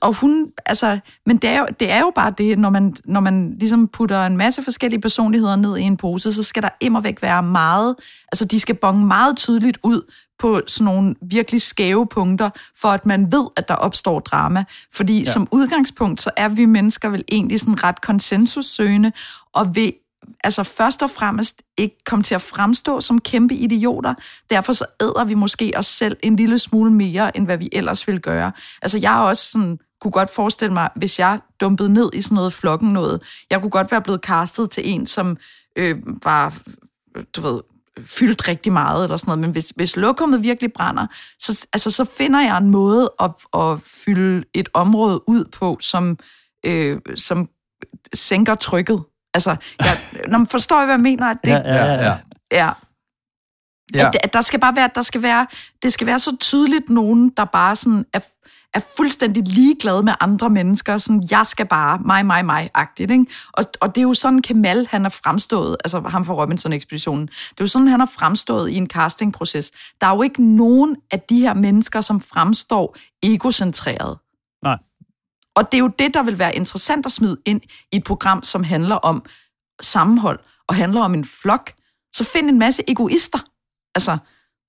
Og 0.00 0.20
hun, 0.20 0.52
altså, 0.66 0.98
men 1.26 1.36
det 1.36 1.50
er, 1.50 1.58
jo, 1.58 1.66
det 1.80 1.90
er 1.90 2.00
jo 2.00 2.12
bare 2.14 2.34
det, 2.38 2.58
når 2.58 2.70
man, 2.70 2.96
når 3.04 3.20
man 3.20 3.56
ligesom 3.58 3.88
putter 3.88 4.26
en 4.26 4.36
masse 4.36 4.62
forskellige 4.62 5.00
personligheder 5.00 5.56
ned 5.56 5.76
i 5.76 5.82
en 5.82 5.96
pose, 5.96 6.32
så 6.32 6.42
skal 6.42 6.62
der 6.62 7.00
væk 7.00 7.22
være 7.22 7.42
meget, 7.42 7.96
altså 8.32 8.44
de 8.44 8.60
skal 8.60 8.74
bonge 8.74 9.06
meget 9.06 9.36
tydeligt 9.36 9.78
ud 9.82 10.12
på 10.38 10.60
sådan 10.66 10.84
nogle 10.84 11.14
virkelig 11.22 11.62
skæve 11.62 12.06
punkter, 12.06 12.50
for 12.80 12.88
at 12.88 13.06
man 13.06 13.32
ved, 13.32 13.46
at 13.56 13.68
der 13.68 13.74
opstår 13.74 14.20
drama. 14.20 14.64
Fordi 14.94 15.18
Ja. 15.18 15.24
som 15.24 15.48
udgangspunkt, 15.50 16.22
så 16.22 16.30
er 16.36 16.48
vi 16.48 16.64
mennesker 16.64 17.08
vel 17.08 17.24
egentlig 17.28 17.60
sådan 17.60 17.84
ret 17.84 18.00
konsensussøgende, 18.00 19.12
og 19.52 19.74
vil 19.74 19.92
altså 20.44 20.62
først 20.62 21.02
og 21.02 21.10
fremmest 21.10 21.62
ikke 21.76 21.96
komme 22.06 22.22
til 22.22 22.34
at 22.34 22.42
fremstå 22.42 23.00
som 23.00 23.20
kæmpe 23.20 23.54
idioter. 23.54 24.14
Derfor 24.50 24.72
så 24.72 24.84
æder 25.00 25.24
vi 25.24 25.34
måske 25.34 25.72
os 25.76 25.86
selv 25.86 26.16
en 26.22 26.36
lille 26.36 26.58
smule 26.58 26.92
mere, 26.92 27.36
end 27.36 27.44
hvad 27.44 27.58
vi 27.58 27.68
ellers 27.72 28.06
ville 28.06 28.20
gøre. 28.20 28.52
Altså 28.82 28.98
jeg 28.98 29.18
er 29.18 29.22
også 29.22 29.50
sådan, 29.50 29.78
kunne 30.00 30.10
godt 30.10 30.30
forestille 30.30 30.74
mig, 30.74 30.88
hvis 30.96 31.18
jeg 31.18 31.40
dumpede 31.60 31.92
ned 31.92 32.10
i 32.14 32.22
sådan 32.22 32.34
noget 32.34 32.52
flokken 32.52 32.92
noget, 32.92 33.22
jeg 33.50 33.60
kunne 33.60 33.70
godt 33.70 33.90
være 33.92 34.02
blevet 34.02 34.20
castet 34.20 34.70
til 34.70 34.88
en, 34.88 35.06
som 35.06 35.36
øh, 35.76 35.96
var, 36.24 36.58
du 37.36 37.40
ved, 37.40 37.60
fyldt 38.06 38.48
rigtig 38.48 38.72
meget 38.72 39.04
eller 39.04 39.16
sådan 39.16 39.28
noget, 39.28 39.38
men 39.38 39.50
hvis, 39.50 39.72
hvis 39.76 39.96
lokummet 39.96 40.42
virkelig 40.42 40.72
brænder, 40.72 41.06
så, 41.38 41.66
altså, 41.72 41.90
så 41.90 42.04
finder 42.04 42.40
jeg 42.40 42.58
en 42.58 42.70
måde 42.70 43.12
at, 43.20 43.30
at 43.54 43.80
fylde 43.82 44.44
et 44.54 44.68
område 44.74 45.28
ud 45.28 45.44
på, 45.44 45.78
som, 45.80 46.18
øh, 46.66 47.00
som 47.16 47.48
sænker 48.14 48.54
trykket. 48.54 49.02
Altså, 49.34 49.56
jeg, 49.80 49.98
når 50.30 50.38
man 50.38 50.46
forstår, 50.46 50.84
hvad 50.84 50.94
jeg 50.94 51.00
mener, 51.00 51.26
at 51.26 51.38
det, 51.44 51.50
Ja, 51.50 51.56
ja, 51.56 51.84
ja, 51.84 51.94
ja. 51.94 52.16
ja. 52.52 52.72
Ja. 53.94 54.06
At, 54.06 54.16
at 54.22 54.32
der 54.32 54.40
skal 54.40 54.60
bare 54.60 54.76
være, 54.76 54.90
der 54.94 55.02
skal 55.02 55.22
være, 55.22 55.46
det 55.82 55.92
skal 55.92 56.06
være 56.06 56.18
så 56.18 56.36
tydeligt 56.40 56.88
nogen, 56.88 57.30
der 57.36 57.44
bare 57.44 57.76
sådan 57.76 58.04
er, 58.12 58.20
er 58.82 58.86
fuldstændig 58.96 59.48
ligeglade 59.48 60.02
med 60.02 60.14
andre 60.20 60.50
mennesker, 60.50 60.98
sådan, 60.98 61.28
jeg 61.30 61.46
skal 61.46 61.66
bare, 61.66 61.98
mig, 61.98 62.26
mig, 62.26 62.44
mig-agtigt, 62.44 63.10
ikke? 63.10 63.26
Og, 63.52 63.64
og 63.80 63.94
det 63.94 64.00
er 64.00 64.02
jo 64.02 64.14
sådan, 64.14 64.42
Kemal, 64.42 64.86
han 64.90 65.04
er 65.04 65.08
fremstået, 65.08 65.76
altså 65.84 66.00
ham 66.00 66.24
fra 66.24 66.34
Robinson-ekspeditionen, 66.34 67.26
det 67.26 67.60
er 67.60 67.64
jo 67.64 67.66
sådan, 67.66 67.88
han 67.88 68.00
har 68.00 68.10
fremstået 68.14 68.70
i 68.70 68.74
en 68.74 68.86
castingproces. 68.86 69.70
Der 70.00 70.06
er 70.06 70.14
jo 70.14 70.22
ikke 70.22 70.42
nogen 70.56 70.96
af 71.10 71.20
de 71.20 71.40
her 71.40 71.54
mennesker, 71.54 72.00
som 72.00 72.20
fremstår 72.20 72.96
egocentreret. 73.22 74.18
Nej. 74.62 74.78
Og 75.54 75.72
det 75.72 75.78
er 75.78 75.82
jo 75.82 75.90
det, 75.98 76.14
der 76.14 76.22
vil 76.22 76.38
være 76.38 76.56
interessant 76.56 77.06
at 77.06 77.12
smide 77.12 77.36
ind 77.44 77.60
i 77.92 77.96
et 77.96 78.04
program, 78.04 78.42
som 78.42 78.64
handler 78.64 78.96
om 78.96 79.24
sammenhold 79.80 80.38
og 80.68 80.74
handler 80.74 81.00
om 81.00 81.14
en 81.14 81.24
flok. 81.24 81.72
Så 82.14 82.24
find 82.24 82.48
en 82.48 82.58
masse 82.58 82.82
egoister. 82.88 83.38
Altså, 83.94 84.18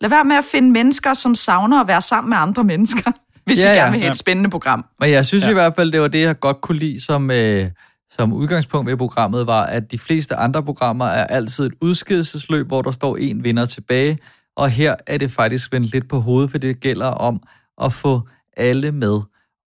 lad 0.02 0.10
være 0.10 0.26
med 0.26 0.36
at 0.36 0.46
finde 0.46 0.72
mennesker, 0.72 1.14
som 1.14 1.36
savner 1.36 1.82
at 1.82 1.88
være 1.88 2.02
sammen 2.02 2.30
med 2.30 2.38
andre 2.38 2.64
mennesker, 2.64 3.12
hvis 3.50 3.64
Ja, 3.66 3.74
I 3.74 3.76
gerne 3.78 3.92
vil 3.92 4.00
have 4.00 4.06
Ja. 4.06 4.12
et 4.12 4.18
spændende 4.18 4.50
program. 4.50 4.86
Men 5.00 5.10
jeg 5.12 5.26
synes 5.26 5.44
Ja. 5.44 5.48
ja. 5.48 5.52
i 5.52 5.54
hvert 5.54 5.76
fald, 5.76 5.92
det 5.92 6.02
var 6.02 6.08
det, 6.08 6.22
jeg 6.22 6.40
godt 6.40 6.62
kunne 6.62 6.80
lide 6.80 7.02
som, 7.02 7.32
øh, 7.32 7.70
som 8.12 8.34
udgangspunkt 8.34 8.90
ved 8.90 8.98
programmet, 8.98 9.48
var, 9.48 9.64
at 9.66 9.92
de 9.92 10.00
fleste 10.00 10.36
andre 10.36 10.64
programmer 10.64 11.06
er 11.06 11.28
altid 11.28 11.66
et 11.66 11.74
udskidelsesløb, 11.82 12.68
hvor 12.68 12.82
der 12.82 12.92
står 12.92 13.18
en 13.18 13.44
vinder 13.44 13.66
tilbage, 13.66 14.18
og 14.58 14.70
her 14.70 14.96
er 15.08 15.18
det 15.18 15.32
faktisk 15.32 15.72
vendt 15.72 15.92
lidt 15.92 16.10
på 16.10 16.20
hovedet, 16.20 16.52
for 16.52 16.58
det 16.58 16.80
gælder 16.80 17.08
om 17.08 17.42
at 17.82 17.94
få 17.94 18.22
alle 18.58 18.92
med. 18.92 19.20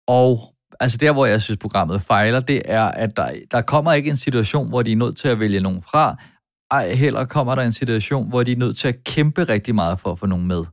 Og 0.07 0.39
altså 0.79 0.97
der, 0.97 1.11
hvor 1.11 1.25
jeg 1.25 1.41
synes, 1.41 1.57
programmet 1.57 2.01
fejler, 2.01 2.39
det 2.39 2.61
er, 2.65 2.83
at 2.83 3.17
der, 3.17 3.29
der 3.51 3.61
kommer 3.61 3.93
ikke 3.93 4.09
en 4.09 4.17
situation, 4.17 4.69
hvor 4.69 4.81
de 4.81 4.91
er 4.91 4.95
nødt 4.95 5.17
til 5.17 5.27
at 5.27 5.39
vælge 5.39 5.59
nogen 5.59 5.83
fra, 5.91 6.15
ej 6.71 6.93
heller 6.93 7.25
kommer 7.25 7.55
der 7.55 7.61
en 7.61 7.73
situation, 7.73 8.29
hvor 8.29 8.43
de 8.43 8.51
er 8.51 8.55
nødt 8.55 8.77
til 8.77 8.87
at 8.87 9.03
kæmpe 9.03 9.43
rigtig 9.43 9.75
meget 9.75 9.99
for 9.99 10.11
at 10.11 10.19
få 10.19 10.25
nogen 10.25 10.47
med. 10.47 10.63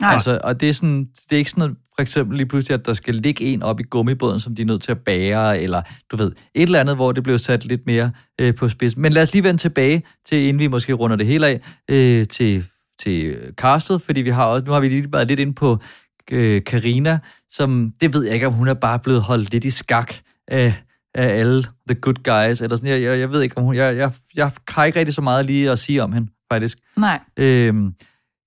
Nej. 0.00 0.12
Altså, 0.12 0.40
og 0.44 0.60
det 0.60 0.68
er, 0.68 0.72
sådan, 0.72 1.00
det 1.00 1.32
er 1.32 1.38
ikke 1.38 1.50
sådan 1.50 1.60
noget, 1.60 1.76
for 1.96 2.02
eksempel 2.02 2.36
lige 2.36 2.46
pludselig, 2.46 2.74
at 2.74 2.86
der 2.86 2.94
skal 2.94 3.14
ligge 3.14 3.44
en 3.44 3.62
op 3.62 3.80
i 3.80 3.82
gummibåden, 3.82 4.40
som 4.40 4.54
de 4.54 4.62
er 4.62 4.66
nødt 4.66 4.82
til 4.82 4.90
at 4.90 4.98
bære, 4.98 5.60
eller 5.60 5.82
du 6.10 6.16
ved, 6.16 6.32
et 6.54 6.62
eller 6.62 6.80
andet, 6.80 6.94
hvor 6.94 7.12
det 7.12 7.22
blev 7.22 7.38
sat 7.38 7.64
lidt 7.64 7.86
mere 7.86 8.10
øh, 8.40 8.54
på 8.54 8.68
spids. 8.68 8.96
Men 8.96 9.12
lad 9.12 9.22
os 9.22 9.32
lige 9.32 9.44
vende 9.44 9.60
tilbage 9.60 10.02
til, 10.28 10.38
inden 10.38 10.58
vi 10.58 10.66
måske 10.66 10.92
runder 10.92 11.16
det 11.16 11.26
hele 11.26 11.46
af, 11.46 11.60
øh, 11.90 12.26
til, 12.26 12.64
til 13.02 13.36
castet, 13.56 14.02
fordi 14.02 14.20
vi 14.20 14.30
har 14.30 14.46
også, 14.46 14.66
nu 14.66 14.72
har 14.72 14.80
vi 14.80 14.88
lige 14.88 15.12
været 15.12 15.28
lidt 15.28 15.40
ind 15.40 15.54
på 15.54 15.78
øh, 16.30 16.64
Karina, 16.64 17.18
som, 17.50 17.92
det 18.00 18.14
ved 18.14 18.24
jeg 18.24 18.34
ikke, 18.34 18.46
om 18.46 18.52
hun 18.52 18.68
er 18.68 18.74
bare 18.74 18.98
blevet 18.98 19.22
holdt 19.22 19.52
lidt 19.52 19.64
i 19.64 19.70
skak 19.70 20.14
af, 20.48 20.74
af 21.14 21.28
alle 21.38 21.64
the 21.88 22.00
good 22.00 22.14
guys, 22.14 22.60
eller 22.60 22.76
sådan, 22.76 22.90
jeg, 22.90 23.02
jeg, 23.02 23.18
jeg 23.18 23.30
ved 23.30 23.42
ikke, 23.42 23.58
om 23.58 23.64
hun, 23.64 23.74
jeg, 23.74 23.96
jeg, 23.96 24.12
jeg 24.36 24.50
har 24.68 24.84
ikke 24.84 24.98
rigtig 24.98 25.14
så 25.14 25.22
meget 25.22 25.46
lige 25.46 25.70
at 25.70 25.78
sige 25.78 26.02
om 26.02 26.12
hende, 26.12 26.28
faktisk. 26.52 26.78
Nej. 26.96 27.20
Øhm, 27.36 27.94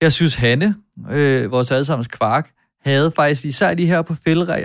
jeg 0.00 0.12
synes, 0.12 0.34
Hanne, 0.34 0.76
øh, 1.10 1.50
vores 1.50 1.70
allesammens 1.70 2.08
kvark, 2.08 2.52
havde 2.80 3.12
faktisk 3.16 3.44
især 3.44 3.74
lige 3.74 3.88
her 3.88 4.02
på 4.02 4.14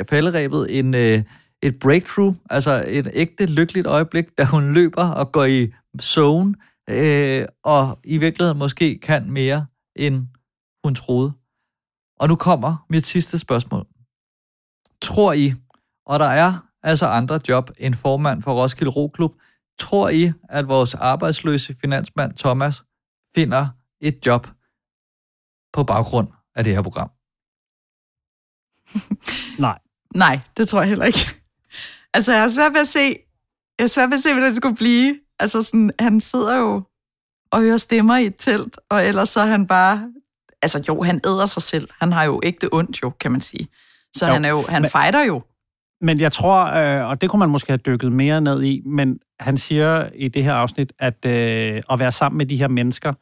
falderæbet 0.10 0.80
en, 0.80 0.94
øh, 0.94 1.24
et 1.62 1.80
breakthrough, 1.80 2.36
altså 2.50 2.86
et 2.88 3.12
ægte 3.14 3.46
lykkeligt 3.46 3.88
øjeblik, 3.88 4.38
da 4.38 4.44
hun 4.44 4.74
løber 4.74 5.04
og 5.10 5.32
går 5.32 5.46
i 5.46 5.74
zone, 6.02 6.56
øh, 6.90 7.46
og 7.64 8.00
i 8.04 8.18
virkeligheden 8.18 8.58
måske 8.58 9.00
kan 9.00 9.32
mere, 9.32 9.66
end 9.96 10.28
hun 10.84 10.96
troede. 10.96 11.34
Og 12.20 12.28
nu 12.28 12.36
kommer 12.36 12.86
mit 12.90 13.06
sidste 13.06 13.40
spørgsmål. 13.40 13.86
Tror 15.02 15.34
I, 15.34 15.54
og 16.06 16.20
der 16.20 16.26
er 16.26 16.68
altså 16.84 17.06
andre 17.06 17.40
job 17.50 17.72
end 17.78 17.94
formand 17.94 18.42
for 18.42 18.54
Roskilde 18.54 18.92
Roklub, 18.92 19.32
tror 19.80 20.10
I, 20.10 20.32
at 20.50 20.68
vores 20.68 20.94
arbejdsløse 20.94 21.76
finansmand 21.82 22.34
Thomas 22.38 22.84
finder 23.36 23.68
et 24.02 24.26
job 24.26 24.48
på 25.74 25.84
baggrund 25.84 26.28
af 26.56 26.64
det 26.64 26.76
her 26.76 26.82
program? 26.82 27.12
Nej. 29.60 29.80
Nej, 30.16 30.40
det 30.58 30.68
tror 30.68 30.80
jeg 30.82 30.90
heller 30.90 31.06
ikke. 31.06 31.20
Altså, 32.14 32.32
jeg 32.34 32.42
har 32.42 32.50
svært 32.50 32.74
ved 32.74 32.82
at 32.82 32.88
se, 32.88 33.00
jeg 33.80 33.84
har 33.84 33.88
svært 33.88 34.10
ved 34.10 34.18
at 34.18 34.24
se, 34.24 34.34
hvad 34.34 34.44
det 34.44 34.56
skulle 34.56 34.76
blive. 34.76 35.20
Altså, 35.40 35.64
sådan, 35.64 35.92
han 36.00 36.22
sidder 36.22 36.56
jo 36.58 36.84
og 37.52 37.62
hører 37.62 37.78
stemmer 37.78 38.18
i 38.18 38.26
et 38.26 38.36
telt, 38.40 38.80
og 38.90 39.06
ellers 39.06 39.30
så 39.30 39.40
er 39.40 39.46
han 39.46 39.68
bare... 39.68 40.14
Altså, 40.62 40.84
jo, 40.88 41.02
han 41.04 41.20
æder 41.26 41.46
sig 41.46 41.64
selv. 41.64 41.90
Han 42.00 42.12
har 42.14 42.24
jo 42.24 42.42
ægte 42.44 42.70
ondt, 42.74 43.02
jo, 43.04 43.10
kan 43.10 43.32
man 43.32 43.42
sige. 43.42 43.68
Så 44.16 44.26
Jo, 44.26 44.30
jo, 44.30 44.34
han, 44.34 44.46
er 44.46 44.50
jo, 44.50 44.62
han 44.70 44.82
men- 44.82 44.92
fighter 44.92 45.22
jo. 45.24 45.44
Men 46.04 46.20
jeg 46.20 46.32
tror, 46.32 46.66
øh, 46.66 47.10
og 47.10 47.22
det 47.22 47.30
kunne 47.30 47.40
man 47.40 47.50
måske 47.50 47.72
have 47.72 47.78
dykket 47.78 48.12
mere 48.12 48.42
ned 48.42 48.64
i, 48.64 48.82
men 48.86 49.20
han 49.40 49.58
siger 49.58 50.10
i 50.16 50.28
det 50.28 50.44
her 50.44 50.54
afsnit, 50.54 50.94
at 51.00 51.26
øh, 51.26 51.84
at 51.92 52.00
være 52.00 52.12
sammen 52.12 52.38
med 52.38 52.46
de 52.46 52.58
her 52.58 52.68
mennesker 52.68 53.14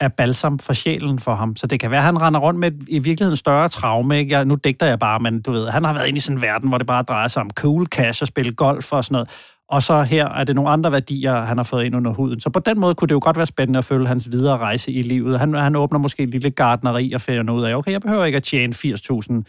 er 0.00 0.08
balsam 0.08 0.58
for 0.58 0.72
sjælen 0.72 1.18
for 1.18 1.34
ham. 1.34 1.56
Så 1.56 1.66
det 1.66 1.80
kan 1.80 1.90
være, 1.90 1.98
at 1.98 2.04
han 2.04 2.20
render 2.20 2.40
rundt 2.40 2.60
med 2.60 2.72
et, 2.72 2.84
i 2.88 2.98
virkeligheden 2.98 3.36
større 3.36 3.68
traume. 3.68 4.18
Ikke? 4.18 4.32
Jeg, 4.36 4.44
nu 4.44 4.54
digter 4.54 4.86
jeg 4.86 4.98
bare, 4.98 5.20
men 5.20 5.42
du 5.42 5.52
ved, 5.52 5.68
han 5.68 5.84
har 5.84 5.94
været 5.94 6.06
inde 6.08 6.16
i 6.16 6.20
sådan 6.20 6.38
en 6.38 6.42
verden, 6.42 6.68
hvor 6.68 6.78
det 6.78 6.86
bare 6.86 7.02
drejer 7.02 7.28
sig 7.28 7.42
om 7.42 7.50
cool 7.50 7.86
cash 7.86 8.22
og 8.22 8.26
spille 8.26 8.52
golf 8.52 8.92
og 8.92 9.04
sådan 9.04 9.12
noget. 9.12 9.30
Og 9.68 9.82
så 9.82 10.02
her 10.02 10.28
er 10.28 10.44
det 10.44 10.54
nogle 10.54 10.70
andre 10.70 10.92
værdier, 10.92 11.40
han 11.40 11.56
har 11.56 11.64
fået 11.64 11.84
ind 11.84 11.96
under 11.96 12.12
huden. 12.12 12.40
Så 12.40 12.50
på 12.50 12.58
den 12.58 12.80
måde 12.80 12.94
kunne 12.94 13.08
det 13.08 13.14
jo 13.14 13.20
godt 13.22 13.36
være 13.36 13.46
spændende 13.46 13.78
at 13.78 13.84
følge 13.84 14.06
hans 14.06 14.30
videre 14.30 14.58
rejse 14.58 14.92
i 14.92 15.02
livet. 15.02 15.38
Han, 15.38 15.54
han 15.54 15.76
åbner 15.76 15.98
måske 15.98 16.22
et 16.22 16.28
lille 16.28 16.50
gardneri 16.50 17.12
og 17.12 17.20
finder 17.20 17.54
ud 17.54 17.64
af, 17.64 17.74
okay, 17.74 17.92
jeg 17.92 18.00
behøver 18.00 18.24
ikke 18.24 18.36
at 18.36 18.42
tjene 18.42 18.74
80.000 18.74 19.42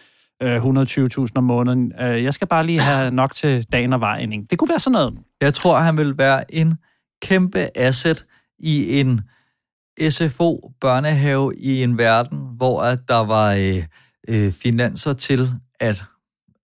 øh, 0.44 0.56
120.000 0.56 1.28
om 1.36 1.44
måneden. 1.44 1.94
Øh, 2.02 2.24
jeg 2.24 2.34
skal 2.34 2.48
bare 2.48 2.66
lige 2.66 2.82
have 2.82 3.12
nok 3.12 3.36
til 3.36 3.66
dagen 3.72 3.94
og 3.94 4.00
vejen. 4.00 4.46
Det 4.46 4.58
kunne 4.58 4.70
være 4.70 4.80
sådan 4.80 4.92
noget. 4.92 5.14
Jeg 5.42 5.54
tror, 5.54 5.80
han 5.80 5.98
vil 5.98 6.18
være 6.18 6.56
en 6.56 6.78
kæmpe 7.22 7.78
asset 7.78 8.26
i 8.60 9.00
en 9.00 9.22
SFO-børnehave 10.10 11.56
i 11.58 11.84
en 11.84 11.98
verden, 11.98 12.40
hvor 12.58 12.84
at 12.84 13.00
der 13.08 13.26
var 13.26 13.54
øh, 13.54 13.84
øh, 14.28 14.52
finanser 14.52 15.14
til, 15.14 15.50
at 15.80 16.04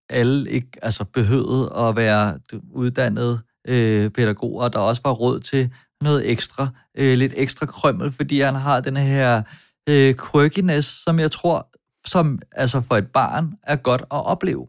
alle 0.10 0.52
ikke 0.52 0.68
altså, 0.82 1.04
behøvede 1.04 1.74
at 1.78 1.96
være 1.96 2.40
uddannede 2.74 3.40
øh, 3.68 4.10
pædagoger, 4.10 4.64
og 4.64 4.74
der 4.74 4.80
også 4.80 5.02
var 5.06 5.12
råd 5.12 5.40
til 5.40 5.70
noget 6.02 6.32
ekstra, 6.32 6.68
øh, 6.98 7.18
lidt 7.18 7.34
ekstra 7.36 7.66
krømmel, 7.66 8.12
fordi 8.12 8.40
han 8.40 8.56
har 8.56 8.80
den 8.80 8.98
her 8.98 9.42
øh, 9.90 10.16
quirkiness, 10.16 11.04
som 11.04 11.20
jeg 11.20 11.32
tror, 11.32 11.68
som 12.06 12.40
altså 12.52 12.82
for 12.82 12.96
et 12.96 13.08
barn 13.08 13.54
er 13.64 13.76
godt 13.76 14.02
at 14.02 14.26
opleve. 14.26 14.68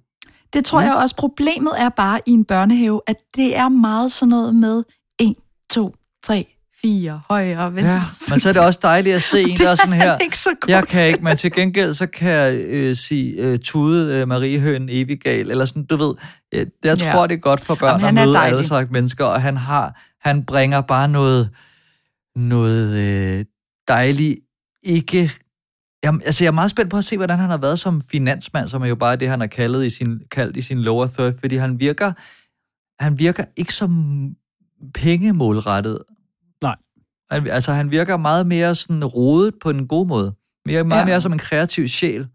Det 0.52 0.64
tror 0.64 0.80
jeg 0.80 0.96
også. 0.96 1.16
Problemet 1.16 1.72
er 1.78 1.88
bare 1.88 2.20
i 2.26 2.30
en 2.30 2.44
børnehave, 2.44 3.00
at 3.06 3.16
det 3.36 3.56
er 3.56 3.68
meget 3.68 4.12
sådan 4.12 4.28
noget 4.28 4.54
med 4.54 4.82
1, 5.18 5.34
2, 5.70 5.94
3, 6.22 6.55
4, 6.86 7.20
højre, 7.28 7.74
venstre. 7.74 7.92
Ja, 7.92 8.00
men 8.30 8.40
så 8.40 8.48
er 8.48 8.52
det 8.52 8.62
også 8.62 8.78
dejligt 8.82 9.16
at 9.16 9.22
se 9.22 9.42
en, 9.50 9.56
der 9.56 9.68
er 9.70 9.74
sådan 9.74 9.92
her. 9.92 10.10
er 10.12 10.18
ikke 10.18 10.38
så 10.38 10.50
god 10.60 10.70
jeg 10.70 10.86
kan 10.88 11.06
ikke, 11.06 11.24
men 11.24 11.36
til 11.36 11.52
gengæld, 11.52 11.94
så 11.94 12.06
kan 12.06 12.30
jeg 12.30 12.54
øh, 12.54 12.96
sige 12.96 13.32
øh, 13.32 13.58
Tude 13.58 14.14
øh, 14.14 14.28
Marie 14.28 14.60
Høen 14.60 14.88
Evigal, 14.90 15.50
eller 15.50 15.64
sådan, 15.64 15.84
du 15.86 15.96
ved. 15.96 16.14
Jeg, 16.52 16.66
jeg 16.84 16.98
Ja. 16.98 17.12
tror, 17.12 17.26
det 17.26 17.34
er 17.34 17.38
godt 17.38 17.60
for 17.60 17.74
børn 17.74 18.00
Jamen, 18.00 18.18
at 18.18 18.24
møde 18.26 18.34
dejlig. 18.36 18.56
alle 18.56 18.66
slags 18.68 18.90
mennesker, 18.90 19.24
og 19.24 19.42
han 19.42 19.56
har, 19.56 20.00
han 20.28 20.44
bringer 20.44 20.80
bare 20.80 21.08
noget, 21.08 21.50
noget 22.36 22.96
øh, 23.38 23.44
dejligt, 23.88 24.38
ikke... 24.82 25.30
Jamen, 26.04 26.22
altså, 26.24 26.44
jeg 26.44 26.48
er 26.48 26.54
meget 26.54 26.70
spændt 26.70 26.90
på 26.90 26.96
at 26.96 27.04
se, 27.04 27.16
hvordan 27.16 27.38
han 27.38 27.50
har 27.50 27.56
været 27.58 27.78
som 27.78 28.02
finansmand, 28.10 28.68
som 28.68 28.82
er 28.82 28.86
jo 28.86 28.94
bare 28.94 29.16
det, 29.16 29.28
han 29.28 29.40
har 29.40 29.46
kaldet 29.46 29.84
i 29.86 29.90
sin, 29.90 30.18
kaldt 30.30 30.56
i 30.56 30.60
sin 30.60 30.82
lower 30.82 31.06
third, 31.06 31.34
fordi 31.40 31.56
han 31.56 31.80
virker, 31.80 32.12
han 33.02 33.18
virker 33.18 33.44
ikke 33.56 33.74
som 33.74 34.14
pengemålrettet. 34.94 35.98
Altså, 37.30 37.72
han 37.72 37.90
virker 37.90 38.16
meget 38.16 38.46
mere 38.46 38.74
sådan 38.74 39.04
rodet 39.04 39.54
på 39.62 39.70
en 39.70 39.88
god 39.88 40.06
måde. 40.06 40.34
Mere, 40.66 40.84
meget 40.84 41.00
Ja. 41.00 41.06
mere 41.06 41.20
som 41.20 41.32
en 41.32 41.38
kreativ 41.38 41.88
sjæl. 41.88 42.26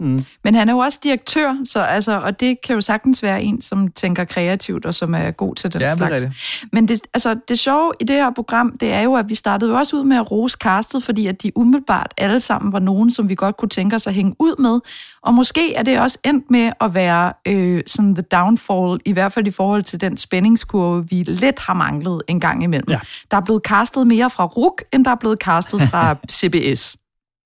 Mm. 0.00 0.24
Men 0.44 0.54
han 0.54 0.68
er 0.68 0.72
jo 0.72 0.78
også 0.78 0.98
direktør, 1.02 1.56
så 1.64 1.80
altså, 1.80 2.20
og 2.20 2.40
det 2.40 2.60
kan 2.60 2.74
jo 2.74 2.80
sagtens 2.80 3.22
være 3.22 3.42
en, 3.42 3.62
som 3.62 3.88
tænker 3.88 4.24
kreativt 4.24 4.86
og 4.86 4.94
som 4.94 5.14
er 5.14 5.30
god 5.30 5.54
til 5.54 5.72
den 5.72 5.80
Ja, 5.80 5.86
det 5.86 5.92
er 5.92 5.96
slags. 5.96 6.12
rigtigt. 6.12 6.66
Men 6.72 6.88
det, 6.88 7.00
altså, 7.14 7.36
det 7.48 7.58
sjove 7.58 7.92
i 8.00 8.04
det 8.04 8.16
her 8.16 8.30
program, 8.30 8.78
det 8.78 8.92
er 8.92 9.00
jo, 9.00 9.14
at 9.14 9.28
vi 9.28 9.34
startede 9.34 9.70
jo 9.70 9.76
også 9.76 9.96
ud 9.96 10.04
med 10.04 10.16
at 10.16 10.30
rose 10.30 10.56
castet, 10.60 11.02
fordi 11.02 11.26
at 11.26 11.42
de 11.42 11.52
umiddelbart 11.56 12.14
alle 12.18 12.40
sammen 12.40 12.72
var 12.72 12.78
nogen, 12.78 13.10
som 13.10 13.28
vi 13.28 13.34
godt 13.34 13.56
kunne 13.56 13.68
tænke 13.68 13.96
os 13.96 14.06
at 14.06 14.14
hænge 14.14 14.36
ud 14.38 14.62
med. 14.62 14.80
Og 15.22 15.34
måske 15.34 15.74
er 15.74 15.82
det 15.82 16.00
også 16.00 16.18
endt 16.24 16.50
med 16.50 16.72
at 16.80 16.94
være 16.94 17.32
øh, 17.46 17.82
sådan 17.86 18.14
the 18.14 18.22
downfall, 18.22 19.00
i 19.04 19.12
hvert 19.12 19.32
fald 19.32 19.46
i 19.46 19.50
forhold 19.50 19.82
til 19.82 20.00
den 20.00 20.16
spændingskurve, 20.16 21.08
vi 21.08 21.22
lidt 21.22 21.58
har 21.58 21.74
manglet 21.74 22.22
en 22.28 22.40
gang 22.40 22.62
imellem. 22.64 22.90
Ja. 22.90 22.98
Der 23.30 23.36
er 23.36 23.40
blevet 23.40 23.62
castet 23.62 24.06
mere 24.06 24.30
fra 24.30 24.44
RUK, 24.44 24.82
end 24.92 25.04
der 25.04 25.10
er 25.10 25.14
blevet 25.14 25.38
castet 25.38 25.82
fra 25.82 26.16
CBS. 26.38 26.96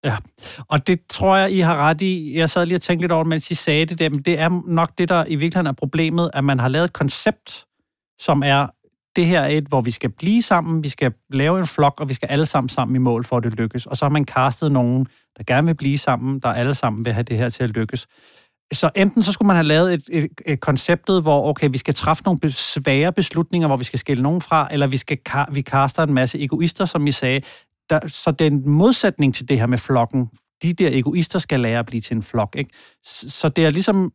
Ja, 0.05 0.17
og 0.69 0.87
det 0.87 1.01
tror 1.09 1.37
jeg, 1.37 1.53
I 1.53 1.61
har 1.61 1.77
ret 1.77 2.01
i. 2.01 2.39
Jeg 2.39 2.51
sad 2.51 2.67
lige 2.67 2.77
og 2.77 2.83
tænkte 2.83 3.03
lidt 3.03 3.13
over, 3.13 3.25
mens 3.25 3.51
I 3.51 3.55
sagde 3.55 3.87
det 3.87 3.99
der, 3.99 4.11
men 4.11 4.23
det 4.23 4.39
er 4.39 4.63
nok 4.67 4.99
det, 4.99 5.09
der 5.09 5.25
i 5.29 5.35
virkeligheden 5.35 5.67
er 5.67 5.73
problemet, 5.73 6.31
at 6.35 6.45
man 6.45 6.59
har 6.59 6.69
lavet 6.69 6.85
et 6.85 6.93
koncept, 6.93 7.67
som 8.21 8.43
er, 8.43 8.67
det 9.17 9.27
her 9.27 9.41
er 9.41 9.49
et, 9.49 9.65
hvor 9.65 9.81
vi 9.81 9.91
skal 9.91 10.11
blive 10.11 10.43
sammen, 10.43 10.83
vi 10.83 10.89
skal 10.89 11.13
lave 11.31 11.61
en 11.61 11.67
flok, 11.67 12.01
og 12.01 12.09
vi 12.09 12.15
skal 12.15 12.27
alle 12.27 12.47
sammen 12.47 12.69
sammen 12.69 12.97
i 12.97 12.99
mål, 12.99 13.25
for 13.25 13.37
at 13.37 13.45
det 13.45 13.55
lykkes. 13.55 13.87
Og 13.87 13.97
så 13.97 14.05
har 14.05 14.11
man 14.11 14.25
castet 14.25 14.73
nogen, 14.73 15.07
der 15.39 15.45
gerne 15.45 15.67
vil 15.67 15.75
blive 15.75 15.99
sammen, 15.99 16.41
der 16.41 16.49
alle 16.49 16.75
sammen 16.75 17.05
vil 17.05 17.13
have 17.13 17.23
det 17.23 17.37
her 17.37 17.49
til 17.49 17.65
at 17.65 17.71
lykkes. 17.71 18.07
Så 18.73 18.91
enten 18.97 19.23
så 19.23 19.33
skulle 19.33 19.47
man 19.47 19.57
have 19.57 19.67
lavet 19.67 19.95
et, 19.95 20.09
et, 20.13 20.31
et 20.47 20.61
konceptet, 20.61 21.23
hvor 21.23 21.49
okay, 21.49 21.69
vi 21.73 21.79
skal 21.79 21.95
træffe 21.95 22.23
nogle 22.25 22.53
svære 22.53 23.13
beslutninger, 23.13 23.69
hvor 23.69 23.77
vi 23.77 23.85
skal 23.85 23.99
skille 23.99 24.23
nogen 24.23 24.41
fra, 24.41 24.69
eller 24.71 24.87
vi 24.87 24.97
skal 24.97 25.19
vi 25.53 25.63
kaster 25.63 26.03
en 26.03 26.15
masse 26.15 26.43
egoister, 26.43 26.85
som 26.85 27.07
I 27.07 27.11
sagde. 27.11 27.41
Der, 27.91 28.09
så 28.09 28.31
den 28.31 28.69
modsætning 28.69 29.35
til 29.35 29.49
det 29.49 29.59
her 29.59 29.67
med 29.67 29.79
flokken. 29.79 30.29
De 30.63 30.73
der 30.73 30.89
egoister 30.93 31.39
skal 31.39 31.61
lære 31.61 31.79
at 31.79 31.87
blive 31.87 32.01
til 32.01 32.17
en 32.17 32.23
flok. 32.23 32.55
Ikke? 32.59 32.71
Så 33.05 33.49
det 33.49 33.67
er 33.67 33.71
ligesom, 33.71 34.13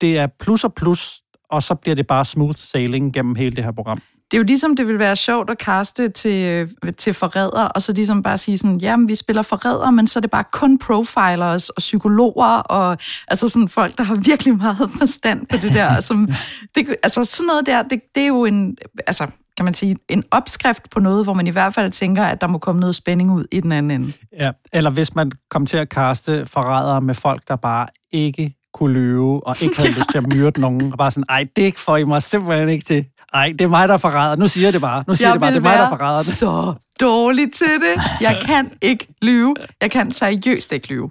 det 0.00 0.18
er 0.18 0.26
plus 0.40 0.64
og 0.64 0.74
plus, 0.74 1.22
og 1.50 1.62
så 1.62 1.74
bliver 1.74 1.94
det 1.94 2.06
bare 2.06 2.24
smooth 2.24 2.58
sailing 2.58 3.12
gennem 3.12 3.34
hele 3.34 3.56
det 3.56 3.64
her 3.64 3.72
program. 3.72 4.02
Det 4.30 4.36
er 4.36 4.38
jo 4.38 4.44
ligesom, 4.44 4.76
det 4.76 4.86
vil 4.86 4.98
være 4.98 5.16
sjovt 5.16 5.50
at 5.50 5.58
kaste 5.58 6.08
til, 6.08 6.70
til 6.96 7.14
forræder, 7.14 7.64
og 7.64 7.82
så 7.82 7.92
ligesom 7.92 8.22
bare 8.22 8.38
sige 8.38 8.58
sådan, 8.58 8.78
jamen, 8.78 9.08
vi 9.08 9.14
spiller 9.14 9.42
forræder, 9.42 9.90
men 9.90 10.06
så 10.06 10.18
er 10.18 10.20
det 10.20 10.30
bare 10.30 10.44
kun 10.52 10.78
profilers 10.78 11.68
og 11.68 11.80
psykologer, 11.80 12.46
og 12.46 12.98
altså 13.28 13.48
sådan 13.48 13.68
folk, 13.68 13.98
der 13.98 14.04
har 14.04 14.14
virkelig 14.14 14.56
meget 14.56 14.90
forstand 14.98 15.46
på 15.46 15.56
det 15.56 15.74
der. 15.74 16.00
Som, 16.00 16.28
det, 16.74 16.96
altså 17.02 17.24
sådan 17.24 17.46
noget 17.46 17.66
der, 17.66 17.82
det, 17.82 18.00
det 18.14 18.22
er 18.22 18.26
jo 18.26 18.44
en, 18.44 18.76
altså 19.06 19.26
kan 19.58 19.64
man 19.64 19.74
sige, 19.74 19.96
en 20.08 20.24
opskrift 20.30 20.90
på 20.90 21.00
noget, 21.00 21.24
hvor 21.24 21.34
man 21.34 21.46
i 21.46 21.50
hvert 21.50 21.74
fald 21.74 21.92
tænker, 21.92 22.24
at 22.24 22.40
der 22.40 22.46
må 22.46 22.58
komme 22.58 22.80
noget 22.80 22.94
spænding 22.94 23.32
ud 23.32 23.44
i 23.52 23.60
den 23.60 23.72
anden 23.72 23.90
ende. 23.90 24.12
Ja, 24.38 24.50
eller 24.72 24.90
hvis 24.90 25.14
man 25.14 25.32
kom 25.50 25.66
til 25.66 25.76
at 25.76 25.88
kaste 25.88 26.46
forrædere 26.46 27.00
med 27.00 27.14
folk, 27.14 27.48
der 27.48 27.56
bare 27.56 27.86
ikke 28.12 28.54
kunne 28.74 28.92
løbe, 28.92 29.46
og 29.46 29.62
ikke 29.62 29.76
havde 29.76 29.92
lyst 29.98 30.10
til 30.10 30.18
at 30.18 30.26
myrde 30.26 30.60
nogen, 30.60 30.92
og 30.92 30.98
bare 30.98 31.10
sådan, 31.10 31.24
ej, 31.28 31.46
det 31.56 31.78
får 31.78 31.96
I 31.96 32.04
mig 32.04 32.22
simpelthen 32.22 32.68
ikke 32.68 32.84
til. 32.84 33.04
Ej, 33.34 33.52
det 33.58 33.60
er 33.60 33.68
mig, 33.68 33.88
der 33.88 33.94
er 33.94 33.98
forræder. 33.98 34.36
Nu 34.36 34.48
siger 34.48 34.66
jeg 34.66 34.72
det 34.72 34.80
bare. 34.80 35.04
Nu 35.08 35.14
siger 35.14 35.28
jeg 35.28 35.34
det 35.34 35.40
bare, 35.40 35.50
det 35.50 35.56
er 35.56 35.62
mig, 35.62 35.78
der 35.78 35.84
er 35.84 35.88
forræder. 35.88 36.22
så 36.22 36.74
dårlig 37.00 37.52
til 37.52 37.66
det. 37.66 38.02
Jeg 38.20 38.42
kan 38.46 38.70
ikke 38.82 39.08
lyve. 39.22 39.54
Jeg 39.80 39.90
kan 39.90 40.12
seriøst 40.12 40.72
ikke 40.72 40.88
lyve. 40.88 41.10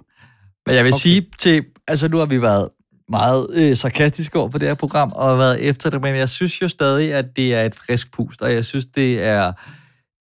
Men 0.66 0.74
jeg 0.74 0.84
vil 0.84 0.92
okay. 0.92 0.98
sige 0.98 1.26
til, 1.38 1.64
altså 1.88 2.08
nu 2.08 2.18
har 2.18 2.26
vi 2.26 2.42
været 2.42 2.68
meget 3.08 3.46
øh, 3.54 3.76
sarkastisk 3.76 4.36
over 4.36 4.48
på 4.48 4.58
det 4.58 4.68
her 4.68 4.74
program, 4.74 5.12
og 5.14 5.38
været 5.38 5.60
efter 5.60 5.90
det, 5.90 6.00
men 6.00 6.16
jeg 6.16 6.28
synes 6.28 6.62
jo 6.62 6.68
stadig, 6.68 7.14
at 7.14 7.36
det 7.36 7.54
er 7.54 7.62
et 7.62 7.74
frisk 7.74 8.12
pust, 8.12 8.42
og 8.42 8.52
jeg 8.52 8.64
synes, 8.64 8.86
det 8.86 9.22
er 9.22 9.52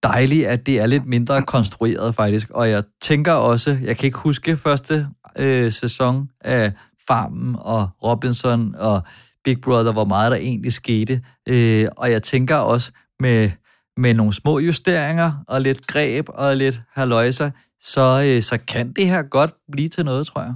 dejligt, 0.04 0.48
at 0.48 0.66
det 0.66 0.80
er 0.80 0.86
lidt 0.86 1.06
mindre 1.06 1.42
konstrueret 1.42 2.16
faktisk, 2.16 2.50
og 2.50 2.70
jeg 2.70 2.84
tænker 3.02 3.34
også, 3.34 3.78
jeg 3.84 3.98
kan 3.98 4.06
ikke 4.06 4.18
huske 4.18 4.58
første 4.58 5.08
øh, 5.38 5.72
sæson 5.72 6.30
af 6.42 6.72
Farmen 7.08 7.56
og 7.60 7.90
Robinson 8.04 8.76
og 8.76 9.02
Big 9.44 9.62
Brother, 9.62 9.92
hvor 9.92 10.06
meget 10.06 10.32
der 10.32 10.38
egentlig 10.38 10.74
skete, 10.74 11.22
øh, 11.48 11.88
og 11.98 12.12
jeg 12.12 12.24
tænker 12.24 12.56
også 12.56 12.92
med, 13.20 13.52
med 13.98 14.14
nogle 14.14 14.34
små 14.34 14.60
justeringer 14.60 15.32
og 15.48 15.62
lidt 15.62 15.88
greb 15.88 16.26
og 16.30 16.58
lidt 16.58 16.82
haløjser, 16.94 17.52
så, 17.82 18.24
øh, 18.26 18.44
så 18.44 18.58
kan 18.58 18.92
det 18.92 19.08
her 19.08 19.22
godt 19.22 19.54
blive 19.72 19.90
til 19.90 20.06
noget, 20.06 20.28
tror 20.28 20.42
jeg. 20.42 20.54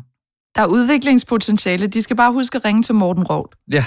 Der 0.55 0.61
er 0.61 0.65
udviklingspotentiale. 0.67 1.87
De 1.87 2.01
skal 2.01 2.15
bare 2.15 2.31
huske 2.31 2.55
at 2.55 2.65
ringe 2.65 2.83
til 2.83 2.95
Morten 2.95 3.23
Rovd. 3.23 3.55
Ja. 3.71 3.85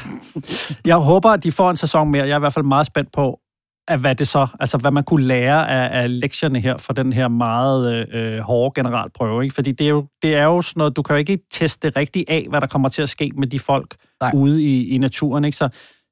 Jeg 0.85 0.97
håber, 0.97 1.31
at 1.31 1.45
de 1.45 1.53
får 1.53 1.71
en 1.71 1.77
sæson 1.77 2.11
mere. 2.11 2.27
Jeg 2.27 2.33
er 2.33 2.37
i 2.37 2.41
hvert 2.41 2.53
fald 2.53 2.65
meget 2.65 2.87
spændt 2.87 3.12
på, 3.12 3.41
at 3.89 4.01
hvad 4.01 4.15
det 4.15 4.29
så, 4.29 4.47
altså 4.61 4.79
hvad 4.79 4.91
man 4.91 5.05
kunne 5.05 5.25
lære 5.25 5.71
af, 5.71 6.03
af 6.03 6.21
lektierne 6.21 6.61
her 6.61 6.77
for 6.77 6.93
den 6.93 7.12
her 7.12 7.29
meget 7.29 8.15
øh, 8.15 8.39
hårde 8.39 8.75
generalprøve. 8.75 9.43
Ikke? 9.45 9.55
Fordi 9.55 9.73
det 9.73 9.85
er, 9.85 9.91
jo, 9.91 10.07
det 10.23 10.35
er 10.35 10.45
jo 10.45 10.62
sådan 10.62 10.79
noget, 10.81 10.97
du 10.97 11.03
kan 11.03 11.15
jo 11.15 11.19
ikke 11.19 11.39
teste 11.53 11.93
rigtigt 11.97 12.31
af, 12.31 12.47
hvad 12.49 12.61
der 12.61 12.67
kommer 12.67 12.89
til 12.89 13.03
at 13.03 13.09
ske 13.09 13.31
med 13.37 13.47
de 13.47 13.59
folk 13.59 13.97
Nej. 14.21 14.31
ude 14.35 14.62
i, 14.62 14.89
i 14.89 14.99
naturen. 14.99 15.45
Ikke? 15.45 15.57
Så 15.57 15.69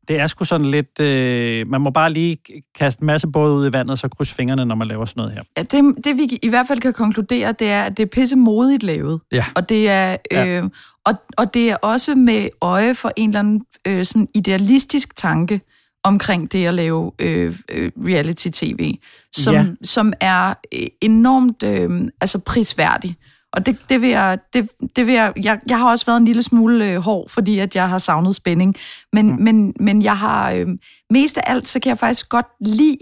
det 0.09 0.20
er 0.20 0.26
sgu 0.26 0.44
sådan 0.44 0.66
lidt, 0.70 1.00
øh, 1.00 1.68
man 1.68 1.80
må 1.80 1.90
bare 1.90 2.12
lige 2.12 2.38
kaste 2.78 3.03
en 3.03 3.07
masse 3.07 3.26
både 3.26 3.55
ud 3.55 3.68
i 3.68 3.72
vandet, 3.72 3.90
og 3.90 3.98
så 3.98 4.09
krydse 4.09 4.34
fingrene, 4.34 4.64
når 4.64 4.74
man 4.74 4.88
laver 4.88 5.05
sådan 5.05 5.20
noget 5.20 5.32
her. 5.32 5.42
Ja, 5.57 5.62
det, 5.62 6.05
det 6.05 6.16
vi 6.16 6.38
i 6.42 6.48
hvert 6.48 6.66
fald 6.68 6.80
kan 6.80 6.92
konkludere, 6.92 7.53
det 7.53 7.70
er, 7.70 7.82
at 7.82 7.96
det 7.96 8.03
er 8.03 8.07
pisse 8.07 8.36
modigt 8.36 8.82
lavet. 8.82 9.20
Ja. 9.32 9.44
Og 9.55 9.68
det 9.68 9.88
er, 9.88 10.16
øh, 10.32 10.38
Ja. 10.38 10.62
og, 11.05 11.14
og 11.36 11.55
det 11.55 11.70
er 11.70 11.76
også 11.76 12.14
med 12.14 12.48
øje 12.61 12.94
for 12.94 13.12
en 13.16 13.30
eller 13.30 13.38
anden 13.40 13.62
øh, 13.86 14.05
sådan 14.05 14.28
idealistisk 14.34 15.16
tanke 15.16 15.61
omkring 16.05 16.53
det 16.53 16.66
at 16.66 16.74
lave 16.74 17.12
øh, 17.18 17.59
øh, 17.68 17.92
reality-tv, 18.07 18.94
som, 19.36 19.55
Ja. 19.55 19.66
som 19.84 20.12
er 20.20 20.55
øh, 20.74 20.86
enormt 21.00 21.62
øh, 21.62 22.09
altså 22.20 22.38
prisværdig. 22.38 23.16
Og 23.53 23.66
det, 23.66 23.78
det 23.88 24.00
vil 24.00 24.11
jeg, 24.11 24.38
det, 24.53 24.70
det 24.96 25.07
vil 25.07 25.14
jeg, 25.14 25.32
jeg, 25.42 25.61
jeg 25.68 25.78
har 25.78 25.90
også 25.90 26.07
været 26.07 26.16
en 26.16 26.24
lille 26.24 26.42
smule 26.42 26.84
øh, 26.86 26.98
hård, 27.00 27.28
fordi 27.28 27.59
at 27.59 27.76
jeg 27.76 27.88
har 27.88 27.98
savnet 27.98 28.34
spænding. 28.34 28.76
Men, 29.12 29.26
mm. 29.26 29.42
men, 29.42 29.74
men 29.80 30.03
jeg 30.03 30.18
har, 30.18 30.50
øh, 30.50 30.66
mest 31.11 31.38
af 31.38 31.42
alt, 31.46 31.68
så 31.68 31.80
kan 31.80 31.90
jeg 31.90 31.98
faktisk 31.98 32.28
godt 32.28 32.46
lide 32.61 32.98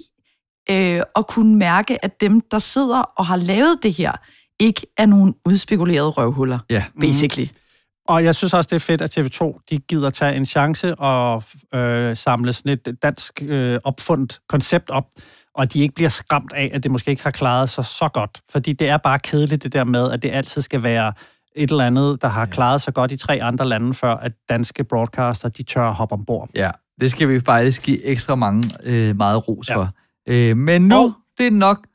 øh, 0.71 1.03
at 1.17 1.27
kunne 1.27 1.57
mærke, 1.57 2.05
at 2.05 2.21
dem, 2.21 2.41
der 2.41 2.59
sidder 2.59 3.01
og 3.01 3.27
har 3.27 3.37
lavet 3.37 3.83
det 3.83 3.93
her, 3.93 4.13
ikke 4.61 4.87
er 4.99 5.07
nogen 5.07 5.35
udspekulerede 5.45 6.09
røvhuller, 6.09 6.59
Ja. 6.71 6.85
basically. 7.01 7.49
Og 8.09 8.25
jeg 8.25 8.35
synes 8.35 8.55
også, 8.55 8.69
det 8.69 8.77
er 8.77 8.81
fedt, 8.81 9.01
at 9.01 9.19
TV2 9.19 9.61
de 9.71 9.79
gider 9.79 10.11
tage 10.11 10.35
en 10.37 10.47
chance 10.47 10.95
og 10.95 11.43
øh, 11.75 12.17
samle 12.17 12.53
sådan 12.53 12.73
et 12.73 13.03
dansk 13.03 13.43
øh, 13.43 13.79
opfundet 13.85 14.41
koncept 14.49 14.91
op, 14.91 15.07
og 15.55 15.73
de 15.73 15.81
ikke 15.81 15.95
bliver 15.95 16.11
skræmt 16.11 16.53
af, 16.53 16.71
at 16.73 16.83
det 16.83 16.91
måske 16.91 17.11
ikke 17.11 17.23
har 17.23 17.31
klaret 17.31 17.71
sig 17.71 17.85
så 17.85 18.09
godt. 18.15 18.41
Fordi 18.51 18.73
det 18.73 18.89
er 18.89 18.97
bare 18.97 19.19
kedeligt 19.19 19.63
det 19.63 19.73
der 19.73 19.85
med, 19.85 20.13
at 20.13 20.23
det 20.23 20.31
altid 20.31 20.63
skal 20.63 20.83
være 20.83 21.13
et 21.57 21.71
eller 21.71 21.87
andet, 21.87 22.23
der 22.23 22.29
har 22.29 22.47
klaret 22.47 22.83
sig 22.83 22.95
godt 22.95 23.13
i 23.13 23.17
tre 23.17 23.43
andre 23.43 23.69
lande, 23.69 23.95
før 23.95 24.15
at 24.15 24.33
danske 24.49 24.85
broadcaster, 24.85 25.49
de 25.49 25.63
tør 25.63 25.89
at 25.89 25.95
hoppe 25.95 26.13
ombord. 26.13 26.49
Ja, 26.55 26.71
det 27.01 27.11
skal 27.11 27.29
vi 27.29 27.41
faktisk 27.41 27.83
give 27.83 28.05
ekstra 28.05 28.35
mange 28.35 28.71
øh, 28.83 29.17
meget 29.17 29.49
ros 29.49 29.71
ja. 29.71 29.77
for. 29.77 29.91
Øh, 30.29 30.57
men 30.57 30.89
nu, 30.89 31.05
oh. 31.05 31.13
det 31.39 31.47
er 31.47 31.51
nok. 31.51 31.87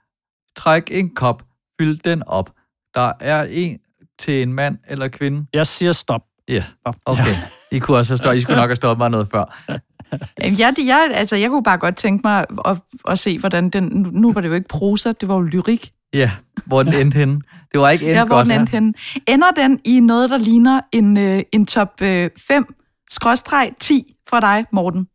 Træk 0.56 0.84
en 0.92 1.16
kop, 1.16 1.44
fyld 1.80 2.00
den 2.00 2.24
op. 2.28 2.52
Der 2.94 3.12
er 3.20 3.44
en 3.44 3.80
til 4.20 4.42
en 4.42 4.54
mand 4.54 4.78
eller 4.88 5.08
kvinde. 5.08 5.46
Jeg 5.54 5.68
siger 5.68 5.92
stop. 5.92 6.22
Ja, 6.48 6.64
okay. 7.06 7.36
I 7.72 7.80
kunne 7.80 7.98
også 7.98 8.12
have 8.12 8.18
stået, 8.18 8.36
I 8.36 8.40
skulle 8.40 8.58
nok 8.58 8.70
have 8.70 8.76
stået 8.76 8.98
mig 8.98 9.10
noget 9.10 9.28
før. 9.32 9.58
Jeg, 10.60 10.74
jeg, 10.86 11.10
altså, 11.14 11.36
jeg 11.36 11.50
kunne 11.50 11.64
bare 11.64 11.78
godt 11.78 11.96
tænke 11.96 12.22
mig 12.28 12.46
at, 12.66 12.78
at 13.10 13.20
se, 13.20 13.40
hvordan 13.40 13.70
den... 13.70 14.08
Nu, 14.12 14.32
var 14.34 14.42
det 14.42 14.48
jo 14.50 14.54
ikke 14.54 14.68
prosa, 14.68 15.12
det 15.22 15.30
var 15.30 15.36
jo 15.36 15.42
lyrik. 15.42 15.92
Ja, 16.14 16.32
hvor 16.66 16.84
den 16.84 16.94
endte 16.94 17.18
henne. 17.18 17.42
Det 17.72 17.80
var 17.82 17.90
ikke 17.90 18.06
endt 18.06 18.16
Ja, 18.16 18.26
hvor 18.26 18.36
godt. 18.36 18.48
den 18.48 18.60
endte 18.60 18.72
henne. 18.72 18.94
Ender 19.28 19.52
den 19.56 19.80
i 19.86 20.00
noget, 20.00 20.30
der 20.30 20.38
ligner 20.38 20.82
en, 20.92 21.18
øh, 21.18 21.44
en 21.52 21.66
top 21.66 22.02
øh, 22.02 22.30
5 22.48 22.76
skråstreg 23.10 23.72
10 23.80 24.14
fra 24.30 24.40
dig, 24.40 24.66
Morten? 24.72 25.08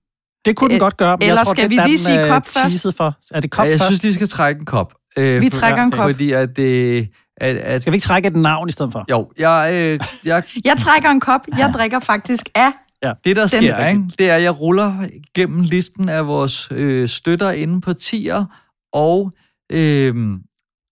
Det 0.44 0.56
kunne 0.56 0.68
den 0.68 0.74
Øh, 0.76 0.80
godt 0.80 0.96
gøre, 0.96 1.16
men 1.16 1.22
Eller 1.22 1.34
jeg 1.40 1.46
tror, 1.46 1.52
skal 1.54 1.62
det 1.64 1.70
vi 1.70 1.76
er 1.76 1.84
lige 1.86 1.96
den, 1.96 2.04
sige 2.04 2.22
øh, 2.22 2.28
kop 2.28 2.46
først? 2.46 2.96
For. 2.96 3.14
Er 3.30 3.40
det 3.40 3.50
kop 3.50 3.64
Ja, 3.64 3.70
jeg 3.70 3.78
først? 3.78 3.86
synes, 3.86 4.04
vi 4.04 4.12
skal 4.12 4.28
trække 4.28 4.58
en 4.58 4.64
kop. 4.66 4.92
Øh, 5.18 5.40
Vi 5.40 5.50
for- 5.50 5.58
trækker 5.60 5.82
en 5.82 5.90
kop. 5.90 6.04
Fordi 6.08 6.32
at 6.32 6.56
det... 6.56 7.08
At, 7.36 7.56
at, 7.56 7.82
Skal 7.82 7.92
vi 7.92 7.96
ikke 7.96 8.04
trække 8.04 8.26
et 8.28 8.36
navn 8.36 8.68
i 8.68 8.72
stedet 8.72 8.92
for? 8.92 9.04
Jo, 9.10 9.30
jeg, 9.38 9.70
øh, 9.74 10.00
jeg, 10.24 10.42
Jeg 10.64 10.76
trækker 10.76 11.08
en 11.10 11.20
kop. 11.20 11.40
Jeg 11.58 11.70
drikker 11.74 11.98
faktisk 12.00 12.48
af. 12.54 12.70
Ja. 13.02 13.12
det 13.24 13.36
der 13.36 13.42
Den- 13.42 13.48
sker, 13.48 13.86
ikke, 13.86 14.02
det 14.18 14.30
er, 14.30 14.36
at 14.36 14.42
jeg 14.42 14.60
ruller 14.60 15.08
gennem 15.34 15.60
listen 15.60 16.08
af 16.08 16.26
vores 16.26 16.68
øh, 16.72 17.08
støtter 17.08 17.50
inde 17.50 17.80
på 17.80 17.92
tier, 17.92 18.44
og, 18.92 19.32
øh, 19.72 20.14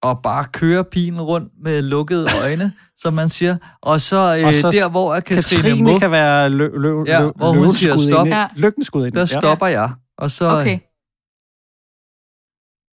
og 0.02 0.22
bare 0.22 0.44
kører 0.44 0.82
pilen 0.82 1.20
rundt 1.20 1.52
med 1.62 1.82
lukkede 1.82 2.26
øjne, 2.44 2.72
som 3.02 3.14
man 3.14 3.28
siger. 3.28 3.56
Og 3.82 4.00
så, 4.00 4.36
øh, 4.40 4.46
Og 4.46 4.54
så 4.54 4.70
der, 4.70 4.88
hvor 4.88 5.14
er 5.14 5.20
Katrine, 5.20 5.62
Katrine 5.62 5.82
Muff, 5.84 6.00
kan 6.00 6.10
være 6.10 6.50
lø, 6.50 6.68
lø, 6.76 7.04
Ja, 7.06 7.20
lø, 7.20 7.30
hvor 7.36 7.52
hun 7.52 7.72
siger 7.72 7.96
stop. 7.96 8.26
inde. 8.26 8.36
Ja. 8.38 8.48
Lykkenskud 8.56 9.06
inde. 9.06 9.18
der 9.18 9.26
stopper 9.26 9.66
jeg. 9.66 9.90
Og 10.18 10.30
så, 10.30 10.44
Okay. 10.60 10.78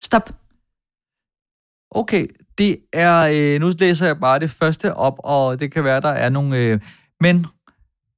Stop. 0.03 0.29
Okay, 1.91 2.27
det 2.57 2.77
er, 2.93 3.27
øh, 3.55 3.61
nu 3.61 3.71
læser 3.79 4.05
jeg 4.05 4.19
bare 4.19 4.39
det 4.39 4.49
første 4.51 4.93
op, 4.93 5.15
og 5.19 5.59
det 5.59 5.71
kan 5.71 5.83
være, 5.83 6.01
der 6.01 6.09
er 6.09 6.29
nogle, 6.29 6.57
øh, 6.59 6.79
men 7.19 7.45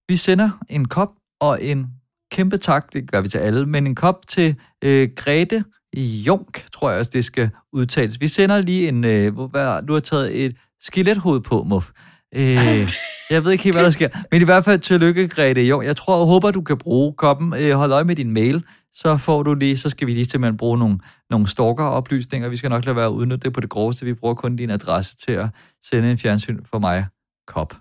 vi 0.08 0.16
sender 0.16 0.50
en 0.70 0.88
kop 0.88 1.10
og 1.40 1.64
en 1.64 1.88
kæmpe 2.32 2.58
tak, 2.58 2.94
det 2.94 3.12
gør 3.12 3.22
vi 3.22 3.28
til 3.28 3.38
alle, 3.38 3.66
men 3.66 3.88
en 3.88 3.96
kop 3.96 4.28
til 4.28 4.56
øh, 4.84 5.10
Grete 5.16 5.64
Junk, 5.98 6.66
tror 6.72 6.90
jeg 6.90 7.00
også, 7.00 7.12
det 7.14 7.26
skal 7.26 7.50
udtales. 7.74 8.22
Vi 8.22 8.28
sender 8.28 8.62
lige 8.62 8.88
en, 8.88 9.04
øh, 9.04 9.40
hvad, 9.40 9.86
du 9.86 9.94
har 9.94 10.00
taget 10.00 10.46
et 10.46 10.56
skelethoved 10.82 11.42
på, 11.42 11.64
Muff. 11.64 11.90
Øh, 12.36 12.48
jeg 13.30 13.44
ved 13.44 13.52
ikke 13.52 13.64
helt, 13.64 13.76
hvad 13.76 13.84
der 13.84 13.90
sker, 13.90 14.10
men 14.32 14.42
i 14.42 14.46
hvert 14.46 14.66
fald 14.66 14.80
tillykke, 14.80 15.28
Grete 15.28 15.62
Junk. 15.62 15.86
Jeg 15.86 15.98
tror, 15.98 16.18
jeg 16.18 16.26
håber, 16.26 16.52
du 16.52 16.62
kan 16.62 16.78
bruge 16.78 17.14
koppen. 17.14 17.54
Øh, 17.54 17.72
hold 17.72 17.92
øje 17.92 18.04
med 18.04 18.16
din 18.16 18.32
mail, 18.32 18.64
så 18.94 19.18
får 19.18 19.44
du 19.44 19.54
lige, 19.54 19.78
så 19.78 19.90
skal 19.90 20.08
vi 20.08 20.14
lige 20.14 20.26
simpelthen 20.26 20.58
bruge 20.58 20.78
nogle, 20.78 21.00
nogle 21.30 21.48
stalker-oplysninger. 21.48 22.50
Vi 22.50 22.58
skal 22.58 22.70
nok 22.70 22.86
lade 22.86 22.96
være 22.96 23.06
at 23.06 23.12
udnytte 23.12 23.46
det 23.46 23.54
på 23.54 23.60
det 23.60 23.70
groveste. 23.70 24.06
Vi 24.06 24.14
bruger 24.14 24.36
kun 24.36 24.56
din 24.56 24.70
adresse 24.70 25.16
til 25.18 25.32
at 25.32 25.48
sende 25.84 26.12
en 26.12 26.18
fjernsyn 26.18 26.66
for 26.66 26.80
mig 26.80 27.06
kop. 27.48 27.78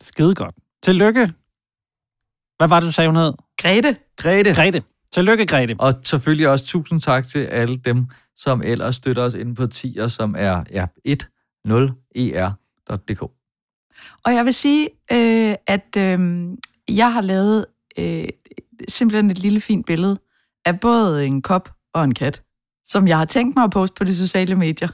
Skide 0.00 0.34
godt. 0.34 0.54
Tillykke. 0.86 1.32
Hvad 2.56 2.68
var 2.68 2.80
det, 2.80 2.86
du 2.86 2.92
sagde, 2.92 3.08
hun 3.08 3.16
hed? 3.16 3.32
Grete. 3.58 3.96
Grete. 4.16 4.54
Grete. 4.54 4.82
Tillykke, 5.14 5.46
Grete. 5.46 5.74
Og 5.78 5.94
selvfølgelig 6.04 6.48
også 6.48 6.64
tusind 6.66 7.00
tak 7.00 7.28
til 7.28 7.38
alle 7.38 7.76
dem, 7.76 8.06
som 8.36 8.62
ellers 8.62 8.96
støtter 8.96 9.22
os 9.22 9.34
inde 9.34 9.54
på 9.54 9.66
tier, 9.66 10.08
som 10.08 10.34
er 10.38 10.64
ja, 10.70 10.86
10er.dk. 12.18 13.22
Og 14.24 14.34
jeg 14.34 14.44
vil 14.44 14.54
sige, 14.54 14.88
øh, 15.12 15.54
at 15.66 15.96
øh, 15.98 16.48
jeg 16.88 17.12
har 17.12 17.20
lavet 17.20 17.66
øh, 17.98 18.28
simpelthen 18.88 19.30
et 19.30 19.38
lille 19.38 19.60
fint 19.60 19.86
billede 19.86 20.18
af 20.64 20.80
både 20.80 21.26
en 21.26 21.42
kop 21.42 21.70
og 21.94 22.04
en 22.04 22.14
kat, 22.14 22.42
som 22.84 23.08
jeg 23.08 23.18
har 23.18 23.24
tænkt 23.24 23.56
mig 23.56 23.64
at 23.64 23.70
poste 23.70 23.94
på 23.94 24.04
de 24.04 24.16
sociale 24.16 24.54
medier 24.54 24.88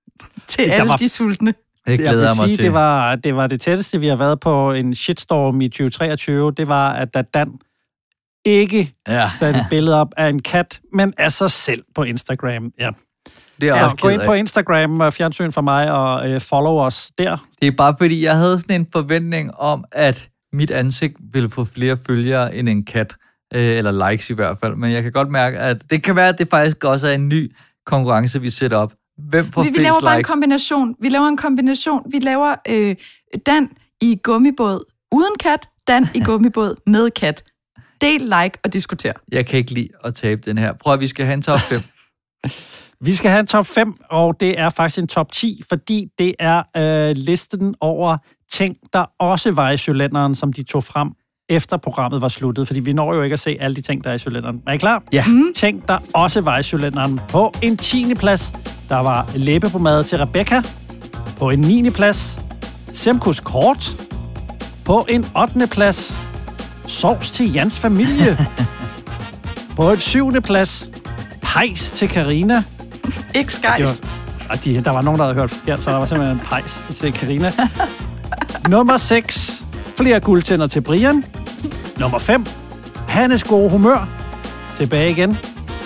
til 0.48 0.68
Der 0.68 0.72
alle 0.74 0.88
var- 0.88 0.96
de 0.96 1.08
sultne. 1.08 1.54
Det 1.88 1.92
jeg 1.92 1.98
glæder 1.98 2.16
vil 2.16 2.26
jeg 2.26 2.36
mig 2.36 2.44
sige, 2.46 2.56
til. 2.56 2.64
det 2.64 2.72
var, 2.72 3.14
det 3.16 3.36
var 3.36 3.46
det 3.46 3.60
tætteste, 3.60 4.00
vi 4.00 4.06
har 4.06 4.16
været 4.16 4.40
på 4.40 4.72
en 4.72 4.94
shitstorm 4.94 5.60
i 5.60 5.68
2023. 5.68 6.52
Det 6.52 6.68
var, 6.68 6.92
at 6.92 7.14
da 7.14 7.22
Dan 7.34 7.58
ikke 8.44 8.94
Ja. 9.08 9.30
satte 9.38 9.60
et 9.60 9.66
billede 9.70 10.00
op 10.00 10.08
af 10.16 10.28
en 10.28 10.42
kat, 10.42 10.80
men 10.92 11.14
af 11.18 11.32
sig 11.32 11.50
selv 11.50 11.84
på 11.94 12.02
Instagram. 12.02 12.72
Ja. 12.80 12.90
Det 13.60 13.68
er 13.68 13.78
Så 13.78 13.84
også 13.84 13.96
gå 13.96 14.08
ind 14.08 14.22
på 14.26 14.32
Instagram 14.32 15.00
og 15.00 15.12
fjernsyn 15.12 15.52
for 15.52 15.60
mig 15.60 15.92
og 15.92 16.28
øh, 16.30 16.40
follow 16.40 16.78
os 16.78 17.10
der. 17.18 17.46
Det 17.60 17.66
er 17.66 17.72
bare 17.76 17.94
fordi, 17.98 18.24
jeg 18.24 18.36
havde 18.36 18.58
sådan 18.58 18.80
en 18.80 18.86
forventning 18.92 19.54
om, 19.54 19.84
at 19.92 20.28
mit 20.52 20.70
ansigt 20.70 21.16
ville 21.32 21.50
få 21.50 21.64
flere 21.64 21.96
følgere 22.06 22.54
end 22.54 22.68
en 22.68 22.84
kat. 22.84 23.16
Øh, 23.54 23.76
eller 23.76 24.10
likes 24.10 24.30
i 24.30 24.34
hvert 24.34 24.58
fald. 24.60 24.74
Men 24.74 24.92
jeg 24.92 25.02
kan 25.02 25.12
godt 25.12 25.30
mærke, 25.30 25.58
at 25.58 25.90
det 25.90 26.02
kan 26.02 26.16
være, 26.16 26.28
at 26.28 26.38
det 26.38 26.48
faktisk 26.48 26.84
også 26.84 27.08
er 27.08 27.12
en 27.12 27.28
ny 27.28 27.56
konkurrence, 27.86 28.40
vi 28.40 28.50
sætter 28.50 28.76
op. 28.76 28.92
Hvem 29.18 29.52
får 29.52 29.62
Vi, 29.62 29.68
vi 29.70 29.78
laver 29.78 30.00
bare 30.00 30.14
en 30.14 30.18
likes? 30.18 30.30
kombination. 30.30 30.94
Vi 31.00 31.08
laver 31.08 31.26
en 31.26 31.36
kombination. 31.36 32.02
Vi 32.10 32.18
laver 32.18 32.54
øh, 32.68 32.96
Dan 33.46 33.70
i 34.00 34.20
gummibåd 34.22 34.84
uden 35.12 35.32
kat, 35.40 35.68
Dan 35.88 36.06
i 36.14 36.20
gummibåd 36.28 36.74
med 36.86 37.10
kat. 37.10 37.44
Del, 38.00 38.20
like 38.20 38.58
og 38.64 38.72
diskuter. 38.72 39.12
Jeg 39.32 39.46
kan 39.46 39.58
ikke 39.58 39.74
lide 39.74 39.88
at 40.04 40.14
tabe 40.14 40.40
den 40.44 40.58
her. 40.58 40.72
Prøv 40.72 40.94
at 40.94 41.00
vi 41.00 41.06
skal 41.06 41.24
have 41.24 41.34
en 41.34 41.42
top 41.42 41.60
5. 41.60 41.80
Vi 43.00 43.14
skal 43.14 43.30
have 43.30 43.40
en 43.40 43.46
top 43.46 43.66
5, 43.66 43.94
og 44.10 44.40
det 44.40 44.58
er 44.60 44.70
faktisk 44.70 44.98
en 44.98 45.08
top 45.08 45.32
10, 45.32 45.62
fordi 45.68 46.06
det 46.18 46.34
er 46.38 46.62
øh, 46.76 47.16
listen 47.16 47.74
over 47.80 48.16
ting, 48.52 48.76
der 48.92 49.04
også 49.18 49.50
var 49.50 49.70
i 49.70 49.76
cylinderen, 49.76 50.34
som 50.34 50.52
de 50.52 50.62
tog 50.62 50.84
frem 50.84 51.08
efter 51.48 51.76
programmet 51.76 52.20
var 52.20 52.28
sluttet, 52.28 52.66
fordi 52.66 52.80
vi 52.80 52.92
når 52.92 53.14
jo 53.14 53.22
ikke 53.22 53.34
at 53.34 53.40
se 53.40 53.56
alle 53.60 53.76
de 53.76 53.80
ting, 53.80 54.04
der 54.04 54.10
er 54.10 54.14
i 54.14 54.18
cylinderen. 54.18 54.62
Er 54.66 54.72
I 54.72 54.76
klar? 54.76 55.02
Ja. 55.12 55.24
Mm. 55.26 55.52
Ting, 55.56 55.88
der 55.88 55.98
også 56.14 56.40
var 56.40 56.58
i 56.58 56.62
cylinderen. 56.62 57.20
På 57.28 57.52
en 57.62 57.76
10. 57.76 58.14
plads, 58.14 58.52
der 58.88 58.96
var 58.96 59.30
læbepomade 59.34 60.04
til 60.04 60.18
Rebecca. 60.18 60.62
På 61.38 61.50
en 61.50 61.58
9. 61.58 61.90
plads, 61.90 62.38
Semkus 62.92 63.40
kort. 63.40 63.90
På 64.84 65.06
en 65.08 65.26
8. 65.36 65.66
plads, 65.66 66.18
sovs 66.86 67.30
til 67.30 67.52
Jans 67.52 67.78
familie. 67.78 68.38
på 69.76 69.88
et 69.88 70.02
7. 70.02 70.30
plads, 70.30 70.90
pejs 71.42 71.90
til 71.90 72.08
Karina. 72.08 72.62
Ikke 73.34 73.52
skejs. 73.52 74.02
og 74.50 74.64
de, 74.64 74.84
der 74.84 74.90
var 74.90 75.02
nogen, 75.02 75.20
der 75.20 75.26
havde 75.26 75.40
hørt 75.40 75.50
forkert, 75.50 75.82
så 75.82 75.90
der 75.90 75.96
var 75.96 76.06
simpelthen 76.06 76.36
en 76.36 76.44
pejs 76.44 76.84
til 77.00 77.12
Karina. 77.12 77.52
Nummer 78.68 78.96
6. 78.96 79.67
Flere 79.98 80.20
guldtænder 80.20 80.66
til 80.66 80.80
Brian. 80.80 81.24
Nummer 82.00 82.18
5. 82.18 82.46
Hannes 83.08 83.44
gode 83.44 83.70
humør. 83.70 84.08
Tilbage 84.76 85.10
igen. 85.10 85.38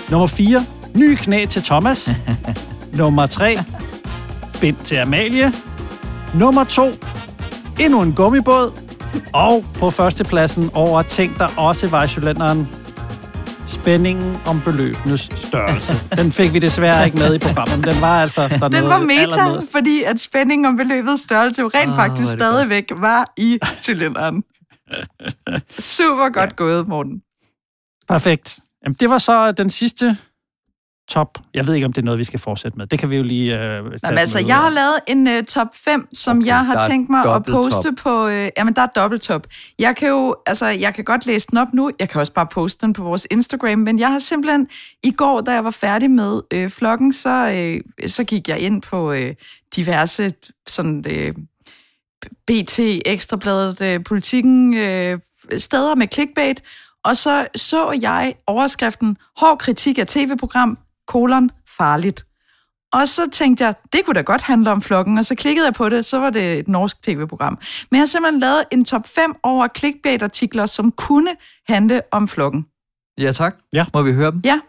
Nummer 0.09 0.27
4. 0.27 0.65
Nye 0.95 1.15
knæ 1.15 1.45
til 1.45 1.63
Thomas. 1.63 2.09
Nummer 2.99 3.25
3. 3.25 3.57
Bind 4.61 4.75
til 4.75 4.95
Amalie. 4.95 5.53
Nummer 6.35 6.63
2. 6.63 6.91
Endnu 7.79 8.01
en 8.01 8.13
gummibåd. 8.13 8.71
Og 9.33 9.65
på 9.79 9.89
førstepladsen 9.89 10.69
over 10.73 11.01
ting, 11.01 11.37
der 11.37 11.47
også 11.57 11.87
var 11.87 12.03
i 12.03 12.07
cylinderen. 12.07 12.69
Spændingen 13.83 14.37
om 14.45 14.61
beløbenes 14.61 15.29
størrelse. 15.35 15.93
Den 16.17 16.31
fik 16.31 16.53
vi 16.53 16.59
desværre 16.59 17.05
ikke 17.05 17.17
med 17.17 17.35
i 17.35 17.39
programmet, 17.39 17.79
men 17.79 17.93
den 17.93 18.01
var 18.01 18.21
altså 18.21 18.47
dernede 18.47 18.81
Den 18.81 18.89
var 18.89 18.99
meta, 18.99 19.21
allernederst. 19.21 19.71
fordi 19.71 20.03
at 20.03 20.19
spændingen 20.21 20.65
om 20.65 20.75
beløbets 20.77 21.23
størrelse 21.23 21.61
jo 21.61 21.71
rent 21.73 21.89
Ah, 21.91 21.95
faktisk 21.95 22.31
stadigvæk 22.31 22.91
var 22.97 23.33
i 23.37 23.59
cylinderen. 23.81 24.43
Super 25.79 26.29
godt 26.33 26.49
ja. 26.49 26.55
gået, 26.55 26.87
Morten. 26.87 27.21
Perfekt. 28.09 28.59
Jamen, 28.83 28.95
det 28.99 29.09
var 29.09 29.17
så 29.17 29.51
den 29.51 29.69
sidste 29.69 30.17
top. 31.07 31.37
Jeg 31.53 31.67
ved 31.67 31.73
ikke, 31.73 31.85
om 31.85 31.93
det 31.93 32.01
er 32.01 32.05
noget, 32.05 32.19
vi 32.19 32.23
skal 32.23 32.39
fortsætte 32.39 32.77
med. 32.77 32.87
Det 32.87 32.99
kan 32.99 33.09
vi 33.09 33.17
jo 33.17 33.23
lige... 33.23 33.53
Øh, 33.53 33.59
tage 33.59 33.81
Nå, 34.03 34.09
men 34.09 34.17
altså, 34.17 34.39
jeg 34.47 34.55
har 34.55 34.69
lavet 34.69 34.95
en 35.07 35.27
uh, 35.27 35.43
top 35.43 35.67
5, 35.75 36.07
som 36.13 36.37
Okay, 36.37 36.47
jeg 36.47 36.65
har 36.65 36.87
tænkt 36.89 37.09
mig 37.09 37.35
at 37.35 37.43
poste 37.43 37.81
top. 37.83 37.95
på... 37.95 38.27
Uh, 38.27 38.47
jamen, 38.57 38.75
der 38.75 38.81
er 38.81 38.87
dobbelt 38.87 39.21
top. 39.21 39.47
Jeg 39.79 39.95
kan 39.95 40.09
jo... 40.09 40.35
Altså, 40.45 40.65
jeg 40.65 40.93
kan 40.93 41.03
godt 41.03 41.25
læse 41.25 41.47
den 41.49 41.57
op 41.57 41.73
nu. 41.73 41.91
Jeg 41.99 42.09
kan 42.09 42.19
også 42.19 42.33
bare 42.33 42.47
poste 42.47 42.85
den 42.85 42.93
på 42.93 43.03
vores 43.03 43.27
Instagram. 43.31 43.79
Men 43.79 43.99
jeg 43.99 44.11
har 44.11 44.19
simpelthen... 44.19 44.67
I 45.03 45.11
går, 45.11 45.41
da 45.41 45.51
jeg 45.51 45.63
var 45.63 45.71
færdig 45.71 46.11
med 46.11 46.41
øh, 46.51 46.71
vloggen, 46.79 47.13
så, 47.13 47.51
øh, 47.55 48.09
så 48.09 48.23
gik 48.23 48.49
jeg 48.49 48.59
ind 48.59 48.81
på 48.81 49.11
øh, 49.11 49.35
diverse 49.75 50.31
sådan... 50.67 51.05
Øh, 51.09 51.33
BT, 52.47 52.79
Ekstrabladet, 53.05 53.81
øh, 53.81 54.03
Politikken, 54.03 54.73
øh, 54.73 55.19
steder 55.57 55.95
med 55.95 56.07
clickbait, 56.13 56.63
og 57.03 57.17
så 57.17 57.47
så 57.55 57.91
jeg 58.01 58.35
overskriften 58.47 59.17
Hård 59.37 59.57
kritik 59.57 59.97
af 59.97 60.07
tv-program, 60.07 60.77
kolon, 61.07 61.49
farligt. 61.77 62.25
Og 62.93 63.07
så 63.07 63.29
tænkte 63.31 63.65
jeg, 63.65 63.75
det 63.93 64.05
kunne 64.05 64.13
da 64.13 64.21
godt 64.21 64.41
handle 64.41 64.71
om 64.71 64.81
flokken, 64.81 65.17
og 65.17 65.25
så 65.25 65.35
klikkede 65.35 65.65
jeg 65.65 65.73
på 65.73 65.89
det, 65.89 66.05
så 66.05 66.19
var 66.19 66.29
det 66.29 66.59
et 66.59 66.67
norsk 66.67 67.01
tv-program. 67.01 67.57
Men 67.91 67.95
jeg 67.97 68.01
har 68.01 68.05
simpelthen 68.05 68.39
lavet 68.39 68.63
en 68.71 68.85
top 68.85 69.07
5 69.07 69.35
over 69.43 69.67
clickbait-artikler, 69.77 70.65
som 70.65 70.91
kunne 70.91 71.35
handle 71.67 72.01
om 72.11 72.27
flokken. 72.27 72.65
Ja, 73.17 73.31
tak. 73.31 73.55
Ja. 73.73 73.85
Må 73.93 74.01
vi 74.01 74.13
høre 74.13 74.31
dem? 74.31 74.41
Ja, 74.45 74.59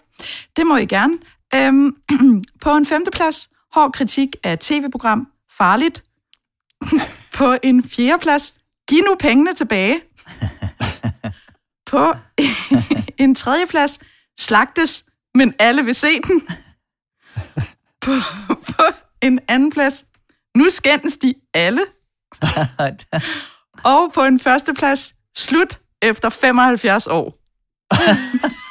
det 0.57 0.67
må 0.67 0.77
I 0.77 0.87
gerne. 0.87 1.19
Øhm, 1.55 1.97
på 2.63 2.71
en 2.71 2.87
femteplads, 2.87 3.51
hård 3.73 3.93
kritik 3.93 4.37
af 4.43 4.59
tv-program, 4.59 5.29
farligt. 5.59 6.05
på 7.39 7.57
en 7.63 7.85
fjerdeplads, 7.85 8.55
giv 8.89 9.05
nu 9.05 9.17
pengene 9.21 9.55
tilbage. 9.55 10.01
på 11.91 12.13
en 13.25 13.35
tredjeplads, 13.35 13.99
slagtes, 14.39 15.05
men 15.35 15.55
alle 15.59 15.85
vil 15.85 15.95
se 15.95 16.21
den. 16.21 16.49
på, 18.05 18.13
på 18.49 18.83
en 19.23 19.41
anden 19.49 19.71
plads, 19.71 20.05
nu 20.57 20.69
skændes 20.69 21.17
de 21.17 21.35
alle. 21.55 21.81
Og 23.95 24.13
på 24.13 24.23
en 24.23 24.41
førsteplads, 24.41 25.15
slut 25.37 25.81
efter 26.03 26.29
75 26.29 27.07
år. 27.07 27.39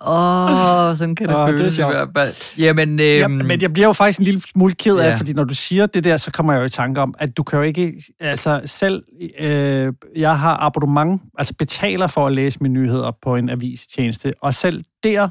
Åh, 0.00 0.90
oh, 0.90 0.96
sådan 0.96 1.14
kan 1.14 1.28
det 1.28 1.36
oh, 1.36 1.48
det 1.48 1.54
er 1.54 1.58
føles 1.58 1.78
i 1.78 1.82
hvert 1.82 2.08
fald. 2.16 2.34
Jamen, 2.58 2.88
øhm, 2.88 3.00
Ja, 3.00 3.28
men 3.28 3.60
jeg 3.60 3.72
bliver 3.72 3.86
jo 3.86 3.92
faktisk 3.92 4.18
en 4.18 4.24
lille 4.24 4.42
smule 4.52 4.74
ked 4.74 4.96
af, 4.96 5.08
Ja. 5.10 5.16
fordi 5.16 5.32
når 5.32 5.44
du 5.44 5.54
siger 5.54 5.86
det 5.86 6.04
der, 6.04 6.16
så 6.16 6.30
kommer 6.30 6.52
jeg 6.52 6.60
jo 6.60 6.64
i 6.64 6.70
tanke 6.70 7.00
om, 7.00 7.14
at 7.18 7.36
du 7.36 7.42
kan 7.42 7.56
jo 7.56 7.62
ikke, 7.62 8.02
altså 8.20 8.60
selv, 8.66 9.02
øh, 9.38 9.92
jeg 10.16 10.38
har 10.38 10.56
abonnement, 10.56 11.22
altså 11.38 11.54
betaler 11.58 12.06
for 12.06 12.26
at 12.26 12.32
læse 12.32 12.58
mine 12.60 12.74
nyheder 12.74 13.10
på 13.22 13.36
en 13.36 13.48
avistjeneste, 13.50 14.32
og 14.42 14.54
selv 14.54 14.84
der 15.04 15.28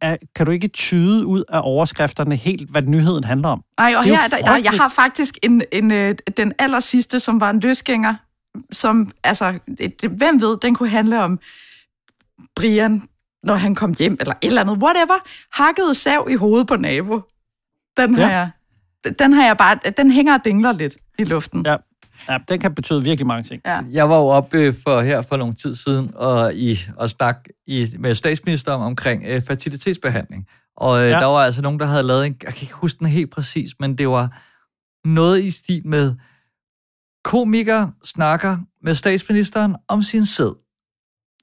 er, 0.00 0.16
kan 0.36 0.46
du 0.46 0.52
ikke 0.52 0.68
tyde 0.68 1.26
ud 1.26 1.44
af 1.48 1.60
overskrifterne 1.62 2.36
helt, 2.36 2.70
hvad 2.70 2.82
nyheden 2.82 3.24
handler 3.24 3.48
om. 3.48 3.62
Ej, 3.78 3.94
og 3.96 4.00
er 4.00 4.08
her, 4.08 4.28
der, 4.30 4.38
der, 4.44 4.56
jeg 4.56 4.72
har 4.72 4.88
faktisk 4.88 5.38
en, 5.42 5.62
en, 5.72 5.92
øh, 5.92 6.14
den 6.36 6.52
aller 6.58 6.80
sidste, 6.80 7.20
som 7.20 7.40
var 7.40 7.50
en 7.50 7.60
løsgænger, 7.60 8.14
som, 8.72 9.10
altså, 9.24 9.58
det- 9.78 10.10
hvem 10.10 10.40
ved, 10.40 10.56
den 10.62 10.74
kunne 10.74 10.88
handle 10.88 11.22
om 11.22 11.38
Brian, 12.56 13.02
når 13.42 13.54
han 13.54 13.74
kom 13.74 13.94
hjem, 13.98 14.16
eller 14.20 14.34
et 14.42 14.46
eller 14.46 14.60
andet, 14.60 14.82
whatever, 14.82 15.18
hakkede 15.52 15.94
sav 15.94 16.26
i 16.30 16.34
hovedet 16.34 16.66
på 16.66 16.76
nabo. 16.76 17.20
Den 17.96 18.14
har, 18.14 18.30
Ja. 18.30 18.38
jeg, 18.38 18.50
den 19.18 19.32
har 19.32 19.46
jeg 19.46 19.56
bare, 19.56 19.78
den 19.96 20.10
hænger 20.10 20.34
og 20.34 20.44
dingler 20.44 20.72
lidt 20.72 20.96
i 21.18 21.24
luften. 21.24 21.66
Ja, 21.66 21.76
ja 22.28 22.38
den 22.48 22.60
kan 22.60 22.74
betyde 22.74 23.02
virkelig 23.02 23.26
mange 23.26 23.42
ting. 23.42 23.62
Ja. 23.66 23.80
Jeg 23.90 24.08
var 24.10 24.16
jo 24.16 24.26
oppe 24.26 24.74
for 24.84 25.00
her 25.00 25.22
for 25.22 25.36
nogle 25.36 25.54
tid 25.54 25.74
siden 25.74 26.10
og, 26.14 26.54
i, 26.54 26.78
og 26.96 27.10
snak 27.10 27.48
i, 27.66 27.86
med 27.98 28.14
statsministeren 28.14 28.82
omkring 28.82 29.22
øh, 29.26 29.42
fertilitetsbehandling. 29.46 30.46
Og 30.76 30.98
øh, 31.02 31.08
Ja. 31.08 31.14
ja. 31.14 31.18
der 31.18 31.26
var 31.26 31.38
altså 31.44 31.62
nogen, 31.62 31.80
der 31.80 31.86
havde 31.86 32.02
lavet 32.02 32.26
en, 32.26 32.36
jeg 32.42 32.54
kan 32.54 32.62
ikke 32.62 32.74
huske 32.74 32.98
den 32.98 33.06
helt 33.06 33.30
præcis, 33.30 33.70
men 33.80 33.98
det 33.98 34.08
var 34.08 34.42
noget 35.08 35.44
i 35.44 35.50
stil 35.50 35.86
med, 35.86 36.14
komiker 37.24 37.88
snakker 38.04 38.58
med 38.82 38.94
statsministeren 38.94 39.76
om 39.88 40.02
sin 40.02 40.26
sæd. 40.26 40.56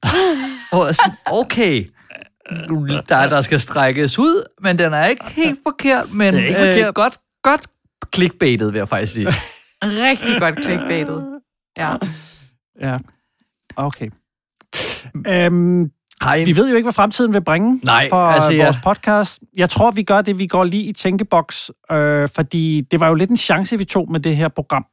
og 0.73 0.85
jeg 0.85 0.95
sådan, 0.95 1.11
okay, 1.25 1.85
der, 3.09 3.29
der 3.29 3.41
skal 3.41 3.59
strækkes 3.59 4.19
ud, 4.19 4.43
men 4.61 4.79
den 4.79 4.93
er 4.93 5.05
ikke 5.05 5.25
helt 5.31 5.59
forkert, 5.63 6.11
men 6.13 6.33
Det 6.33 6.43
er 6.43 6.47
ikke 6.47 6.61
øh, 6.61 6.73
forkert. 6.73 6.95
godt, 6.95 7.19
godt 7.43 7.61
clickbaitet, 8.15 8.73
vil 8.73 8.77
jeg 8.79 8.89
faktisk 8.89 9.13
sige. 9.13 9.27
Rigtig 9.83 10.39
godt 10.41 10.63
clickbaitet. 10.63 11.25
Ja. 11.77 11.95
Ja, 12.81 12.97
okay. 13.75 14.09
Øhm, 15.27 15.91
vi 16.45 16.55
ved 16.55 16.69
jo 16.69 16.75
ikke, 16.75 16.85
hvad 16.85 16.93
fremtiden 16.93 17.33
vil 17.33 17.41
bringe 17.43 17.79
Nej, 17.83 18.09
for 18.09 18.27
altså, 18.27 18.51
ja. 18.51 18.63
vores 18.63 18.77
podcast. 18.83 19.39
Jeg 19.57 19.69
tror, 19.69 19.91
vi 19.91 20.03
gør 20.03 20.21
det, 20.21 20.39
vi 20.39 20.47
går 20.47 20.63
lige 20.63 20.83
i 20.83 20.93
tænkeboks, 20.93 21.71
øh, 21.91 22.29
fordi 22.35 22.81
det 22.91 22.99
var 22.99 23.07
jo 23.07 23.13
lidt 23.13 23.29
en 23.29 23.37
chance, 23.37 23.77
vi 23.77 23.85
tog 23.85 24.11
med 24.11 24.19
det 24.19 24.35
her 24.35 24.47
program. 24.47 24.85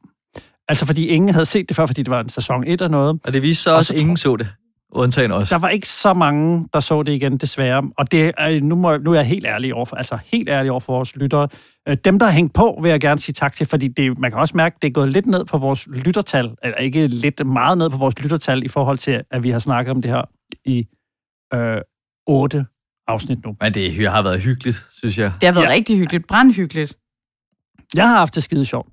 Altså, 0.67 0.85
fordi 0.85 1.07
ingen 1.07 1.29
havde 1.33 1.45
set 1.45 1.69
det 1.69 1.75
før, 1.75 1.85
fordi 1.85 2.03
det 2.03 2.09
var 2.11 2.19
en 2.19 2.29
sæson 2.29 2.63
1 2.67 2.81
og 2.81 2.89
noget. 2.91 3.19
Og 3.23 3.33
det 3.33 3.41
viste 3.41 3.63
så 3.63 3.71
Og 3.71 3.77
også, 3.77 3.87
så 3.87 3.93
at 3.93 3.99
ingen 3.99 4.17
så 4.17 4.35
det. 4.35 4.47
Undtagen 4.91 5.31
os. 5.31 5.49
Der 5.49 5.57
var 5.57 5.69
ikke 5.69 5.87
så 5.87 6.13
mange, 6.13 6.67
der 6.73 6.79
så 6.79 7.03
det 7.03 7.11
igen, 7.11 7.37
desværre. 7.37 7.91
Og 7.97 8.11
det 8.11 8.31
er, 8.37 8.59
nu, 8.61 8.75
må, 8.75 8.97
nu 8.97 9.11
er 9.11 9.15
jeg 9.15 9.25
helt 9.25 9.45
ærlig 9.45 9.73
over 9.73 9.85
for, 9.85 9.95
altså 9.95 10.17
helt 10.25 10.49
ærlig 10.49 10.71
over 10.71 10.79
for 10.79 10.93
vores 10.93 11.15
lyttere. 11.15 11.47
Øh, 11.87 11.97
Dem, 12.05 12.19
der 12.19 12.25
har 12.25 12.33
hængt 12.33 12.53
på, 12.53 12.79
vil 12.81 12.89
jeg 12.89 12.99
gerne 12.99 13.19
sige 13.19 13.33
tak 13.33 13.55
til, 13.55 13.65
fordi 13.67 13.87
det, 13.87 14.17
man 14.17 14.31
kan 14.31 14.39
også 14.39 14.57
mærke, 14.57 14.75
at 14.75 14.81
det 14.81 14.87
er 14.87 14.91
gået 14.91 15.11
lidt 15.11 15.25
ned 15.25 15.45
på 15.45 15.57
vores 15.57 15.87
lyttertal, 15.87 16.55
eller 16.63 16.77
ikke 16.77 17.07
lidt, 17.07 17.47
meget 17.47 17.77
ned 17.77 17.89
på 17.89 17.97
vores 17.97 18.19
lyttertal, 18.19 18.63
i 18.63 18.67
forhold 18.67 18.97
til, 18.97 19.21
at 19.31 19.43
vi 19.43 19.49
har 19.49 19.59
snakket 19.59 19.91
om 19.91 20.01
det 20.01 20.11
her 20.11 20.21
i 20.65 20.87
øh, 21.53 21.81
otte 22.27 22.65
afsnit 23.07 23.45
nu. 23.45 23.55
Men 23.61 23.73
det 23.73 24.07
har 24.07 24.21
været 24.21 24.41
hyggeligt, 24.41 24.85
synes 24.97 25.17
jeg. 25.17 25.33
Det 25.41 25.47
har 25.47 25.53
været 25.53 25.65
ja. 25.65 25.71
rigtig 25.71 25.97
hyggeligt, 25.97 26.27
brandhyggeligt. 26.27 26.97
Jeg 27.95 28.09
har 28.09 28.17
haft 28.17 28.35
det 28.35 28.43
skide 28.43 28.65
sjovt. 28.65 28.89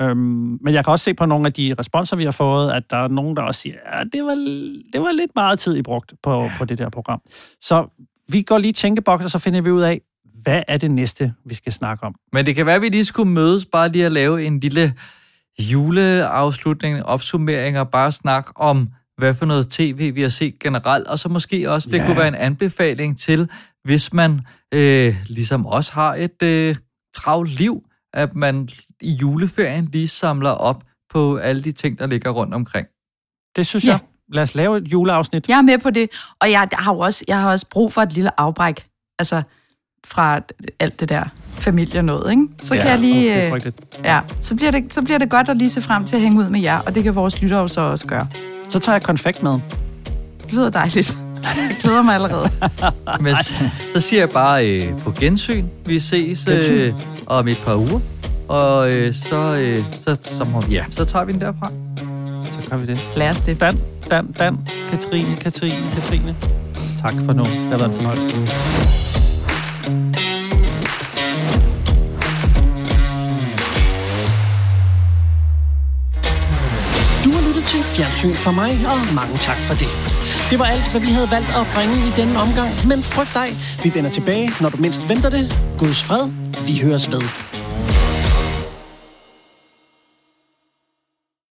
Øhm, 0.00 0.58
men 0.60 0.74
jeg 0.74 0.84
kan 0.84 0.90
også 0.90 1.04
se 1.04 1.14
på 1.14 1.26
nogle 1.26 1.46
af 1.46 1.52
de 1.52 1.74
responser, 1.78 2.16
vi 2.16 2.24
har 2.24 2.30
fået, 2.30 2.72
at 2.72 2.82
der 2.90 2.96
er 2.96 3.08
nogen, 3.08 3.36
der 3.36 3.42
også 3.42 3.60
siger, 3.60 3.74
at 3.84 4.06
det 4.12 4.24
var, 4.24 4.34
det 4.92 5.00
var 5.00 5.12
lidt 5.12 5.30
meget 5.34 5.58
tid, 5.58 5.76
I 5.76 5.82
brugt 5.82 6.14
på, 6.22 6.50
på 6.58 6.64
det 6.64 6.78
der 6.78 6.88
program. 6.88 7.20
Så 7.60 7.86
vi 8.28 8.42
går 8.42 8.58
lige 8.58 8.70
i 8.70 8.72
tænkeboks, 8.72 9.24
og 9.24 9.30
så 9.30 9.38
finder 9.38 9.60
vi 9.60 9.70
ud 9.70 9.82
af, 9.82 10.00
hvad 10.42 10.62
er 10.68 10.76
det 10.76 10.90
næste, 10.90 11.34
vi 11.46 11.54
skal 11.54 11.72
snakke 11.72 12.04
om. 12.06 12.14
Men 12.32 12.46
det 12.46 12.54
kan 12.54 12.66
være, 12.66 12.74
at 12.74 12.82
vi 12.82 12.88
lige 12.88 13.04
skulle 13.04 13.30
mødes, 13.30 13.66
bare 13.66 13.88
lige 13.88 14.06
at 14.06 14.12
lave 14.12 14.44
en 14.44 14.60
lille 14.60 14.94
juleafslutning, 15.58 17.04
opsummering 17.04 17.78
og 17.78 17.90
bare 17.90 18.12
snakke 18.12 18.52
om, 18.56 18.88
hvad 19.16 19.34
for 19.34 19.46
noget 19.46 19.68
tv 19.68 20.14
vi 20.14 20.22
har 20.22 20.28
set 20.28 20.58
generelt, 20.58 21.06
og 21.06 21.18
så 21.18 21.28
måske 21.28 21.70
også, 21.70 21.90
det 21.90 21.98
Ja. 21.98 22.06
kunne 22.06 22.16
være 22.16 22.28
en 22.28 22.34
anbefaling 22.34 23.18
til, 23.18 23.48
hvis 23.84 24.12
man 24.12 24.40
øh, 24.74 25.16
ligesom 25.26 25.66
også 25.66 25.92
har 25.92 26.14
et 26.14 26.42
øh, 26.42 26.76
travlt 27.16 27.50
liv, 27.58 27.82
at 28.14 28.34
man 28.34 28.68
i 29.02 29.12
juleferien 29.12 29.88
lige 29.92 30.08
samler 30.08 30.50
op 30.50 30.82
på 31.12 31.36
alle 31.36 31.62
de 31.64 31.72
ting, 31.72 31.98
der 31.98 32.06
ligger 32.06 32.30
rundt 32.30 32.54
omkring. 32.54 32.86
Det 33.56 33.66
synes 33.66 33.84
Ja. 33.84 33.90
jeg. 33.90 33.98
Lad 34.32 34.42
os 34.42 34.54
lave 34.54 34.78
et 34.78 34.84
juleafsnit. 34.92 35.48
Jeg 35.48 35.58
er 35.58 35.62
med 35.62 35.78
på 35.78 35.90
det, 35.90 36.08
og 36.40 36.50
jeg 36.50 36.68
har 36.72 36.92
jo 36.94 36.98
også, 36.98 37.24
jeg 37.28 37.40
har 37.40 37.50
også 37.50 37.66
brug 37.70 37.92
for 37.92 38.02
et 38.02 38.12
lille 38.12 38.40
afbræk, 38.40 38.86
altså 39.18 39.42
fra 40.06 40.40
alt 40.80 41.00
det 41.00 41.08
der 41.08 41.24
familie 41.54 42.02
noget, 42.02 42.30
ikke? 42.30 42.42
Så 42.62 42.74
Ja, 42.74 42.80
kan 42.82 42.90
jeg 42.90 42.98
lige... 42.98 43.30
er 43.32 43.54
øh, 43.54 43.72
ja, 44.04 44.20
så 44.40 44.56
bliver, 44.56 44.70
det, 44.70 44.94
så 44.94 45.02
bliver 45.02 45.18
det 45.18 45.30
godt 45.30 45.48
at 45.48 45.56
lige 45.56 45.70
se 45.70 45.82
frem 45.82 46.04
til 46.04 46.16
at 46.16 46.22
hænge 46.22 46.38
ud 46.44 46.48
med 46.48 46.60
jer, 46.60 46.78
og 46.78 46.94
det 46.94 47.02
kan 47.04 47.14
vores 47.14 47.42
lyttere 47.42 47.68
så 47.68 47.80
også 47.80 48.06
gøre. 48.06 48.28
Så 48.68 48.78
tager 48.78 48.96
jeg 48.96 49.02
konfekt 49.02 49.42
med. 49.42 49.52
Det 50.44 50.52
lyder 50.52 50.70
dejligt. 50.70 51.18
Jeg 51.42 51.76
glæder 51.80 52.02
mig 52.02 52.14
allerede. 52.14 52.50
Men 53.20 53.36
så, 53.36 53.54
så 53.94 54.00
siger 54.00 54.20
jeg 54.20 54.30
bare 54.30 54.68
øh, 54.68 55.00
på 55.00 55.10
gensyn. 55.10 55.66
Vi 55.86 55.98
ses 56.00 56.48
øh, 56.48 56.94
om 57.26 57.48
et 57.48 57.58
par 57.64 57.74
uger. 57.76 58.00
Og 58.52 58.92
øh, 58.92 59.14
så, 59.14 59.56
øh, 59.60 59.84
så, 60.04 60.18
så, 60.22 60.44
må, 60.44 60.62
ja, 60.70 60.84
så 60.90 61.04
tager 61.04 61.24
vi 61.24 61.32
den 61.32 61.40
derfra. 61.40 61.70
Så 62.50 62.70
gør 62.70 62.76
vi 62.76 62.86
det. 62.86 62.98
Lad 63.16 63.30
os 63.30 63.40
det. 63.40 63.60
Dan, 63.60 63.78
Dan, 64.10 64.32
Dan, 64.32 64.58
Katrine, 64.90 65.36
Katrine, 65.36 65.90
Katrine. 65.94 66.36
Tak 67.00 67.14
for 67.24 67.32
nu. 67.32 67.44
Det 67.44 67.68
har 67.70 67.78
været 67.78 67.88
en 67.88 67.94
fornøjelse. 67.94 68.36
Du 77.24 77.30
har 77.30 77.48
lyttet 77.48 77.64
til 77.64 77.82
Fjernsyn 77.82 78.34
for 78.34 78.50
mig, 78.50 78.70
og 78.70 79.14
mange 79.14 79.38
tak 79.38 79.58
for 79.58 79.74
det. 79.74 79.88
Det 80.50 80.58
var 80.58 80.64
alt, 80.64 80.90
hvad 80.90 81.00
vi 81.00 81.06
havde 81.06 81.30
valgt 81.30 81.48
at 81.48 81.66
bringe 81.74 81.94
i 81.94 82.10
denne 82.16 82.38
omgang, 82.38 82.70
men 82.88 83.02
frygt 83.02 83.34
dig, 83.34 83.48
vi 83.84 83.94
vender 83.94 84.10
tilbage, 84.10 84.50
når 84.60 84.68
du 84.68 84.76
mindst 84.76 85.08
venter 85.08 85.30
det. 85.30 85.56
Guds 85.78 86.04
fred, 86.04 86.30
vi 86.66 86.80
høres 86.82 87.10
ved. 87.12 87.51